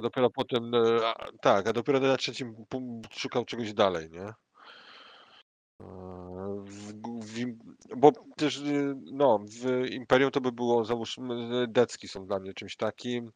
Dopiero 0.00 0.30
potem, 0.30 0.74
e, 0.74 1.06
a- 1.08 1.28
tak, 1.42 1.66
a 1.68 1.72
dopiero 1.72 2.00
na 2.00 2.16
trzecim 2.16 2.54
szukał 3.10 3.44
czegoś 3.44 3.74
dalej, 3.74 4.10
nie? 4.10 4.32
W, 5.80 6.92
w, 7.22 7.44
bo 7.96 8.12
też, 8.36 8.58
y, 8.58 8.94
no, 9.12 9.38
w 9.38 9.86
Imperium 9.90 10.30
to 10.30 10.40
by 10.40 10.52
było, 10.52 10.84
załóżmy, 10.84 11.66
decki 11.68 12.08
są 12.08 12.26
dla 12.26 12.38
mnie 12.38 12.54
czymś 12.54 12.76
takim. 12.76 13.32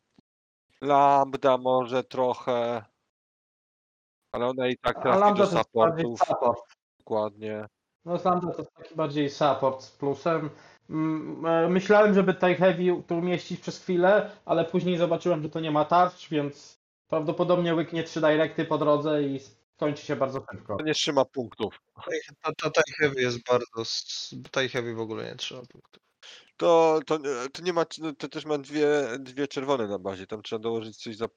Lambda 0.81 1.59
może 1.59 2.05
trochę, 2.05 2.85
ale 4.33 4.47
ona 4.47 4.69
i 4.69 4.77
tak 4.77 5.03
trafi 5.03 5.39
do 5.39 5.47
supportów 5.47 6.19
support. 6.19 6.61
dokładnie. 6.99 7.67
No 8.05 8.19
Lambda 8.25 8.53
to 8.53 8.59
jest 8.59 8.75
taki 8.75 8.95
bardziej 8.95 9.31
support 9.31 9.83
z 9.83 9.91
plusem. 9.91 10.51
Mm, 10.91 11.47
e, 11.47 11.69
Myślałem, 11.69 12.15
żeby 12.15 12.35
tej 12.35 12.57
Heavy 12.57 13.03
tu 13.07 13.19
umieścić 13.19 13.61
przez 13.61 13.83
chwilę, 13.83 14.31
ale 14.45 14.65
później 14.65 14.99
zobaczyłem, 14.99 15.43
że 15.43 15.49
to 15.49 15.61
nie 15.61 15.71
ma 15.71 15.85
tarcz, 15.85 16.29
więc 16.29 16.81
prawdopodobnie 17.09 17.75
łyknie 17.75 18.03
trzy 18.03 18.21
directy 18.21 18.65
po 18.65 18.79
drodze 18.79 19.23
i 19.23 19.41
skończy 19.79 20.07
się 20.07 20.17
bardzo 20.17 20.45
szybko. 20.53 20.77
To 20.77 20.85
nie 20.85 20.95
trzyma 20.95 21.25
punktów. 21.25 21.81
Ta, 22.43 22.53
ta, 22.53 22.71
ta 22.71 22.83
Heavy 22.99 23.21
jest 23.21 23.39
bardzo. 23.45 23.81
s- 23.83 24.35
Heavy 24.73 24.95
w 24.95 25.01
ogóle 25.01 25.25
nie 25.25 25.37
trzeba 25.37 25.63
punktów. 25.63 26.03
To, 26.57 27.01
to, 27.07 27.19
nie- 27.19 27.51
to 27.53 27.63
nie 27.63 27.73
ma, 27.73 27.85
to 28.19 28.29
też 28.29 28.45
ma 28.45 28.59
dwie, 28.59 28.89
dwie 29.19 29.49
czerwone 29.49 29.87
na 29.89 29.99
bazie, 29.99 30.27
tam 30.27 30.43
trzeba 30.43 30.61
dołożyć 30.63 30.97
coś 30.97 31.17
za 31.17 31.29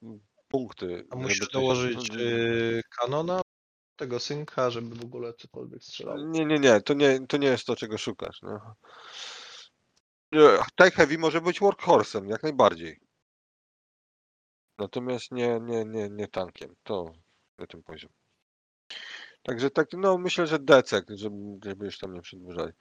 punkty. 0.47 1.07
A 1.09 1.15
musisz 1.15 1.39
coś- 1.39 1.49
dołożyć 1.53 2.09
y, 2.15 2.81
kanona, 2.99 3.41
tego 3.95 4.19
synka, 4.19 4.69
żeby 4.69 4.95
w 4.95 5.03
ogóle 5.05 5.33
cokolwiek 5.33 5.83
strzelało. 5.83 6.19
Nie, 6.27 6.45
nie, 6.45 6.59
nie, 6.59 6.81
to 6.81 6.93
nie, 6.93 7.27
to 7.27 7.37
nie 7.37 7.47
jest 7.47 7.65
to, 7.65 7.75
czego 7.75 7.97
szukasz. 7.97 8.41
No. 8.41 8.75
Nie, 10.31 10.41
Tech 10.75 10.93
Heavy 10.93 11.17
może 11.17 11.41
być 11.41 11.59
workhorsem, 11.59 12.29
jak 12.29 12.43
najbardziej. 12.43 12.99
Natomiast 14.77 15.31
nie, 15.31 15.59
nie, 15.61 15.85
nie, 15.85 16.09
nie 16.09 16.27
tankiem. 16.27 16.75
To 16.83 17.13
na 17.57 17.67
tym 17.67 17.83
poziomie. 17.83 18.20
Także 19.43 19.69
tak, 19.69 19.87
no 19.93 20.17
myślę, 20.17 20.47
że 20.47 20.59
decek, 20.59 21.05
żeby, 21.09 21.37
żeby 21.65 21.85
już 21.85 21.97
tam 21.97 22.13
nie 22.13 22.21
przedłużali. 22.21 22.71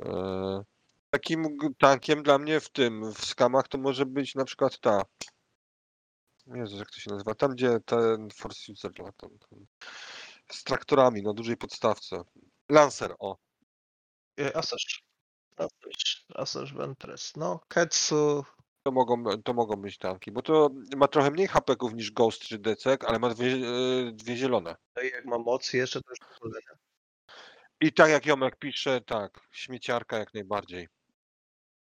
E, 0.00 0.64
Takim 1.10 1.58
tankiem 1.78 2.22
dla 2.22 2.38
mnie 2.38 2.60
w 2.60 2.70
tym, 2.70 3.12
w 3.12 3.24
skamach 3.24 3.68
to 3.68 3.78
może 3.78 4.06
być 4.06 4.34
na 4.34 4.44
przykład 4.44 4.78
ta. 4.80 5.02
Jezu, 6.46 6.76
jak 6.76 6.90
to 6.90 7.00
się 7.00 7.10
nazywa? 7.10 7.34
Tam, 7.34 7.50
gdzie 7.50 7.80
ten 7.86 8.28
Force 8.30 8.72
User 8.72 8.92
lata. 8.98 9.26
ten- 9.50 9.66
Z 10.52 10.64
traktorami 10.64 11.22
na 11.22 11.32
dużej 11.32 11.56
podstawce. 11.56 12.22
Lancer, 12.68 13.14
o. 13.18 13.36
E, 14.40 14.56
Asash. 14.56 15.02
Asash, 15.56 16.26
Asash 16.34 16.74
Ventress. 16.74 17.36
No, 17.36 17.60
Ketsu. 17.68 18.44
To 18.88 18.92
mogą, 18.92 19.24
to 19.44 19.54
mogą 19.54 19.76
być 19.76 19.98
tanki, 19.98 20.32
bo 20.32 20.42
to 20.42 20.70
ma 20.96 21.08
trochę 21.08 21.30
mniej 21.30 21.46
hapeków 21.46 21.94
niż 21.94 22.12
Ghost 22.12 22.40
czy 22.40 22.58
Decek, 22.58 23.04
ale 23.04 23.18
ma 23.18 23.28
dwie, 23.28 23.46
e, 23.46 24.12
dwie 24.12 24.36
zielone. 24.36 24.76
No 24.96 25.02
i 25.02 25.06
jak 25.10 25.24
ma 25.24 25.38
moc 25.38 25.72
jeszcze 25.72 26.00
to 26.00 26.10
już. 26.10 26.18
I 27.80 27.92
tak 27.92 28.10
jak 28.10 28.26
Jomek 28.26 28.56
pisze, 28.56 29.00
tak, 29.00 29.40
śmieciarka 29.52 30.18
jak 30.18 30.34
najbardziej. 30.34 30.88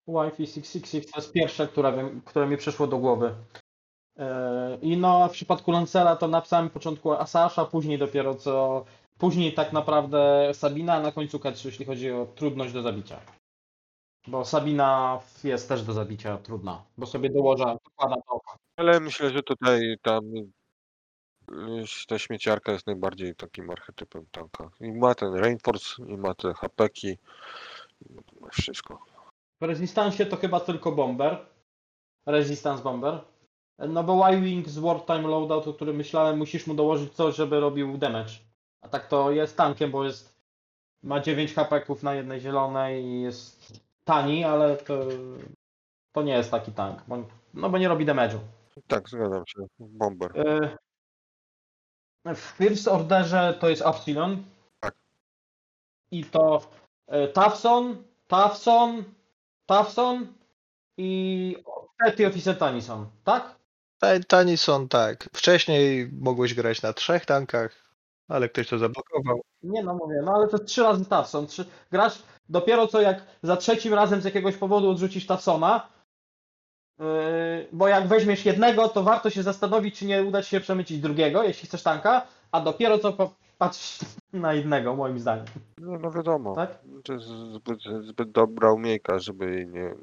Wi-Fi 0.07 0.47
666 0.47 1.11
to 1.11 1.19
jest 1.19 1.33
pierwsze, 1.33 1.67
które, 1.67 1.93
wiem- 1.97 2.21
które 2.21 2.47
mi 2.47 2.57
przyszło 2.57 2.87
do 2.87 2.97
głowy. 2.97 3.35
Yy, 4.17 4.25
I 4.81 4.97
no, 4.97 5.23
a 5.23 5.27
w 5.27 5.31
przypadku 5.31 5.71
Lancera 5.71 6.15
to 6.15 6.27
na 6.27 6.45
samym 6.45 6.69
początku 6.69 7.11
Asasha, 7.11 7.65
później 7.65 7.97
dopiero 7.97 8.35
co. 8.35 8.85
Później 9.17 9.53
tak 9.53 9.73
naprawdę 9.73 10.51
Sabina, 10.53 10.93
a 10.93 11.01
na 11.01 11.11
końcu 11.11 11.39
Ketsu, 11.39 11.67
jeśli 11.67 11.85
chodzi 11.85 12.11
o 12.11 12.25
trudność 12.25 12.73
do 12.73 12.81
zabicia. 12.81 13.19
Bo 14.29 14.45
Sabina 14.45 15.19
jest 15.43 15.69
też 15.69 15.83
do 15.83 15.93
zabicia 15.93 16.37
trudna, 16.37 16.83
bo 16.97 17.05
sobie 17.05 17.29
dołoża, 17.29 17.75
dokłada 17.85 18.15
do 18.15 18.33
oka. 18.35 18.57
Ale 18.77 18.99
myślę, 18.99 19.29
że 19.29 19.43
tutaj 19.43 19.95
tam 20.01 20.31
ta 22.07 22.19
śmieciarka 22.19 22.71
jest 22.71 22.87
najbardziej 22.87 23.35
takim 23.35 23.69
archetypem 23.69 24.25
tanka. 24.31 24.69
I 24.81 24.91
ma 24.91 25.15
ten 25.15 25.33
Rainforce, 25.33 26.03
i 26.07 26.17
ma 26.17 26.33
te 26.33 26.53
hapeki. 26.53 27.17
ma 28.41 28.49
Wszystko. 28.49 29.05
W 29.61 29.63
Resistance 29.63 30.25
to 30.25 30.37
chyba 30.37 30.59
tylko 30.59 30.91
Bomber. 30.91 31.45
Resistance 32.25 32.83
Bomber. 32.83 33.21
No 33.79 34.03
bo 34.03 34.29
Y-Wing 34.29 34.69
z 34.69 34.79
Wartime 34.79 35.27
Loadout, 35.27 35.67
o 35.67 35.73
którym 35.73 35.95
myślałem, 35.95 36.37
musisz 36.37 36.67
mu 36.67 36.73
dołożyć 36.73 37.13
coś, 37.13 37.35
żeby 37.35 37.59
robił 37.59 37.97
damage. 37.97 38.33
A 38.81 38.89
tak 38.89 39.07
to 39.07 39.31
jest 39.31 39.57
tankiem, 39.57 39.91
bo 39.91 40.03
jest 40.03 40.39
ma 41.03 41.19
9 41.19 41.53
hapeków 41.53 42.03
na 42.03 42.13
jednej 42.13 42.41
zielonej 42.41 43.03
i 43.03 43.21
jest 43.21 43.88
tani, 44.09 44.43
ale 44.43 44.77
to, 44.77 44.99
to 46.11 46.23
nie 46.23 46.33
jest 46.33 46.51
taki 46.51 46.71
tank, 46.71 47.01
bo, 47.07 47.17
no 47.53 47.69
bo 47.69 47.77
nie 47.77 47.87
robi 47.87 48.05
damage'u. 48.05 48.39
Tak, 48.87 49.09
zgadzam 49.09 49.43
się. 49.47 49.59
Bomber. 49.79 50.31
Y, 50.39 50.77
W 52.35 52.37
First 52.57 52.87
Orderze 52.87 53.57
to 53.59 53.69
jest 53.69 53.81
Upsilon. 53.85 54.43
Tak. 54.79 54.95
I 56.11 56.23
to 56.25 56.61
y, 57.13 57.27
Tafson, 57.33 58.03
Tafson, 58.27 59.03
Tafson 59.65 60.33
i 60.97 61.55
Petty 61.99 62.27
Officer 62.27 62.57
Tanison, 62.57 63.09
tak? 63.23 63.55
Ta- 63.99 64.19
Tani 64.27 64.57
są 64.57 64.87
tak. 64.87 65.29
Wcześniej 65.33 66.09
mogłeś 66.13 66.53
grać 66.53 66.81
na 66.81 66.93
trzech 66.93 67.25
tankach, 67.25 67.88
ale 68.29 68.49
ktoś 68.49 68.67
to 68.67 68.77
zablokował. 68.77 69.41
Nie 69.63 69.83
no 69.83 69.93
mówię, 69.95 70.21
no 70.25 70.33
ale 70.33 70.47
to 70.47 70.57
jest 70.57 70.69
trzy 70.69 70.83
razy 70.83 71.05
Tafson. 71.05 71.47
Trzy, 71.47 71.65
grasz 71.91 72.23
dopiero 72.49 72.87
co 72.87 73.01
jak 73.01 73.25
za 73.43 73.57
trzecim 73.57 73.93
razem 73.93 74.21
z 74.21 74.25
jakiegoś 74.25 74.57
powodu 74.57 74.89
odrzucisz 74.89 75.25
Tafsona, 75.25 75.87
yy, 76.99 77.05
bo 77.71 77.87
jak 77.87 78.07
weźmiesz 78.07 78.45
jednego, 78.45 78.87
to 78.89 79.03
warto 79.03 79.29
się 79.29 79.43
zastanowić, 79.43 79.99
czy 79.99 80.05
nie 80.05 80.23
uda 80.23 80.41
ci 80.43 80.49
się 80.49 80.59
przemycić 80.59 80.99
drugiego, 80.99 81.43
jeśli 81.43 81.67
chcesz 81.67 81.83
tanka, 81.83 82.27
a 82.51 82.61
dopiero 82.61 82.99
co 82.99 83.33
patrz 83.57 83.99
na 84.33 84.53
jednego, 84.53 84.95
moim 84.95 85.19
zdaniem, 85.19 85.45
No, 85.77 85.97
no 85.99 86.11
wiadomo. 86.11 86.55
tak? 86.55 86.79
To 87.03 87.13
jest 87.13 87.25
zbyt, 87.27 87.79
zbyt 88.01 88.31
dobra 88.31 88.73
umiejka, 88.73 89.19
żeby 89.19 89.55
jej 89.55 89.67
nie, 89.67 89.93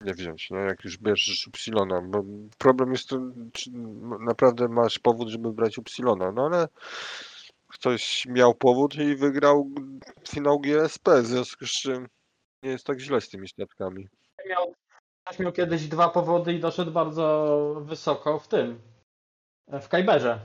nie 0.00 0.14
wziąć, 0.14 0.50
nie? 0.50 0.58
Jak 0.58 0.84
już 0.84 0.98
bierzesz 0.98 1.46
Upsilona, 1.48 2.02
bo 2.02 2.24
problem 2.58 2.92
jest 2.92 3.08
to, 3.08 3.18
czy 3.52 3.70
naprawdę 4.20 4.68
masz 4.68 4.98
powód, 4.98 5.28
żeby 5.28 5.52
brać 5.52 5.78
Upsilona, 5.78 6.32
no 6.32 6.46
ale 6.46 6.68
ktoś 7.74 8.26
miał 8.26 8.54
powód 8.54 8.94
i 8.94 9.16
wygrał 9.16 9.70
finał 10.28 10.60
GSP, 10.60 11.22
w 11.22 11.26
związku 11.26 11.66
z 11.66 11.70
czym 11.70 12.08
nie 12.62 12.70
jest 12.70 12.86
tak 12.86 13.00
źle 13.00 13.20
z 13.20 13.28
tymi 13.28 13.48
statkami. 13.48 14.08
Miał, 14.48 14.74
ktoś 15.24 15.38
miał 15.38 15.52
kiedyś 15.52 15.88
dwa 15.88 16.08
powody 16.08 16.52
i 16.52 16.60
doszedł 16.60 16.90
bardzo 16.92 17.76
wysoko 17.80 18.38
w 18.38 18.48
tym, 18.48 18.80
w 19.68 19.88
Kajberze. 19.88 20.40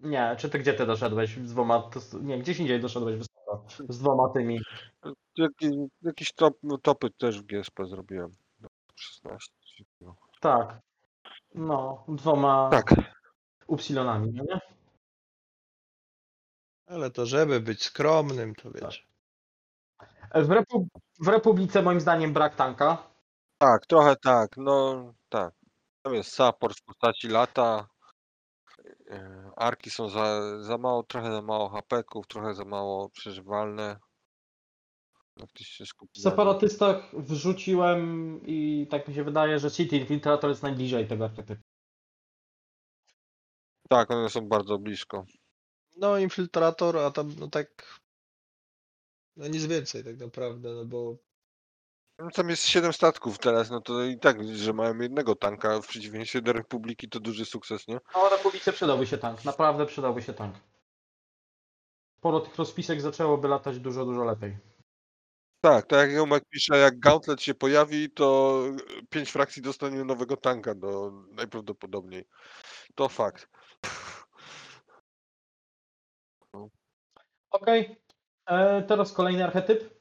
Nie, 0.00 0.36
czy 0.38 0.50
ty 0.50 0.58
gdzie 0.58 0.74
ty 0.74 0.86
doszedłeś 0.86 1.36
z 1.36 1.52
dwoma, 1.52 1.90
nie, 2.20 2.38
gdzieś 2.38 2.58
indziej 2.58 2.80
doszedłeś 2.80 3.16
wysoko, 3.16 3.64
z 3.88 3.98
dwoma 3.98 4.28
tymi. 4.28 4.60
Jaki, 5.36 5.88
jakieś 6.02 6.32
top, 6.32 6.58
no, 6.62 6.78
topy 6.78 7.10
też 7.10 7.40
w 7.40 7.46
GSP 7.46 7.86
zrobiłem. 7.86 8.34
No, 8.60 8.68
16. 8.94 9.52
No. 10.00 10.16
Tak. 10.40 10.78
No, 11.54 12.04
dwoma 12.08 12.68
Tak, 12.70 12.94
upsilonami, 13.66 14.32
no 14.32 14.44
nie? 14.44 14.60
Ale 16.90 17.10
to 17.10 17.26
żeby 17.26 17.60
być 17.60 17.82
skromnym, 17.82 18.54
to 18.54 18.70
wiecie. 18.70 19.02
W, 20.34 20.48
Repu- 20.48 20.86
w 21.20 21.28
Republice 21.28 21.82
moim 21.82 22.00
zdaniem 22.00 22.32
brak 22.32 22.56
tanka. 22.56 23.10
tak, 23.58 23.86
trochę 23.86 24.16
tak, 24.16 24.56
no 24.56 25.04
tak. 25.28 25.54
Tam 26.02 26.14
jest 26.14 26.32
support 26.32 26.78
w 26.78 26.84
postaci 26.84 27.28
lata. 27.28 27.88
e, 29.10 29.50
Arki 29.56 29.90
są 29.90 30.08
za, 30.08 30.40
za 30.62 30.78
mało, 30.78 31.02
trochę 31.02 31.32
za 31.32 31.42
mało 31.42 31.68
hapeków, 31.68 32.26
trochę 32.26 32.54
za 32.54 32.64
mało 32.64 33.10
przeżywalne. 33.10 33.96
Jak 35.36 35.48
ktoś 35.50 35.66
się 35.66 35.86
skupi 35.86 36.20
W 36.20 36.22
separatystach 36.22 37.02
wrzuciłem 37.12 38.40
i 38.46 38.86
tak 38.90 39.08
mi 39.08 39.14
się 39.14 39.24
wydaje, 39.24 39.58
że 39.58 39.70
City 39.70 39.96
Infiltrator 39.96 40.50
jest 40.50 40.62
najbliżej 40.62 41.08
tego 41.08 41.24
archetypu. 41.24 41.62
Tak, 43.88 44.10
one 44.10 44.30
są 44.30 44.48
bardzo 44.48 44.78
blisko. 44.78 45.24
No, 46.00 46.18
infiltrator, 46.18 46.98
a 46.98 47.10
tam 47.10 47.34
no 47.38 47.48
tak. 47.48 48.00
No 49.36 49.48
nic 49.48 49.66
więcej 49.66 50.04
tak 50.04 50.18
naprawdę, 50.18 50.74
no 50.74 50.84
bo 50.84 51.16
No, 52.18 52.30
Tam 52.30 52.50
jest 52.50 52.66
7 52.66 52.92
statków 52.92 53.38
teraz, 53.38 53.70
no 53.70 53.80
to 53.80 54.04
i 54.04 54.18
tak, 54.18 54.56
że 54.56 54.72
mają 54.72 54.98
jednego 54.98 55.34
tanka 55.34 55.80
w 55.80 55.86
przeciwieństwie 55.86 56.42
do 56.42 56.52
Republiki, 56.52 57.08
to 57.08 57.20
duży 57.20 57.44
sukces, 57.44 57.88
nie? 57.88 57.98
No, 58.14 58.28
Republice 58.28 58.72
przydałby 58.72 59.06
się 59.06 59.18
tank, 59.18 59.44
naprawdę 59.44 59.86
przydałby 59.86 60.22
się 60.22 60.32
tank. 60.32 60.54
Sporo 62.18 62.40
tych 62.40 62.56
rozpisek 62.56 63.00
zaczęłoby 63.00 63.48
latać 63.48 63.78
dużo, 63.78 64.04
dużo 64.04 64.24
lepiej. 64.24 64.56
Tak, 65.60 65.86
tak 65.86 65.98
jak 65.98 66.12
Jomek 66.12 66.44
pisze, 66.50 66.78
jak 66.78 66.98
Gauntlet 66.98 67.42
się 67.42 67.54
pojawi, 67.54 68.10
to 68.10 68.62
pięć 69.10 69.30
frakcji 69.30 69.62
dostanie 69.62 70.04
nowego 70.04 70.36
tanka 70.36 70.74
do 70.74 71.12
najprawdopodobniej. 71.32 72.24
To 72.94 73.08
fakt. 73.08 73.48
Okej, 77.50 77.96
e, 78.46 78.82
teraz 78.82 79.12
kolejny 79.12 79.44
archetyp. 79.44 80.00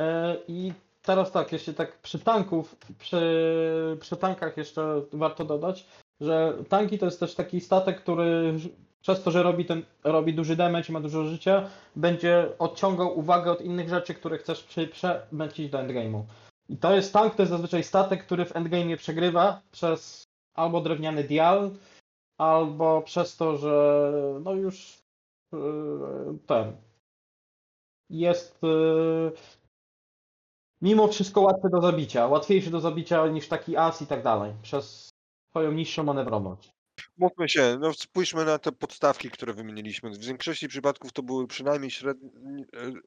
E, 0.00 0.36
I 0.48 0.72
teraz 1.02 1.32
tak, 1.32 1.52
jeszcze 1.52 1.74
tak 1.74 1.98
przy 1.98 2.18
tanków, 2.18 2.76
przy, 2.98 3.96
przy 4.00 4.16
tankach 4.16 4.56
jeszcze 4.56 5.02
warto 5.12 5.44
dodać, 5.44 5.86
że 6.20 6.54
tanki 6.68 6.98
to 6.98 7.06
jest 7.06 7.20
też 7.20 7.34
taki 7.34 7.60
statek, 7.60 8.00
który 8.00 8.54
przez 9.00 9.22
to, 9.22 9.30
że 9.30 9.42
robi, 9.42 9.64
ten, 9.64 9.82
robi 10.04 10.34
duży 10.34 10.56
damage 10.56 10.92
ma 10.92 11.00
dużo 11.00 11.24
życia, 11.24 11.68
będzie 11.96 12.48
odciągał 12.58 13.18
uwagę 13.18 13.50
od 13.52 13.60
innych 13.60 13.88
rzeczy, 13.88 14.14
które 14.14 14.38
chcesz 14.38 14.66
przemęcić 14.92 15.70
do 15.70 15.78
endgame'u. 15.78 16.22
I 16.68 16.76
to 16.76 16.94
jest 16.94 17.12
tank, 17.12 17.34
to 17.34 17.42
jest 17.42 17.52
zazwyczaj 17.52 17.84
statek, 17.84 18.24
który 18.24 18.44
w 18.44 18.52
endgame'ie 18.52 18.96
przegrywa 18.96 19.60
przez 19.70 20.24
albo 20.54 20.80
drewniany 20.80 21.24
dial, 21.24 21.70
albo 22.38 23.02
przez 23.02 23.36
to, 23.36 23.56
że 23.56 24.02
no 24.44 24.52
już 24.52 25.05
ten 26.46 26.76
jest 28.10 28.62
yy, 28.62 29.32
mimo 30.82 31.08
wszystko 31.08 31.40
łatwy 31.40 31.68
do 31.72 31.80
zabicia, 31.80 32.26
łatwiejszy 32.26 32.70
do 32.70 32.80
zabicia 32.80 33.26
niż 33.26 33.48
taki 33.48 33.76
as 33.76 34.02
i 34.02 34.06
tak 34.06 34.22
dalej, 34.22 34.52
przez 34.62 35.08
swoją 35.50 35.72
niższą 35.72 36.04
manewrowość. 36.04 36.76
Mówmy 37.18 37.48
się, 37.48 37.78
no 37.80 37.92
spójrzmy 37.92 38.44
na 38.44 38.58
te 38.58 38.72
podstawki, 38.72 39.30
które 39.30 39.54
wymieniliśmy. 39.54 40.10
W 40.10 40.18
większości 40.18 40.68
przypadków 40.68 41.12
to 41.12 41.22
były 41.22 41.46
przynajmniej 41.46 41.90
średnie, 41.90 42.30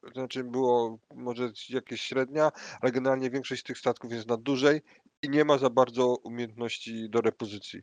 to 0.01 0.09
znaczy 0.13 0.43
było 0.43 0.99
może 1.15 1.51
jakieś 1.69 2.01
średnia, 2.01 2.51
ale 2.81 2.91
generalnie 2.91 3.29
większość 3.29 3.63
tych 3.63 3.77
statków 3.77 4.11
jest 4.11 4.27
na 4.27 4.37
dużej 4.37 4.81
i 5.21 5.29
nie 5.29 5.45
ma 5.45 5.57
za 5.57 5.69
bardzo 5.69 6.15
umiejętności 6.23 7.09
do 7.09 7.21
repozycji. 7.21 7.81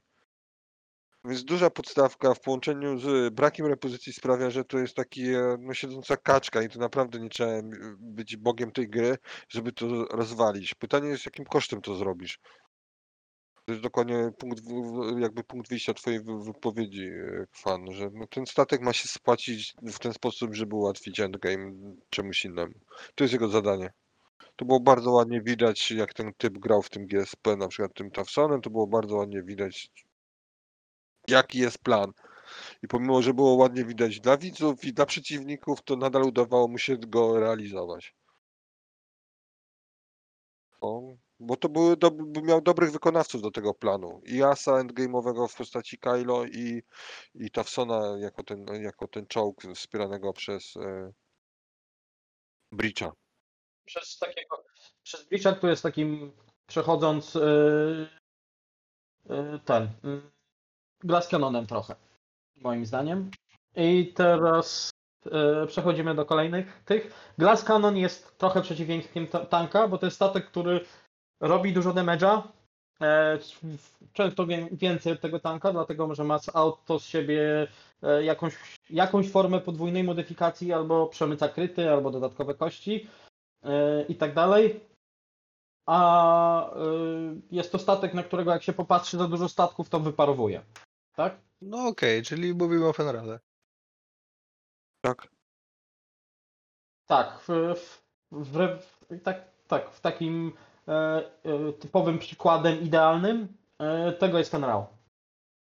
Więc 1.26 1.44
duża 1.44 1.70
podstawka 1.70 2.34
w 2.34 2.40
połączeniu 2.40 2.98
z 2.98 3.34
brakiem 3.34 3.66
repozycji 3.66 4.12
sprawia, 4.12 4.50
że 4.50 4.64
to 4.64 4.78
jest 4.78 4.94
taki 4.94 5.34
e, 5.34 5.56
no, 5.60 5.74
siedząca 5.74 6.16
kaczka 6.16 6.62
i 6.62 6.68
to 6.68 6.78
naprawdę 6.78 7.20
nie 7.20 7.28
trzeba 7.28 7.52
być 7.98 8.36
bogiem 8.36 8.72
tej 8.72 8.88
gry, 8.88 9.16
żeby 9.48 9.72
to 9.72 10.04
rozwalić. 10.04 10.74
Pytanie 10.74 11.08
jest, 11.08 11.26
jakim 11.26 11.44
kosztem 11.44 11.80
to 11.80 11.94
zrobisz. 11.94 12.38
To 13.64 13.72
jest 13.72 13.82
dokładnie 13.82 14.30
punkt, 14.38 14.62
jakby 15.18 15.44
punkt 15.44 15.68
wyjścia 15.68 15.94
twojej 15.94 16.20
wy- 16.20 16.44
wypowiedzi, 16.44 17.06
e, 17.08 17.46
Kwan, 17.52 17.92
że 17.92 18.10
no, 18.12 18.26
ten 18.26 18.46
statek 18.46 18.80
ma 18.80 18.92
się 18.92 19.08
spłacić 19.08 19.74
w 19.82 19.98
ten 19.98 20.12
sposób, 20.12 20.54
żeby 20.54 20.76
ułatwić 20.76 21.20
endgame 21.20 21.72
czemuś 22.10 22.44
innemu. 22.44 22.74
To 23.14 23.24
jest 23.24 23.32
jego 23.32 23.48
zadanie. 23.48 23.92
To 24.56 24.64
było 24.64 24.80
bardzo 24.80 25.10
ładnie 25.10 25.42
widać, 25.42 25.90
jak 25.90 26.14
ten 26.14 26.32
typ 26.38 26.58
grał 26.58 26.82
w 26.82 26.90
tym 26.90 27.06
GSP, 27.06 27.56
na 27.56 27.68
przykład 27.68 27.94
tym 27.94 28.10
Tafsonem, 28.10 28.60
to 28.60 28.70
było 28.70 28.86
bardzo 28.86 29.16
ładnie 29.16 29.42
widać, 29.42 29.90
jaki 31.28 31.58
jest 31.58 31.78
plan. 31.78 32.12
I 32.82 32.88
pomimo, 32.88 33.22
że 33.22 33.34
było 33.34 33.54
ładnie 33.54 33.84
widać 33.84 34.20
dla 34.20 34.36
widzów 34.36 34.84
i 34.84 34.92
dla 34.92 35.06
przeciwników, 35.06 35.82
to 35.82 35.96
nadal 35.96 36.22
udawało 36.22 36.68
mu 36.68 36.78
się 36.78 36.96
go 36.96 37.40
realizować. 37.40 38.14
Bo 41.40 41.56
to 41.56 41.68
były, 41.68 41.96
do, 41.96 42.10
miał 42.42 42.60
dobrych 42.60 42.92
wykonawców 42.92 43.42
do 43.42 43.50
tego 43.50 43.74
planu. 43.74 44.22
I 44.24 44.42
Asa 44.42 44.72
endgame'owego 44.72 45.48
w 45.48 45.56
postaci 45.56 45.98
Kylo 45.98 46.44
i, 46.44 46.82
i 47.34 47.50
Tafsona 47.50 48.18
jako 48.18 48.42
ten, 48.42 48.66
jako 48.82 49.08
ten 49.08 49.26
czołg 49.26 49.62
wspieranego 49.74 50.32
przez 50.32 50.76
e. 50.76 51.12
Przez 53.84 54.18
takiego, 54.18 54.64
przez 55.02 55.28
Breacha, 55.28 55.52
który 55.52 55.70
jest 55.70 55.82
takim, 55.82 56.32
przechodząc 56.66 57.34
yy, 57.34 58.08
yy, 59.24 59.60
ten, 59.64 59.90
yy, 60.04 60.35
Glass 61.04 61.28
Canonem 61.28 61.66
trochę, 61.66 61.94
moim 62.62 62.86
zdaniem. 62.86 63.30
I 63.76 64.12
teraz 64.14 64.90
yy, 65.24 65.66
przechodzimy 65.66 66.14
do 66.14 66.24
kolejnych 66.24 66.82
tych. 66.84 67.32
Glass 67.38 67.64
Cannon 67.64 67.96
jest 67.96 68.38
trochę 68.38 68.62
przeciwieństwem 68.62 69.26
ta- 69.26 69.46
tanka, 69.46 69.88
bo 69.88 69.98
to 69.98 70.06
jest 70.06 70.16
statek, 70.16 70.46
który 70.46 70.80
robi 71.40 71.72
dużo 71.72 71.90
damage'a. 71.90 72.42
E, 73.02 73.38
często 74.12 74.46
więcej 74.72 75.12
od 75.12 75.20
tego 75.20 75.40
tanka, 75.40 75.72
dlatego 75.72 76.14
że 76.14 76.24
ma 76.24 76.38
z 76.38 76.56
auto 76.56 76.98
z 76.98 77.04
siebie 77.04 77.66
e, 78.02 78.24
jakąś, 78.24 78.54
jakąś 78.90 79.30
formę 79.30 79.60
podwójnej 79.60 80.04
modyfikacji, 80.04 80.72
albo 80.72 81.06
przemyca 81.06 81.48
kryty, 81.48 81.90
albo 81.90 82.10
dodatkowe 82.10 82.54
kości 82.54 83.08
i 84.08 84.14
tak 84.14 84.34
dalej. 84.34 84.80
A 85.86 86.70
jest 87.50 87.72
to 87.72 87.78
statek, 87.78 88.14
na 88.14 88.22
którego 88.22 88.50
jak 88.50 88.62
się 88.62 88.72
popatrzy 88.72 89.18
za 89.18 89.28
dużo 89.28 89.48
statków, 89.48 89.88
to 89.88 90.00
wyparowuje. 90.00 90.62
Tak? 91.16 91.40
No 91.60 91.86
okej, 91.86 92.22
czyli 92.22 92.54
mówimy 92.54 92.88
o 92.88 92.92
Fenrale. 92.92 93.40
Tak? 95.00 95.28
Tak, 97.06 97.40
w, 97.40 97.48
w, 98.32 98.58
w, 98.80 99.22
tak, 99.22 99.50
tak, 99.68 99.90
w 99.90 100.00
takim 100.00 100.52
e, 100.88 100.92
e, 100.92 101.72
typowym 101.72 102.18
przykładem 102.18 102.80
idealnym 102.80 103.48
e, 103.78 104.12
tego 104.12 104.38
jest 104.38 104.50
ten 104.50 104.64
RAW. 104.64 104.86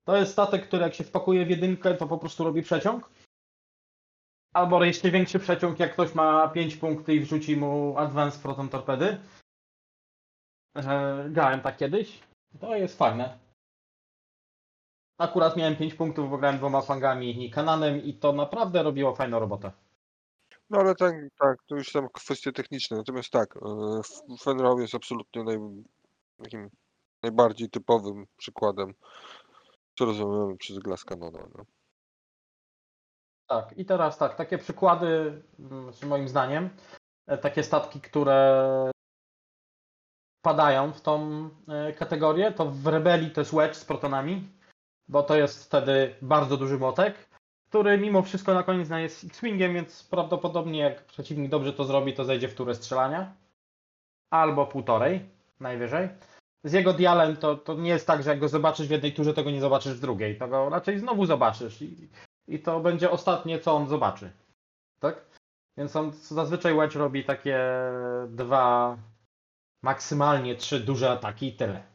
To 0.08 0.18
jest 0.18 0.32
statek, 0.32 0.68
który 0.68 0.84
jak 0.84 0.94
się 0.94 1.04
wpakuje 1.04 1.46
w 1.46 1.50
jedynkę, 1.50 1.94
to 1.94 2.08
po 2.08 2.18
prostu 2.18 2.44
robi 2.44 2.62
przeciąg. 2.62 3.10
Albo 4.54 4.84
jeszcze 4.84 5.12
większy 5.12 5.40
przeciąg, 5.40 5.80
jak 5.80 5.94
ktoś 5.94 6.16
ma 6.16 6.48
5 6.48 6.76
punktów 6.76 7.10
i 7.10 7.20
wrzuci 7.20 7.58
mu 7.58 7.98
Advanced 7.98 8.42
Proton 8.42 8.70
Torpedy. 8.70 9.18
E, 10.76 11.26
grałem 11.30 11.62
tak 11.62 11.78
kiedyś. 11.78 12.20
To 12.60 12.76
jest 12.76 12.98
fajne. 12.98 13.45
Akurat 15.18 15.58
miałem 15.58 15.76
5 15.76 15.94
punktów, 15.94 16.30
bo 16.30 16.38
grałem 16.38 16.58
dwoma 16.58 16.82
fangami 16.82 17.46
i 17.46 17.52
kananem 17.52 18.04
i 18.04 18.14
to 18.14 18.32
naprawdę 18.32 18.84
robiło 18.84 19.16
fajną 19.16 19.40
robotę. 19.40 19.72
No 20.70 20.80
ale 20.80 20.96
tak, 20.96 21.16
tak, 21.40 21.58
to 21.68 21.76
już 21.76 21.92
tam 21.92 22.10
kwestie 22.14 22.52
techniczne. 22.52 22.98
Natomiast 22.98 23.30
tak, 23.30 23.58
e, 23.58 23.60
F- 24.00 24.42
Fenrau 24.42 24.80
jest 24.80 24.96
absolutnie 24.96 25.44
naj, 25.44 25.58
takim 26.44 26.70
najbardziej 27.24 27.70
typowym 27.70 28.26
przykładem, 28.38 28.94
co 29.98 30.06
rozumiemy 30.06 30.58
przez 30.58 30.80
Glass 30.80 31.04
Cannona. 31.04 31.40
No. 31.58 31.66
Tak, 33.48 33.78
i 33.78 33.86
teraz 33.86 34.18
tak, 34.18 34.36
takie 34.36 34.58
przykłady, 34.58 35.42
mm, 35.60 35.92
moim 36.08 36.28
zdaniem, 36.28 36.70
e, 37.28 37.38
takie 37.38 37.64
statki, 37.64 38.02
które 38.02 38.92
padają 40.42 40.94
w 40.94 41.02
tą 41.02 41.50
e, 41.68 41.94
kategorię, 41.94 42.52
to 42.52 42.66
w 42.66 42.88
Rebelii 42.88 43.32
to 43.32 43.42
jest 43.42 43.56
Wedge 43.56 43.76
z 43.76 43.86
protonami, 43.86 44.50
bo 45.08 45.24
to 45.24 45.36
jest 45.36 45.66
wtedy 45.66 46.16
bardzo 46.22 46.58
duży 46.58 46.78
młotek, 46.78 47.16
który 47.70 47.98
mimo 47.98 48.22
wszystko 48.22 48.54
na 48.54 48.64
koniec 48.64 48.88
dnia 48.88 49.00
jest 49.00 49.24
X-Wingiem, 49.24 49.74
więc 49.74 50.04
prawdopodobnie 50.04 50.80
jak 50.80 51.06
przeciwnik 51.06 51.52
dobrze 51.52 51.74
to 51.74 51.84
zrobi, 51.84 52.14
to 52.14 52.26
zejdzie 52.26 52.48
w 52.48 52.56
turę 52.56 52.76
strzelania. 52.76 53.34
Albo 54.30 54.66
półtorej, 54.66 55.30
najwyżej. 55.60 56.10
Z 56.64 56.74
jego 56.74 56.94
dialem 56.94 57.38
to, 57.38 57.56
to 57.56 57.74
nie 57.74 57.90
jest 57.90 58.08
tak, 58.08 58.24
że 58.24 58.30
jak 58.30 58.40
go 58.40 58.50
zobaczysz 58.50 58.88
w 58.88 58.92
jednej 58.92 59.14
turze, 59.14 59.34
to 59.34 59.44
go 59.44 59.52
nie 59.52 59.62
zobaczysz 59.62 59.94
w 59.94 60.00
drugiej. 60.00 60.38
To 60.38 60.48
go 60.48 60.70
raczej 60.70 61.00
znowu 61.00 61.26
zobaczysz. 61.26 61.82
I, 61.82 62.10
i 62.48 62.60
to 62.60 62.80
będzie 62.80 63.12
ostatnie, 63.12 63.60
co 63.60 63.76
on 63.76 63.88
zobaczy. 63.88 64.32
Tak? 65.00 65.26
Więc 65.78 65.96
on 65.96 66.12
zazwyczaj 66.12 66.76
Wedge 66.76 66.96
robi 66.96 67.24
takie 67.24 67.60
dwa, 68.28 68.98
maksymalnie 69.84 70.56
trzy 70.56 70.80
duże 70.80 71.12
ataki 71.12 71.48
i 71.48 71.54
tyle. 71.54 71.95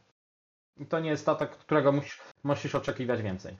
To 0.89 0.99
nie 0.99 1.09
jest 1.09 1.21
statek, 1.21 1.51
którego 1.51 1.91
musisz, 1.91 2.21
musisz 2.43 2.75
oczekiwać 2.75 3.21
więcej. 3.21 3.57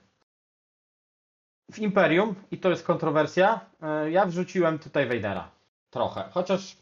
W 1.72 1.78
Imperium, 1.78 2.34
i 2.50 2.58
to 2.58 2.70
jest 2.70 2.86
kontrowersja, 2.86 3.60
e, 3.82 4.10
ja 4.10 4.26
wrzuciłem 4.26 4.78
tutaj 4.78 5.08
Vadera. 5.08 5.50
Trochę. 5.90 6.28
Chociaż 6.32 6.76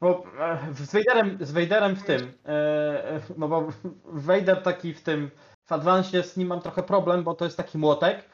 bo 0.00 0.24
e, 0.38 0.74
z 0.74 0.92
Vaderem, 0.92 1.38
z 1.40 1.52
Vaderem 1.52 1.96
w 1.96 2.04
tym, 2.04 2.32
e, 2.46 3.20
no 3.36 3.48
bo 3.48 3.68
Vader 4.04 4.62
taki 4.62 4.94
w 4.94 5.02
tym, 5.02 5.30
w 5.66 5.72
Advance 5.72 6.22
z 6.22 6.36
nim 6.36 6.48
mam 6.48 6.60
trochę 6.60 6.82
problem, 6.82 7.24
bo 7.24 7.34
to 7.34 7.44
jest 7.44 7.56
taki 7.56 7.78
młotek, 7.78 8.28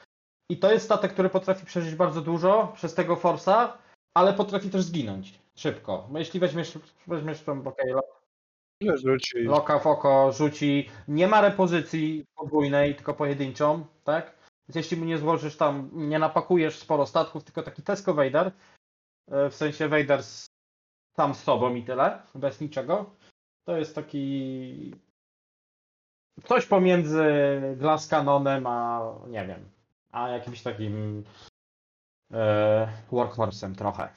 i 0.49 0.59
to 0.59 0.73
jest 0.73 0.85
statek, 0.85 1.13
który 1.13 1.31
potrafi 1.31 1.67
przeżyć 1.67 1.95
bardzo 1.95 2.21
dużo 2.21 2.73
przez 2.75 2.95
tego 2.95 3.17
Forsa, 3.17 3.79
ale 4.15 4.33
potrafi 4.33 4.71
też 4.71 4.83
zginąć 4.83 5.41
szybko. 5.55 6.09
Jeśli 6.15 6.41
weźmiesz, 6.41 6.79
weźmiesz 7.07 7.43
tą 7.43 7.67
okej, 7.67 7.95
Nie 8.81 8.97
rzuci. 8.99 9.39
loka 9.39 9.79
w 9.79 9.87
oko, 9.87 10.33
rzuci, 10.33 10.89
nie 11.09 11.29
ma 11.29 11.41
repozycji 11.41 12.27
podwójnej, 12.35 12.95
tylko 12.95 13.15
pojedynczą, 13.15 13.87
tak? 14.05 14.37
Więc 14.69 14.77
jeśli 14.77 14.97
mu 14.97 15.05
nie 15.05 15.19
złożysz 15.19 15.57
tam, 15.57 15.91
nie 15.93 16.19
napakujesz 16.19 16.79
sporo 16.79 17.07
statków, 17.07 17.45
tylko 17.45 17.63
taki 17.63 17.83
Tesco 17.83 18.15
Vader, 18.15 18.53
e, 19.29 19.51
w 19.51 19.55
sensie 19.55 19.89
Vader 19.89 20.23
z, 20.23 20.47
sam 21.17 21.35
z 21.35 21.43
sobą 21.43 21.75
i 21.75 21.83
tyle, 21.83 22.23
bez 22.35 22.61
niczego, 22.61 23.11
to 23.65 23.77
jest 23.77 23.95
taki 23.95 24.95
coś 26.45 26.67
pomiędzy 26.67 27.25
Glass 27.77 28.09
Canonem 28.09 28.67
a 28.67 29.03
nie 29.29 29.47
wiem, 29.47 29.71
a 30.13 30.29
jakimś 30.29 30.63
takim 30.63 31.25
e, 32.33 32.89
workhorsem 33.11 33.75
trochę. 33.75 34.09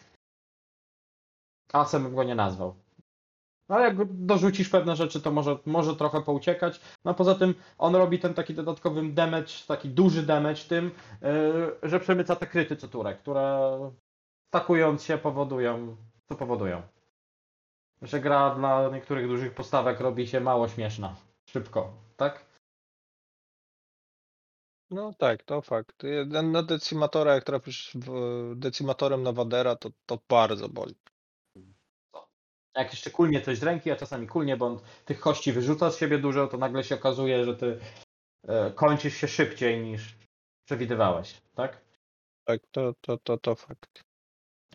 Asem 1.74 2.04
bym 2.04 2.16
go 2.16 2.24
nie 2.24 2.36
nazwał. 2.36 2.89
No 3.70 3.76
ale 3.76 3.86
jak 3.86 3.96
dorzucisz 4.26 4.70
pewne 4.70 4.96
rzeczy, 4.96 5.22
to 5.22 5.32
może, 5.32 5.58
może 5.66 5.96
trochę 5.96 6.22
pouciekać. 6.22 6.82
No 7.06 7.14
poza 7.14 7.36
tym 7.36 7.56
on 7.78 7.96
robi 7.96 8.20
ten 8.20 8.34
taki 8.34 8.54
dodatkowy 8.54 9.10
damage, 9.10 9.54
taki 9.68 9.90
duży 9.90 10.24
damage 10.24 10.62
tym, 10.70 10.92
yy, 11.22 11.90
że 11.90 12.00
przemyca 12.00 12.36
te 12.36 12.48
kryty 12.48 12.76
co 12.76 12.88
turę, 12.88 13.16
które 13.16 13.70
stakując 14.48 15.04
się 15.04 15.18
powodują, 15.18 15.96
co 16.30 16.36
powodują. 16.36 16.82
Że 18.02 18.20
gra 18.20 18.56
dla 18.56 18.90
niektórych 18.90 19.28
dużych 19.28 19.54
postawek 19.54 20.00
robi 20.00 20.28
się 20.28 20.40
mało 20.40 20.68
śmieszna. 20.68 21.16
Szybko, 21.50 21.94
tak? 22.18 22.46
No 24.92 25.14
tak, 25.18 25.44
to 25.44 25.62
fakt. 25.62 26.04
Na- 26.28 26.42
Na 26.42 26.64
decimatora, 26.64 27.34
jak 27.36 27.44
trafisz 27.44 27.92
w- 27.96 28.54
decimatorem 28.56 29.24
na 29.24 29.32
Wadera, 29.32 29.76
to, 29.76 29.90
to 30.06 30.20
bardzo 30.30 30.70
boli. 30.70 30.96
Jak 32.80 32.92
jeszcze 32.92 33.12
kulnie 33.12 33.42
coś 33.42 33.58
z 33.58 33.64
ręki, 33.64 33.92
a 33.92 33.96
czasami 33.96 34.28
kulnie, 34.28 34.58
bo 34.58 34.66
on 34.66 34.80
tych 35.06 35.20
kości 35.20 35.52
wyrzuca 35.52 35.92
z 35.92 35.98
siebie 35.98 36.18
dużo, 36.18 36.48
to 36.48 36.58
nagle 36.58 36.84
się 36.84 36.96
okazuje, 36.96 37.46
że 37.46 37.56
ty 37.56 37.80
e, 38.48 38.72
kończysz 38.72 39.18
się 39.18 39.28
szybciej 39.28 39.80
niż 39.84 40.16
przewidywałeś, 40.66 41.42
tak? 41.56 41.82
Tak, 42.44 42.62
to, 42.72 42.94
to, 43.02 43.18
to, 43.18 43.38
to 43.38 43.56
fakt. 43.56 44.02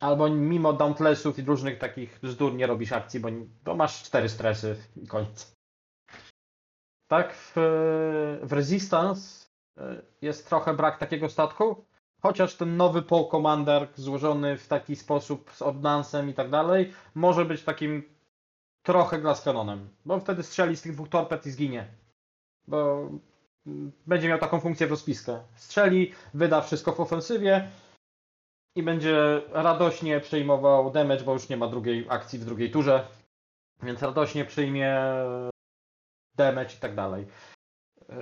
Albo 0.01 0.29
mimo 0.29 0.73
dauntlessów 0.73 1.39
i 1.39 1.43
różnych 1.43 1.79
takich 1.79 2.19
bzdur 2.23 2.55
nie 2.55 2.67
robisz 2.67 2.93
akcji, 2.93 3.21
bo, 3.21 3.29
bo 3.65 3.75
masz 3.75 4.03
cztery 4.03 4.29
stresy 4.29 4.77
i 4.97 5.07
koniec. 5.07 5.55
Tak, 7.07 7.35
w, 7.35 7.53
w 8.43 8.53
Resistance 8.53 9.47
e, 9.79 10.03
jest 10.23 10.49
trochę 10.49 10.75
brak 10.75 10.99
takiego 10.99 11.29
statku, 11.29 11.85
chociaż 12.27 12.55
ten 12.55 12.77
nowy 12.77 13.03
Paul 13.03 13.29
Commander 13.29 13.89
złożony 13.95 14.59
w 14.59 14.69
taki 14.69 14.97
sposób 14.97 15.51
z 15.53 15.63
ordnansem 15.63 16.31
i 16.31 16.35
tak 16.35 16.51
dalej, 16.51 16.93
może 17.15 17.45
być 17.45 17.63
takim 17.63 18.03
trochę 18.83 19.19
glass 19.19 19.43
canonem, 19.43 19.89
bo 20.05 20.21
wtedy 20.21 20.43
strzeli 20.43 20.77
z 20.77 20.83
tych 20.83 20.93
dwóch 20.93 21.09
torped 21.09 21.47
i 21.47 21.51
zginie. 21.51 21.87
Bo 22.69 23.09
mm, 23.67 23.93
będzie 24.07 24.29
miał 24.29 24.39
taką 24.39 24.61
funkcję 24.61 24.87
w 24.87 24.91
rozpiskę. 24.91 25.41
Strzeli, 25.55 26.13
wyda 26.35 26.61
wszystko 26.61 26.93
w 26.93 27.01
ofensywie, 27.01 27.71
i 28.77 28.83
będzie 28.83 29.43
radośnie 29.53 30.21
przejmował 30.21 30.91
damage, 30.91 31.25
bo 31.25 31.33
już 31.33 31.49
nie 31.49 31.57
ma 31.57 31.69
drugiej 31.69 32.07
akcji 32.09 32.39
w 32.39 32.45
drugiej 32.45 32.71
turze, 32.71 33.07
więc 33.83 34.03
radośnie 34.03 34.45
przyjmie 34.45 34.99
damage 36.37 36.75
i 36.75 36.81
tak 36.81 36.95
dalej. 36.95 37.27
Yy, 38.09 38.17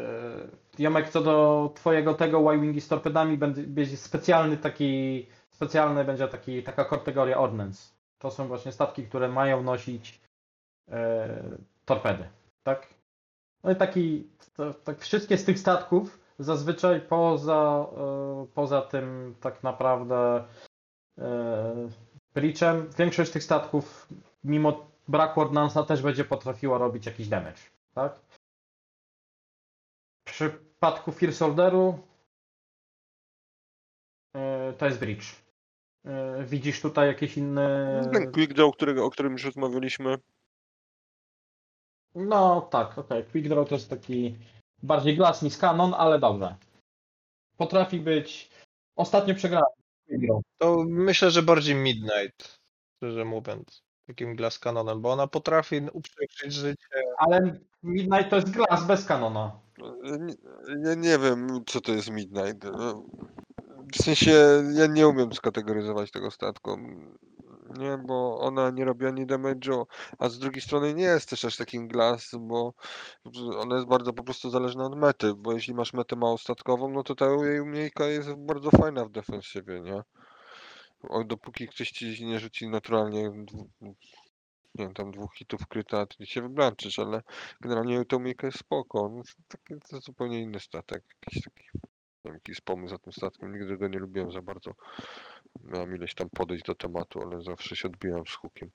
Jomek, 0.78 1.08
co 1.08 1.20
do 1.22 1.70
twojego 1.74 2.14
tego 2.14 2.54
Y-Wingi 2.54 2.80
z 2.80 2.88
torpedami, 2.88 3.38
będzie 3.38 3.62
będzie 3.62 3.96
specjalny 3.96 4.56
taki, 4.56 5.26
specjalny 5.50 6.04
będzie 6.04 6.28
taki, 6.28 6.62
taka 6.62 6.84
kategoria 6.84 7.38
ordnance. 7.38 7.92
to 8.18 8.30
są 8.30 8.48
właśnie 8.48 8.72
statki, 8.72 9.06
które 9.06 9.28
mają 9.28 9.62
nosić 9.62 10.20
e, 10.90 11.42
torpedy, 11.84 12.28
tak? 12.62 12.86
No 13.64 13.72
i 13.72 13.76
taki, 13.76 14.28
to, 14.54 14.74
tak 14.74 14.98
wszystkie 15.00 15.38
z 15.38 15.44
tych 15.44 15.58
statków 15.58 16.20
zazwyczaj 16.38 17.00
poza, 17.00 17.86
e, 17.96 18.46
poza 18.54 18.82
tym 18.82 19.34
tak 19.40 19.62
naprawdę 19.62 20.44
e, 21.18 21.88
Breachem, 22.34 22.88
większość 22.98 23.32
tych 23.32 23.42
statków 23.42 24.08
mimo 24.44 24.86
braku 25.08 25.40
ordnansa 25.40 25.82
też 25.82 26.02
będzie 26.02 26.24
potrafiła 26.24 26.78
robić 26.78 27.06
jakiś 27.06 27.28
damage, 27.28 27.60
tak? 27.94 28.20
W 30.32 30.34
przypadku 30.34 31.12
First 31.12 31.42
Orderu 31.42 31.98
e, 34.36 34.72
to 34.72 34.86
jest 34.86 34.98
Breach. 34.98 35.24
E, 36.04 36.44
Widzisz 36.44 36.80
tutaj 36.80 37.08
jakieś 37.08 37.36
inne... 37.36 38.00
Ten 38.12 38.32
Quick 38.32 38.52
Draw, 38.52 38.74
o 38.98 39.10
którym 39.10 39.32
już 39.32 39.44
rozmawialiśmy. 39.44 40.18
No 42.14 42.60
tak, 42.60 42.98
okej. 42.98 43.24
Quick 43.24 43.48
Draw 43.48 43.68
to 43.68 43.74
jest 43.74 43.90
taki 43.90 44.36
bardziej 44.82 45.16
glass 45.16 45.42
niż 45.42 45.58
kanon, 45.58 45.94
ale 45.94 46.18
dobrze. 46.18 46.56
Potrafi 47.56 48.00
być... 48.00 48.50
Ostatnio 48.96 49.34
przegrałem 49.34 49.72
Quick 50.06 50.26
Draw. 50.26 50.42
To 50.58 50.84
myślę, 50.88 51.30
że 51.30 51.42
bardziej 51.42 51.74
Midnight, 51.74 52.58
szczerze 52.96 53.24
mówiąc, 53.24 53.82
takim 54.06 54.36
glass 54.36 54.58
kanonem, 54.58 55.02
bo 55.02 55.12
ona 55.12 55.26
potrafi 55.26 55.80
uprzykrzyć 55.92 56.52
życie. 56.52 56.86
Ale 57.18 57.60
Midnight 57.82 58.30
to 58.30 58.36
jest 58.36 58.50
glass 58.50 58.86
bez 58.86 59.06
kanona. 59.06 59.61
Ja 60.84 60.94
nie 60.94 61.18
wiem, 61.18 61.64
co 61.66 61.80
to 61.80 61.92
jest 61.92 62.10
Midnight. 62.10 62.64
No, 62.64 63.04
W 63.92 64.02
sensie, 64.02 64.62
ja 64.72 64.86
nie 64.86 65.08
umiem 65.08 65.32
skategoryzować 65.32 66.10
tego 66.10 66.30
statku. 66.30 66.78
Nie, 67.78 67.98
bo 67.98 68.40
ona 68.40 68.70
nie 68.70 68.84
robi 68.84 69.06
ani 69.06 69.26
damage'u, 69.26 69.84
a 70.18 70.28
z 70.28 70.38
drugiej 70.38 70.62
strony 70.62 70.94
nie 70.94 71.04
jest 71.04 71.30
też 71.30 71.44
aż 71.44 71.56
takim 71.56 71.88
glass, 71.88 72.30
bo 72.40 72.74
ona 73.58 73.74
jest 73.74 73.88
bardzo 73.88 74.12
po 74.12 74.24
prostu 74.24 74.50
zależna 74.50 74.84
od 74.84 74.96
mety, 74.96 75.34
bo 75.34 75.52
jeśli 75.52 75.74
masz 75.74 75.92
metę 75.92 76.16
małostatkową, 76.16 76.90
no 76.90 77.02
to 77.02 77.14
ta 77.14 77.26
jej 77.26 77.60
umiejka 77.60 78.06
jest 78.06 78.34
bardzo 78.34 78.70
fajna 78.70 79.04
w 79.04 79.10
defensywie, 79.10 79.80
nie? 79.80 80.02
O, 81.08 81.24
dopóki 81.24 81.68
ktoś 81.68 81.90
ci 81.90 82.26
nie 82.26 82.38
rzuci 82.40 82.68
naturalnie 82.68 83.32
nie 84.74 84.84
wiem, 84.84 84.94
tam 84.94 85.10
dwóch 85.10 85.34
hitów 85.34 85.66
kryta, 85.66 86.06
to 86.06 86.24
się 86.24 86.42
wybranczysz, 86.42 86.98
ale 86.98 87.22
generalnie 87.60 88.04
ta 88.04 88.16
umiejka 88.16 88.46
jest 88.46 88.58
spoko. 88.58 89.08
No, 89.08 89.22
to 89.22 89.32
taki, 89.48 89.80
to 89.90 90.00
zupełnie 90.00 90.40
inny 90.40 90.60
statek, 90.60 91.04
jakiś 91.22 91.44
taki, 91.44 91.64
nie 91.74 91.80
wiem, 92.24 92.34
jakiś 92.34 92.60
pomysł 92.60 92.90
za 92.90 92.98
tym 92.98 93.12
statkiem, 93.12 93.52
nigdy 93.52 93.76
go 93.76 93.88
nie 93.88 93.98
lubiłem 93.98 94.32
za 94.32 94.42
bardzo. 94.42 94.74
Miałem 95.60 95.96
ileś 95.96 96.14
tam 96.14 96.30
podejść 96.30 96.64
do 96.64 96.74
tematu, 96.74 97.22
ale 97.22 97.42
zawsze 97.42 97.76
się 97.76 97.88
odbijałem 97.88 98.26
z 98.26 98.34
hukiem. 98.34 98.70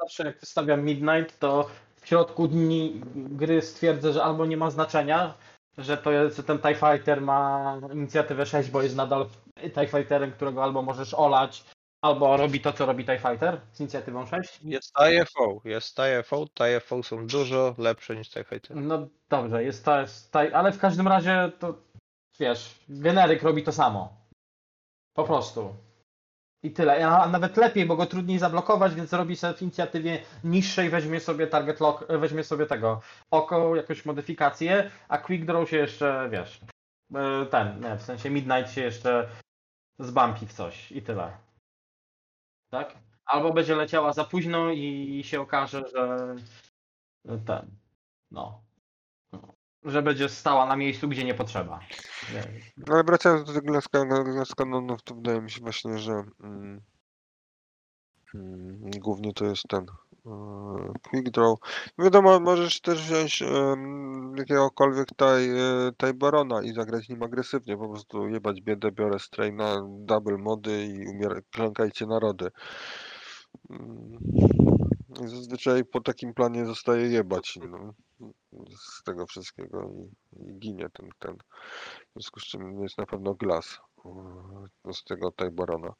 Zawsze 0.00 0.24
jak 0.24 0.40
wystawiam 0.40 0.84
Midnight, 0.84 1.38
to 1.38 1.70
w 1.96 2.08
środku 2.08 2.48
dni 2.48 3.00
gry 3.14 3.62
stwierdzę, 3.62 4.12
że 4.12 4.24
albo 4.24 4.46
nie 4.46 4.56
ma 4.56 4.70
znaczenia, 4.70 5.34
że 5.84 5.96
to 5.96 6.12
jest, 6.12 6.36
że 6.36 6.42
ten 6.42 6.58
TIE 6.58 6.74
Fighter 6.74 7.20
ma 7.20 7.76
inicjatywę 7.92 8.46
6, 8.46 8.70
bo 8.70 8.82
jest 8.82 8.96
nadal 8.96 9.26
TIE 9.74 9.86
Fighterem, 9.86 10.32
którego 10.32 10.62
albo 10.62 10.82
możesz 10.82 11.14
olać, 11.14 11.64
albo 12.04 12.36
robi 12.36 12.60
to, 12.60 12.72
co 12.72 12.86
robi 12.86 13.04
TIE 13.04 13.18
Fighter 13.18 13.60
z 13.72 13.80
inicjatywą 13.80 14.26
6. 14.26 14.60
Jest 14.62 14.94
TIFO, 14.94 15.60
jest 15.64 15.96
TIFO, 15.96 16.46
TIFO 16.54 17.02
są 17.02 17.26
dużo 17.26 17.74
lepsze 17.78 18.16
niż 18.16 18.30
TIE 18.30 18.44
Fighter. 18.44 18.76
No 18.76 19.08
dobrze, 19.28 19.64
jest 19.64 19.86
jest 19.86 20.32
TIE, 20.32 20.56
ale 20.56 20.72
w 20.72 20.78
każdym 20.78 21.08
razie 21.08 21.52
to, 21.58 21.74
wiesz, 22.40 22.84
generyk 22.88 23.42
robi 23.42 23.62
to 23.62 23.72
samo. 23.72 24.20
Po 25.14 25.24
prostu. 25.24 25.74
I 26.62 26.70
tyle. 26.70 27.08
A 27.08 27.28
nawet 27.28 27.56
lepiej, 27.56 27.86
bo 27.86 27.96
go 27.96 28.06
trudniej 28.06 28.38
zablokować, 28.38 28.94
więc 28.94 29.12
robi 29.12 29.36
sobie 29.36 29.54
w 29.54 29.62
inicjatywie 29.62 30.22
niższej, 30.44 30.90
weźmie 30.90 31.20
sobie 31.20 31.46
target 31.46 31.80
lock, 31.80 32.04
weźmie 32.08 32.44
sobie 32.44 32.66
tego 32.66 33.00
oko, 33.30 33.76
jakąś 33.76 34.04
modyfikację, 34.04 34.90
a 35.08 35.18
quick 35.18 35.44
draw 35.44 35.70
się 35.70 35.76
jeszcze, 35.76 36.28
wiesz, 36.32 36.60
e, 37.14 37.46
ten, 37.46 37.80
nie, 37.80 37.96
w 37.96 38.02
sensie 38.02 38.30
midnight 38.30 38.72
się 38.72 38.80
jeszcze 38.80 39.28
zbampi 39.98 40.46
w 40.46 40.52
coś 40.52 40.92
i 40.92 41.02
tyle. 41.02 41.36
Tak? 42.70 42.94
Albo 43.24 43.52
będzie 43.52 43.76
leciała 43.76 44.12
za 44.12 44.24
późno 44.24 44.70
i 44.70 45.22
się 45.24 45.40
okaże, 45.40 45.82
że 45.88 46.36
ten, 47.46 47.70
no, 48.30 48.62
że 49.84 50.02
będzie 50.02 50.28
stała 50.28 50.66
na 50.66 50.76
miejscu, 50.76 51.08
gdzie 51.08 51.24
nie 51.24 51.34
potrzeba. 51.34 51.80
No 52.76 52.94
ale 52.94 53.04
wracając 53.04 53.46
do 53.46 53.52
tego 53.52 53.72
glass 54.24 54.54
canonów, 54.54 55.02
to 55.02 55.14
wydaje 55.14 55.40
mi 55.40 55.50
się 55.50 55.60
właśnie, 55.60 55.98
że 55.98 56.12
mm, 56.12 56.80
mm, 58.34 58.90
głównie 58.98 59.32
to 59.32 59.44
jest 59.44 59.62
ten 59.68 59.86
e, 60.26 60.92
quick 61.10 61.30
draw. 61.30 61.58
Wiadomo, 61.98 62.40
możesz 62.40 62.80
też 62.80 63.02
wziąć 63.02 63.42
em, 63.42 64.34
jakiegokolwiek 64.36 65.08
taj, 65.16 65.50
e, 65.50 65.92
taj 65.96 66.14
barona 66.14 66.62
i 66.62 66.72
zagrać 66.72 67.08
nim 67.08 67.22
agresywnie, 67.22 67.76
po 67.76 67.88
prostu 67.88 68.28
jebać 68.28 68.60
biedę, 68.60 68.92
biorę 68.92 69.18
straina, 69.18 69.82
double 69.88 70.38
mody 70.38 70.86
i 70.86 71.08
umiera, 71.08 71.40
klękajcie 71.50 72.06
narody. 72.06 72.50
Zazwyczaj 75.16 75.84
po 75.84 76.00
takim 76.00 76.34
planie 76.34 76.66
zostaje 76.66 77.06
jebać 77.06 77.58
no, 77.68 77.94
z 78.76 79.02
tego 79.02 79.26
wszystkiego 79.26 79.90
i, 79.90 80.10
i 80.50 80.58
ginie 80.58 80.88
ten, 80.92 81.10
ten. 81.18 81.36
W 81.36 82.12
związku 82.12 82.40
z 82.40 82.44
czym 82.44 82.82
jest 82.82 82.98
na 82.98 83.06
pewno 83.06 83.34
glas 83.34 83.78
e, 84.86 84.92
z 84.92 85.04
tego 85.04 85.32
Tajbarona. 85.32 85.94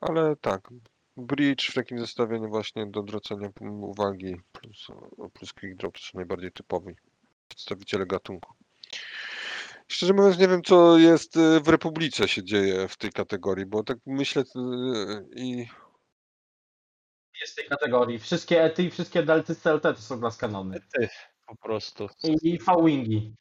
Ale 0.00 0.36
tak, 0.36 0.68
bridge 1.16 1.70
w 1.70 1.74
takim 1.74 1.98
zestawieniu 1.98 2.48
właśnie 2.48 2.86
do 2.86 3.00
odwrócenia 3.00 3.48
uwagi 3.80 4.36
plus, 4.52 4.86
plus 5.32 5.52
quick 5.52 5.76
drop 5.76 5.94
to 5.94 6.00
są 6.00 6.10
najbardziej 6.14 6.52
typowi 6.52 6.94
przedstawiciele 7.48 8.06
gatunku. 8.06 8.54
Szczerze 9.88 10.14
mówiąc 10.14 10.38
nie 10.38 10.48
wiem 10.48 10.62
co 10.62 10.98
jest 10.98 11.36
e, 11.36 11.60
w 11.60 11.68
Republice 11.68 12.28
się 12.28 12.44
dzieje 12.44 12.88
w 12.88 12.96
tej 12.96 13.12
kategorii, 13.12 13.66
bo 13.66 13.84
tak 13.84 13.98
myślę 14.06 14.42
e, 14.42 15.22
i 15.36 15.66
jest 17.42 17.52
w 17.52 17.56
tej 17.56 17.68
kategorii. 17.68 18.18
Wszystkie 18.18 18.64
ETY 18.64 18.82
i 18.82 18.90
wszystkie 18.90 19.22
delty 19.22 19.54
z 19.54 19.62
CLT 19.62 19.82
to 19.82 20.02
są 20.02 20.20
glass 20.20 20.36
kanony. 20.36 20.80
Ty, 20.92 21.08
po 21.46 21.56
prostu. 21.56 22.08
I 22.22 22.58
V-wingi. 22.58 23.34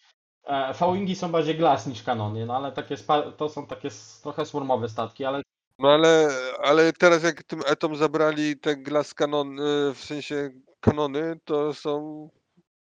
E, 0.43 0.73
V-wingi 0.73 1.15
są 1.15 1.31
bardziej 1.31 1.55
glass 1.55 1.87
niż 1.87 2.03
kanony, 2.03 2.45
no 2.45 2.55
ale 2.55 2.71
takie 2.71 2.95
to 3.37 3.49
są 3.49 3.67
takie 3.67 3.89
trochę 4.23 4.45
swarmowe 4.45 4.89
statki, 4.89 5.25
ale 5.25 5.41
No 5.79 5.89
ale, 5.89 6.29
ale 6.63 6.93
teraz 6.93 7.23
jak 7.23 7.43
tym 7.43 7.61
etom 7.65 7.95
zabrali 7.95 8.57
te 8.57 8.75
glass 8.75 9.13
kanon, 9.13 9.59
y, 9.59 9.93
w 9.93 10.03
sensie 10.03 10.49
kanony, 10.79 11.39
to 11.45 11.73
są, 11.73 12.29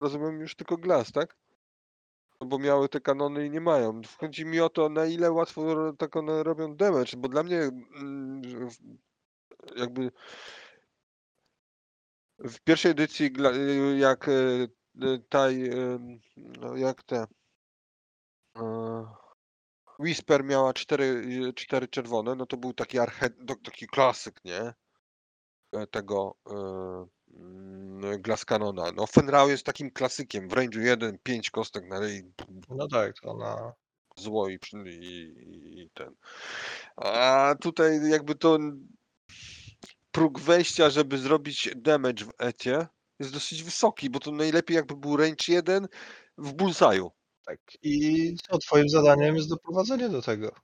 rozumiem, 0.01 0.39
już 0.39 0.55
tylko 0.55 0.77
glass, 0.77 1.11
tak? 1.11 1.37
No 2.41 2.47
bo 2.47 2.59
miały 2.59 2.89
te 2.89 3.01
kanony 3.01 3.45
i 3.45 3.49
nie 3.49 3.61
mają. 3.61 4.01
Chodzi 4.19 4.45
mi 4.45 4.59
o 4.59 4.69
to, 4.69 4.89
na 4.89 5.05
ile 5.05 5.31
łatwo 5.31 5.93
tak 5.93 6.15
one 6.15 6.43
robią 6.43 6.75
damage, 6.75 7.17
bo 7.17 7.29
dla 7.29 7.43
mnie 7.43 7.59
mm, 7.59 8.41
jakby 9.75 10.11
w 12.43 12.59
pierwszej 12.59 12.91
edycji, 12.91 13.31
jak 13.97 14.27
y, 14.27 14.67
y, 15.03 15.19
taj, 15.29 15.63
y, 15.63 15.99
no 16.37 16.77
jak 16.77 17.03
te 17.03 17.25
Whisper 19.99 20.43
miała 20.43 20.73
cztery, 20.73 21.23
cztery 21.55 21.87
czerwone, 21.87 22.35
no 22.35 22.45
to 22.45 22.57
był 22.57 22.73
taki 22.73 22.99
arche, 22.99 23.29
to- 23.29 23.55
taki 23.63 23.87
klasyk, 23.87 24.41
nie? 24.45 24.73
E, 25.73 25.87
Tego 25.91 26.35
mm, 26.45 28.21
Glass 28.21 28.45
Canona. 28.45 28.91
No 28.91 29.07
Fenrau 29.07 29.49
jest 29.49 29.65
takim 29.65 29.91
klasykiem, 29.91 30.49
w 30.49 30.53
range'u 30.53 30.79
1, 30.81 31.17
5 31.23 31.49
kostek 31.49 31.85
na 31.87 31.99
ryj, 31.99 32.23
No 32.69 32.87
tak, 32.87 33.13
to 33.21 33.29
ona. 33.31 33.73
zło 34.17 34.49
i, 34.49 34.59
i, 34.85 35.81
i 35.81 35.89
ten. 35.93 36.15
A 36.95 37.55
tutaj 37.61 38.09
jakby 38.09 38.35
to 38.35 38.59
próg 40.11 40.39
wejścia, 40.39 40.89
żeby 40.89 41.17
zrobić 41.17 41.69
damage 41.75 42.25
w 42.25 42.31
ecie 42.37 42.87
jest 43.19 43.33
dosyć 43.33 43.63
wysoki, 43.63 44.09
bo 44.09 44.19
to 44.19 44.31
najlepiej 44.31 44.75
jakby 44.75 44.95
był 44.95 45.17
range 45.17 45.45
1 45.47 45.87
w 46.37 46.53
bullseye'u. 46.53 47.09
Tak. 47.45 47.59
I 47.81 48.35
co 48.47 48.57
twoim 48.57 48.89
zadaniem 48.89 49.35
jest 49.35 49.49
doprowadzenie 49.49 50.09
do 50.09 50.21
tego. 50.21 50.55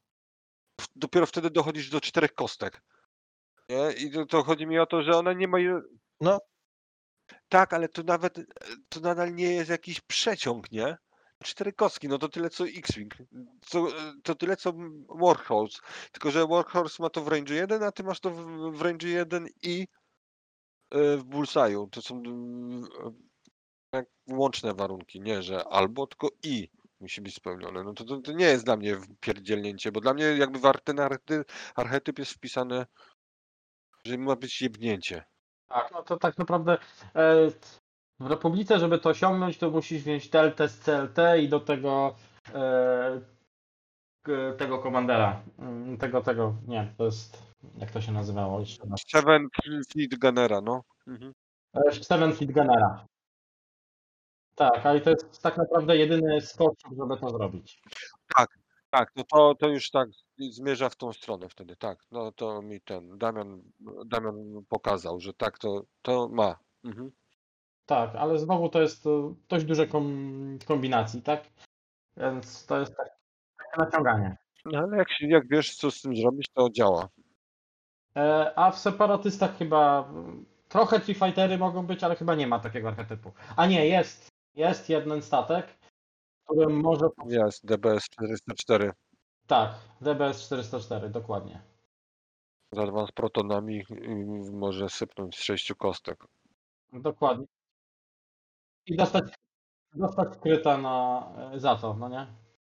Dopiero 0.96 1.26
wtedy 1.26 1.50
dochodzisz 1.50 1.90
do 1.90 2.02
czterech 2.02 2.34
kostek. 2.34 2.82
Nie? 3.70 3.92
I 3.92 4.12
to, 4.12 4.26
to 4.26 4.44
chodzi 4.44 4.68
mi 4.68 4.80
o 4.80 4.86
to, 4.86 5.04
że 5.04 5.12
one 5.12 5.36
nie 5.36 5.48
mają. 5.48 5.82
No. 6.22 6.40
Tak, 7.50 7.74
ale 7.74 7.90
to 7.90 8.04
nawet 8.04 8.40
to 8.90 9.00
nadal 9.00 9.36
nie 9.36 9.52
jest 9.52 9.70
jakiś 9.70 10.02
przeciąg, 10.02 10.72
nie? 10.72 10.98
Cztery 11.44 11.74
kostki, 11.74 12.08
no 12.08 12.18
to 12.18 12.30
tyle 12.30 12.50
co 12.50 12.68
X-Wing. 12.68 13.14
Co, 13.62 13.90
e, 13.90 14.14
to 14.24 14.36
tyle 14.36 14.58
co 14.58 14.74
Warhorse. 15.10 15.80
Tylko, 16.12 16.32
że 16.32 16.48
Warhorse 16.48 17.04
ma 17.04 17.10
to 17.10 17.22
w 17.24 17.28
range 17.28 17.56
1, 17.56 17.84
a 17.84 17.92
ty 17.92 18.04
masz 18.04 18.20
to 18.20 18.30
w, 18.30 18.72
w 18.78 18.82
range 18.82 19.08
1 19.08 19.48
i 19.64 19.88
e, 20.92 21.18
w 21.18 21.26
Bullseye'u. 21.26 21.90
To 21.90 22.02
są 22.02 22.16
mm, 22.16 22.84
e, 22.84 23.12
jak 23.94 24.06
łączne 24.30 24.74
warunki, 24.74 25.22
nie, 25.22 25.42
że 25.42 25.68
albo, 25.68 26.08
tylko 26.08 26.30
i. 26.44 26.70
musi 27.00 27.22
być 27.22 27.36
spełnione. 27.36 27.84
No 27.84 27.94
to, 27.94 28.06
to, 28.06 28.22
to 28.22 28.32
nie 28.32 28.46
jest 28.46 28.66
dla 28.66 28.78
mnie 28.78 28.98
pierdzielnięcie, 29.20 29.92
bo 29.92 30.02
dla 30.02 30.14
mnie 30.14 30.26
jakby 30.26 30.60
w 30.60 30.72
ten 30.84 30.98
archety- 30.98 31.44
archetyp 31.76 32.20
jest 32.20 32.32
wpisane, 32.32 32.86
że 34.06 34.18
ma 34.18 34.36
być 34.36 34.62
jebnięcie. 34.62 35.24
Tak, 35.68 35.92
no 35.92 36.04
to 36.04 36.18
tak 36.18 36.38
naprawdę 36.38 36.78
e, 37.16 37.52
w 38.20 38.28
Republice, 38.28 38.80
żeby 38.80 39.00
to 39.00 39.10
osiągnąć, 39.10 39.58
to 39.58 39.70
musisz 39.70 40.02
wziąć 40.02 40.30
deltę 40.30 40.70
z 40.70 40.80
CLT 40.80 41.18
i 41.40 41.50
do 41.50 41.60
tego 41.60 42.16
e, 42.54 43.22
tego 44.58 44.80
komandera. 44.80 45.42
Mm, 45.60 45.98
Tego, 45.98 46.22
tego, 46.22 46.56
nie, 46.68 46.94
to 46.98 47.06
jest, 47.06 47.44
jak 47.78 47.92
to 47.92 48.02
się 48.02 48.12
nazywało 48.12 48.60
jeszcze 48.60 48.88
raz. 48.90 49.02
Seven 49.08 49.48
Fleet 49.92 50.20
Gunnera, 50.20 50.62
no. 50.62 50.84
Mhm. 51.08 51.34
E, 51.74 51.92
Seven 51.92 52.34
Fleet 52.34 52.52
Gunnera. 52.52 53.06
Tak, 54.56 54.86
ale 54.86 55.02
to 55.02 55.10
jest 55.10 55.42
tak 55.42 55.58
naprawdę 55.58 55.98
jedyny 55.98 56.42
sposób, 56.42 56.92
żeby 57.00 57.18
to 57.18 57.30
zrobić. 57.30 57.82
Tak, 58.90 59.12
no 59.16 59.24
to, 59.32 59.56
to 59.56 59.68
już 59.68 59.92
tak 59.92 60.10
zmierza 60.52 60.90
w 60.90 60.96
tą 60.96 61.14
stronę 61.14 61.50
wtedy, 61.50 61.76
tak. 61.76 62.00
No 62.12 62.32
to 62.32 62.62
mi 62.62 62.82
ten 62.82 63.18
Damian, 63.18 63.62
Damian 64.06 64.64
pokazał, 64.70 65.20
że 65.20 65.34
tak 65.34 65.58
to, 65.58 65.84
to 66.02 66.30
ma. 66.32 66.56
Mhm. 66.84 67.12
Tak, 67.88 68.16
ale 68.16 68.40
znowu 68.40 68.70
to 68.70 68.82
jest 68.82 69.06
e, 69.08 69.34
dość 69.50 69.66
duże 69.66 69.88
kom, 69.88 70.60
kombinacji, 70.68 71.22
tak? 71.22 71.44
Więc 72.18 72.66
to 72.66 72.80
jest 72.80 72.96
tak, 72.98 73.08
takie 73.58 73.82
naciąganie. 73.86 74.38
No 74.66 74.80
ale 74.80 74.98
jak, 74.98 75.12
się- 75.12 75.28
jak 75.28 75.48
wiesz, 75.48 75.76
co 75.76 75.92
z 75.92 76.02
tym 76.02 76.16
zrobić, 76.16 76.48
to 76.54 76.70
działa. 76.70 77.10
E, 78.16 78.54
A 78.60 78.72
w 78.72 78.80
separatystach 78.80 79.58
chyba 79.58 80.08
mm, 80.10 80.46
trochę 80.70 81.02
ci 81.02 81.14
fightery 81.14 81.58
mogą 81.58 81.86
być, 81.88 82.04
ale 82.04 82.16
chyba 82.16 82.36
nie 82.36 82.48
ma 82.48 82.60
takiego 82.60 82.88
archetypu. 82.88 83.32
A 83.56 83.66
nie, 83.68 83.88
jest. 83.88 84.28
Jest 84.56 84.90
jeden 84.90 85.22
statek, 85.22 85.68
który 86.46 86.68
może. 86.74 87.08
Jest, 87.28 87.66
DBS 87.66 88.04
404 88.10 88.92
Tak, 89.48 89.72
DBS 90.02 90.46
404, 90.46 91.10
dokładnie. 91.10 91.62
za 92.72 92.88
dwa 92.88 93.08
z 93.08 93.12
protonami 93.12 93.84
może 94.54 94.90
sypnąć 94.90 95.38
z 95.38 95.42
sześciu 95.44 95.76
kostek. 95.76 96.24
Dokładnie. 96.94 97.46
I 98.88 98.96
dostać, 98.96 99.26
dostać 99.94 100.38
kryta 100.42 100.78
na, 100.78 101.28
e, 101.54 101.60
za 101.60 101.76
to, 101.76 101.94
no 101.94 102.10
nie? 102.10 102.28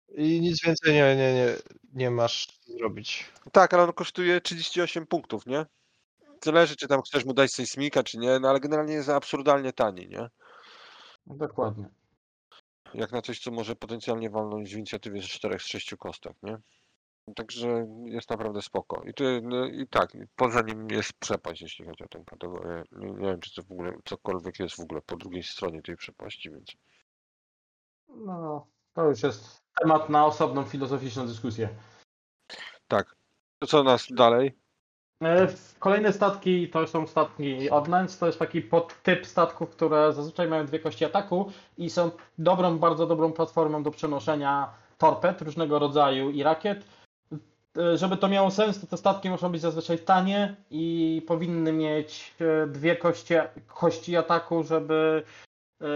I 0.08 0.40
nic 0.40 0.64
więcej 0.64 0.94
nie, 0.94 1.16
nie, 1.16 1.34
nie, 1.34 1.46
nie 1.92 2.10
masz 2.10 2.46
co 2.46 2.72
zrobić. 2.72 3.32
Tak, 3.52 3.74
ale 3.74 3.82
on 3.82 3.92
kosztuje 3.92 4.40
38 4.40 5.06
punktów, 5.06 5.46
nie? 5.46 5.66
Zależy, 6.44 6.76
czy 6.76 6.88
tam 6.88 7.02
chcesz 7.02 7.24
mu 7.24 7.34
dać 7.34 7.52
sejsmika, 7.52 8.02
czy 8.02 8.18
nie, 8.18 8.38
no 8.38 8.48
ale 8.48 8.60
generalnie 8.60 8.94
jest 8.94 9.08
absurdalnie 9.08 9.72
tani, 9.72 10.08
nie? 10.08 10.28
Dokładnie. 11.26 11.88
Jak 12.94 13.12
na 13.12 13.22
coś, 13.22 13.40
co 13.40 13.50
może 13.50 13.76
potencjalnie 13.76 14.30
walnąć 14.30 14.74
w 14.74 14.76
inicjatywie 14.76 15.22
z 15.22 15.24
4 15.24 15.58
z 15.58 15.62
6 15.62 15.94
kostek, 15.98 16.36
nie? 16.42 16.58
Także 17.36 17.86
jest 18.04 18.30
naprawdę 18.30 18.62
spoko. 18.62 19.02
I, 19.02 19.14
ty, 19.14 19.40
no, 19.42 19.66
I 19.66 19.86
tak, 19.86 20.12
poza 20.36 20.62
nim 20.62 20.88
jest 20.90 21.12
przepaść, 21.12 21.62
jeśli 21.62 21.86
chodzi 21.86 22.04
o 22.04 22.08
tę 22.08 22.24
kategorię. 22.26 22.82
Nie, 22.92 23.06
nie 23.06 23.26
wiem, 23.26 23.40
czy 23.40 23.54
to 23.54 23.62
w 23.62 23.72
ogóle 23.72 23.92
cokolwiek 24.04 24.58
jest 24.58 24.76
w 24.76 24.80
ogóle 24.80 25.02
po 25.02 25.16
drugiej 25.16 25.42
stronie 25.42 25.82
tej 25.82 25.96
przepaści, 25.96 26.50
więc. 26.50 26.72
No, 28.08 28.66
to 28.92 29.04
już 29.04 29.22
jest 29.22 29.62
temat 29.80 30.08
na 30.08 30.26
osobną 30.26 30.64
filozoficzną 30.64 31.26
dyskusję. 31.26 31.68
Tak. 32.88 33.16
To 33.58 33.66
co 33.66 33.82
nas 33.82 34.06
dalej? 34.10 34.58
E, 35.22 35.48
Kolejne 35.78 36.12
statki 36.12 36.70
to 36.70 36.86
są 36.86 37.06
statki 37.06 37.70
Ordnance. 37.70 38.20
To 38.20 38.26
jest 38.26 38.38
taki 38.38 38.62
podtyp 38.62 39.26
statków, 39.26 39.70
które 39.70 40.12
zazwyczaj 40.12 40.48
mają 40.48 40.66
dwie 40.66 40.78
kości 40.78 41.04
ataku 41.04 41.52
i 41.78 41.90
są 41.90 42.10
dobrą, 42.38 42.78
bardzo 42.78 43.06
dobrą 43.06 43.32
platformą 43.32 43.82
do 43.82 43.90
przenoszenia 43.90 44.74
torped 44.98 45.42
różnego 45.42 45.78
rodzaju 45.78 46.30
i 46.30 46.42
rakiet. 46.42 46.84
E, 47.78 47.98
Żeby 47.98 48.16
to 48.16 48.28
miało 48.28 48.50
sens, 48.50 48.80
to 48.80 48.86
te 48.86 48.96
statki 48.96 49.30
muszą 49.30 49.52
być 49.52 49.60
zazwyczaj 49.60 49.98
tanie 49.98 50.56
i 50.70 51.22
powinny 51.26 51.72
mieć 51.72 52.34
e, 52.40 52.66
dwie 52.66 52.96
kości, 52.96 53.34
kości 53.66 54.16
ataku, 54.16 54.62
żeby 54.62 55.24
e, 55.80 55.86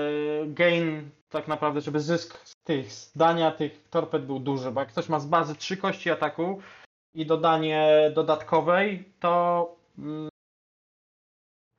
gain, 0.46 1.10
tak 1.28 1.48
naprawdę, 1.48 1.80
żeby 1.80 2.00
zysk 2.00 2.38
z 2.44 2.52
tych 2.66 2.92
zdania 2.92 3.50
tych 3.52 3.88
torped 3.90 4.26
był 4.26 4.38
duży, 4.38 4.70
bo 4.70 4.80
jak 4.80 4.88
ktoś 4.88 5.08
ma 5.08 5.20
z 5.20 5.26
bazy 5.26 5.54
trzy 5.54 5.76
kości 5.76 6.10
ataku, 6.10 6.62
i 7.14 7.26
dodanie 7.26 8.10
dodatkowej, 8.14 9.12
to 9.20 9.76
mm, 9.98 10.28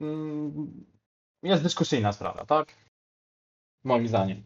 mm, 0.02 0.86
jest 1.44 1.64
dyskusyjna 1.64 2.14
sprawa, 2.14 2.46
tak? 2.46 2.76
Moim 3.84 4.08
zdaniem. 4.08 4.44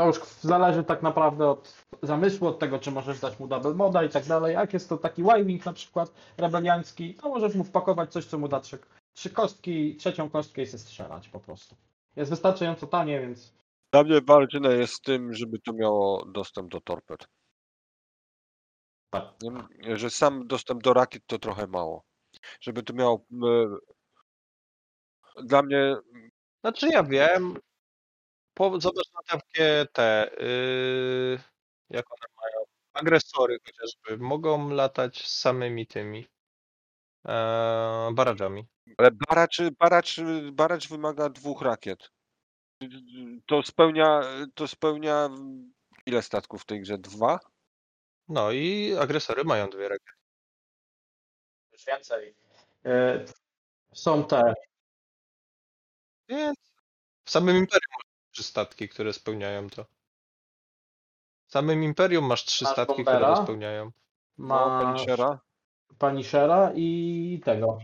To 0.00 0.06
już 0.06 0.18
zależy 0.40 0.84
tak 0.84 1.02
naprawdę 1.02 1.50
od 1.50 1.74
zamysłu, 2.02 2.48
od 2.48 2.58
tego, 2.58 2.78
czy 2.78 2.90
możesz 2.90 3.20
dać 3.20 3.38
mu 3.40 3.48
double 3.48 3.74
moda 3.74 4.04
i 4.04 4.08
tak 4.08 4.24
dalej. 4.26 4.54
Jak 4.54 4.72
jest 4.72 4.88
to 4.88 4.96
taki 4.98 5.22
Y-Wing 5.22 5.66
na 5.66 5.72
przykład 5.72 6.12
rebeliancki, 6.38 7.14
to 7.14 7.28
możesz 7.28 7.54
mu 7.54 7.64
wpakować 7.64 8.12
coś, 8.12 8.26
co 8.26 8.38
mu 8.38 8.48
da 8.48 8.60
trzy, 8.60 8.78
trzy 9.14 9.30
kostki, 9.30 9.96
trzecią 9.96 10.30
kostkę 10.30 10.62
i 10.62 10.66
se 10.66 10.78
strzelać 10.78 11.28
po 11.28 11.40
prostu. 11.40 11.76
Jest 12.16 12.30
wystarczająco 12.30 12.86
tanie, 12.86 13.20
więc 13.20 13.52
Dla 13.92 14.02
mnie 14.04 14.20
ważne 14.20 14.76
jest 14.76 14.94
z 14.94 15.00
tym, 15.00 15.34
żeby 15.34 15.58
to 15.58 15.72
miało 15.72 16.24
dostęp 16.26 16.70
do 16.70 16.80
torped. 16.80 17.26
tak. 19.10 19.24
Że 19.96 20.10
sam 20.10 20.46
dostęp 20.46 20.82
do 20.82 20.92
rakiet 20.92 21.22
to 21.26 21.38
trochę 21.38 21.66
mało. 21.66 22.04
Żeby 22.60 22.82
to 22.82 22.92
miało. 22.94 23.24
e, 23.42 23.76
Dla 25.42 25.62
mnie 25.62 25.96
Znaczy 26.60 26.88
ja 26.88 27.04
wiem. 27.04 27.56
Po, 28.54 28.80
zobacz 28.80 29.12
na 29.14 29.38
takie 29.38 29.86
te. 29.92 30.30
Yy, 30.40 31.40
jak 31.90 32.12
one 32.12 32.26
mają? 32.36 32.64
Agresory 32.92 33.58
chociażby. 33.66 34.24
Mogą 34.24 34.70
latać 34.70 35.26
z 35.28 35.38
samymi 35.40 35.86
tymi. 35.86 36.28
E, 37.26 38.10
barażami. 38.12 38.66
Ale 38.98 39.10
baracz, 39.10 39.58
baracz, 39.78 40.20
baracz 40.52 40.88
wymaga 40.88 41.28
dwóch 41.28 41.62
rakiet. 41.62 42.10
To 43.46 43.62
spełnia, 43.62 44.20
to 44.54 44.68
spełnia 44.68 45.28
ile 46.06 46.22
statków 46.22 46.62
w 46.62 46.64
tej 46.64 46.80
grze? 46.80 46.98
Dwa? 46.98 47.38
No 48.28 48.52
i 48.52 48.96
agresory 49.00 49.44
mają 49.44 49.70
dwie 49.70 49.88
rakiety. 49.88 50.12
Już 51.72 51.84
więcej. 51.84 52.34
E, 52.84 53.24
Są 53.94 54.24
te 54.24 54.54
Więc 56.28 56.58
w 57.24 57.30
samym 57.30 57.56
Imperium 57.56 58.09
trzy 58.40 58.48
statki, 58.50 58.88
które 58.88 59.12
spełniają 59.12 59.70
to. 59.70 59.84
W 61.46 61.52
samym 61.52 61.84
Imperium 61.84 62.24
masz 62.24 62.44
trzy 62.44 62.64
Masz 62.64 62.72
statki, 62.72 62.96
bombera? 62.96 63.18
które 63.18 63.36
to 63.36 63.42
spełniają. 63.42 63.90
No, 64.38 64.46
ma 64.46 64.80
Punishera. 64.80 65.40
Punishera 65.98 66.72
i 66.74 67.40
tego. 67.44 67.78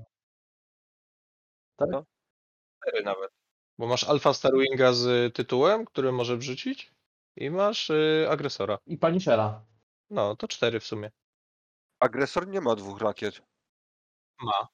Cztery 1.76 3.04
nawet. 3.04 3.30
Bo 3.78 3.86
masz 3.86 4.04
Alpha 4.04 4.32
Starwinga 4.34 4.92
z 4.92 5.34
tytułem, 5.34 5.84
który 5.84 6.12
może 6.12 6.36
wrzucić 6.36 6.92
i 7.36 7.50
masz 7.50 7.90
y, 7.90 8.26
agresora. 8.30 8.78
I 8.86 8.98
Punishera. 8.98 9.64
No, 10.10 10.36
to 10.36 10.48
cztery 10.48 10.80
w 10.80 10.86
sumie. 10.86 11.10
Agresor 12.00 12.48
nie 12.48 12.60
ma 12.60 12.74
dwóch 12.74 13.00
rakiet. 13.00 13.42
Ma. 14.40 14.68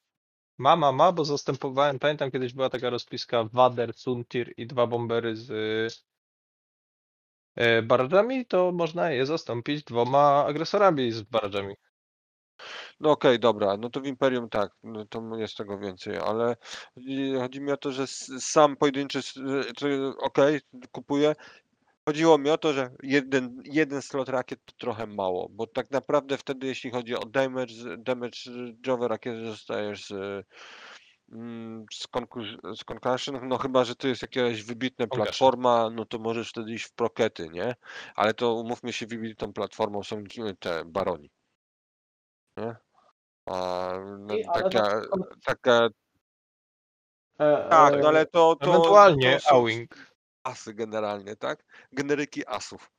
Ma, 0.65 0.77
ma, 0.77 0.91
ma, 0.93 1.13
bo 1.13 1.25
zastępowałem, 1.25 1.99
pamiętam 1.99 2.31
kiedyś 2.31 2.53
była 2.55 2.71
taka 2.71 2.91
rozpiska 2.91 3.45
Wader, 3.45 3.95
Suntir 3.95 4.55
i 4.57 4.67
dwa 4.67 4.87
bombery 4.87 5.37
z 5.37 5.51
y, 7.61 7.83
to 8.47 8.73
można 8.73 9.11
je 9.11 9.27
zastąpić 9.27 9.85
dwoma 9.85 10.45
agresorami 10.47 11.13
z 11.13 11.23
barażami. 11.23 11.75
No 13.01 13.11
okej, 13.11 13.39
dobra, 13.39 13.77
no 13.77 13.91
to 13.91 14.01
w 14.01 14.07
Imperium 14.07 14.49
tak, 14.49 14.73
no 14.83 15.07
to 15.07 15.37
jest 15.37 15.57
tego 15.57 15.79
więcej, 15.79 16.17
ale 16.19 16.57
chodzi- 17.41 17.61
mi 17.61 17.73
o 17.73 17.77
to, 17.77 17.93
że 17.93 18.07
sam 18.41 18.77
pojedynczy, 18.77 19.19
s- 19.19 19.35
okej, 20.19 20.61
kupuję. 20.93 21.35
Chodziło 22.09 22.39
mi 22.39 22.51
o 22.51 22.59
to, 22.59 22.73
że 22.73 22.91
jeden, 23.03 23.63
jeden 23.65 24.03
slot 24.03 24.29
rakiet 24.29 24.61
to 24.65 24.73
trochę 24.79 25.07
mało, 25.07 25.49
bo 25.51 25.67
tak 25.67 25.91
naprawdę 25.91 26.39
wtedy 26.39 26.67
jeśli 26.67 26.91
chodzi 26.91 27.17
o 27.17 27.27
damage, 27.27 27.75
damage'owe 27.97 29.07
rakiety 29.09 29.47
zostajesz 29.47 30.07
z, 30.07 30.47
mm, 31.33 31.87
z, 31.93 32.09
concus- 32.09 32.77
z 32.77 32.85
Concussion, 32.85 33.49
no 33.49 33.59
chyba, 33.59 33.85
że 33.85 33.97
to 33.97 34.09
jest 34.09 34.23
jakaś 34.23 34.63
wybitna 34.63 35.07
Concussion. 35.07 35.27
platforma, 35.27 35.91
no 35.91 36.05
to 36.05 36.19
możesz 36.19 36.51
wtedy 36.51 36.73
iść 36.73 36.85
w 36.85 36.93
prokety, 36.93 37.49
nie? 37.49 37.75
Ale 38.15 38.35
to 38.35 38.55
umówmy 38.55 38.93
się, 38.93 39.07
wybitną 39.07 39.53
platformą 39.53 40.03
są 40.03 40.25
te 40.61 40.85
baroni. 40.85 41.31
Nie? 42.57 42.77
A 43.47 43.93
no, 44.19 44.35
ale 44.49 44.63
taka, 44.71 45.01
to- 45.01 45.29
taka, 45.45 45.89
E, 47.39 47.69
tak, 47.71 47.95
e, 47.95 47.99
no 47.99 48.09
ale 48.09 48.27
to, 48.27 48.57
to, 48.57 48.71
Ewentualnie 48.71 49.33
to 49.33 49.41
są 49.41 49.63
A-Wing. 49.63 50.12
Asy 50.45 50.75
generalnie, 50.75 51.37
tak? 51.37 51.65
Generyki 51.93 52.47
asów. 52.47 52.91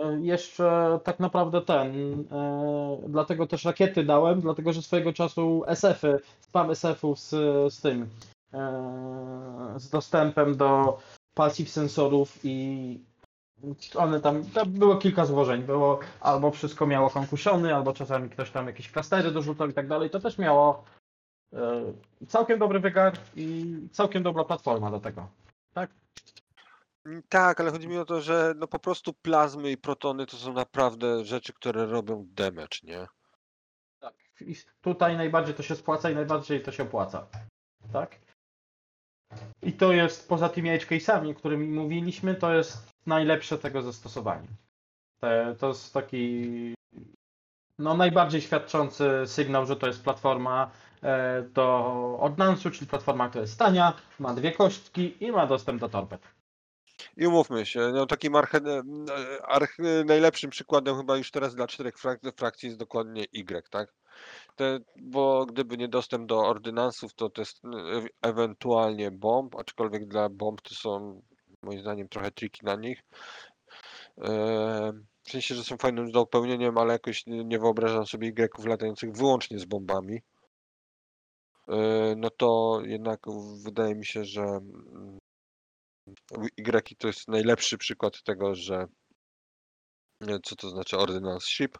e, 0.00 0.20
Jeszcze 0.20 0.98
tak 1.04 1.20
naprawdę 1.20 1.62
ten, 1.62 1.94
e, 2.32 2.98
dlatego 3.08 3.46
też 3.46 3.64
rakiety 3.64 4.04
dałem, 4.04 4.40
dlatego 4.40 4.72
że 4.72 4.82
swojego 4.82 5.12
czasu 5.12 5.62
SF-y, 5.66 6.20
spam 6.40 6.70
SF-ów 6.70 7.18
z, 7.20 7.30
z 7.74 7.80
tym, 7.80 8.08
e, 8.54 9.74
z 9.76 9.90
dostępem 9.90 10.56
do 10.56 10.98
passive 11.34 11.70
sensorów 11.70 12.38
i 12.44 13.00
one 13.96 14.20
tam, 14.20 14.44
tam 14.44 14.70
było 14.70 14.96
kilka 14.96 15.26
złożeń, 15.26 15.62
było 15.62 15.98
albo 16.20 16.50
wszystko 16.50 16.86
miało 16.86 17.10
konkusiony, 17.10 17.74
albo 17.74 17.92
czasami 17.92 18.30
ktoś 18.30 18.50
tam 18.50 18.66
jakieś 18.66 18.90
klastery 18.92 19.30
dorzucał 19.30 19.68
i 19.68 19.72
tak 19.72 19.88
dalej, 19.88 20.10
to 20.10 20.20
też 20.20 20.38
miało 20.38 20.84
e, 21.52 21.92
całkiem 22.26 22.58
dobry 22.58 22.80
wygar 22.80 23.12
i 23.36 23.76
całkiem 23.92 24.22
dobra 24.22 24.44
platforma 24.44 24.90
do 24.90 25.00
tego. 25.00 25.28
Tak? 25.74 25.90
Tak, 27.28 27.60
ale 27.60 27.70
chodzi 27.70 27.88
mi 27.88 27.98
o 27.98 28.04
to, 28.04 28.20
że 28.20 28.54
no 28.56 28.66
po 28.66 28.78
prostu 28.78 29.12
plazmy 29.12 29.70
i 29.70 29.76
protony 29.76 30.26
to 30.26 30.36
są 30.36 30.52
naprawdę 30.52 31.24
rzeczy, 31.24 31.52
które 31.52 31.86
robią 31.86 32.26
damage, 32.28 32.78
nie? 32.82 33.06
Tak. 34.00 34.14
I 34.40 34.54
tutaj 34.80 35.16
najbardziej 35.16 35.54
to 35.54 35.62
się 35.62 35.76
spłaca 35.76 36.10
i 36.10 36.14
najbardziej 36.14 36.62
to 36.62 36.72
się 36.72 36.82
opłaca. 36.82 37.26
Tak? 37.92 38.18
I 39.62 39.72
to 39.72 39.92
jest 39.92 40.28
poza 40.28 40.48
tymi 40.48 40.70
edge 40.70 40.86
case'ami, 40.86 41.30
o 41.30 41.34
którymi 41.34 41.68
mówiliśmy, 41.68 42.34
to 42.34 42.54
jest 42.54 42.90
najlepsze 43.06 43.58
tego 43.58 43.82
zastosowanie. 43.82 44.48
Te, 45.20 45.56
to 45.58 45.68
jest 45.68 45.94
taki 45.94 46.74
no, 47.78 47.96
najbardziej 47.96 48.40
świadczący 48.40 49.10
sygnał, 49.26 49.66
że 49.66 49.76
to 49.76 49.86
jest 49.86 50.04
platforma 50.04 50.70
e, 51.02 51.42
do 51.42 52.18
Ordnance'u, 52.20 52.70
czyli 52.70 52.86
platforma, 52.86 53.28
która 53.28 53.42
jest 53.42 53.58
tania, 53.58 53.92
ma 54.18 54.34
dwie 54.34 54.52
kostki 54.52 55.24
i 55.24 55.32
ma 55.32 55.46
dostęp 55.46 55.80
do 55.80 55.88
torped. 55.88 56.39
I 57.16 57.26
umówmy 57.26 57.66
się, 57.66 57.90
no 57.94 58.06
takim 58.06 58.36
arche, 58.36 58.60
arch, 59.42 59.76
najlepszym 60.04 60.50
przykładem 60.50 60.96
chyba 60.96 61.16
już 61.16 61.30
teraz 61.30 61.54
dla 61.54 61.66
czterech 61.66 61.98
frak, 61.98 62.20
frakcji 62.36 62.66
jest 62.66 62.78
dokładnie 62.78 63.24
Y, 63.24 63.68
tak? 63.70 63.94
Te, 64.56 64.78
bo 64.96 65.46
gdyby 65.46 65.76
nie 65.76 65.88
dostęp 65.88 66.26
do 66.28 66.38
ordynansów, 66.38 67.14
to 67.14 67.30
to 67.30 67.42
jest 67.42 67.64
e- 67.64 68.28
ewentualnie 68.28 69.10
bomb, 69.10 69.56
aczkolwiek 69.56 70.08
dla 70.08 70.28
bomb 70.28 70.60
to 70.62 70.74
są 70.74 71.22
moim 71.62 71.80
zdaniem 71.80 72.08
trochę 72.08 72.30
triki 72.30 72.66
na 72.66 72.74
nich. 72.76 73.02
E, 74.18 74.92
W 75.22 75.30
sensie, 75.30 75.54
że 75.54 75.64
są 75.64 75.76
fajnym 75.76 76.10
dopełnieniem, 76.10 76.78
ale 76.78 76.92
jakoś 76.92 77.26
nie 77.26 77.44
nie 77.44 77.58
wyobrażam 77.58 78.06
sobie 78.06 78.28
Y 78.28 78.64
latających 78.66 79.12
wyłącznie 79.12 79.58
z 79.58 79.64
bombami. 79.64 80.22
E, 81.68 82.14
No 82.16 82.30
to 82.30 82.80
jednak 82.84 83.20
wydaje 83.64 83.94
mi 83.94 84.06
się, 84.06 84.24
że 84.24 84.42
mm, 84.42 85.18
Y 86.56 86.96
to 86.98 87.06
jest 87.06 87.28
najlepszy 87.28 87.78
przykład 87.78 88.22
tego, 88.22 88.54
że 88.54 88.86
e, 90.20 90.38
co 90.44 90.56
to 90.56 90.70
znaczy 90.70 90.98
Ordnance 90.98 91.46
Ship 91.46 91.78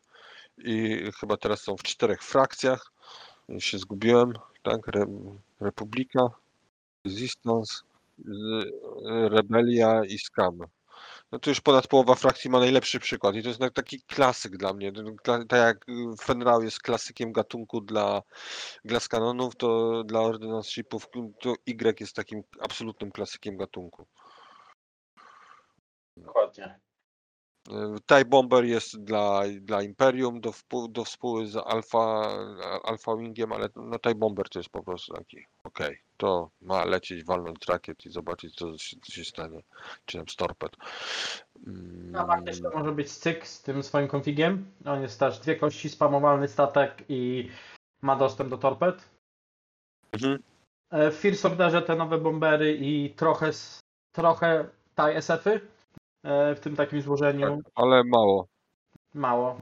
i 0.58 1.00
chyba 1.20 1.36
teraz 1.36 1.62
są 1.62 1.76
w 1.76 1.82
czterech 1.82 2.22
frakcjach. 2.22 2.92
Się 3.58 3.78
zgubiłem, 3.78 4.32
tak? 4.62 4.88
Re, 4.88 5.06
Republika, 5.60 6.20
Resistance, 7.04 7.74
z- 8.18 8.66
Rebelia 9.32 10.04
i 10.04 10.18
Scam. 10.18 10.58
No 11.32 11.38
to 11.38 11.50
już 11.50 11.60
ponad 11.60 11.86
połowa 11.86 12.14
frakcji 12.14 12.50
ma 12.50 12.58
najlepszy 12.58 13.00
przykład 13.00 13.34
i 13.36 13.42
to 13.42 13.48
jest 13.48 13.60
tak- 13.60 13.72
taki 13.74 14.02
klasyk 14.02 14.56
dla 14.56 14.72
mnie. 14.72 14.92
Tak 15.24 15.52
jak 15.52 15.86
Fenrau 16.20 16.62
jest 16.62 16.80
klasykiem 16.80 17.32
gatunku 17.32 17.80
dla 17.80 18.22
Glaskanonów, 18.84 19.56
to 19.56 20.02
dla 20.04 20.20
Ordnance 20.20 20.70
Shipów 20.70 21.08
to 21.40 21.54
Y 21.66 22.00
jest 22.00 22.16
takim 22.16 22.42
absolutnym 22.60 23.10
klasykiem 23.12 23.56
gatunku. 23.56 24.06
Dokładnie. 26.24 26.80
TIE 28.06 28.24
Bomber 28.24 28.64
jest 28.64 29.04
dla, 29.04 29.42
dla 29.60 29.82
Imperium 29.82 30.40
do, 30.40 30.52
wpół, 30.52 30.88
do 30.88 31.04
współy 31.04 31.46
z 31.46 31.56
Alpha, 31.56 32.28
Alpha 32.84 33.16
Wingiem, 33.16 33.52
ale 33.52 33.68
no 33.76 33.98
TIE 33.98 34.14
Bomber 34.14 34.48
to 34.48 34.58
jest 34.58 34.68
po 34.68 34.82
prostu 34.82 35.14
taki, 35.14 35.46
okej, 35.64 35.98
to 36.16 36.50
ma 36.60 36.84
lecieć, 36.84 37.24
walnąć 37.24 37.66
rakiet 37.68 38.06
i 38.06 38.10
zobaczyć 38.10 38.54
co 38.54 38.78
się, 38.78 38.96
co 39.02 39.12
się 39.12 39.24
stanie, 39.24 39.62
czy 40.04 40.18
tam 40.18 40.28
z 40.28 40.36
torped. 40.36 40.76
Mm, 41.66 42.10
No 42.10 42.26
faktycznie 42.26 42.70
to 42.70 42.78
może 42.78 42.92
być 42.92 43.10
styk 43.10 43.46
z 43.46 43.62
tym 43.62 43.82
swoim 43.82 44.08
konfigiem. 44.08 44.72
On 44.86 45.02
jest 45.02 45.20
też 45.20 45.38
dwie 45.38 45.56
kości, 45.56 45.88
spamowalny 45.88 46.48
statek 46.48 47.04
i 47.08 47.50
ma 48.02 48.16
dostęp 48.16 48.50
do 48.50 48.58
torped. 48.58 49.10
Mhm. 50.12 50.42
E, 50.90 51.10
W 51.10 51.14
First 51.14 51.44
Orderze 51.44 51.82
te 51.82 51.96
nowe 51.96 52.18
bombery 52.18 52.76
i 52.76 53.14
trochę, 53.14 53.50
trochę 54.12 54.68
TIE 54.96 55.16
SF-y 55.16 55.60
w 56.24 56.58
tym 56.60 56.76
takim 56.76 57.02
złożeniu. 57.02 57.58
Ale 57.74 58.02
mało. 58.04 58.48
Mało. 59.14 59.60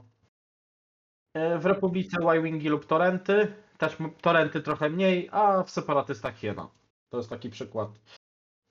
E, 1.33 1.59
W 1.59 1.65
Republice 1.65 2.17
Y-Wingi 2.21 2.69
lub 2.69 2.85
Torenty. 2.85 3.53
Też 3.77 3.97
Torenty 4.21 4.61
trochę 4.61 4.89
mniej, 4.89 5.29
a 5.31 5.63
w 5.63 5.69
Separatystach 5.69 6.43
jedno. 6.43 6.71
To 7.09 7.17
jest 7.17 7.29
taki 7.29 7.49
przykład 7.49 7.89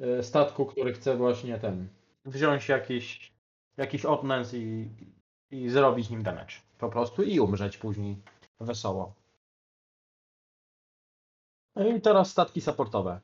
e, 0.01 0.23
statku, 0.23 0.67
który 0.67 0.93
chce 0.93 1.17
właśnie 1.17 1.59
ten 1.59 1.89
wziąć 2.25 2.69
jakiś, 2.69 3.33
jakiś 3.77 4.05
ordnance 4.05 4.59
i, 4.59 4.89
i 5.51 5.69
zrobić 5.69 6.11
nim 6.11 6.23
damage. 6.23 6.55
Po 6.79 6.89
prostu 6.89 7.23
i 7.23 7.41
umrzeć 7.41 7.79
później 7.79 8.17
wesoło. 8.61 9.15
No 11.77 11.87
I 11.89 12.01
teraz 12.01 12.31
statki 12.31 12.61
supportowe. 12.61 13.21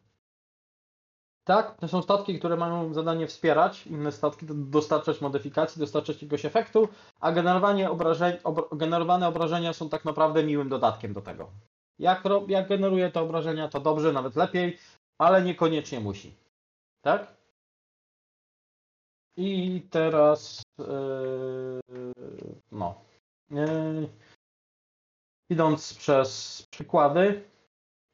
Tak, 1.45 1.77
to 1.81 1.89
są 1.89 2.03
statki, 2.03 2.39
które 2.39 2.57
mają 2.57 2.95
zadanie 2.95 3.27
wspierać 3.27 3.87
inne 3.87 4.13
statki, 4.13 4.47
do- 4.47 4.55
dostarczać 4.55 5.21
modyfikacji, 5.21 5.81
dostarczać 5.81 6.17
jakiegoś 6.17 6.45
efektu, 6.45 6.89
a 7.21 7.33
generowanie 7.33 7.91
obrażeń, 7.91 8.37
obr- 8.37 8.77
generowane 8.77 9.29
obrażenia 9.29 9.73
są 9.73 9.89
tak 9.89 10.05
naprawdę 10.05 10.45
miłym 10.45 10.69
dodatkiem 10.69 11.13
do 11.13 11.21
tego. 11.21 11.51
Jak, 11.99 12.25
jak 12.49 12.69
generuje 12.69 13.11
te 13.11 13.21
obrażenia, 13.21 13.69
to 13.69 13.81
dobrze, 13.81 14.13
nawet 14.13 14.37
lepiej, 14.37 14.79
ale 15.19 15.43
niekoniecznie 15.43 16.01
musi. 16.01 16.35
Tak? 17.03 17.35
I 19.37 19.83
teraz 19.91 20.63
yy, 20.79 21.81
no. 22.73 22.95
Yy, 23.51 24.09
idąc 25.51 25.95
przez 25.95 26.63
przykłady, 26.71 27.45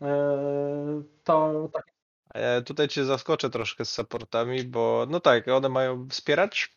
yy, 0.01 1.05
to 1.25 1.69
tak 1.73 2.00
E, 2.35 2.63
Tutaj 2.63 2.89
cię 2.89 3.05
zaskoczę 3.05 3.51
troszkę 3.51 3.85
z 3.85 3.93
supportami, 3.93 4.65
bo 4.65 5.07
no 5.11 5.21
tak, 5.21 5.49
one 5.49 5.69
mają 5.69 6.09
wspierać, 6.09 6.77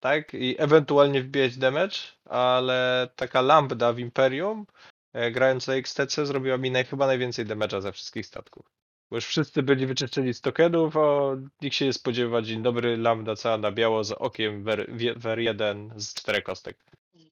tak, 0.00 0.34
i 0.34 0.56
ewentualnie 0.58 1.22
wbijać 1.22 1.56
damage, 1.58 1.96
ale 2.24 3.08
taka 3.16 3.42
lambda 3.42 3.92
w 3.92 3.98
Imperium, 3.98 4.66
e, 5.12 5.30
grając 5.30 5.66
na 5.66 5.74
XTC, 5.74 6.26
zrobiła 6.26 6.58
mi 6.58 6.70
naj, 6.70 6.84
chyba 6.84 7.06
najwięcej 7.06 7.46
damage'a 7.46 7.80
ze 7.80 7.92
wszystkich 7.92 8.26
statków. 8.26 8.66
Bo 9.10 9.16
już 9.16 9.26
wszyscy 9.26 9.62
byli 9.62 9.86
wyczyszczeni 9.86 10.34
z 10.34 10.40
tokenów, 10.40 10.96
a 10.96 11.36
nikt 11.62 11.76
się 11.76 11.84
nie 11.86 11.92
spodziewa, 11.92 12.42
dzień 12.42 12.62
dobry, 12.62 12.96
lambda 12.96 13.36
cała 13.36 13.58
na 13.58 13.72
biało 13.72 14.04
z 14.04 14.12
okiem 14.12 14.64
ver, 14.64 14.86
wie- 14.96 15.14
ver 15.14 15.38
1 15.38 15.92
z 15.96 16.14
czterech 16.14 16.44
kostek. 16.44 16.76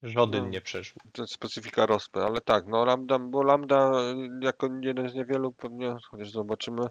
Żaden 0.02 0.44
No. 0.44 0.50
nie 0.50 0.60
przeżył. 0.60 0.96
To 1.12 1.22
jest 1.22 1.34
specyfika 1.34 1.86
Rospy, 1.86 2.20
ale 2.20 2.40
tak, 2.40 2.66
no 2.66 2.84
Lambda, 2.84 3.18
bo 3.18 3.42
Lambda 3.42 3.90
y, 3.90 4.44
jako 4.44 4.68
jeden 4.80 5.08
z 5.08 5.14
niewielu 5.14 5.52
pewnie, 5.52 5.96
chociaż 6.10 6.30
zobaczymy, 6.30 6.82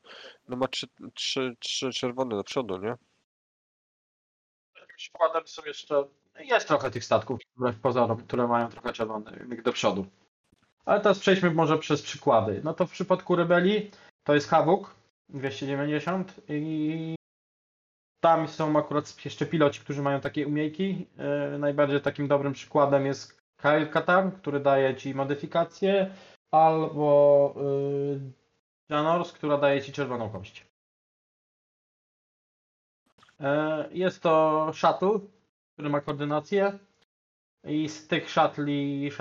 no 0.47 0.57
ma 0.57 0.67
trzy, 0.67 0.87
trzy, 1.13 1.55
trzy 1.59 1.91
czerwone 1.91 2.35
do 2.35 2.43
przodu, 2.43 2.77
nie? 2.77 2.95
przykładem 4.95 5.47
są 5.47 5.61
jeszcze. 5.65 6.03
Jest 6.39 6.67
trochę 6.67 6.91
tych 6.91 7.05
statków, 7.05 7.39
wbrew 7.57 7.79
pozorom, 7.79 8.17
które 8.17 8.47
mają 8.47 8.69
trochę 8.69 8.93
czerwony 8.93 9.45
bieg 9.47 9.61
do 9.61 9.73
przodu. 9.73 10.05
Ale 10.85 11.01
teraz 11.01 11.19
przejdźmy 11.19 11.51
może 11.51 11.77
przez 11.77 12.01
przykłady. 12.01 12.61
No 12.63 12.73
to 12.73 12.87
w 12.87 12.91
przypadku 12.91 13.35
rebelii 13.35 13.91
to 14.23 14.33
jest 14.35 14.49
Havok 14.49 14.95
290 15.29 16.41
i 16.49 17.15
tam 18.23 18.47
są 18.47 18.79
akurat 18.79 19.25
jeszcze 19.25 19.45
piloci, 19.45 19.79
którzy 19.79 20.01
mają 20.01 20.21
takie 20.21 20.47
umiejki. 20.47 21.07
Yy, 21.51 21.59
najbardziej 21.59 22.01
takim 22.01 22.27
dobrym 22.27 22.53
przykładem 22.53 23.05
jest 23.05 23.41
Kyle 23.57 23.87
Katar, 23.87 24.33
który 24.33 24.59
daje 24.59 24.95
ci 24.95 25.15
modyfikację, 25.15 26.11
albo 26.51 27.53
yy, 27.57 28.31
Janors, 28.89 29.31
która 29.31 29.57
daje 29.57 29.81
ci 29.81 29.91
czerwoną 29.91 30.29
kość. 30.29 30.65
E, 33.39 33.89
Jest 33.91 34.21
to 34.23 34.71
shuttle, 34.73 35.19
który 35.73 35.89
ma 35.89 36.01
koordynację 36.01 36.79
i 37.63 37.89
z 37.89 38.07
tych 38.07 38.29
shuttli 38.31 39.11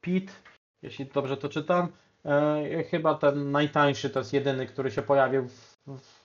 Pit, 0.00 0.42
jeśli 0.82 1.06
dobrze 1.06 1.36
to 1.36 1.48
czytam, 1.48 1.92
e, 2.24 2.84
chyba 2.84 3.14
ten 3.14 3.50
najtańszy 3.50 4.10
to 4.10 4.18
jest 4.18 4.32
jedyny, 4.32 4.66
który 4.66 4.90
się 4.90 5.02
pojawił 5.02 5.48
w, 5.48 5.78
w 5.86 6.17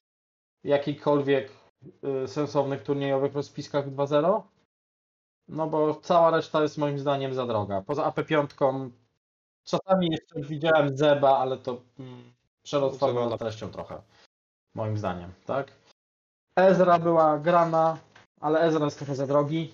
jakichkolwiek 0.64 1.52
e, 2.04 2.28
sensownych 2.28 2.84
turniejowych 2.84 3.34
rozpiskach 3.34 3.90
2.0. 3.90 4.42
No 5.48 5.68
bo 5.68 5.96
cała 5.96 6.32
reszta 6.32 6.62
jest 6.62 6.78
moim 6.78 7.00
zdaniem 7.00 7.34
za 7.34 7.46
droga. 7.46 7.82
Poza 7.82 8.10
AP5 8.10 8.90
czasami 9.64 10.08
jeszcze 10.12 10.42
widziałem 10.42 10.98
Zeba, 10.98 11.38
ale 11.38 11.58
to 11.58 11.82
mm, 12.00 12.34
Zeba 12.64 13.22
nad 13.22 13.30
na- 13.30 13.38
treścią 13.38 13.70
trochę 13.70 14.02
moim 14.76 14.98
zdaniem, 14.98 15.32
tak? 15.46 15.72
Ezra 16.56 17.00
była 17.00 17.40
grana, 17.40 17.98
ale 18.42 18.60
Ezra 18.60 18.86
jest 18.86 18.98
trochę 18.98 19.16
za 19.16 19.28
drogi. 19.28 19.72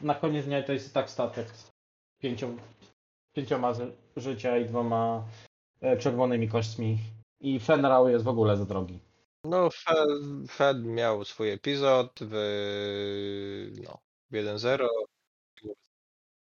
Na 0.00 0.14
koniec 0.14 0.46
dnia 0.46 0.62
to 0.62 0.72
jest 0.72 0.88
i 0.90 0.92
tak 0.92 1.10
statek 1.10 1.48
z 1.50 1.70
pięcią, 2.18 2.56
pięcioma 3.32 3.74
z- 3.74 3.94
życia 4.16 4.58
i 4.58 4.64
dwoma 4.64 5.22
e, 5.80 5.96
czerwonymi 5.96 6.48
kośćmi. 6.48 6.98
I 7.40 7.60
Fenrau 7.60 8.08
jest 8.08 8.24
w 8.24 8.28
ogóle 8.28 8.56
za 8.56 8.64
drogi. 8.64 8.98
No, 9.44 9.70
Fed, 9.70 10.08
Fed 10.50 10.84
miał 10.84 11.24
swój 11.24 11.50
epizod 11.50 12.12
w, 12.20 12.34
no, 13.84 13.98
w 14.30 14.34
1.0. 14.34 14.88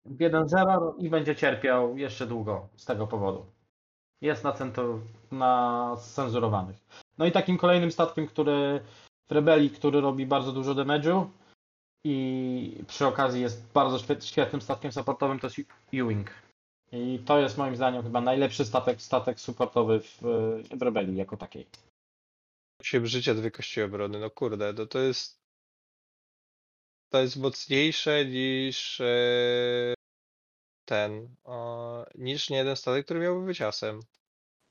W 0.05 0.17
1-0 0.17 0.93
i 0.97 1.09
będzie 1.09 1.35
cierpiał 1.35 1.97
jeszcze 1.97 2.27
długo 2.27 2.67
z 2.75 2.85
tego 2.85 3.07
powodu. 3.07 3.45
Jest 4.21 4.43
na, 4.43 4.51
centur, 4.51 4.99
na 5.31 5.95
cenzurowanych. 6.01 6.77
No 7.17 7.25
i 7.25 7.31
takim 7.31 7.57
kolejnym 7.57 7.91
statkiem, 7.91 8.27
który 8.27 8.79
w 9.27 9.31
rebelii, 9.31 9.69
który 9.69 10.01
robi 10.01 10.25
bardzo 10.25 10.51
dużo 10.51 10.75
damage'u 10.75 11.25
i 12.03 12.83
przy 12.87 13.07
okazji 13.07 13.41
jest 13.41 13.71
bardzo 13.71 13.97
świe- 13.97 14.21
świetnym 14.21 14.61
statkiem 14.61 14.91
supportowym, 14.91 15.39
to 15.39 15.47
jest 15.47 15.59
Ewing. 15.93 16.29
I 16.91 17.19
to 17.25 17.39
jest 17.39 17.57
moim 17.57 17.75
zdaniem 17.75 18.03
chyba 18.03 18.21
najlepszy 18.21 18.65
statek, 18.65 19.01
statek 19.01 19.39
supportowy 19.39 19.99
w, 19.99 20.17
w 20.77 20.81
rebelii 20.81 21.15
jako 21.17 21.37
takiej. 21.37 21.67
Się 22.83 23.07
życia 23.07 23.33
dwie 23.33 23.51
kości 23.51 23.81
obrony. 23.81 24.19
No 24.19 24.29
kurde, 24.29 24.73
to, 24.73 24.85
to 24.87 24.99
jest 24.99 25.39
to 27.09 27.21
jest 27.21 27.37
mocniejsze 27.37 28.25
niż 28.25 29.01
e, 29.01 29.93
ten, 30.85 31.35
o, 31.43 32.05
niż 32.15 32.49
nie 32.49 32.57
jeden 32.57 32.75
statek, 32.75 33.05
który 33.05 33.19
miałby 33.19 33.45
być 33.45 33.61
asem. 33.61 33.99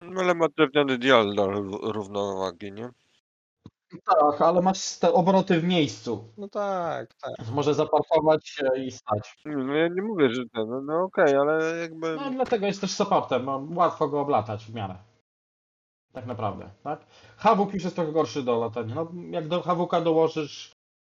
No 0.01 0.21
ale 0.21 0.35
ma 0.35 0.49
drewniany 0.49 0.99
dial 0.99 1.35
dla 1.35 1.45
ró- 1.45 1.93
równowagi, 1.93 2.73
nie? 2.73 2.91
Tak, 4.05 4.41
ale 4.41 4.63
masz 4.63 4.99
te 4.99 5.13
obroty 5.13 5.61
w 5.61 5.65
miejscu. 5.65 6.33
No 6.39 6.49
tak, 6.49 7.15
tak. 7.15 7.49
Może 7.53 7.75
zaparkować 7.75 8.49
się 8.49 8.67
i 8.77 8.91
stać. 8.91 9.37
Nie, 9.45 9.57
No 9.57 9.75
ja 9.75 9.89
nie 9.89 10.03
mówię, 10.03 10.31
że 10.31 10.43
ten, 10.55 10.69
no, 10.69 10.81
no 10.81 11.03
okej, 11.03 11.37
ale 11.37 11.77
jakby... 11.79 12.17
No 12.17 12.31
dlatego 12.31 12.67
jest 12.67 12.81
też 12.81 12.91
supportem, 12.91 13.45
bo 13.45 13.67
łatwo 13.75 14.09
go 14.09 14.21
oblatać 14.21 14.65
w 14.65 14.75
miarę. 14.75 14.97
Tak 16.13 16.27
naprawdę, 16.27 16.71
tak? 16.83 17.07
Havuk 17.37 17.75
już 17.75 17.85
jest 17.85 17.97
trochę 17.97 18.13
gorszy 18.13 18.43
do 18.43 18.59
latania. 18.59 18.95
No, 18.95 19.13
jak 19.31 19.49
do 19.49 19.63
Havuka 19.63 20.01
dołożysz 20.01 20.73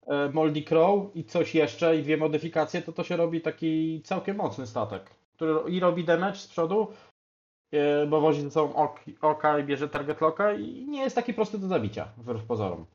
e, 0.07 0.29
Moldy 0.29 0.63
Crow 0.63 1.17
i 1.17 1.25
coś 1.25 1.55
jeszcze 1.55 1.97
i 1.97 2.03
dwie 2.03 2.17
modyfikacje, 2.17 2.83
to 2.83 2.93
to 2.93 3.05
się 3.05 3.17
robi 3.17 3.41
taki 3.41 4.03
całkiem 4.05 4.37
mocny 4.37 4.67
statek, 4.67 5.11
który 5.35 5.71
i 5.71 5.81
robi 5.81 6.05
damage 6.05 6.39
z 6.39 6.47
przodu, 6.49 6.89
e, 7.73 8.07
bo 8.07 8.21
wozi 8.21 8.43
ze 8.43 8.51
sobą 8.51 8.75
ok, 8.75 9.05
oka 9.21 9.59
i 9.59 9.65
bierze 9.65 9.89
target 9.89 10.21
locka 10.21 10.53
i 10.55 10.87
nie 10.89 11.03
jest 11.03 11.17
taki 11.17 11.35
prosty 11.35 11.59
do 11.59 11.69
zabicia, 11.69 12.09
wbrew 12.17 12.45
pozorom. 12.45 12.87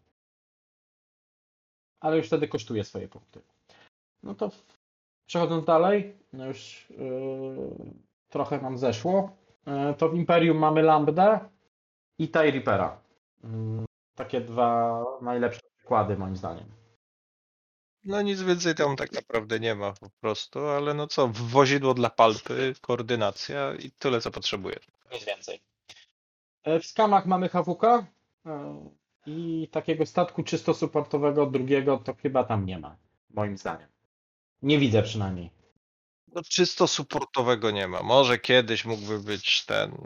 Ale 1.99 2.17
już 2.17 2.27
wtedy 2.27 2.47
kosztuje 2.47 2.83
swoje 2.83 3.07
punkty. 3.07 3.41
No 4.23 4.35
to 4.35 4.51
przechodząc 5.25 5.65
dalej, 5.65 6.13
no 6.33 6.45
już 6.45 6.87
yy, 6.89 7.93
trochę 8.29 8.61
nam 8.61 8.77
zeszło, 8.77 9.29
yy, 9.65 9.93
to 9.93 10.09
w 10.09 10.15
Imperium 10.15 10.57
mamy 10.57 10.81
Lambdę 10.81 11.39
i 12.19 12.29
TIE 12.29 12.51
Reapera. 12.51 13.01
Yy, 13.43 13.49
takie 14.15 14.41
dwa 14.41 15.03
najlepsze 15.21 15.61
przykłady 15.77 16.17
moim 16.17 16.35
zdaniem. 16.35 16.65
No 18.03 18.21
nic 18.21 18.41
więcej 18.41 18.75
tam 18.75 18.95
tak 18.95 19.11
naprawdę 19.11 19.59
nie 19.59 19.75
ma 19.75 19.93
po 19.93 20.09
prostu, 20.21 20.59
ale 20.59 20.93
no 20.93 21.07
co, 21.07 21.27
wozidło 21.27 21.93
dla 21.93 22.09
palpy, 22.09 22.73
koordynacja 22.81 23.73
i 23.75 23.91
tyle 23.91 24.21
co 24.21 24.31
potrzebuje. 24.31 24.75
Nic 25.13 25.25
więcej. 25.25 25.61
E, 26.63 26.79
W 26.79 26.85
skamach 26.85 27.25
mamy 27.25 27.49
Hawuka 27.49 28.07
e, 28.45 28.89
i 29.25 29.67
takiego 29.71 30.05
statku 30.05 30.43
czysto 30.43 30.73
supportowego 30.73 31.45
drugiego 31.45 31.97
to 31.97 32.13
chyba 32.13 32.43
tam 32.43 32.65
nie 32.65 32.79
ma, 32.79 32.97
moim 33.29 33.57
zdaniem. 33.57 33.87
Nie 34.61 34.79
widzę 34.79 35.03
przynajmniej. 35.03 35.51
No 36.27 36.41
czysto 36.43 36.87
supportowego 36.87 37.71
nie 37.71 37.87
ma. 37.87 38.03
Może 38.03 38.39
kiedyś 38.39 38.85
mógłby 38.85 39.19
być 39.19 39.65
ten, 39.65 39.97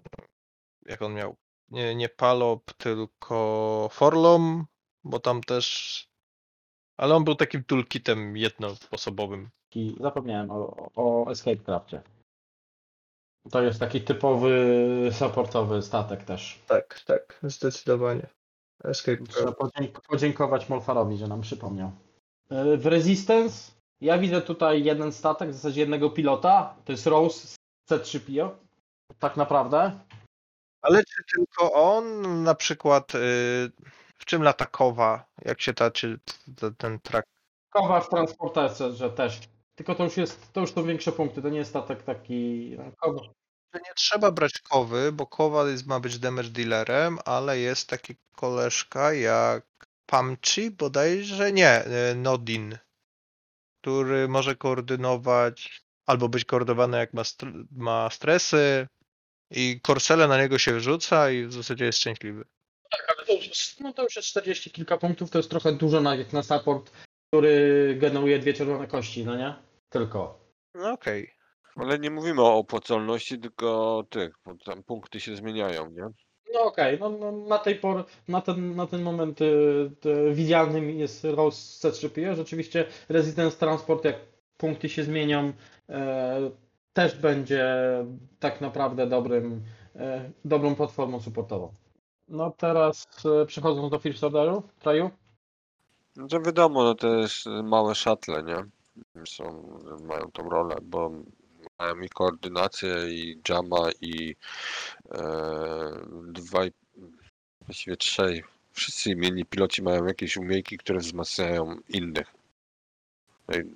jak 0.85 1.01
on 1.01 1.13
miał, 1.13 1.35
nie, 1.71 1.95
nie 1.95 2.09
Palop, 2.09 2.73
tylko 2.73 3.89
Forlom, 3.91 4.65
bo 5.03 5.19
tam 5.19 5.41
też, 5.43 6.05
ale 6.97 7.15
on 7.15 7.23
był 7.23 7.35
takim 7.35 7.63
toolkitem 7.63 8.37
jednoosobowym. 8.37 9.49
I 9.75 9.95
zapomniałem 9.99 10.51
o, 10.51 10.89
o 10.95 11.31
Escape 11.31 11.55
Craftie. 11.57 12.01
To 13.51 13.61
jest 13.61 13.79
taki 13.79 14.01
typowy 14.01 14.79
supportowy 15.11 15.81
statek 15.81 16.23
też. 16.23 16.59
Tak, 16.67 16.99
tak, 17.05 17.39
zdecydowanie. 17.43 18.27
Escape 18.83 19.23
Trzeba 19.23 19.51
podzięk- 19.51 20.01
podziękować 20.07 20.69
Molfarowi, 20.69 21.17
że 21.17 21.27
nam 21.27 21.41
przypomniał. 21.41 21.91
E, 22.49 22.77
W 22.77 22.85
Resistance 22.85 23.71
ja 24.01 24.17
widzę 24.17 24.41
tutaj 24.41 24.83
jeden 24.83 25.11
statek, 25.11 25.49
w 25.49 25.53
zasadzie 25.53 25.81
jednego 25.81 26.09
pilota. 26.09 26.75
To 26.85 26.91
jest 26.91 27.07
Rose 27.07 27.47
z 27.47 27.55
C3PO. 27.91 28.49
Tak 29.19 29.37
naprawdę. 29.37 29.99
Ale 30.81 31.03
czy 31.03 31.23
tylko 31.35 31.73
on, 31.73 32.43
na 32.43 32.55
przykład, 32.55 33.15
y, 33.15 33.17
w 34.17 34.25
czym 34.25 34.43
lata 34.43 34.65
Kowa, 34.65 35.25
jak 35.45 35.61
się 35.61 35.73
ta, 35.73 35.91
czy 35.91 36.19
t- 36.59 36.71
ten 36.77 36.99
trak 36.99 37.25
Kowa 37.69 38.01
w 38.01 38.09
transporterce, 38.09 38.91
że 38.91 39.09
też. 39.09 39.39
Tylko 39.75 39.95
to 39.95 40.03
już 40.03 40.17
jest, 40.17 40.53
to 40.53 40.61
już 40.61 40.73
są 40.73 40.83
większe 40.83 41.11
punkty, 41.11 41.41
to 41.41 41.49
nie 41.49 41.57
jest 41.57 41.69
statek 41.69 42.03
taki. 42.03 42.71
no, 42.77 42.91
Kowa. 42.97 43.23
że 43.73 43.79
nie 43.79 43.93
trzeba 43.95 44.31
brać 44.31 44.59
Kowy, 44.59 45.11
bo 45.11 45.27
Kowa 45.27 45.69
jest, 45.69 45.87
ma 45.87 45.99
być 45.99 46.19
damage 46.19 46.49
dealerem, 46.49 47.19
ale 47.25 47.59
jest 47.59 47.89
taki 47.89 48.15
koleżka 48.35 49.13
jak 49.13 49.65
Pamchi, 50.05 50.71
bodajże 50.71 51.51
nie, 51.51 51.85
y, 52.11 52.15
Nodin, 52.15 52.77
który 53.81 54.27
może 54.27 54.55
koordynować, 54.55 55.83
albo 56.05 56.29
być 56.29 56.45
koordynowany 56.45 56.97
jak 56.97 57.13
ma, 57.13 57.21
str- 57.21 57.65
ma 57.71 58.09
stresy 58.09 58.87
i 59.51 59.79
Korsele 59.81 60.27
na 60.27 60.41
niego 60.41 60.57
się 60.57 60.79
rzuca 60.79 61.31
i 61.31 61.45
w 61.45 61.53
zasadzie 61.53 61.85
jest 61.85 61.99
szczęśliwy. 61.99 62.45
Tak, 62.91 63.15
ale 63.17 63.25
to 63.27 63.33
już, 63.33 63.47
jest- 63.47 63.79
no 63.79 63.93
to 63.93 64.03
już 64.03 64.15
jest 64.15 64.27
40 64.27 64.71
kilka 64.71 64.97
punktów, 64.97 65.29
to 65.29 65.39
jest 65.39 65.49
trochę 65.49 65.71
dużo 65.71 66.01
na, 66.01 66.15
jak 66.15 66.33
na 66.33 66.43
support, 66.43 66.91
który 67.27 67.95
generuje 67.99 68.39
dwie 68.39 68.53
czerwone 68.53 68.87
kości, 68.87 69.25
no 69.25 69.35
nie? 69.37 69.55
Tylko. 69.89 70.39
No 70.75 70.91
okej. 70.91 71.31
Ale 71.75 71.99
nie 71.99 72.11
mówimy 72.11 72.41
o 72.41 72.57
opłacalności, 72.57 73.39
tylko 73.39 73.97
o 73.97 74.03
tych, 74.03 74.35
bo 74.45 74.55
tam 74.65 74.83
punkty 74.83 75.19
się 75.19 75.35
zmieniają, 75.35 75.89
nie? 75.91 76.03
No 76.53 76.61
okej, 76.61 76.99
no, 76.99 77.09
no 77.09 77.31
na 77.31 77.57
tej 77.57 77.75
por, 77.75 78.05
na 78.27 78.41
ten, 78.41 78.75
na 78.75 78.87
ten 78.87 79.01
moment 79.01 79.41
y, 79.41 79.45
y, 80.05 80.33
widzialnym 80.33 80.89
jest 80.89 81.23
Rose 81.23 81.89
C3PO. 81.89 82.35
Rzeczywiście 82.35 82.85
Resistance 83.09 83.57
Transport, 83.57 84.05
jak 84.05 84.15
punkty 84.57 84.89
się 84.89 85.03
zmienią, 85.03 85.53
e, 85.89 86.51
też 86.99 87.15
będzie 87.15 87.65
tak 88.39 88.61
naprawdę 88.61 89.07
dobrym, 89.07 89.63
e, 89.95 90.31
dobrą 90.45 90.75
platformą 90.75 91.19
supportową. 91.19 91.73
No 92.27 92.51
teraz 92.51 93.07
e, 93.41 93.45
przechodząc 93.45 93.91
do 93.91 93.99
First 93.99 94.23
Orderu, 94.23 94.63
Traju. 94.79 95.09
To 96.29 96.41
wiadomo, 96.41 96.83
no 96.83 96.95
to 96.95 97.15
jest 97.15 97.45
małe 97.63 97.95
shuttle, 97.95 98.43
nie? 98.43 98.55
Są, 99.25 99.43
mają 100.03 100.31
tą 100.31 100.49
rolę, 100.49 100.75
bo 100.83 101.11
mają 101.79 101.99
i 101.99 102.09
koordynację, 102.09 102.95
i 103.09 103.41
jama, 103.49 103.89
i 104.01 104.35
e, 105.11 105.21
dwa, 106.27 106.65
i- 106.65 106.71
właściwie 107.61 107.97
trzej. 107.97 108.43
Wszyscy 108.71 109.11
imienni 109.11 109.45
piloci 109.45 109.81
mają 109.83 110.05
jakieś 110.05 110.37
umiejki, 110.37 110.77
które 110.77 110.99
wzmacniają 110.99 111.75
innych. 111.89 112.38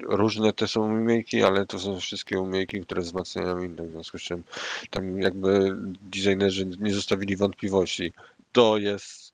Różne 0.02 0.54
te 0.54 0.68
są 0.68 0.82
umiejki, 0.82 1.44
ale 1.44 1.66
to 1.66 1.80
są 1.80 2.00
wszystkie 2.00 2.40
umiejki, 2.40 2.82
które 2.82 3.02
wzmacniają 3.02 3.64
innych. 3.64 3.90
W 3.90 3.91
związku 3.91 4.20
z 4.20 4.22
czym 4.22 4.44
tam 4.90 5.22
jakby 5.22 5.76
designerzy 6.02 6.66
nie 6.66 6.94
zostawili 6.94 7.36
wątpliwości. 7.38 8.14
To 8.52 8.78
jest 8.78 9.34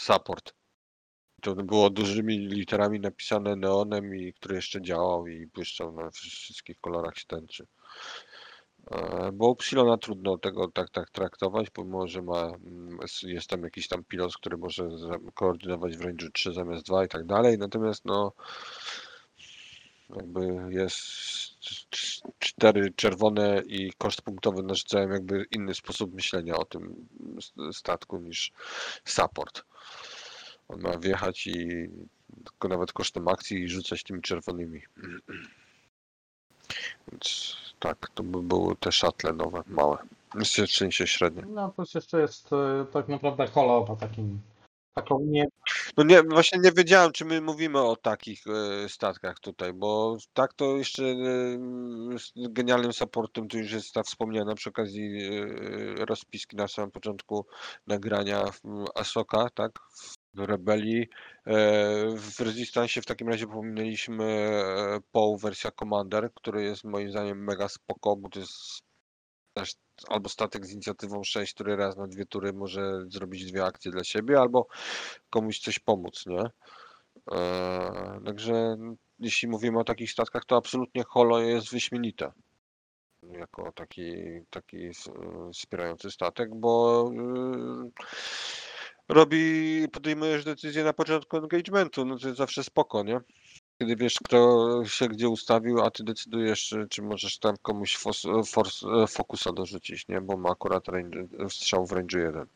support. 0.00 0.54
To 1.42 1.54
było 1.54 1.90
dużymi 1.90 2.38
literami 2.38 3.00
napisane 3.00 3.56
neonem 3.56 4.16
i 4.16 4.32
który 4.32 4.54
jeszcze 4.54 4.82
działał 4.82 5.26
i 5.26 5.46
błyszczał 5.46 5.92
na 5.92 6.10
wszystkich 6.10 6.80
kolorach 6.80 7.14
tęczy. 7.26 7.66
E, 8.90 9.32
Bo 9.32 9.48
Upsilona 9.50 9.96
trudno 9.98 10.38
tego 10.38 10.68
tak, 10.68 10.90
tak 10.90 11.10
traktować, 11.10 11.70
pomimo 11.70 12.06
że 12.06 12.22
ma, 12.22 12.42
mm, 12.42 12.98
jest- 13.22 13.50
tam 13.50 13.62
jakiś 13.62 13.88
tam 13.88 14.04
pilot, 14.04 14.34
który 14.34 14.56
może 14.56 14.88
koordynować 15.34 15.96
w 15.96 16.00
range 16.00 16.30
3 16.30 16.52
zamiast 16.52 16.86
2 16.86 17.04
i 17.04 17.08
tak 17.08 17.26
dalej, 17.26 17.58
natomiast 17.58 18.04
no 18.04 18.32
jakby 20.16 20.56
jest 20.70 20.96
cztery 22.38 22.92
czerwone 22.96 23.62
i 23.66 23.92
koszt 23.98 24.22
punktowy 24.22 24.62
narzucają 24.62 25.08
jakby 25.08 25.46
inny 25.50 25.74
sposób 25.74 26.14
myślenia 26.14 26.56
o 26.56 26.64
tym 26.64 27.08
statku 27.72 28.18
niż 28.18 28.52
support. 29.04 29.64
On 30.68 30.80
ma 30.80 30.98
wjechać 30.98 31.46
i 31.46 31.88
tylko 32.44 32.68
nawet 32.68 32.92
kosztem 32.92 33.28
akcji 33.28 33.58
i 33.58 33.68
rzucać 33.68 34.02
tymi 34.02 34.22
czerwonymi. 34.22 34.82
Więc 37.12 37.56
tak, 37.78 38.10
to 38.14 38.22
by 38.22 38.42
były 38.42 38.76
te 38.76 38.92
szatle 38.92 39.32
nowe, 39.32 39.62
małe. 39.66 39.96
Jeszcze 40.34 40.66
w 40.66 40.72
sensie 40.72 41.06
średnie. 41.06 41.42
No 41.48 41.68
plus 41.68 41.94
jeszcze 41.94 42.20
jest 42.20 42.50
e, 42.52 42.86
tak 42.92 43.08
naprawdę 43.08 43.46
holo 43.46 43.84
po 43.84 43.96
takim 43.96 44.40
taką 45.02 45.20
nie, 45.20 45.46
No 45.96 46.04
nie, 46.04 46.22
właśnie 46.22 46.58
nie 46.58 46.72
wiedziałem, 46.72 47.12
czy 47.12 47.24
my 47.24 47.40
mówimy 47.40 47.80
o 47.80 47.96
takich 47.96 48.42
e, 48.46 48.88
statkach 48.88 49.40
tutaj, 49.40 49.72
bo 49.72 50.16
tak 50.32 50.54
to 50.54 50.76
jeszcze 50.76 51.04
e, 51.04 51.16
z 52.18 52.32
genialnym 52.36 52.92
supportem 52.92 53.48
tu 53.48 53.58
już 53.58 53.72
jest 53.72 53.94
ta 53.94 54.02
wspomniana 54.02 54.54
przy 54.54 54.68
okazji 54.70 55.28
e, 56.00 56.04
rozpiski 56.04 56.56
na 56.56 56.68
samym 56.68 56.90
początku 56.90 57.46
nagrania 57.86 58.44
Asoka, 58.94 59.50
tak? 59.54 59.72
W 60.34 60.40
rebelii. 60.40 61.08
W 62.16 62.40
Resistance 62.40 63.02
w 63.02 63.06
takim 63.06 63.28
razie 63.28 63.46
pominęliśmy 63.46 64.50
Poe 65.12 65.36
wersja 65.42 65.70
Commander, 65.70 66.30
który 66.34 66.62
jest 66.62 66.84
moim 66.84 67.10
zdaniem 67.10 67.44
mega 67.44 67.68
spoko, 67.68 68.16
bo 68.16 68.28
to 68.28 68.40
jest 68.40 68.87
też 69.58 69.74
albo 70.08 70.28
statek 70.28 70.66
z 70.66 70.72
inicjatywą 70.72 71.24
6, 71.24 71.54
który 71.54 71.76
raz 71.76 71.96
na 71.96 72.06
dwie 72.06 72.26
tury 72.26 72.52
może 72.52 73.04
zrobić 73.08 73.52
dwie 73.52 73.64
akcje 73.64 73.90
dla 73.92 74.04
siebie, 74.04 74.40
albo 74.40 74.66
komuś 75.30 75.58
coś 75.58 75.78
pomóc, 75.78 76.24
nie? 76.26 76.44
E, 77.32 78.20
Także 78.26 78.76
jeśli 79.18 79.48
mówimy 79.48 79.78
o 79.78 79.84
takich 79.84 80.10
statkach, 80.12 80.44
to 80.44 80.56
absolutnie 80.56 81.04
Holo 81.04 81.40
jest 81.40 81.70
wyśmienite 81.72 82.32
jako 83.22 83.72
taki, 83.72 84.12
taki 84.50 84.86
s- 84.86 85.10
wspierający 85.54 86.10
statek, 86.10 86.50
bo 86.54 87.04
y, 87.12 87.90
robi, 89.08 89.86
podejmujesz 89.92 90.44
decyzję 90.44 90.84
na 90.84 90.92
początku 90.92 91.36
engagementu, 91.36 92.04
no 92.04 92.18
to 92.18 92.26
jest 92.26 92.38
zawsze 92.38 92.64
spoko, 92.64 93.02
nie? 93.02 93.20
Kiedy 93.78 93.96
wiesz, 93.96 94.18
kto 94.24 94.68
się 94.84 95.08
gdzie 95.08 95.28
ustawił, 95.28 95.80
a 95.80 95.90
ty 95.90 96.04
decydujesz, 96.04 96.68
czy, 96.68 96.86
czy 96.90 97.02
możesz 97.02 97.38
tam 97.38 97.56
komuś 97.62 97.96
fos, 97.96 98.22
fors, 98.46 98.84
fokusa 99.08 99.52
dorzucić, 99.52 100.08
nie? 100.08 100.20
Bo 100.20 100.36
ma 100.36 100.50
akurat 100.50 100.88
range, 100.88 101.24
strzał 101.48 101.86
w 101.86 101.92
range 101.92 102.20
1. 102.20 102.46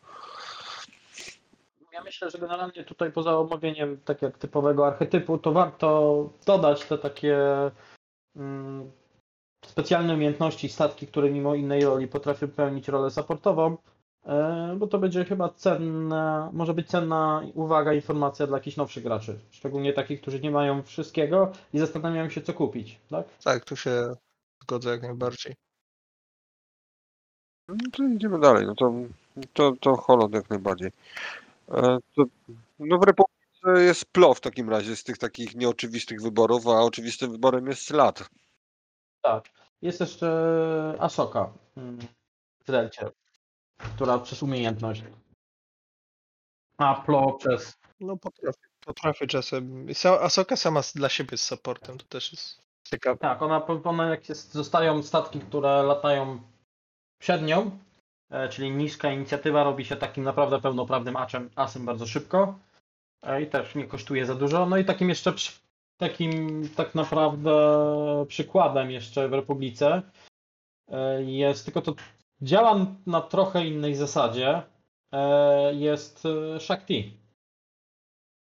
Ja 1.92 2.02
myślę, 2.02 2.30
że 2.30 2.38
generalnie 2.38 2.84
tutaj 2.84 3.12
poza 3.12 3.38
omawianiem 3.38 4.00
tak 4.04 4.22
jak 4.22 4.38
typowego 4.38 4.86
archetypu, 4.86 5.38
to 5.38 5.52
warto 5.52 6.28
dodać 6.46 6.84
te 6.84 6.98
takie 6.98 7.38
mm, 8.36 8.90
specjalne 9.64 10.14
umiejętności, 10.14 10.68
statki, 10.68 11.06
które 11.06 11.30
mimo 11.30 11.54
innej 11.54 11.84
roli 11.84 12.08
potrafią 12.08 12.48
pełnić 12.48 12.88
rolę 12.88 13.10
supportową, 13.10 13.76
bo 14.76 14.86
to 14.86 14.98
będzie 14.98 15.24
chyba 15.24 15.48
cenna, 15.48 16.50
może 16.52 16.74
być 16.74 16.88
cenna 16.88 17.42
uwaga, 17.54 17.92
informacja 17.92 18.46
dla 18.46 18.56
jakichś 18.56 18.76
nowszych 18.76 19.02
graczy, 19.02 19.38
szczególnie 19.50 19.92
takich, 19.92 20.20
którzy 20.20 20.40
nie 20.40 20.50
mają 20.50 20.82
wszystkiego 20.82 21.52
i 21.72 21.78
zastanawiają 21.78 22.30
się, 22.30 22.40
co 22.40 22.52
kupić, 22.52 23.00
tak? 23.10 23.26
Tak, 23.44 23.64
tu 23.64 23.76
się 23.76 24.14
zgodzę 24.62 24.90
jak 24.90 25.02
najbardziej. 25.02 25.54
No 27.68 27.76
to 27.92 28.04
idziemy 28.04 28.40
dalej, 28.40 28.66
no 28.66 28.74
to, 28.74 28.92
to, 29.52 29.72
to 29.80 29.96
Holod 29.96 30.32
jak 30.32 30.50
najbardziej. 30.50 30.90
E, 31.68 31.98
To, 32.16 32.24
no 32.78 32.98
w 32.98 33.02
Republice 33.02 33.84
jest 33.84 34.04
plo 34.04 34.34
w 34.34 34.40
takim 34.40 34.70
razie 34.70 34.96
z 34.96 35.04
tych 35.04 35.18
takich 35.18 35.54
nieoczywistych 35.54 36.22
wyborów, 36.22 36.66
a 36.66 36.82
oczywistym 36.82 37.32
wyborem 37.32 37.66
jest 37.66 37.82
Slat. 37.82 38.28
Tak. 39.22 39.44
Jest 39.82 40.00
jeszcze 40.00 40.96
Asoka 40.98 41.52
mm, 41.76 41.98
w 42.64 42.70
Delcie, 42.70 43.10
która 43.82 44.18
przez 44.18 44.42
umiejętność. 44.42 45.02
A 46.78 46.94
Plo 46.94 47.32
przez. 47.32 47.78
No 48.00 48.16
potrafi, 48.16 48.58
potrafi 48.86 49.26
czasem. 49.26 49.86
Asoka 50.20 50.56
sama 50.56 50.80
dla 50.94 51.08
siebie 51.08 51.36
z 51.36 51.44
supportem, 51.44 51.98
to 51.98 52.04
też 52.04 52.32
jest 52.32 52.62
ciekawe. 52.84 53.18
Tak, 53.18 53.42
ona, 53.42 53.66
ona 53.84 54.08
jak 54.08 54.28
jest, 54.28 54.52
zostają 54.52 55.02
statki, 55.02 55.40
które 55.40 55.82
latają 55.82 56.40
przed 57.18 57.42
nią, 57.42 57.78
e, 58.30 58.48
czyli 58.48 58.70
niska 58.70 59.12
inicjatywa 59.12 59.64
robi 59.64 59.84
się 59.84 59.96
takim 59.96 60.24
naprawdę 60.24 60.60
pełnoprawnym 60.60 61.16
asem, 61.16 61.50
asem 61.56 61.86
bardzo 61.86 62.06
szybko 62.06 62.58
e, 63.22 63.42
i 63.42 63.46
też 63.46 63.74
nie 63.74 63.86
kosztuje 63.86 64.26
za 64.26 64.34
dużo. 64.34 64.66
No 64.66 64.76
i 64.76 64.84
takim 64.84 65.08
jeszcze 65.08 65.32
takim 65.96 66.62
tak 66.76 66.94
naprawdę 66.94 67.54
przykładem 68.28 68.90
jeszcze 68.90 69.28
w 69.28 69.32
Republice 69.32 70.02
e, 70.88 71.22
jest, 71.22 71.64
tylko 71.64 71.82
to 71.82 71.94
działa 72.42 72.86
na 73.06 73.20
trochę 73.20 73.66
innej 73.66 73.94
zasadzie, 73.94 74.62
e, 75.12 75.74
jest 75.74 76.26
e, 76.26 76.60
Shakti. 76.60 77.20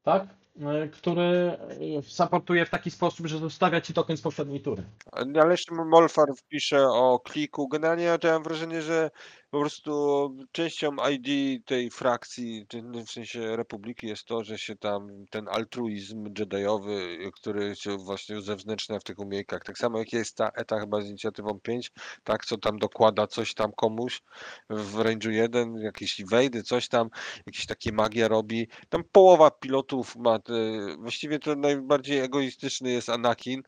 Tak? 0.03 0.27
E, 0.61 0.89
Który 0.89 1.57
supportuje 2.03 2.67
w 2.67 2.71
taki 2.71 2.91
sposób, 2.91 3.27
że 3.27 3.39
zostawia 3.39 3.81
ci 3.81 3.95
token 3.95 4.17
z 4.17 4.23
poprzedniej 4.23 4.61
tury. 4.61 4.83
Ale 5.13 5.51
jeszcze 5.51 5.75
Molfar 5.75 6.29
pisze 6.49 6.89
o 6.89 7.19
kliku. 7.19 7.69
Generalnie 7.69 8.05
ja 8.05 8.19
miałem 8.25 8.43
wrażenie, 8.43 8.83
że 8.83 9.11
po 9.51 9.61
prostu 9.61 10.37
częścią 10.53 10.97
ID 11.11 11.61
tej 11.67 11.91
frakcji, 11.91 12.67
no 12.83 13.05
w 13.05 13.11
sensie 13.11 13.57
Republiki 13.57 14.07
jest 14.07 14.25
to, 14.25 14.45
że 14.45 14.59
się 14.59 14.77
tam 14.77 15.27
ten 15.31 15.49
altruizm 15.49 16.25
Jediowy, 16.39 17.19
który 17.35 17.77
się 17.77 17.97
właśnie 17.97 18.39
uzewnętrznia 18.39 18.99
w 18.99 19.05
tych 19.05 19.19
umiejkach. 19.19 19.65
Tak 19.65 19.79
samo 19.79 19.99
jak 19.99 20.13
jest 20.13 20.37
ta 20.37 20.49
ETA 20.49 20.81
chyba 20.81 21.01
z 21.01 21.07
inicjatywą 21.07 21.61
5, 21.61 21.93
tak, 22.25 22.45
co 22.45 22.59
tam 22.59 22.79
dokłada 22.79 23.27
coś 23.27 23.55
tam 23.55 23.73
komuś 23.73 24.23
w 24.71 24.95
range'u 24.95 25.31
1, 25.31 25.77
jakieś 25.77 26.23
wejdy, 26.25 26.63
coś 26.63 26.89
tam, 26.89 27.11
jakieś 27.47 27.67
takie 27.67 27.93
magia 27.93 28.29
robi. 28.29 28.69
Tam 28.89 29.05
połowa 29.13 29.51
pilotów 29.51 30.17
ma, 30.17 30.39
te, 30.39 30.53
właściwie 30.99 31.39
to 31.39 31.57
najbardziej 31.57 32.19
egoistyczny 32.21 32.91
jest 32.91 33.09
Anakin, 33.09 33.63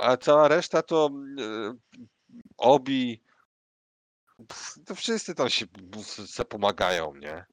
a 0.00 0.16
cała 0.16 0.48
reszta 0.48 0.82
to 0.82 1.10
e, 1.40 1.74
Obi, 2.56 3.20
pff, 4.48 4.78
to 4.86 4.94
wszyscy 4.94 5.34
tam 5.34 5.48
się 5.50 5.66
se 6.26 6.44
pomagają, 6.44 7.14
nie? 7.14 7.44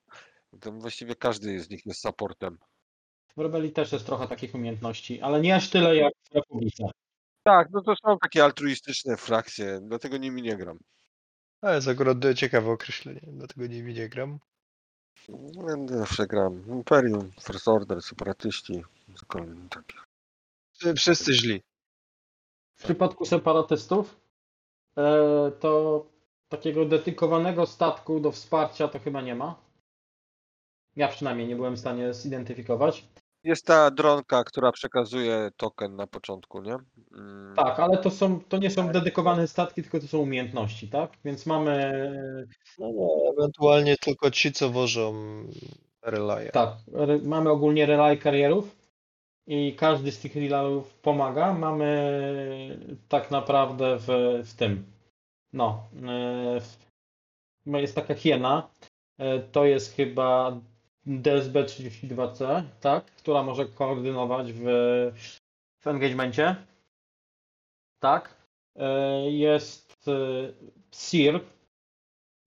Tam 0.60 0.80
właściwie 0.80 1.16
każdy 1.16 1.60
z 1.60 1.70
nich 1.70 1.86
jest 1.86 2.02
supportem. 2.02 2.58
W 3.38 3.42
Rebelii 3.42 3.72
też 3.72 3.92
jest 3.92 4.06
trochę 4.06 4.28
takich 4.28 4.56
umiejętności, 4.56 5.22
ale 5.22 5.42
nie 5.42 5.56
aż 5.56 5.70
tyle 5.70 5.96
jak 5.96 6.14
w 6.32 6.36
Republice. 6.36 6.90
Tak, 7.44 7.68
no 7.72 7.82
to 7.82 7.96
są 7.96 8.18
takie 8.20 8.44
altruistyczne 8.44 9.18
frakcje, 9.18 9.80
dlatego 9.82 10.18
nimi 10.18 10.42
nie 10.42 10.58
gram. 10.58 10.80
Ale 11.62 11.76
jest 11.76 11.88
akurat 11.88 12.18
ciekawe 12.36 12.72
określenie, 12.72 13.22
dlatego 13.28 13.68
nimi 13.68 13.94
nie 13.94 14.10
gram. 14.10 14.40
Ja 15.30 15.98
Zawsze 15.98 16.28
gram 16.28 16.64
Imperium, 16.68 17.32
First 17.42 17.68
Order, 17.68 18.02
separatyści, 18.02 18.84
cokolwiek 19.16 19.70
takie. 19.70 19.98
Wszyscy- 20.74 20.96
Wszyscy 20.96 21.34
źli. 21.34 21.62
W 22.76 22.84
przypadku 22.84 23.26
separatystów 23.26 24.20
e, 24.98 25.02
to 25.60 26.06
takiego 26.50 26.86
dedykowanego 26.86 27.66
statku 27.66 28.20
do 28.20 28.32
wsparcia 28.32 28.88
to 28.88 29.00
chyba 29.00 29.22
nie 29.22 29.36
ma. 29.36 29.56
Ja 30.96 31.08
przynajmniej 31.08 31.48
nie 31.48 31.56
byłem 31.56 31.76
w 31.76 31.80
stanie 31.80 32.14
zidentyfikować. 32.14 33.06
Jest 33.44 33.66
ta 33.66 33.92
dronka, 33.92 34.44
która 34.44 34.72
przekazuje 34.72 35.50
token 35.58 35.96
na 35.96 36.08
początku, 36.08 36.62
nie? 36.62 36.78
Mm, 37.18 37.56
Tak, 37.56 37.80
ale 37.80 37.98
to 37.98 38.12
są, 38.12 38.40
to 38.40 38.58
nie 38.58 38.72
są 38.72 38.92
dedykowane 38.92 39.48
statki, 39.48 39.82
tylko 39.82 40.00
to 40.00 40.08
są 40.08 40.18
umiejętności, 40.18 40.88
tak? 40.90 41.12
Więc 41.26 41.46
mamy 41.46 41.94
No 42.80 42.88
nie, 42.92 43.30
ewentualnie 43.32 43.98
tylko 43.98 44.32
ci, 44.32 44.52
co 44.52 44.70
wożą 44.70 45.14
Relaje. 46.02 46.50
tak, 46.52 46.70
re, 46.94 47.18
mamy 47.18 47.50
ogólnie 47.50 47.86
relay 47.86 48.18
karierów 48.18 48.76
i 49.48 49.76
każdy 49.76 50.12
z 50.12 50.20
tych 50.20 50.36
relayów 50.36 50.94
pomaga. 50.94 51.54
Mamy 51.54 52.96
tak 53.10 53.32
naprawdę 53.32 53.98
w, 54.00 54.08
w 54.46 54.54
tym. 54.54 54.84
No, 55.54 55.90
e, 56.08 56.62
no 57.66 57.80
jest 57.80 57.96
taka 57.96 58.16
hiena. 58.16 58.70
e, 59.18 59.40
To 59.40 59.66
jest 59.66 59.96
chyba 59.96 60.60
DSB32C, 61.08 62.64
tak? 62.82 63.06
Która 63.06 63.44
może 63.44 63.66
koordynować 63.66 64.54
w, 64.54 64.64
w. 65.84 65.86
Tak. 68.00 68.36
E, 68.76 69.32
Jest 69.32 70.06
SIR, 70.92 71.40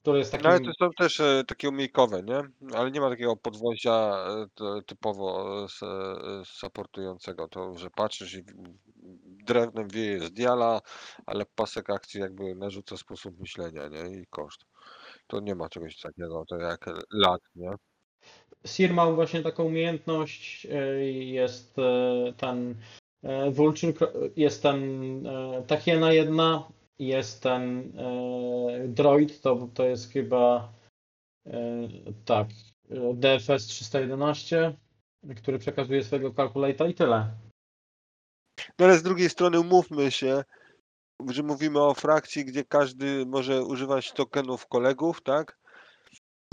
który 0.02 0.18
jest 0.18 0.32
takim. 0.32 0.44
No 0.44 0.50
ale 0.50 0.60
to 0.60 0.72
są 0.78 0.90
też 0.98 1.20
e, 1.20 1.44
takie 1.46 1.68
umiejkowe, 1.68 2.22
nie? 2.22 2.42
Ale 2.76 2.90
nie 2.90 3.00
ma 3.00 3.10
takiego 3.10 3.36
podwozia 3.36 4.24
e, 4.28 4.46
t- 4.54 4.80
typowo 4.86 5.60
e, 5.62 5.64
s- 5.64 5.82
e, 5.82 6.42
supportującego. 6.44 7.48
To, 7.48 7.78
że 7.78 7.90
patrzysz 7.90 8.34
i 8.34 8.42
w- 8.42 8.52
drewnem 9.44 9.88
wieje 9.88 10.20
z 10.20 10.32
diala, 10.32 10.80
ale 11.26 11.44
pasek 11.54 11.90
akcji 11.90 12.20
jakby 12.20 12.54
narzuca 12.54 12.96
sposób 12.96 13.40
myślenia, 13.40 13.88
nie? 13.88 14.20
I 14.20 14.26
koszt. 14.30 14.64
To 15.26 15.40
nie 15.40 15.54
ma 15.54 15.68
czegoś 15.68 16.00
takiego, 16.00 16.44
to 16.48 16.56
jak 16.56 16.86
lat, 17.12 17.40
nie? 17.54 17.70
Sir 18.66 18.92
ma 18.94 19.12
właśnie 19.12 19.42
taką 19.42 19.64
umiejętność, 19.64 20.66
e, 20.70 21.02
jest 21.12 21.78
e, 21.78 22.32
ten 22.36 22.74
e, 23.22 23.50
Vulture, 23.50 23.92
jest 24.36 24.62
ten 24.62 24.82
e, 25.26 25.62
ta 25.66 25.76
hiena 25.76 26.12
jedna, 26.12 26.68
jest 26.98 27.42
ten 27.42 27.92
e, 27.98 28.88
droid, 28.88 29.40
to, 29.40 29.68
to 29.74 29.84
jest 29.84 30.12
chyba 30.12 30.72
e, 31.46 31.88
tak, 32.24 32.48
DFS 33.14 33.66
311, 33.66 34.76
który 35.36 35.58
przekazuje 35.58 36.04
swojego 36.04 36.34
calculator 36.34 36.88
i 36.88 36.94
tyle. 36.94 37.30
No 38.78 38.86
ale 38.86 38.98
z 38.98 39.02
drugiej 39.02 39.30
strony 39.30 39.60
umówmy 39.60 40.10
się, 40.10 40.44
że 41.28 41.42
mówimy 41.42 41.80
o 41.80 41.94
frakcji, 41.94 42.44
gdzie 42.44 42.64
każdy 42.64 43.26
może 43.26 43.64
używać 43.64 44.12
tokenów 44.12 44.66
kolegów, 44.66 45.22
tak? 45.22 45.58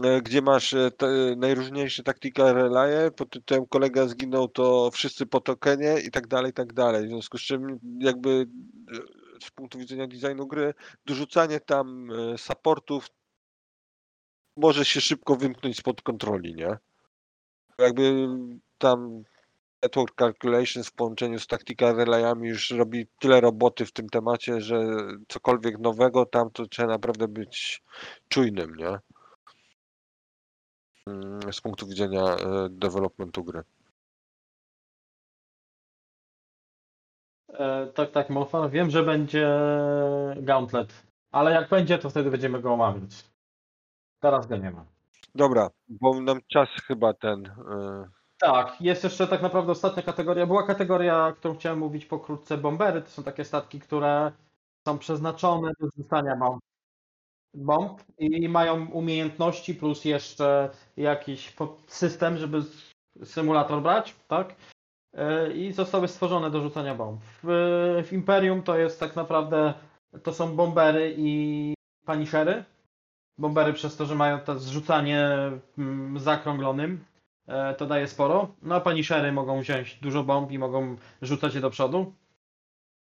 E, 0.03 0.22
Gdzie 0.22 0.41
masz 0.41 0.76
te 0.98 1.36
najróżniejsze 1.38 2.03
taktika 2.03 2.53
relaje, 2.53 3.11
pod 3.11 3.30
tytułem 3.30 3.66
kolega 3.66 4.07
zginął, 4.07 4.48
to 4.48 4.91
wszyscy 4.91 5.26
po 5.26 5.41
tokenie 5.41 5.99
i 6.07 6.11
tak 6.11 6.28
dalej, 6.28 6.52
i 6.52 6.53
tak 6.53 6.74
dalej. 6.74 7.06
W 7.06 7.10
związku 7.10 7.38
z 7.38 7.41
czym 7.41 7.80
jakby 7.99 8.48
z 9.44 9.52
punktu 9.52 9.78
widzenia 9.80 10.07
designu 10.07 10.48
gry, 10.48 10.74
dorzucanie 11.06 11.60
tam 11.60 12.11
e, 12.11 12.38
supportów 12.38 13.07
może 14.57 14.86
się 14.86 15.02
szybko 15.02 15.36
wymknąć 15.36 15.78
spod 15.78 16.02
kontroli, 16.02 16.56
nie? 16.56 16.78
Jakby 17.80 18.28
tam 18.78 19.24
Network 19.84 20.16
Calculations 20.16 20.88
w 20.88 20.94
połączeniu 20.94 21.40
z 21.40 21.48
Tactical 21.48 21.95
Relayami 21.95 22.49
już 22.49 22.70
robi 22.72 23.07
tyle 23.20 23.41
roboty 23.41 23.86
w 23.86 23.91
tym 23.91 24.10
temacie, 24.10 24.61
że 24.61 24.84
cokolwiek 25.28 25.80
nowego 25.80 26.26
tam 26.26 26.52
to 26.52 26.66
trzeba 26.68 26.90
naprawdę 26.90 27.28
być 27.28 27.84
czujnym, 28.30 28.76
nie? 28.76 28.99
Mm, 31.07 31.53
Z 31.53 31.61
punktu 31.61 31.88
widzenia 31.88 32.24
e, 32.24 32.70
developmentu 32.70 33.44
gry. 33.44 33.64
E, 37.60 37.88
tak, 37.88 38.11
tak, 38.11 38.30
Morfar. 38.30 38.69
Wiem, 38.69 38.90
że 38.90 39.03
będzie 39.03 39.49
Gauntlet, 40.38 41.03
ale 41.31 41.52
jak 41.52 41.69
będzie, 41.69 41.98
to 41.98 42.10
wtedy 42.10 42.31
będziemy 42.31 42.60
go 42.61 42.73
omawiać. 42.73 43.26
Teraz 44.19 44.48
go 44.48 44.57
nie 44.57 44.72
ma. 44.72 44.86
Dobra, 45.36 45.69
bo 45.88 46.22
nam 46.22 46.40
czas 46.48 46.69
chyba 46.88 47.14
ten. 47.14 47.45
e, 47.45 48.10
Tak, 48.40 48.81
jest 48.81 49.03
jeszcze 49.03 49.27
tak 49.27 49.41
naprawdę 49.41 49.72
ostatnia 49.72 50.03
kategoria. 50.03 50.45
Była 50.45 50.64
kategoria, 50.68 51.34
którą 51.38 51.56
chciałem 51.56 51.80
mówić 51.80 52.06
pokrótce, 52.06 52.57
bombery. 52.57 53.02
To 53.02 53.10
są 53.10 53.23
takie 53.23 53.45
statki, 53.45 53.80
które 53.80 54.31
są 54.88 54.98
przeznaczone 54.98 55.72
do 55.80 55.88
rzucania 55.98 56.36
bomb, 56.36 56.60
bomb 57.53 58.02
i 58.18 58.49
mają 58.49 58.88
umiejętności 58.90 59.76
plus 59.76 60.06
jeszcze 60.06 60.69
jakiś 60.98 61.52
po- 61.52 61.77
system, 61.88 62.38
żeby 62.38 62.57
s- 62.57 62.91
symulator 63.23 63.81
brać, 63.81 64.15
tak? 64.27 64.56
E, 65.19 65.51
I 65.53 65.73
zostały 65.73 66.07
stworzone 66.07 66.51
do 66.51 66.61
rzucania 66.61 66.95
bomb. 66.95 67.21
W, 67.43 68.03
w 68.07 68.13
Imperium 68.13 68.63
to 68.63 68.77
jest 68.77 68.99
tak 68.99 69.15
naprawdę, 69.15 69.73
to 70.23 70.33
są 70.33 70.55
bombery 70.55 71.15
i 71.17 71.73
paniszery. 72.05 72.63
Bombery 73.37 73.73
przez 73.73 73.97
to, 73.97 74.05
że 74.05 74.15
mają 74.15 74.39
to 74.39 74.59
zrzucanie 74.59 75.29
mm, 75.77 76.19
zakrąglonym, 76.19 77.05
e, 77.47 77.73
to 77.73 77.85
daje 77.85 78.07
sporo. 78.07 78.55
No 78.61 78.75
a 78.75 78.81
paniszery 78.81 79.31
mogą 79.31 79.61
wziąć 79.61 79.95
dużo 79.95 80.23
bomb 80.23 80.51
i 80.51 80.59
mogą 80.59 80.95
rzucać 81.21 81.55
je 81.55 81.61
do 81.61 81.69
przodu. 81.69 82.13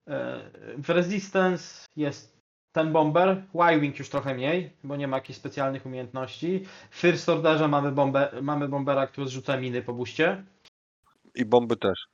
E, 0.10 0.40
W 0.78 0.90
Resistance 0.90 1.86
jest 1.96 2.38
ten 2.72 2.92
bomber, 2.92 3.44
Y-Wing 3.54 4.00
już 4.00 4.10
trochę 4.10 4.36
mniej, 4.36 4.74
bo 4.84 4.96
nie 4.96 5.08
ma 5.08 5.18
jakichś 5.18 5.40
specjalnych 5.40 5.86
umiejętności. 5.86 6.66
W 6.90 6.96
First 6.96 7.30
Orderze 7.30 7.68
mamy, 7.68 7.92
bombę, 7.92 8.30
mamy 8.42 8.68
bombera, 8.68 9.08
który 9.08 9.28
zrzuca 9.28 9.58
miny 9.58 9.82
po 9.82 9.94
buście. 9.94 10.44
I 11.38 11.46
bomby 11.46 11.78
też. 11.78 12.08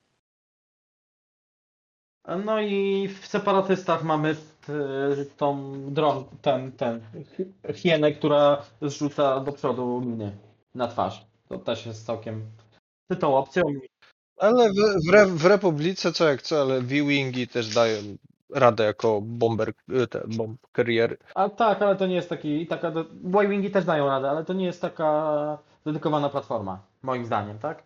No 2.46 2.62
i 2.62 3.08
w 3.08 3.28
separatystach 3.28 4.04
mamy 4.04 4.36
t- 4.36 5.26
tą 5.38 5.74
dron, 5.94 6.26
ten, 6.42 6.72
ten, 6.72 7.02
hi- 7.38 7.74
hienę, 7.74 8.12
która 8.12 8.62
zrzuca 8.82 9.40
do 9.40 9.52
przodu 9.52 10.02
miny 10.02 10.38
na 10.76 10.88
twarz. 10.88 11.26
To 11.50 11.58
też 11.60 11.86
jest 11.86 12.06
całkiem 12.06 12.46
tą 13.20 13.38
opcją. 13.38 13.64
Ale 14.38 14.70
w, 14.70 14.76
w, 15.10 15.14
re, 15.14 15.26
w 15.26 15.46
Republice 15.46 16.12
co 16.12 16.30
jak 16.30 16.42
co, 16.42 16.62
ale 16.62 16.82
V-Wingi 16.82 17.48
też 17.48 17.74
dają 17.74 18.02
radę 18.54 18.84
jako 18.84 19.22
bomber, 19.22 19.74
y, 20.04 20.08
te 20.08 20.22
bomb 20.28 20.60
carriery. 20.76 21.18
A 21.36 21.50
tak, 21.50 21.82
ale 21.82 21.96
to 21.96 22.08
nie 22.08 22.16
jest 22.16 22.30
taki, 22.30 22.68
taka, 22.68 22.92
Y-Wingi 23.44 23.72
też 23.72 23.86
dają 23.86 24.08
radę, 24.08 24.30
ale 24.30 24.46
to 24.46 24.54
nie 24.54 24.66
jest 24.66 24.82
taka 24.82 25.58
dedykowana 25.86 26.30
platforma, 26.30 26.80
moim 27.02 27.26
zdaniem, 27.26 27.60
tak? 27.60 27.84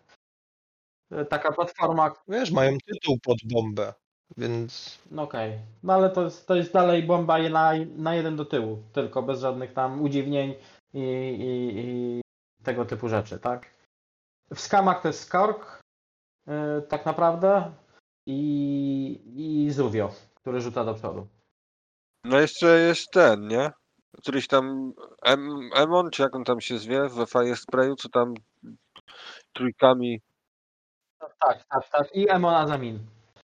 E, 1.10 1.24
Taka 1.24 1.52
platforma, 1.52 2.14
Wiesz, 2.28 2.50
mają 2.50 2.78
tytuł 2.86 3.18
pod 3.22 3.38
bombę, 3.44 3.94
więc 4.36 4.98
no 5.10 5.22
okej, 5.22 5.58
no 5.82 5.92
ale 5.92 6.10
to 6.10 6.24
jest, 6.24 6.46
to 6.46 6.56
jest 6.56 6.72
dalej 6.72 7.02
bomba 7.02 7.38
je 7.38 7.50
na, 7.50 7.72
na 7.96 8.14
jeden 8.14 8.36
do 8.36 8.44
tyłu, 8.44 8.82
tylko 8.92 9.22
bez 9.22 9.40
żadnych 9.40 9.72
tam 9.72 10.02
udziwnień 10.02 10.54
i, 10.94 11.00
i, 11.00 11.78
i 11.78 12.20
tego 12.64 12.84
typu 12.84 13.08
rzeczy, 13.08 13.38
tak? 13.38 13.70
W 14.54 14.60
skamach 14.60 15.02
to 15.02 15.08
jest 15.08 15.20
Skark, 15.20 15.80
yy, 16.46 16.82
tak 16.88 17.06
naprawdę, 17.06 17.72
i, 18.26 19.20
i 19.36 19.70
Zuvio, 19.70 20.10
który 20.34 20.60
rzuca 20.60 20.84
do 20.84 20.94
przodu. 20.94 21.26
No 22.24 22.40
jeszcze 22.40 22.78
jest 22.78 23.10
ten, 23.10 23.48
nie? 23.48 23.70
Któryś 24.18 24.46
tam 24.46 24.92
em, 25.22 25.70
Emon, 25.74 26.10
czy 26.10 26.22
jak 26.22 26.36
on 26.36 26.44
tam 26.44 26.60
się 26.60 26.78
zwie 26.78 27.08
we 27.08 27.26
Fire 27.26 27.56
Sprayu, 27.56 27.96
co 27.96 28.08
tam 28.08 28.34
trójkami. 29.52 30.20
Tak, 31.40 31.64
tak, 31.70 31.88
tak. 31.88 32.16
I. 32.16 32.26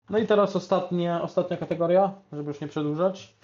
No 0.09 0.17
i 0.17 0.27
teraz 0.27 0.55
ostatnia, 0.55 1.21
ostatnia 1.21 1.57
kategoria, 1.57 2.13
żeby 2.31 2.47
już 2.47 2.61
nie 2.61 2.67
przedłużać. 2.67 3.37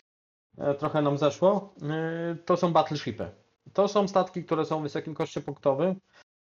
E, 0.58 0.74
Trochę 0.74 1.02
nam 1.02 1.18
zeszło. 1.18 1.74
E, 1.84 2.36
To 2.36 2.58
są 2.58 2.74
battleshipy. 2.74 3.32
To 3.74 3.88
są 3.88 4.08
statki, 4.08 4.44
które 4.44 4.66
są 4.66 4.80
w 4.80 4.84
wysokim 4.84 5.16
koszcie 5.16 5.42
punktowym, 5.42 5.96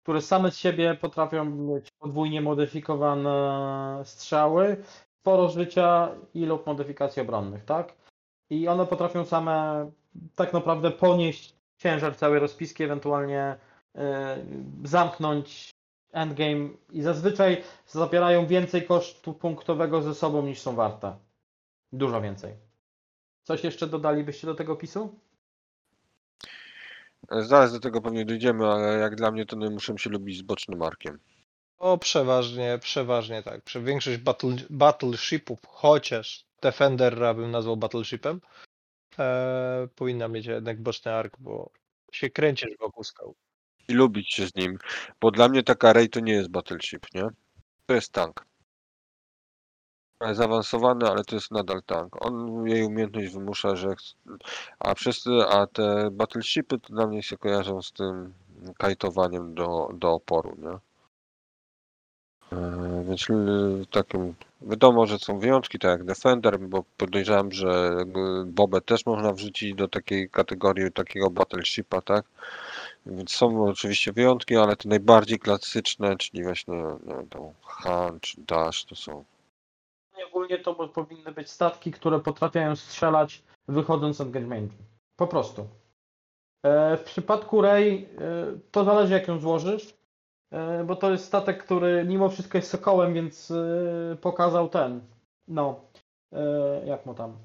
które 0.02 0.20
same 0.22 0.50
z 0.50 0.56
siebie 0.56 0.94
potrafią 0.94 1.44
mieć 1.44 1.88
podwójnie 1.98 2.40
modyfikowane 2.40 4.00
strzały, 4.04 4.76
sporo 5.20 5.48
życia 5.48 6.08
i 6.34 6.46
lub 6.46 6.66
modyfikacji 6.66 7.22
obronnych, 7.22 7.64
tak? 7.64 7.94
I 8.50 8.68
one 8.68 8.86
potrafią 8.86 9.24
same 9.24 9.90
tak 10.34 10.52
naprawdę 10.52 10.90
ponieść 10.90 11.56
ciężar 11.78 12.16
całej 12.16 12.40
rozpiski, 12.40 12.84
ewentualnie 12.84 13.56
e, 13.94 14.36
zamknąć 14.84 15.75
endgame 16.16 16.68
i 16.92 17.02
zazwyczaj 17.02 17.62
zabierają 17.86 18.46
więcej 18.46 18.86
kosztu 18.86 19.34
punktowego 19.34 20.02
ze 20.02 20.14
sobą 20.14 20.42
niż 20.46 20.60
są 20.60 20.74
warte. 20.74 21.16
Dużo 21.92 22.20
więcej. 22.20 22.54
Coś 23.42 23.64
jeszcze 23.64 23.86
dodalibyście 23.86 24.46
do 24.46 24.54
tego 24.54 24.72
opisu? 24.72 25.18
Zaraz 27.30 27.72
do 27.72 27.80
tego 27.80 28.02
pewnie 28.02 28.24
dojdziemy, 28.24 28.66
ale 28.66 28.98
jak 28.98 29.16
dla 29.16 29.30
mnie 29.30 29.46
to 29.46 29.56
one 29.56 29.70
muszą 29.70 29.96
się 29.98 30.10
lubić 30.10 30.38
z 30.38 30.42
bocznym 30.42 30.82
arkiem. 30.82 31.18
o 31.78 31.98
przeważnie, 31.98 32.78
przeważnie 32.82 33.42
tak. 33.42 33.62
Prze- 33.64 33.80
Większość 33.80 34.16
battle, 34.18 34.56
battleshipów, 34.70 35.58
chociaż 35.66 36.46
Defendera 36.62 37.34
bym 37.34 37.50
nazwał 37.50 37.76
battleshipem, 37.76 38.40
e, 39.18 39.88
powinna 39.96 40.28
mieć 40.28 40.46
jednak 40.46 40.82
boczny 40.82 41.12
ark, 41.14 41.36
bo 41.38 41.70
się 42.12 42.30
kręcisz 42.30 42.76
wokół 42.80 43.04
skał. 43.04 43.34
I 43.88 43.94
lubić 43.94 44.32
się 44.32 44.46
z 44.46 44.54
nim. 44.54 44.78
Bo 45.20 45.30
dla 45.30 45.48
mnie 45.48 45.62
taka 45.62 45.92
Ray 45.92 46.08
to 46.08 46.20
nie 46.20 46.32
jest 46.32 46.48
battleship, 46.48 47.06
nie? 47.14 47.28
To 47.86 47.94
jest 47.94 48.12
tank. 48.12 48.46
Zaawansowany, 50.32 51.08
ale 51.10 51.24
to 51.24 51.34
jest 51.34 51.50
nadal 51.50 51.82
tank. 51.82 52.26
On 52.26 52.66
jej 52.66 52.84
umiejętność 52.84 53.32
wymusza, 53.32 53.76
że. 53.76 53.94
A 54.78 54.94
przez 54.94 55.24
a 55.50 55.66
te 55.66 56.10
battleshipy 56.10 56.78
to 56.78 56.88
dla 56.94 57.06
mnie 57.06 57.22
się 57.22 57.36
kojarzą 57.38 57.82
z 57.82 57.92
tym 57.92 58.34
kajtowaniem 58.78 59.54
do, 59.54 59.90
do 59.94 60.12
oporu, 60.12 60.56
nie? 60.58 60.78
E, 62.58 63.04
Więc 63.08 63.30
l- 63.30 63.86
takim. 63.90 64.34
Wiadomo, 64.62 65.06
że 65.06 65.18
są 65.18 65.38
wyjątki, 65.38 65.78
tak 65.78 65.90
jak 65.90 66.04
Defender, 66.04 66.58
bo 66.60 66.84
podejrzewam, 66.96 67.52
że 67.52 67.96
Bobę 68.46 68.80
też 68.80 69.06
można 69.06 69.32
wrzucić 69.32 69.74
do 69.74 69.88
takiej 69.88 70.30
kategorii 70.30 70.92
takiego 70.92 71.30
battleshipa, 71.30 72.00
tak? 72.02 72.24
Więc 73.06 73.32
są 73.32 73.64
oczywiście 73.64 74.12
wyjątki, 74.12 74.56
ale 74.56 74.76
te 74.76 74.88
najbardziej 74.88 75.38
klasyczne, 75.38 76.16
czyli 76.16 76.44
właśnie 76.44 76.74
nie 76.74 77.14
wiem, 77.14 77.28
tam 77.28 77.42
Han 77.62 78.20
czy 78.20 78.40
Dash, 78.40 78.84
to 78.84 78.96
są 78.96 79.24
Ogólnie 80.28 80.58
to 80.58 80.74
powinny 80.74 81.32
być 81.32 81.50
statki, 81.50 81.92
które 81.92 82.20
potrafią 82.20 82.76
strzelać 82.76 83.42
wychodząc 83.68 84.16
z 84.16 84.20
engagementu. 84.20 84.76
Po 85.16 85.26
prostu. 85.26 85.66
E, 86.62 86.96
W 86.96 87.02
przypadku 87.02 87.62
Ray 87.62 88.08
e, 88.18 88.58
to 88.70 88.84
zależy 88.84 89.12
jak 89.12 89.28
ją 89.28 89.38
złożysz, 89.38 89.94
e, 90.50 90.84
bo 90.84 90.96
to 90.96 91.10
jest 91.10 91.24
statek, 91.24 91.64
który 91.64 92.04
mimo 92.04 92.28
wszystko 92.28 92.58
jest 92.58 92.70
sokołem, 92.70 93.14
więc 93.14 93.52
pokazał 94.20 94.68
ten, 94.68 95.00
no, 95.48 95.80
jak 96.84 97.06
mu 97.06 97.14
tam, 97.14 97.36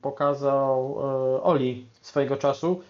pokazał 0.00 0.98
Oli 1.42 1.86
swojego 2.00 2.36
czasu, 2.36 2.82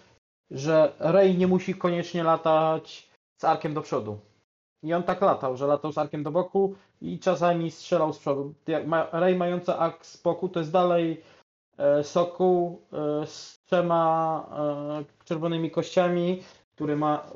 że 0.51 0.93
Ray 0.99 1.37
nie 1.37 1.47
musi 1.47 1.75
koniecznie 1.75 2.23
latać 2.23 3.09
z 3.37 3.43
arkiem 3.43 3.73
do 3.73 3.81
przodu. 3.81 4.19
I 4.83 4.93
on 4.93 5.03
tak 5.03 5.21
latał, 5.21 5.57
że 5.57 5.67
latał 5.67 5.91
z 5.91 5.97
arkiem 5.97 6.23
do 6.23 6.31
boku 6.31 6.75
i 7.01 7.19
czasami 7.19 7.71
strzelał 7.71 8.13
z 8.13 8.19
przodu. 8.19 8.53
Ray 9.11 9.35
mająca 9.35 9.77
ark 9.77 10.05
z 10.05 10.17
boku 10.17 10.49
to 10.49 10.59
jest 10.59 10.71
dalej 10.71 11.21
e, 11.77 12.03
sokół 12.03 12.81
e, 12.93 13.27
z 13.27 13.59
trzema 13.65 14.45
e, 15.01 15.25
czerwonymi 15.25 15.71
kościami, 15.71 16.43
który 16.75 16.95
ma 16.95 17.31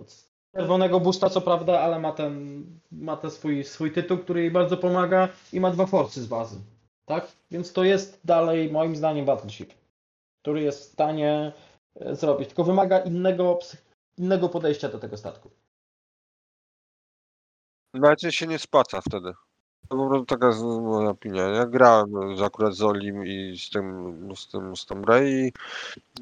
czerwonego 0.56 1.00
busta 1.00 1.30
co 1.30 1.42
prawda, 1.42 1.80
ale 1.80 2.00
ma 2.00 2.12
ten, 2.12 2.64
ma 2.92 3.18
ten 3.18 3.32
swój, 3.32 3.64
swój 3.64 3.92
tytuł, 3.92 4.18
który 4.18 4.42
jej 4.42 4.52
bardzo 4.52 4.78
pomaga 4.78 5.30
i 5.54 5.60
ma 5.60 5.72
dwa 5.72 5.86
forcy 5.86 6.22
z 6.22 6.28
bazy. 6.28 6.60
Tak? 7.06 7.28
Więc 7.52 7.74
to 7.74 7.84
jest 7.84 8.20
dalej 8.24 8.72
moim 8.72 8.96
zdaniem 8.96 9.26
Battleship, 9.26 9.74
który 10.42 10.62
jest 10.62 10.80
w 10.82 10.94
stanie 10.94 11.52
zrobić, 12.12 12.48
tylko 12.48 12.64
wymaga 12.64 13.00
innego, 13.00 13.60
innego 14.18 14.50
podejścia 14.50 14.90
do 14.90 15.00
tego 15.00 15.18
statku. 15.18 15.52
Nawet 17.94 18.22
się 18.22 18.48
nie 18.48 18.60
spaca 18.60 19.02
wtedy. 19.02 19.34
To 19.90 19.98
po 19.98 20.10
prostu 20.10 20.26
taka 20.26 20.48
jest 20.48 20.62
moja 20.62 21.10
opinia. 21.10 21.44
Ja 21.44 21.66
grałem 21.66 22.38
z- 22.38 22.42
akurat 22.42 22.74
z 22.74 22.82
Olim 22.82 23.26
i 23.28 23.58
z 23.60 23.70
tym, 23.70 24.36
z 24.36 24.48
tym, 24.48 24.76
z 24.76 24.86
tą 24.86 25.02
Rey, 25.02 25.54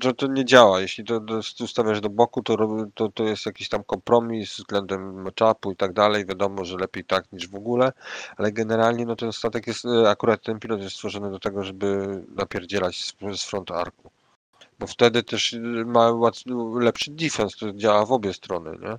że 0.03 0.13
to 0.13 0.27
nie 0.27 0.45
działa. 0.45 0.81
Jeśli 0.81 1.03
to, 1.05 1.19
to 1.19 1.63
ustawiasz 1.63 2.01
do 2.01 2.09
boku, 2.09 2.43
to, 2.43 2.57
to, 2.95 3.09
to 3.09 3.23
jest 3.23 3.45
jakiś 3.45 3.69
tam 3.69 3.83
kompromis 3.83 4.57
względem 4.57 5.21
matchupu 5.21 5.71
i 5.71 5.75
tak 5.75 5.93
dalej. 5.93 6.25
Wiadomo, 6.25 6.65
że 6.65 6.77
lepiej 6.77 7.05
tak 7.05 7.31
niż 7.33 7.47
w 7.47 7.55
ogóle, 7.55 7.91
ale 8.37 8.51
generalnie 8.51 9.05
no 9.05 9.15
ten 9.15 9.33
statek 9.33 9.67
jest, 9.67 9.85
e, 9.85 10.09
akurat 10.09 10.41
ten 10.43 10.59
pilot 10.59 10.81
jest 10.81 10.95
stworzony 10.95 11.31
do 11.31 11.39
tego, 11.39 11.63
żeby 11.63 12.07
napierdzielać 12.35 12.95
z, 13.05 13.13
z 13.39 13.43
front 13.43 13.71
arku. 13.71 14.11
Bo 14.80 14.88
wtedy 14.88 15.23
też 15.23 15.53
y, 15.53 15.60
ma 15.85 16.11
łat- 16.11 16.43
lepszy 16.80 17.11
defense, 17.11 17.57
to 17.60 17.73
działa 17.73 18.06
w 18.06 18.11
obie 18.11 18.34
strony, 18.34 18.72
nie? 18.81 18.97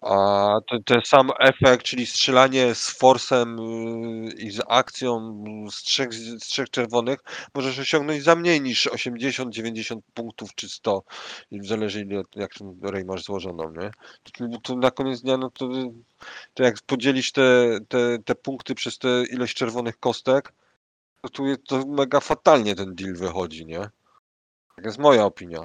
A 0.00 0.60
ten, 0.70 0.84
ten 0.84 1.00
sam 1.04 1.30
efekt, 1.38 1.84
czyli 1.84 2.06
strzelanie 2.06 2.74
z 2.74 2.90
forsem 2.90 3.56
yy, 3.58 4.32
i 4.32 4.50
z 4.50 4.60
akcją 4.68 5.44
z 5.70 5.82
trzech, 5.82 6.14
z 6.14 6.38
trzech 6.38 6.70
czerwonych, 6.70 7.18
możesz 7.54 7.78
osiągnąć 7.78 8.22
za 8.22 8.36
mniej 8.36 8.60
niż 8.60 8.86
80, 8.86 9.54
90 9.54 10.04
punktów 10.14 10.54
czy 10.54 10.68
100. 10.68 11.02
I 11.50 11.66
Zależy 11.66 12.00
ile, 12.00 12.22
jak 12.36 12.54
ten 12.54 12.78
rej 12.82 13.04
masz 13.04 13.24
złożoną, 13.24 13.72
nie? 13.72 13.90
To, 14.32 14.60
to 14.62 14.76
na 14.76 14.90
koniec 14.90 15.20
dnia, 15.22 15.36
no 15.36 15.50
to, 15.50 15.68
to 16.54 16.62
jak 16.62 16.74
podzielisz 16.86 17.32
te, 17.32 17.78
te, 17.88 18.18
te 18.24 18.34
punkty 18.34 18.74
przez 18.74 18.98
tę 18.98 19.24
ilość 19.32 19.54
czerwonych 19.54 19.98
kostek, 19.98 20.52
to 21.22 21.28
tu 21.28 21.46
jest, 21.46 21.64
to 21.64 21.86
mega 21.86 22.20
fatalnie 22.20 22.74
ten 22.76 22.94
deal 22.94 23.14
wychodzi, 23.14 23.66
nie? 23.66 23.90
Tak 24.80 24.84
jest 24.86 24.98
moja 24.98 25.24
opinia. 25.24 25.64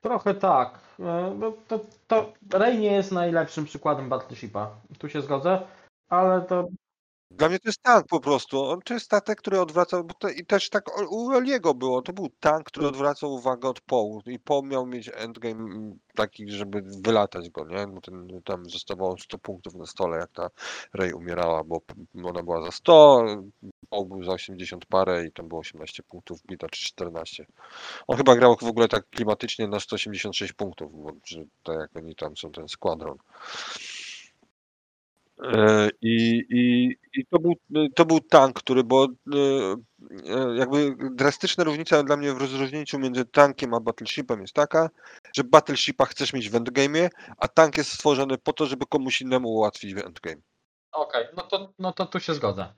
Trochę 0.00 0.34
tak. 0.34 0.78
E, 1.00 1.34
No 1.38 1.52
to, 1.68 1.80
to 2.06 2.32
Rey 2.52 2.78
nie 2.78 2.92
jest 2.92 3.12
najlepszym 3.12 3.64
przykładem 3.64 4.08
Battleshipa. 4.08 4.70
Tu 4.98 5.08
się 5.08 5.22
zgodzę, 5.22 5.66
ale 6.08 6.42
to 6.42 6.68
Dla 7.36 7.48
mnie 7.48 7.58
to 7.58 7.68
jest 7.68 7.82
tank 7.82 8.06
po 8.06 8.20
prostu. 8.20 8.64
On 8.64 8.80
to 8.80 8.94
jest 8.94 9.06
statek, 9.06 9.38
który 9.38 9.60
odwracał, 9.60 10.04
bo 10.04 10.14
to, 10.14 10.28
i 10.28 10.46
też 10.46 10.70
tak 10.70 11.10
u 11.10 11.32
Eliego 11.32 11.74
było. 11.74 12.02
To 12.02 12.12
był 12.12 12.28
tank, 12.40 12.66
który 12.66 12.86
odwracał 12.88 13.32
uwagę 13.34 13.68
od 13.68 13.80
Połu. 13.80 14.22
I 14.26 14.38
Poł 14.38 14.62
miał 14.62 14.86
mieć 14.86 15.10
endgame 15.14 15.54
mm, 15.54 15.98
taki, 16.14 16.50
żeby 16.50 16.82
wylatać 16.82 17.50
go, 17.50 17.64
nie? 17.64 17.86
Bo 17.86 18.00
ten, 18.00 18.42
tam 18.44 18.70
zostawało 18.70 19.18
100 19.18 19.38
punktów 19.38 19.74
na 19.74 19.86
stole, 19.86 20.18
jak 20.18 20.32
ta 20.32 20.50
Rey 20.94 21.12
umierała, 21.12 21.64
bo 21.64 21.80
ona 22.24 22.42
była 22.42 22.64
za 22.64 22.72
100, 22.72 23.24
Poł 23.88 24.06
był 24.06 24.24
za 24.24 24.32
80 24.32 24.86
parę 24.86 25.26
i 25.26 25.32
tam 25.32 25.48
było 25.48 25.60
18 25.60 26.02
punktów, 26.02 26.42
bita 26.46 26.68
czy 26.68 26.84
14. 26.84 27.46
On 28.06 28.16
chyba 28.16 28.36
grał 28.36 28.56
w 28.56 28.64
ogóle 28.64 28.88
tak 28.88 29.10
klimatycznie 29.10 29.68
na 29.68 29.80
186 29.80 30.52
punktów, 30.52 31.02
bo 31.02 31.12
że, 31.24 31.44
tak 31.62 31.78
jak 31.78 31.96
oni 31.96 32.14
tam 32.14 32.36
są, 32.36 32.52
ten 32.52 32.68
składron. 32.68 33.18
I, 36.02 36.42
i, 36.50 36.96
I 37.20 37.26
to 37.26 37.38
był, 37.38 37.52
to 37.94 38.04
był 38.04 38.20
tank, 38.20 38.58
który, 38.58 38.84
bo 38.84 39.04
e, 39.04 39.08
e, 40.28 40.56
jakby 40.56 40.96
drastyczna 41.10 41.64
różnica 41.64 42.02
dla 42.02 42.16
mnie 42.16 42.32
w 42.32 42.38
rozróżnieniu 42.38 42.98
między 42.98 43.24
tankiem 43.24 43.74
a 43.74 43.80
battleshipem 43.80 44.40
jest 44.40 44.54
taka, 44.54 44.90
że 45.36 45.44
battleshipa 45.44 46.06
chcesz 46.06 46.32
mieć 46.32 46.50
w 46.50 46.54
endgame'ie, 46.54 47.08
a 47.38 47.48
tank 47.48 47.76
jest 47.78 47.92
stworzony 47.92 48.38
po 48.38 48.52
to, 48.52 48.66
żeby 48.66 48.86
komuś 48.86 49.20
innemu 49.20 49.48
ułatwić 49.48 49.92
endgame. 49.92 50.42
okej, 50.92 51.26
no, 51.36 51.42
to, 51.42 51.72
no 51.78 51.92
to 51.92 52.06
tu 52.06 52.20
się 52.20 52.34
zgodzę. 52.34 52.72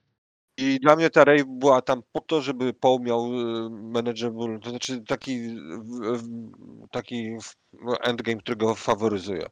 I 0.57 0.81
dla 0.81 0.97
mnie 0.97 1.11
ta 1.11 1.25
Rey 1.25 1.45
była 1.47 1.83
tam 1.83 2.03
po 2.13 2.21
to, 2.21 2.41
żeby 2.43 2.75
Paul 2.75 3.01
miał 3.01 3.25
e, 3.27 3.71
manageable, 3.71 4.59
to 4.61 4.71
znaczy 4.71 5.03
taki, 5.09 5.49
w- 5.49 6.19
w- 6.19 6.89
taki 6.91 7.37
w- 7.43 7.55
endgame, 8.03 8.41
który 8.41 8.57
go 8.57 8.75
faworyzuje. 8.75 9.47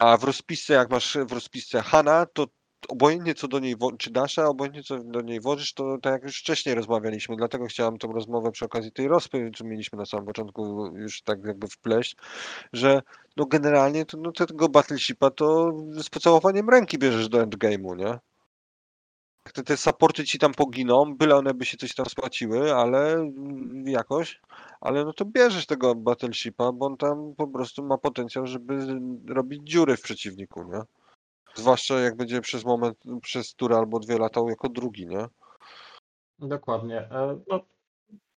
A 0.00 0.16
w 0.16 0.24
rozpisce, 0.24 0.74
jak 0.74 0.90
masz 0.90 1.18
w 1.26 1.32
rozpisce 1.32 1.82
Hana, 1.82 2.26
to 2.26 2.46
obojętnie 2.88 3.34
co 3.34 3.48
do 3.48 3.58
niej, 3.58 3.76
czy 3.98 4.10
Dasha, 4.10 4.46
obojętnie 4.46 4.82
co 4.82 4.98
do 4.98 5.20
niej 5.20 5.40
włożysz, 5.40 5.74
to 5.74 5.98
tak 5.98 6.12
jak 6.12 6.22
już 6.22 6.40
wcześniej 6.40 6.74
rozmawialiśmy, 6.74 7.36
dlatego 7.36 7.66
chciałem 7.66 7.98
tą 7.98 8.12
rozmowę 8.12 8.52
przy 8.52 8.64
okazji 8.64 8.92
tej 8.92 9.08
rozpy, 9.08 9.50
co 9.56 9.64
mieliśmy 9.64 9.98
na 9.98 10.06
samym 10.06 10.26
początku 10.26 10.92
już 10.96 11.22
tak 11.22 11.44
jakby 11.44 11.66
wpleść, 11.66 12.16
że 12.72 13.02
no 13.36 13.46
generalnie 13.46 14.06
to, 14.06 14.16
no, 14.16 14.32
tego 14.32 14.68
Battleshipa 14.68 15.30
to 15.30 15.72
z 15.90 16.10
pocałowaniem 16.10 16.70
ręki 16.70 16.98
bierzesz 16.98 17.28
do 17.28 17.46
endgame'u, 17.46 17.96
nie? 17.96 18.18
Te, 19.52 19.62
te 19.62 19.76
supporty 19.76 20.24
ci 20.24 20.38
tam 20.38 20.54
poginą, 20.54 21.16
byle 21.16 21.36
one 21.36 21.54
by 21.54 21.64
się 21.64 21.76
coś 21.76 21.94
tam 21.94 22.06
spłaciły, 22.06 22.74
ale 22.74 23.14
mm, 23.14 23.84
jakoś, 23.88 24.40
ale 24.80 25.04
no 25.04 25.12
to 25.12 25.24
bierzesz 25.24 25.66
tego 25.66 25.94
Battleshipa, 25.94 26.72
bo 26.72 26.86
on 26.86 26.96
tam 26.96 27.34
po 27.36 27.48
prostu 27.48 27.82
ma 27.86 27.98
potencjał, 27.98 28.46
żeby 28.46 29.00
robić 29.28 29.62
dziury 29.64 29.96
w 29.96 30.02
przeciwniku, 30.02 30.62
nie? 30.64 30.82
Zwłaszcza 31.54 32.00
jak 32.00 32.16
będzie 32.16 32.40
przez 32.40 32.64
moment, 32.64 32.98
przez 33.22 33.54
turę 33.54 33.76
albo 33.76 33.98
dwie 33.98 34.18
latał 34.18 34.48
jako 34.48 34.68
drugi, 34.68 35.06
nie? 35.06 35.26
Dokładnie. 36.38 36.98
E, 36.98 37.40
No, 37.48 37.60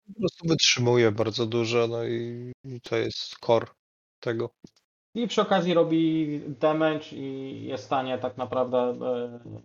Po 0.07 0.21
prostu 0.21 0.49
wytrzymuje 0.49 1.13
bardzo 1.13 1.47
dużo, 1.47 1.87
no 1.87 2.05
i, 2.05 2.53
i 2.65 2.81
to 2.81 2.97
jest 2.97 3.39
core 3.39 3.67
tego. 4.21 4.51
I 5.15 5.29
przy 5.29 5.43
okazji 5.43 5.75
robi 5.75 6.41
damage 6.49 7.07
i 7.13 7.65
jest 7.65 7.83
w 7.83 7.87
stanie 7.87 8.19
tak 8.19 8.37
naprawdę 8.37 8.79
e, 8.79 9.61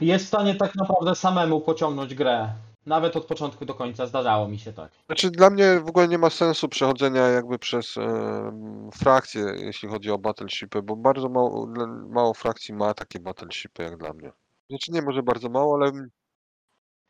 jest 0.00 0.24
w 0.24 0.28
stanie 0.28 0.54
tak 0.54 0.74
naprawdę 0.74 1.14
samemu 1.14 1.60
pociągnąć 1.60 2.14
grę. 2.14 2.52
Nawet 2.86 3.16
od 3.16 3.24
początku 3.24 3.64
do 3.64 3.74
końca 3.74 4.06
zdarzało 4.06 4.48
mi 4.48 4.58
się 4.58 4.72
tak. 4.72 4.92
Znaczy 5.06 5.30
dla 5.30 5.50
mnie 5.50 5.80
w 5.80 5.88
ogóle 5.88 6.08
nie 6.08 6.18
ma 6.18 6.30
sensu 6.30 6.68
przechodzenia 6.68 7.20
jakby 7.28 7.58
przez 7.58 7.96
em, 7.96 8.90
frakcje, 8.94 9.42
jeśli 9.56 9.88
chodzi 9.88 10.10
o 10.10 10.18
battleshipy, 10.18 10.82
bo 10.82 10.96
bardzo 10.96 11.28
mało, 11.28 11.68
mało 12.08 12.34
frakcji 12.34 12.74
ma 12.74 12.94
takie 12.94 13.20
battleshipy 13.20 13.82
jak 13.82 13.96
dla 13.96 14.12
mnie. 14.12 14.32
Znaczy 14.70 14.92
nie 14.92 15.02
może 15.02 15.22
bardzo 15.22 15.48
mało, 15.48 15.74
ale 15.74 15.92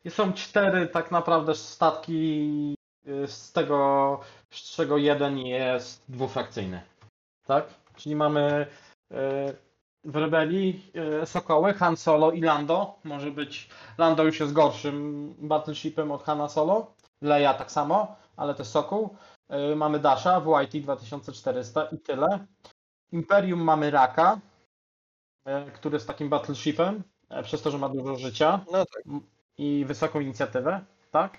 są 0.09 0.33
cztery 0.33 0.87
tak 0.87 1.11
naprawdę 1.11 1.55
statki, 1.55 2.75
y, 3.07 3.27
z 3.27 3.51
tego, 3.51 4.19
z 4.49 4.71
czego 4.71 4.97
jeden 4.97 5.37
jest 5.37 6.03
dwufrakcyjny. 6.09 6.81
Tak? 7.45 7.65
Czyli 7.95 8.15
mamy 8.15 8.67
y, 9.11 9.15
w 10.05 10.15
rebelii 10.15 10.91
y, 11.23 11.25
Sokoły, 11.25 11.73
Han 11.73 11.97
Solo 11.97 12.31
i 12.31 12.41
Lando. 12.41 12.99
Może 13.03 13.31
być 13.31 13.69
Lando 13.97 14.23
już 14.23 14.39
jest 14.39 14.53
gorszym 14.53 15.33
battleshipem 15.39 16.11
od 16.11 16.23
Hana 16.23 16.49
Solo. 16.49 16.95
Leia 17.21 17.53
tak 17.53 17.71
samo, 17.71 18.15
ale 18.35 18.55
też 18.55 18.67
Sokół. 18.67 19.15
Y, 19.71 19.75
Mamy 19.75 19.99
Dasha 19.99 20.39
w 20.39 20.61
YT 20.63 20.83
2400 20.83 21.85
i 21.85 21.99
tyle. 21.99 22.45
Imperium 23.11 23.59
mamy 23.59 23.91
Raka, 23.91 24.39
y, 25.47 25.71
który 25.71 25.95
jest 25.95 26.07
takim 26.07 26.29
battleshipem, 26.29 27.03
e, 27.29 27.43
przez 27.43 27.61
to, 27.61 27.71
że 27.71 27.77
ma 27.77 27.89
dużo 27.89 28.15
życia 28.15 28.65
No 28.71 28.85
tak. 28.85 29.03
i 29.57 29.85
wysoką 29.87 30.19
inicjatywę, 30.19 30.85
tak? 31.11 31.37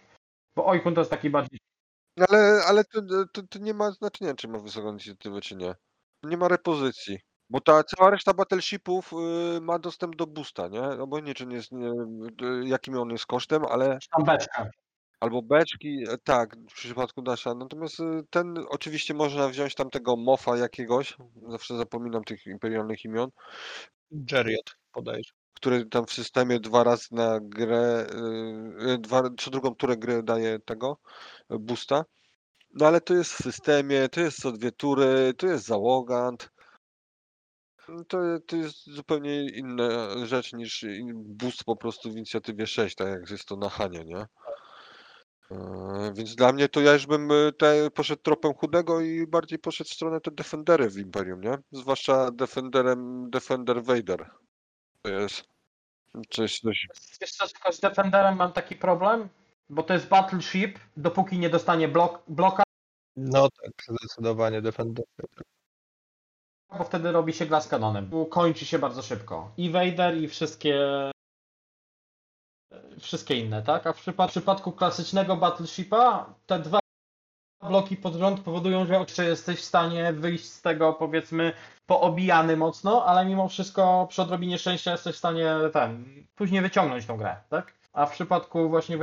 Bo 0.56 0.66
Oikun 0.66 0.94
to 0.94 1.00
jest 1.00 1.10
taki 1.10 1.30
bardziej. 1.30 1.58
Ale, 2.28 2.62
ale 2.66 2.84
to, 2.84 3.00
to, 3.32 3.42
to 3.42 3.58
nie 3.58 3.74
ma 3.74 3.90
znaczenia, 3.90 4.34
czy 4.34 4.48
ma 4.48 4.58
wysoką 4.58 4.90
inicjatywę, 4.90 5.40
czy 5.40 5.56
nie. 5.56 5.74
Nie 6.22 6.36
ma 6.36 6.48
repozycji. 6.48 7.18
Bo 7.50 7.60
ta 7.60 7.82
cała 7.84 8.10
reszta 8.10 8.34
battleshipów 8.34 9.12
y, 9.56 9.60
ma 9.60 9.78
dostęp 9.78 10.16
do 10.16 10.26
boosta, 10.26 10.68
nie? 10.68 10.82
Obojętnie, 10.82 11.34
czy 11.34 11.46
nie 11.46 11.56
jest, 11.56 11.72
nie, 11.72 11.90
jakim 12.64 12.98
on 12.98 13.10
jest 13.10 13.26
kosztem, 13.26 13.64
ale 13.64 13.98
Tam 14.16 14.24
beczka. 14.24 14.70
albo 15.20 15.42
beczki, 15.42 16.04
e, 16.08 16.18
tak, 16.24 16.56
w 16.70 16.74
przypadku 16.74 17.22
Dasha. 17.22 17.54
Natomiast 17.54 18.00
y, 18.00 18.04
ten 18.30 18.54
oczywiście 18.68 19.14
można 19.14 19.48
wziąć 19.48 19.74
tam 19.74 19.90
tego 19.90 20.16
mofa 20.16 20.56
jakiegoś, 20.56 21.16
zawsze 21.48 21.76
zapominam 21.76 22.24
tych 22.24 22.46
imperialnych 22.46 23.04
imion, 23.04 23.30
Jeriot 24.32 24.76
podajesz. 24.92 25.34
który 25.54 25.86
tam 25.86 26.06
w 26.06 26.12
systemie 26.12 26.60
dwa 26.60 26.84
razy 26.84 27.06
na 27.10 27.38
grę, 27.42 28.06
y, 28.86 28.90
y, 28.92 28.98
dwa, 28.98 29.22
co 29.38 29.50
drugą 29.50 29.74
turę 29.74 29.96
gry 29.96 30.22
daje 30.22 30.58
tego 30.58 30.98
y, 31.52 31.58
boosta. 31.58 32.04
No 32.74 32.86
ale 32.86 33.00
to 33.00 33.14
jest 33.14 33.32
w 33.32 33.36
systemie, 33.42 34.08
to 34.08 34.20
jest 34.20 34.40
co 34.40 34.52
dwie 34.52 34.72
tury, 34.72 35.34
to 35.38 35.46
jest 35.46 35.64
załogant. 35.66 36.50
To, 38.08 38.18
to 38.46 38.56
jest 38.56 38.86
zupełnie 38.86 39.50
inna 39.50 40.08
rzecz 40.26 40.52
niż 40.52 40.82
in- 40.82 41.24
boost 41.26 41.64
po 41.64 41.76
prostu 41.76 42.10
w 42.10 42.16
inicjatywie 42.16 42.66
6, 42.66 42.94
tak 42.96 43.08
jak 43.08 43.30
jest 43.30 43.44
to 43.48 43.56
na 43.56 43.68
Hanie, 43.68 44.04
nie? 44.04 44.26
E, 45.50 46.12
Więc 46.14 46.34
dla 46.34 46.52
mnie 46.52 46.68
to 46.68 46.80
ja 46.80 46.92
już 46.92 47.06
bym 47.06 47.28
te, 47.58 47.90
poszedł 47.90 48.22
tropem 48.22 48.54
chudego 48.54 49.00
i 49.00 49.26
bardziej 49.26 49.58
poszedł 49.58 49.90
w 49.90 49.92
stronę 49.94 50.20
te 50.20 50.30
Defendery 50.30 50.90
w 50.90 50.98
Imperium, 50.98 51.40
nie? 51.40 51.58
Zwłaszcza 51.72 52.30
Defenderem, 52.30 53.30
Defender 53.30 53.82
Vader. 53.84 54.30
To 55.02 55.10
jest 55.10 55.44
coś, 56.30 56.60
coś 56.60 56.86
Wiesz 57.20 57.30
co, 57.30 57.48
tylko 57.48 57.72
z 57.72 57.80
Defenderem 57.80 58.36
mam 58.36 58.52
taki 58.52 58.76
problem, 58.76 59.28
bo 59.70 59.82
to 59.82 59.94
jest 59.94 60.08
Battleship, 60.08 60.78
dopóki 60.96 61.38
nie 61.38 61.50
dostanie 61.50 61.88
blok, 61.88 62.22
bloka, 62.28 62.62
No 63.16 63.48
tak, 63.50 63.72
zdecydowanie 63.98 64.62
Defender. 64.62 65.04
Bo 66.78 66.84
wtedy 66.84 67.12
robi 67.12 67.32
się 67.32 67.46
gra 67.46 67.60
z 67.60 67.68
kanonem. 67.68 68.10
Kończy 68.30 68.66
się 68.66 68.78
bardzo 68.78 69.02
szybko. 69.02 69.52
I 69.56 69.70
Vader, 69.70 70.16
i 70.16 70.28
wszystkie 70.28 70.80
wszystkie 73.00 73.36
inne, 73.36 73.62
tak? 73.62 73.86
A 73.86 73.92
w 73.92 73.96
przypa- 74.06 74.26
w 74.28 74.30
przypadku 74.30 74.72
klasycznego 74.72 75.36
Battleshipa 75.36 76.34
te 76.46 76.58
dwa 76.58 76.78
bloki 77.68 77.96
pod 77.96 78.14
rząd 78.14 78.40
powodują, 78.40 78.86
że 78.86 78.94
jeszcze 78.94 79.24
jesteś 79.24 79.60
w 79.60 79.64
stanie 79.64 80.12
wyjść 80.12 80.44
z 80.44 80.62
tego, 80.62 80.92
powiedzmy, 80.92 81.52
poobijany 81.86 82.56
mocno, 82.56 83.04
ale 83.04 83.26
mimo 83.26 83.48
wszystko 83.48 84.06
przy 84.10 84.22
odrobinie 84.22 84.58
szczęścia 84.58 84.92
jesteś 84.92 85.14
w 85.14 85.18
stanie 85.18 85.54
ten, 85.72 86.04
później 86.34 86.62
wyciągnąć 86.62 87.06
tą 87.06 87.16
grę, 87.16 87.36
tak? 87.48 87.74
A 87.92 88.06
w 88.06 88.12
przypadku 88.12 88.68
właśnie 88.68 88.98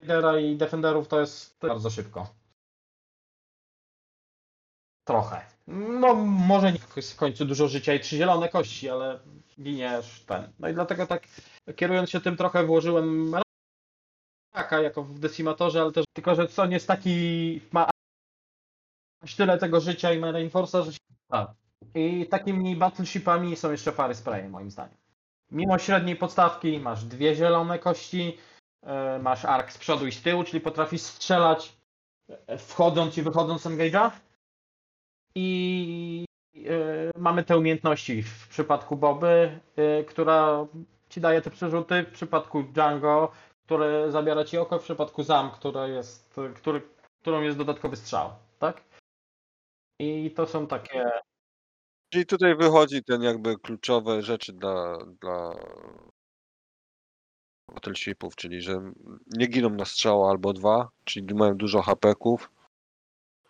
Vadera 0.00 0.38
i 0.38 0.56
Defenderów 0.56 1.08
to 1.08 1.20
jest 1.20 1.58
bardzo 1.60 1.90
szybko. 1.90 2.26
Trochę. 5.04 5.40
No, 5.66 6.14
może 6.24 6.72
nie 6.72 6.78
w 6.78 7.16
końcu 7.16 7.44
dużo 7.44 7.68
życia 7.68 7.94
i 7.94 8.00
trzy 8.00 8.16
zielone 8.16 8.48
kości, 8.48 8.90
ale 8.90 9.20
giniesz 9.60 10.24
ten. 10.26 10.52
No 10.58 10.68
i 10.68 10.74
dlatego 10.74 11.06
tak 11.06 11.22
kierując 11.76 12.10
się 12.10 12.20
tym 12.20 12.36
trochę 12.36 12.64
włożyłem 12.64 13.34
raka 14.54 14.80
jako 14.80 15.02
w 15.02 15.18
Decimatorze, 15.18 15.80
ale 15.80 15.92
też 15.92 16.04
tylko, 16.12 16.34
że 16.34 16.48
Son 16.48 16.72
jest 16.72 16.86
taki 16.86 17.60
ma 17.72 17.90
aż 19.22 19.34
tyle 19.36 19.58
tego 19.58 19.80
życia 19.80 20.12
i 20.12 20.18
ma 20.18 20.32
Reinforce'a, 20.32 20.84
że 20.84 20.92
się 20.92 20.98
da. 21.30 21.54
I 21.94 22.26
takimi 22.26 22.76
battleshipami 22.76 23.56
są 23.56 23.70
jeszcze 23.70 23.92
pary 23.92 24.14
spraye 24.14 24.48
moim 24.48 24.70
zdaniem. 24.70 24.96
Mimo 25.50 25.78
średniej 25.78 26.16
podstawki 26.16 26.78
masz 26.78 27.04
dwie 27.04 27.34
zielone 27.34 27.78
kości, 27.78 28.38
e, 28.82 29.18
masz 29.18 29.44
ark 29.44 29.72
z 29.72 29.78
przodu 29.78 30.06
i 30.06 30.12
z 30.12 30.22
tyłu, 30.22 30.44
czyli 30.44 30.60
potrafisz 30.60 31.00
strzelać 31.00 31.76
e, 32.28 32.58
wchodząc 32.58 33.18
i 33.18 33.22
wychodząc 33.22 33.62
z 33.62 33.66
engage'a. 33.66 34.10
I 35.36 36.24
e, 36.56 37.10
mamy 37.18 37.44
te 37.44 37.58
umiejętności 37.58 38.22
w 38.22 38.48
przypadku 38.48 38.96
Boby, 38.96 39.60
e, 39.76 40.04
która 40.04 40.66
ci 41.08 41.20
daje 41.20 41.42
te 41.42 41.50
przerzuty, 41.50 42.02
w 42.02 42.12
przypadku 42.12 42.62
Django, 42.62 43.32
które 43.66 44.12
zabiera 44.12 44.44
ci 44.44 44.58
oko, 44.58 44.78
w 44.78 44.82
przypadku 44.82 45.22
Zam, 45.22 45.50
która 45.50 45.86
jest, 45.86 46.40
który, 46.56 46.82
którą 47.20 47.42
jest 47.42 47.58
dodatkowy 47.58 47.96
strzał, 47.96 48.30
tak? 48.58 48.84
I 50.00 50.30
to 50.30 50.46
są 50.46 50.66
takie. 50.66 51.10
Czyli 52.12 52.26
tutaj 52.26 52.56
wychodzi 52.56 53.04
ten 53.04 53.22
jakby 53.22 53.58
kluczowe 53.58 54.22
rzeczy 54.22 54.52
dla, 54.52 54.98
dla 55.20 55.56
battleshipów, 57.74 58.36
czyli 58.36 58.60
że 58.60 58.92
nie 59.26 59.46
giną 59.46 59.70
na 59.70 59.84
strzał 59.84 60.28
albo 60.28 60.52
dwa, 60.52 60.88
czyli 61.04 61.34
mają 61.34 61.56
dużo 61.56 61.82
hapeków, 61.82 62.50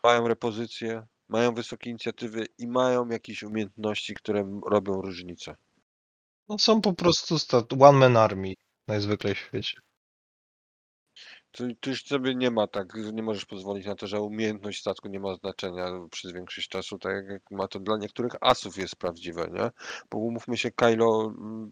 mają 0.04 0.28
repozycje, 0.28 1.06
mają 1.28 1.54
wysokie 1.54 1.90
inicjatywy 1.90 2.46
i 2.58 2.66
mają 2.66 3.08
jakieś 3.08 3.42
umiejętności, 3.42 4.14
które 4.14 4.60
robią 4.70 4.92
różnicę. 4.92 5.56
No 6.48 6.58
są 6.58 6.80
po 6.80 6.92
prostu 6.92 7.36
one 7.80 7.98
man 7.98 8.16
army 8.16 8.54
najzwyklej 8.88 9.34
w 9.34 9.38
świecie. 9.38 9.80
Tu, 11.54 11.90
już 11.90 12.04
sobie 12.04 12.34
nie 12.34 12.50
ma 12.50 12.66
tak, 12.66 12.94
nie 13.12 13.22
możesz 13.22 13.44
pozwolić 13.44 13.86
na 13.86 13.94
to, 13.94 14.06
że 14.06 14.20
umiejętność 14.20 14.80
statku 14.80 15.08
nie 15.08 15.20
ma 15.20 15.34
znaczenia 15.34 15.86
przez 16.10 16.32
większość 16.32 16.68
czasu, 16.68 16.98
tak 16.98 17.28
jak 17.28 17.50
ma 17.50 17.68
to 17.68 17.80
dla 17.80 17.96
niektórych 17.96 18.32
asów 18.40 18.78
jest 18.78 18.96
prawdziwe, 18.96 19.48
nie? 19.52 19.70
Bo 20.10 20.18
umówmy 20.18 20.56
się, 20.56 20.70
Kylo 20.70 21.34
mm, 21.38 21.70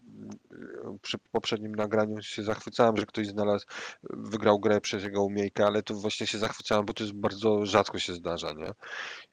przy 1.01 1.17
poprzednim 1.31 1.75
nagraniu 1.75 2.21
się 2.21 2.43
zachwycałem, 2.43 2.97
że 2.97 3.05
ktoś 3.05 3.27
znalazł, 3.27 3.65
wygrał 4.03 4.59
grę 4.59 4.81
przez 4.81 5.03
jego 5.03 5.23
umiejkę, 5.23 5.65
ale 5.65 5.83
tu 5.83 5.99
właśnie 5.99 6.27
się 6.27 6.37
zachwycałem, 6.37 6.85
bo 6.85 6.93
to 6.93 7.03
jest 7.03 7.15
bardzo 7.15 7.65
rzadko 7.65 7.99
się 7.99 8.13
zdarza, 8.13 8.53
nie? 8.53 8.71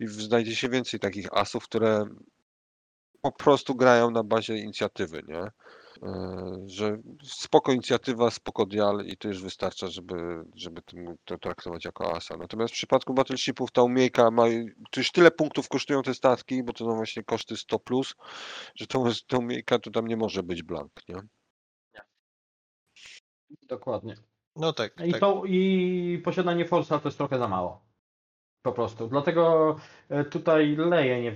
I 0.01 0.09
znajdzie 0.09 0.57
się 0.57 0.69
więcej 0.69 1.01
takich 1.01 1.33
asów, 1.33 1.65
które 1.65 2.05
po 3.21 3.33
prostu 3.33 3.75
grają 3.75 4.11
na 4.11 4.23
bazie 4.23 4.57
inicjatywy, 4.57 5.23
nie? 5.29 5.51
E, 6.03 6.65
że 6.67 6.99
spoko 7.23 7.73
inicjatywa, 7.73 8.31
spoko 8.31 8.67
dial 8.67 9.05
i 9.07 9.17
to 9.17 9.29
już 9.29 9.43
wystarcza, 9.43 9.87
żeby, 9.87 10.45
żeby 10.55 10.83
tym, 10.83 11.17
to 11.25 11.39
traktować 11.39 11.85
jako 11.85 12.17
asa. 12.17 12.37
Natomiast 12.37 12.75
w 12.75 12.77
przypadku 12.77 13.15
battleshipów 13.15 13.71
ta 13.73 13.83
umiejka 13.83 14.31
ma, 14.31 14.45
to 14.91 15.01
już 15.01 15.13
tyle 15.13 15.31
punktów 15.31 15.69
kosztują 15.69 16.03
te 16.03 16.15
statki, 16.15 16.63
bo 16.63 16.73
to 16.73 16.85
są 16.85 16.97
właśnie 16.97 17.25
koszty 17.25 17.55
100+, 17.55 17.79
plus, 17.85 18.15
że 18.75 18.87
tą, 18.87 19.05
ta 19.29 19.39
umiejka 19.39 19.79
to 19.79 19.91
tam 19.91 20.07
nie 20.07 20.17
może 20.17 20.43
być 20.43 20.63
blank, 20.63 20.93
nie? 21.09 21.17
Dokładnie. 23.69 24.15
No 24.57 24.73
tak, 24.73 25.01
I, 25.07 25.11
tak. 25.13 25.21
to, 25.21 25.43
I 25.47 26.23
posiadanie 26.25 26.65
Force'a 26.65 27.01
to 27.01 27.09
jest 27.09 27.19
trochę 27.19 27.39
za 27.39 27.49
mało. 27.49 27.85
Po 28.63 28.73
prostu. 28.73 29.09
Dlatego 29.09 29.77
e, 30.09 30.25
tutaj 30.25 30.77
Leję 30.77 31.23
nie. 31.23 31.35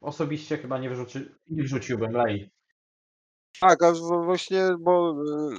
Osobiście 0.00 0.58
chyba 0.58 0.78
nie, 0.78 0.88
wyrzuci, 0.88 1.18
nie 1.50 1.62
wrzuciłbym 1.62 2.12
Lei. 2.12 2.50
Tak, 3.60 3.82
a 3.82 3.92
właśnie, 4.24 4.62
bo, 4.78 5.10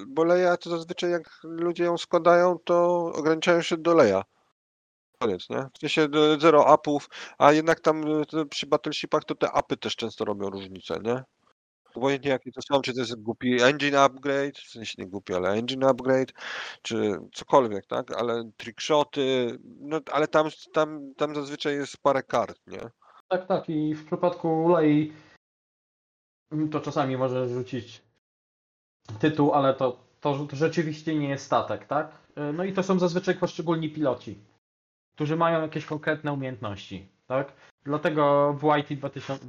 y, 0.02 0.06
bo 0.08 0.24
Leja 0.24 0.58
to 0.58 0.70
zazwyczaj 0.70 1.12
jak 1.12 1.40
ludzie 1.44 1.84
ją 1.84 1.98
składają, 1.98 2.60
to 2.64 3.06
ograniczają 3.16 3.62
się 3.62 3.78
do 3.78 3.94
Leja. 3.94 4.24
Koniec, 5.20 5.50
nie? 5.50 5.68
W 5.74 5.80
sensie 5.80 6.08
zero 6.40 6.76
upów, 6.76 7.10
a 7.38 7.52
jednak 7.52 7.80
tam 7.80 8.22
y, 8.34 8.46
przy 8.50 8.68
battleshipach 8.68 9.24
to 9.24 9.36
te 9.36 9.48
upy 9.60 9.78
też 9.78 9.96
często 9.96 10.26
robią 10.26 10.50
różnicę, 10.50 11.00
nie? 11.04 11.24
Obojętnie 11.96 12.32
jakie 12.32 12.52
to 12.52 12.62
są, 12.62 12.82
czy 12.82 12.94
to 12.94 13.00
jest 13.00 13.22
głupi 13.22 13.62
engine 13.62 13.96
upgrade, 13.96 14.58
w 14.58 14.70
sensie 14.70 14.94
nie 14.98 15.08
głupi, 15.08 15.34
ale 15.34 15.50
engine 15.50 15.84
upgrade, 15.84 16.34
czy 16.82 17.18
cokolwiek, 17.34 17.86
tak? 17.86 18.12
Ale 18.18 18.52
trickshoty, 18.58 19.58
no 19.80 20.00
ale 20.12 20.28
tam, 20.28 20.50
tam, 20.74 21.14
tam 21.18 21.36
zazwyczaj 21.36 21.76
jest 21.76 21.98
parę 21.98 22.24
kart, 22.24 22.60
nie? 22.68 22.82
Tak, 23.30 23.48
tak. 23.48 23.70
I 23.70 23.96
w 23.96 24.06
przypadku 24.06 24.70
Lei 24.70 25.02
mm, 25.02 25.27
to 26.72 26.82
czasami 26.82 27.18
może 27.18 27.50
rzucić 27.50 28.02
tytuł, 29.20 29.54
ale 29.54 29.74
to, 29.74 29.98
to, 30.22 30.48
rzeczywiście 30.54 31.16
nie 31.16 31.30
jest 31.30 31.46
statek, 31.46 31.86
tak? 31.86 32.12
E, 32.36 32.54
No 32.54 32.64
i 32.64 32.74
to 32.74 32.84
są 32.84 33.00
zazwyczaj 33.00 33.36
poszczególni 33.36 33.90
piloci, 33.90 34.38
którzy 35.16 35.36
mają 35.36 35.62
jakieś 35.62 35.86
konkretne 35.86 36.34
umiejętności, 36.34 37.08
tak? 37.28 37.54
Dlatego 37.84 38.54
w 38.54 38.78
YT 38.78 39.00
2000, 39.00 39.46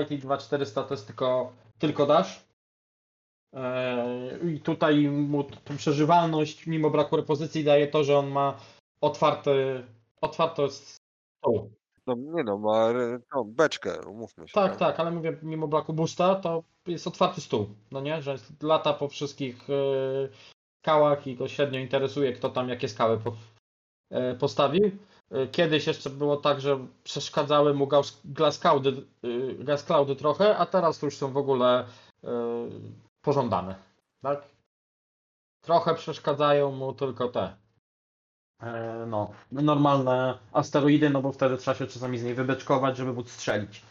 YT 0.00 0.20
2400 0.20 0.82
to 0.82 0.94
jest 0.94 1.06
tylko, 1.06 1.52
tylko 1.78 2.06
dash. 2.06 2.44
E, 3.54 4.38
I 4.54 4.60
tutaj 4.60 5.08
mu 5.08 5.44
tą 5.44 5.76
przeżywalność, 5.76 6.66
mimo 6.66 6.90
braku 6.90 7.16
repozycji, 7.16 7.64
daje 7.64 7.88
to, 7.88 8.04
że 8.04 8.18
on 8.18 8.28
ma 8.30 8.56
otwarty, 9.00 9.84
otwarty 10.20 10.62
stół. 10.70 11.75
No 12.06 12.14
nie 12.14 12.44
no, 12.44 12.58
ma 12.58 12.88
re- 12.88 13.20
tą 13.32 13.44
beczkę, 13.44 14.00
umówmy 14.06 14.48
się. 14.48 14.54
Tak, 14.54 14.76
tak, 14.76 15.00
ale 15.00 15.10
mówię, 15.10 15.38
mimo 15.42 15.68
braku 15.68 15.92
boosta, 15.92 16.34
to 16.34 16.62
jest 16.86 17.06
otwarty 17.06 17.40
stół, 17.40 17.66
no 17.92 18.00
nie? 18.00 18.22
Że 18.22 18.36
lata 18.62 18.92
po 18.92 19.08
wszystkich 19.08 19.68
yy, 19.68 20.30
skałach 20.82 21.26
i 21.26 21.36
go 21.36 21.48
średnio 21.48 21.80
interesuje, 21.80 22.32
kto 22.32 22.50
tam 22.50 22.68
jakie 22.68 22.88
skały 22.88 23.18
po, 23.18 23.32
yy, 24.10 24.34
postawił. 24.34 24.90
Yy, 25.30 25.48
Kiedyś 25.48 25.86
jeszcze 25.86 26.10
było 26.10 26.36
tak, 26.36 26.60
że 26.60 26.86
przeszkadzały 27.04 27.74
mu 27.74 27.86
gas, 27.86 28.20
glass, 28.24 28.58
cloudy, 28.58 29.02
yy, 29.22 29.76
cloudy 29.86 30.16
trochę, 30.16 30.56
a 30.56 30.66
teraz 30.66 30.98
to 30.98 31.06
już 31.06 31.16
są 31.16 31.32
w 31.32 31.36
ogóle 31.36 31.86
yy, 32.22 32.30
pożądane, 33.22 33.74
tak? 34.22 34.56
Trochę 35.66 35.94
przeszkadzają 35.94 36.70
mu 36.70 36.92
tylko 36.92 37.28
te 37.28 37.40
e, 37.40 37.56
no, 39.06 39.30
normalne 39.52 40.38
asteroidy, 40.52 41.10
no 41.10 41.22
bo 41.22 41.32
wtedy 41.32 41.56
trzeba 41.56 41.74
się 41.74 41.86
czasami 41.86 42.18
z 42.18 42.24
niej 42.24 42.34
wybeczkować, 42.34 42.96
żeby 42.96 43.12
móc 43.12 43.30
strzelić. 43.30 43.82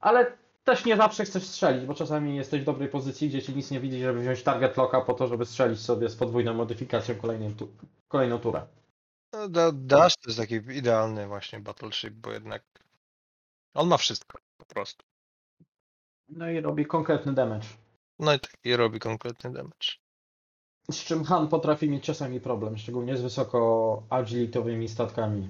Ale 0.00 0.36
też 0.64 0.84
nie 0.84 0.96
zawsze 0.96 1.24
chcesz 1.24 1.46
strzelić, 1.46 1.86
bo 1.86 1.94
czasami 1.94 2.36
jesteś 2.36 2.60
w 2.60 2.64
dobrej 2.64 2.88
pozycji, 2.88 3.28
gdzie 3.28 3.42
ci 3.42 3.54
nic 3.56 3.70
nie 3.70 3.80
widzi, 3.80 4.00
żeby 4.00 4.20
wziąć 4.20 4.42
target 4.42 4.76
locka 4.76 5.00
po 5.00 5.14
to, 5.14 5.26
żeby 5.26 5.46
strzelić 5.46 5.80
sobie 5.80 6.08
z 6.08 6.16
podwójną 6.16 6.54
modyfikacją 6.54 7.14
kolejną, 7.14 7.54
tu, 7.54 7.68
kolejną 8.08 8.38
turę. 8.38 8.66
No, 9.32 9.48
Da- 9.48 9.72
Dash 9.72 10.16
to 10.16 10.30
jest 10.30 10.38
taki 10.38 10.54
idealny 10.54 11.26
właśnie 11.26 11.60
battleship, 11.60 12.14
bo 12.14 12.32
jednak 12.32 12.62
on 13.74 13.88
ma 13.88 13.96
wszystko 13.96 14.38
po 14.58 14.64
prostu. 14.64 15.04
No 16.28 16.50
i 16.50 16.60
robi 16.60 16.86
konkretny 16.86 17.34
damage. 17.34 17.66
No 18.18 18.34
i 18.34 18.40
tak 18.40 18.52
i 18.64 18.76
robi 18.76 18.98
konkretny 19.00 19.52
damage. 19.52 20.03
Z 20.90 21.04
czym 21.04 21.24
Han 21.24 21.48
potrafi 21.48 21.90
mieć 21.90 22.04
czasami 22.04 22.40
problem, 22.40 22.78
szczególnie 22.78 23.16
z 23.16 23.22
wysoko 23.22 24.02
agilitowymi 24.10 24.88
statkami. 24.88 25.48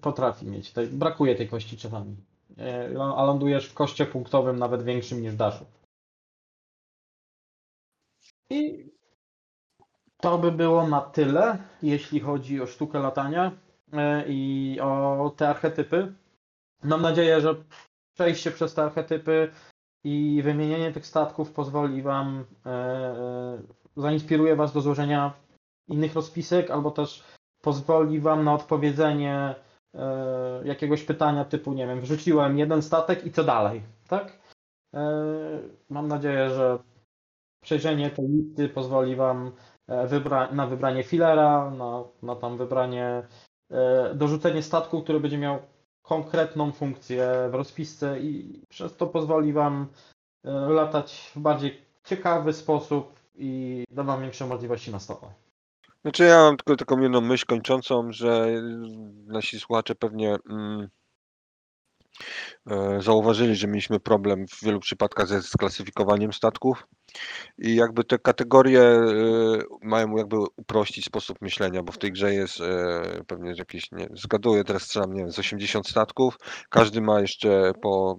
Potrafi 0.00 0.46
mieć. 0.46 0.72
Brakuje 0.92 1.34
tej 1.34 1.48
kości 1.48 1.76
czasami. 1.76 2.16
E, 2.58 2.90
A 3.16 3.24
lądujesz 3.24 3.66
w 3.68 3.74
koście 3.74 4.06
punktowym 4.06 4.58
nawet 4.58 4.82
większym 4.82 5.22
niż 5.22 5.34
Dashu. 5.34 5.64
I 8.50 8.90
to 10.20 10.38
by 10.38 10.52
było 10.52 10.88
na 10.88 11.00
tyle, 11.00 11.58
jeśli 11.82 12.20
chodzi 12.20 12.60
o 12.60 12.66
sztukę 12.66 12.98
latania 12.98 13.52
e, 13.92 14.24
i 14.28 14.78
o 14.80 15.32
te 15.36 15.48
archetypy. 15.48 16.14
Mam 16.82 17.02
nadzieję, 17.02 17.40
że 17.40 17.54
przejście 18.14 18.50
przez 18.50 18.74
te 18.74 18.82
archetypy 18.82 19.52
i 20.04 20.42
wymienienie 20.42 20.92
tych 20.92 21.06
statków 21.06 21.52
pozwoli 21.52 22.02
Wam, 22.02 22.44
e, 22.66 22.70
e, 22.70 23.58
zainspiruje 23.96 24.56
Was 24.56 24.72
do 24.72 24.80
złożenia 24.80 25.32
innych 25.88 26.14
rozpisek, 26.14 26.70
albo 26.70 26.90
też 26.90 27.24
pozwoli 27.60 28.20
Wam 28.20 28.44
na 28.44 28.54
odpowiedzenie 28.54 29.54
e, 29.94 30.62
jakiegoś 30.64 31.02
pytania 31.04 31.44
typu, 31.44 31.72
nie 31.72 31.86
wiem, 31.86 32.00
wrzuciłem 32.00 32.58
jeden 32.58 32.82
statek 32.82 33.26
i 33.26 33.32
co 33.32 33.44
dalej, 33.44 33.82
tak? 34.08 34.44
Mam 35.90 36.08
nadzieję, 36.08 36.50
że 36.50 36.78
przejrzenie 37.62 38.10
tej 38.10 38.28
listy 38.28 38.68
pozwoli 38.68 39.16
Wam 39.16 39.52
wybra 40.06 40.52
na 40.52 40.66
wybranie 40.66 41.02
filera, 41.02 41.70
na, 41.70 42.04
na 42.22 42.36
tam 42.36 42.56
wybranie, 42.56 43.22
dorzucenie 44.14 44.62
statku, 44.62 45.02
który 45.02 45.20
będzie 45.20 45.38
miał 45.38 45.58
konkretną 46.04 46.72
funkcję 46.72 47.48
w 47.50 47.54
rozpisce 47.54 48.20
i 48.20 48.62
przez 48.68 48.96
to 48.96 49.06
pozwoli 49.06 49.52
Wam 49.52 49.86
e, 50.44 50.50
latać 50.50 51.32
w 51.36 51.38
bardziej 51.38 51.82
ciekawy 52.04 52.52
sposób 52.52 53.20
i 53.34 53.84
da 53.90 54.02
Wam 54.02 54.20
większe 54.20 54.46
możliwości 54.46 54.90
na 54.90 55.00
stopę. 55.00 55.26
Znaczy 56.02 56.24
ja 56.24 56.38
mam 56.38 56.56
tylko 56.56 56.76
taką 56.76 57.00
jedną 57.00 57.20
myśl 57.20 57.46
kończącą, 57.46 58.12
że 58.12 58.46
nasi 59.26 59.60
słuchacze 59.60 59.94
pewnie 59.94 60.36
mm, 60.50 60.88
zauważyli, 62.98 63.56
że 63.56 63.66
mieliśmy 63.66 64.00
problem 64.00 64.46
w 64.48 64.64
wielu 64.64 64.80
przypadkach 64.80 65.26
ze 65.26 65.42
sklasyfikowaniem 65.42 66.32
statków 66.32 66.86
i 67.58 67.74
jakby 67.74 68.04
te 68.04 68.18
kategorie 68.18 68.82
e, 68.82 69.04
mają 69.82 70.16
jakby 70.16 70.36
uprościć 70.56 71.04
sposób 71.04 71.40
myślenia, 71.40 71.82
bo 71.82 71.92
w 71.92 71.98
tej 71.98 72.12
grze 72.12 72.34
jest 72.34 72.60
e, 72.60 73.24
pewnie 73.26 73.52
jakieś, 73.56 73.92
nie 73.92 74.08
zgaduję, 74.14 74.64
teraz 74.64 74.82
strzelam, 74.82 75.12
nie 75.12 75.20
wiem, 75.20 75.32
z 75.32 75.38
80 75.38 75.88
statków, 75.88 76.38
każdy 76.70 77.00
ma 77.00 77.20
jeszcze 77.20 77.72
po 77.82 78.18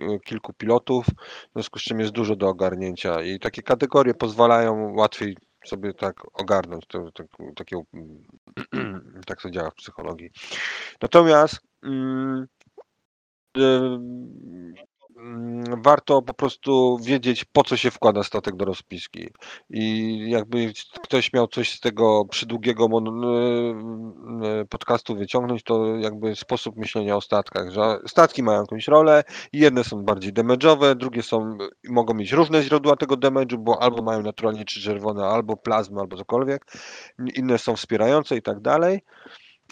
e, 0.00 0.18
kilku 0.18 0.52
pilotów, 0.52 1.06
w 1.06 1.52
związku 1.52 1.78
z 1.78 1.82
czym 1.82 2.00
jest 2.00 2.12
dużo 2.12 2.36
do 2.36 2.48
ogarnięcia 2.48 3.22
i 3.22 3.38
takie 3.38 3.62
kategorie 3.62 4.14
pozwalają 4.14 4.94
łatwiej 4.94 5.36
sobie 5.66 5.94
tak 5.94 6.16
ogarnąć, 6.32 6.86
to, 6.86 7.12
to, 7.12 7.24
takie, 7.56 7.76
tak 9.26 9.42
to 9.42 9.50
działa 9.50 9.70
w 9.70 9.74
psychologii. 9.74 10.30
Natomiast 11.02 11.60
mm, 11.82 12.46
warto 15.82 16.22
po 16.22 16.34
prostu 16.34 16.98
wiedzieć, 17.04 17.44
po 17.44 17.64
co 17.64 17.76
się 17.76 17.90
wkłada 17.90 18.22
statek 18.22 18.56
do 18.56 18.64
rozpiski. 18.64 19.28
I 19.70 20.16
jakby 20.30 20.72
ktoś 21.02 21.32
miał 21.32 21.46
coś 21.46 21.72
z 21.72 21.80
tego 21.80 22.24
przydługiego 22.24 22.88
mon- 22.88 23.24
y, 23.24 24.60
y, 24.62 24.66
podcastu 24.66 25.16
wyciągnąć, 25.16 25.62
to 25.62 25.86
jakby 25.86 26.36
sposób 26.36 26.76
myślenia 26.76 27.16
o 27.16 27.20
statkach, 27.20 27.70
że 27.70 27.98
statki 28.06 28.42
mają 28.42 28.60
jakąś 28.60 28.88
rolę 28.88 29.24
i 29.52 29.58
jedne 29.58 29.84
są 29.84 30.02
bardziej 30.04 30.32
damage'owe, 30.32 30.94
drugie 30.96 31.22
są, 31.22 31.58
mogą 31.88 32.14
mieć 32.14 32.32
różne 32.32 32.62
źródła 32.62 32.96
tego 32.96 33.14
damage'u, 33.14 33.56
bo 33.56 33.82
albo 33.82 34.02
mają 34.02 34.22
naturalnie 34.22 34.64
czy 34.64 34.80
czerwone, 34.80 35.26
albo 35.26 35.56
plazmy, 35.56 36.00
albo 36.00 36.16
cokolwiek, 36.16 36.64
inne 37.34 37.58
są 37.58 37.76
wspierające 37.76 38.36
i 38.36 38.42
tak 38.42 38.60
dalej. 38.60 39.00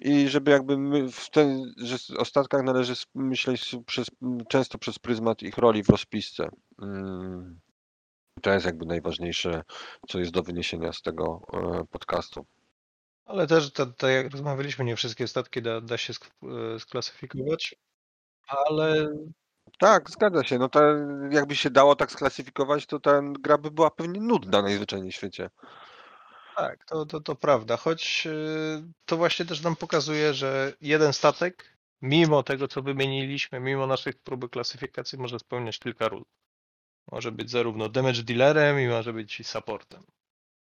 I 0.00 0.28
żeby 0.28 0.50
jakby 0.50 0.78
my 0.78 1.12
w 1.12 1.30
ten, 1.30 1.74
że 1.76 1.96
o 2.18 2.24
statkach 2.24 2.62
należy 2.62 2.94
myśleć 3.14 3.76
przez, 3.86 4.10
często 4.48 4.78
przez 4.78 4.98
pryzmat 4.98 5.42
ich 5.42 5.58
roli 5.58 5.82
w 5.82 5.88
rozpisce. 5.88 6.48
Mm. 6.82 7.60
To 8.42 8.50
jest 8.50 8.66
jakby 8.66 8.86
najważniejsze, 8.86 9.62
co 10.08 10.18
jest 10.18 10.30
do 10.30 10.42
wyniesienia 10.42 10.92
z 10.92 11.02
tego 11.02 11.40
e, 11.52 11.84
podcastu. 11.84 12.46
Ale 13.24 13.46
też, 13.46 13.72
tak 13.72 14.10
jak 14.10 14.30
rozmawialiśmy, 14.32 14.84
nie 14.84 14.96
wszystkie 14.96 15.28
statki 15.28 15.62
da, 15.62 15.80
da 15.80 15.98
się 15.98 16.12
e, 16.42 16.78
sklasyfikować, 16.78 17.74
ale 18.48 19.08
Tak, 19.78 20.10
zgadza 20.10 20.44
się. 20.44 20.58
No 20.58 20.68
to 20.68 20.80
jakby 21.30 21.56
się 21.56 21.70
dało 21.70 21.96
tak 21.96 22.12
sklasyfikować, 22.12 22.86
to 22.86 23.00
ta 23.00 23.20
gra 23.40 23.58
by 23.58 23.70
była 23.70 23.90
pewnie 23.90 24.20
nudna 24.20 24.62
najzwyczajniej 24.62 25.12
w 25.12 25.14
świecie. 25.14 25.50
Tak, 26.59 26.85
to, 26.85 27.06
to, 27.06 27.20
to 27.20 27.35
prawda. 27.35 27.76
Choć 27.76 28.26
e, 28.26 28.30
to 29.05 29.16
właśnie 29.16 29.44
też 29.44 29.62
nam 29.62 29.76
pokazuje, 29.76 30.35
że 30.35 30.72
jeden 30.80 31.12
statek, 31.12 31.76
mimo 32.02 32.43
tego, 32.43 32.68
co 32.68 32.82
wymieniliśmy, 32.82 33.60
mimo 33.60 33.86
naszych 33.86 34.18
próby 34.22 34.48
klasyfikacji, 34.48 35.18
może 35.18 35.39
spełniać 35.39 35.78
kilka 35.78 36.09
ról. 36.09 36.24
Może 37.12 37.32
być 37.32 37.51
zarówno 37.51 37.89
damage 37.89 38.22
dealerem 38.22 38.80
i 38.80 38.89
może 38.89 39.12
być 39.12 39.40
i 39.40 39.44
supportem. 39.44 40.02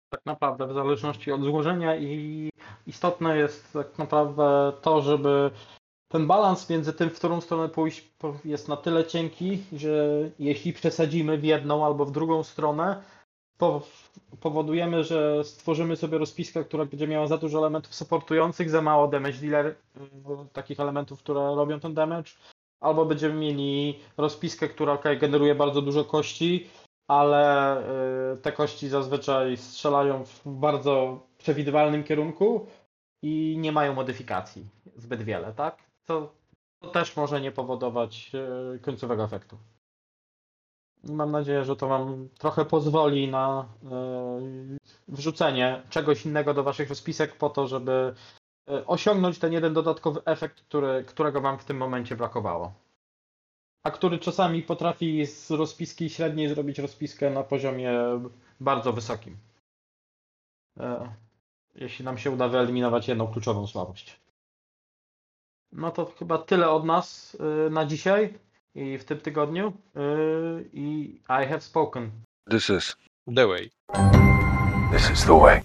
Tak 0.09 0.25
naprawdę, 0.25 0.67
w 0.67 0.73
zależności 0.73 1.31
od 1.31 1.43
złożenia 1.43 1.95
i 1.95 2.49
istotne 2.87 3.37
jest 3.37 3.73
tak 3.73 3.97
naprawdę 3.97 4.73
to, 4.81 5.01
żeby 5.01 5.51
ten 6.11 6.27
balans 6.27 6.69
między 6.69 6.93
tym, 6.93 7.09
w 7.09 7.15
którą 7.15 7.41
stronę 7.41 7.69
pójść, 7.69 8.11
jest 8.45 8.67
na 8.67 8.77
tyle 8.77 9.05
cienki, 9.05 9.63
że 9.73 10.07
jeśli 10.39 10.73
przesadzimy 10.73 11.37
w 11.37 11.43
jedną 11.43 11.85
albo 11.85 12.05
w 12.05 12.11
drugą 12.11 12.43
stronę, 12.43 13.03
powodujemy, 14.39 15.03
że 15.03 15.43
stworzymy 15.43 15.95
sobie 15.95 16.17
rozpiskę, 16.17 16.63
która 16.63 16.85
będzie 16.85 17.07
miała 17.07 17.27
za 17.27 17.37
dużo 17.37 17.59
elementów 17.59 17.95
supportujących, 17.95 18.69
za 18.69 18.81
mało 18.81 19.07
damage 19.07 19.37
dealer, 19.37 19.75
takich 20.53 20.79
elementów, 20.79 21.19
które 21.19 21.39
robią 21.39 21.79
ten 21.79 21.93
damage, 21.93 22.31
albo 22.81 23.05
będziemy 23.05 23.35
mieli 23.35 23.99
rozpiskę, 24.17 24.69
która 24.69 24.93
ok, 24.93 25.03
generuje 25.19 25.55
bardzo 25.55 25.81
dużo 25.81 26.05
kości, 26.05 26.67
ale 27.07 27.77
y, 28.33 28.37
te 28.37 28.51
kości 28.51 28.89
zazwyczaj 28.89 29.57
strzelają 29.57 30.25
w 30.25 30.41
bardzo 30.45 31.19
przewidywalnym 31.37 32.03
kierunku 32.03 32.67
i 33.23 33.55
nie 33.59 33.71
mają 33.71 33.93
modyfikacji 33.93 34.65
zbyt 34.95 35.23
wiele, 35.23 35.53
tak? 35.53 35.77
To 36.05 36.33
też 36.93 37.15
może 37.15 37.41
nie 37.41 37.51
powodować 37.51 38.31
y, 38.75 38.79
końcowego 38.79 39.23
efektu. 39.23 39.57
Mam 41.03 41.31
nadzieję, 41.31 41.65
że 41.65 41.75
to 41.75 41.87
Wam 41.87 42.29
trochę 42.37 42.65
pozwoli 42.65 43.27
na 43.27 43.65
y, 43.83 44.77
wrzucenie 45.07 45.81
czegoś 45.89 46.25
innego 46.25 46.53
do 46.53 46.63
Waszych 46.63 46.89
rozpisek 46.89 47.35
po 47.35 47.49
to, 47.49 47.67
żeby 47.67 48.13
y, 48.69 48.85
osiągnąć 48.85 49.39
ten 49.39 49.53
jeden 49.53 49.73
dodatkowy 49.73 50.21
efekt, 50.25 50.61
który, 50.61 51.03
którego 51.03 51.41
Wam 51.41 51.57
w 51.59 51.65
tym 51.65 51.77
momencie 51.77 52.15
brakowało. 52.15 52.73
A 53.83 53.91
który 53.91 54.19
czasami 54.19 54.63
potrafi 54.63 55.25
z 55.25 55.51
rozpiski 55.51 56.09
średniej 56.09 56.49
zrobić 56.49 56.79
rozpiskę 56.79 57.29
na 57.29 57.43
poziomie 57.43 57.93
bardzo 58.59 58.93
wysokim. 58.93 59.37
E, 60.79 61.13
Jeśli 61.75 62.05
nam 62.05 62.17
się 62.17 62.31
uda 62.31 62.47
wyeliminować 62.47 63.07
jedną 63.07 63.27
kluczową 63.27 63.67
słabość. 63.67 64.19
No 65.71 65.91
to 65.91 66.05
chyba 66.05 66.37
tyle 66.37 66.69
od 66.69 66.85
nas 66.85 67.37
na 67.69 67.85
dzisiaj 67.85 68.39
i 68.75 68.97
w 68.97 69.05
tym 69.05 69.21
tygodniu. 69.21 69.73
Y, 69.95 70.69
I 70.73 71.19
I 71.29 71.45
have 71.45 71.61
spoken. 71.61 72.11
This 72.49 72.69
is. 72.69 72.95
The 73.27 73.47
way. 73.47 73.69
This 74.91 75.09
is 75.11 75.25
the 75.25 75.33
way. 75.33 75.61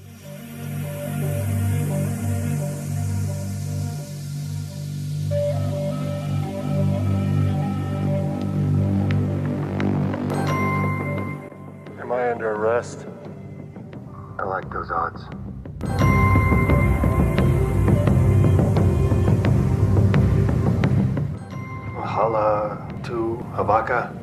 Hala 23.74 23.86
to 23.86 23.92
Havaka? 23.92 24.14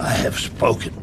I 0.00 0.10
have 0.10 0.38
spoken. 0.38 0.99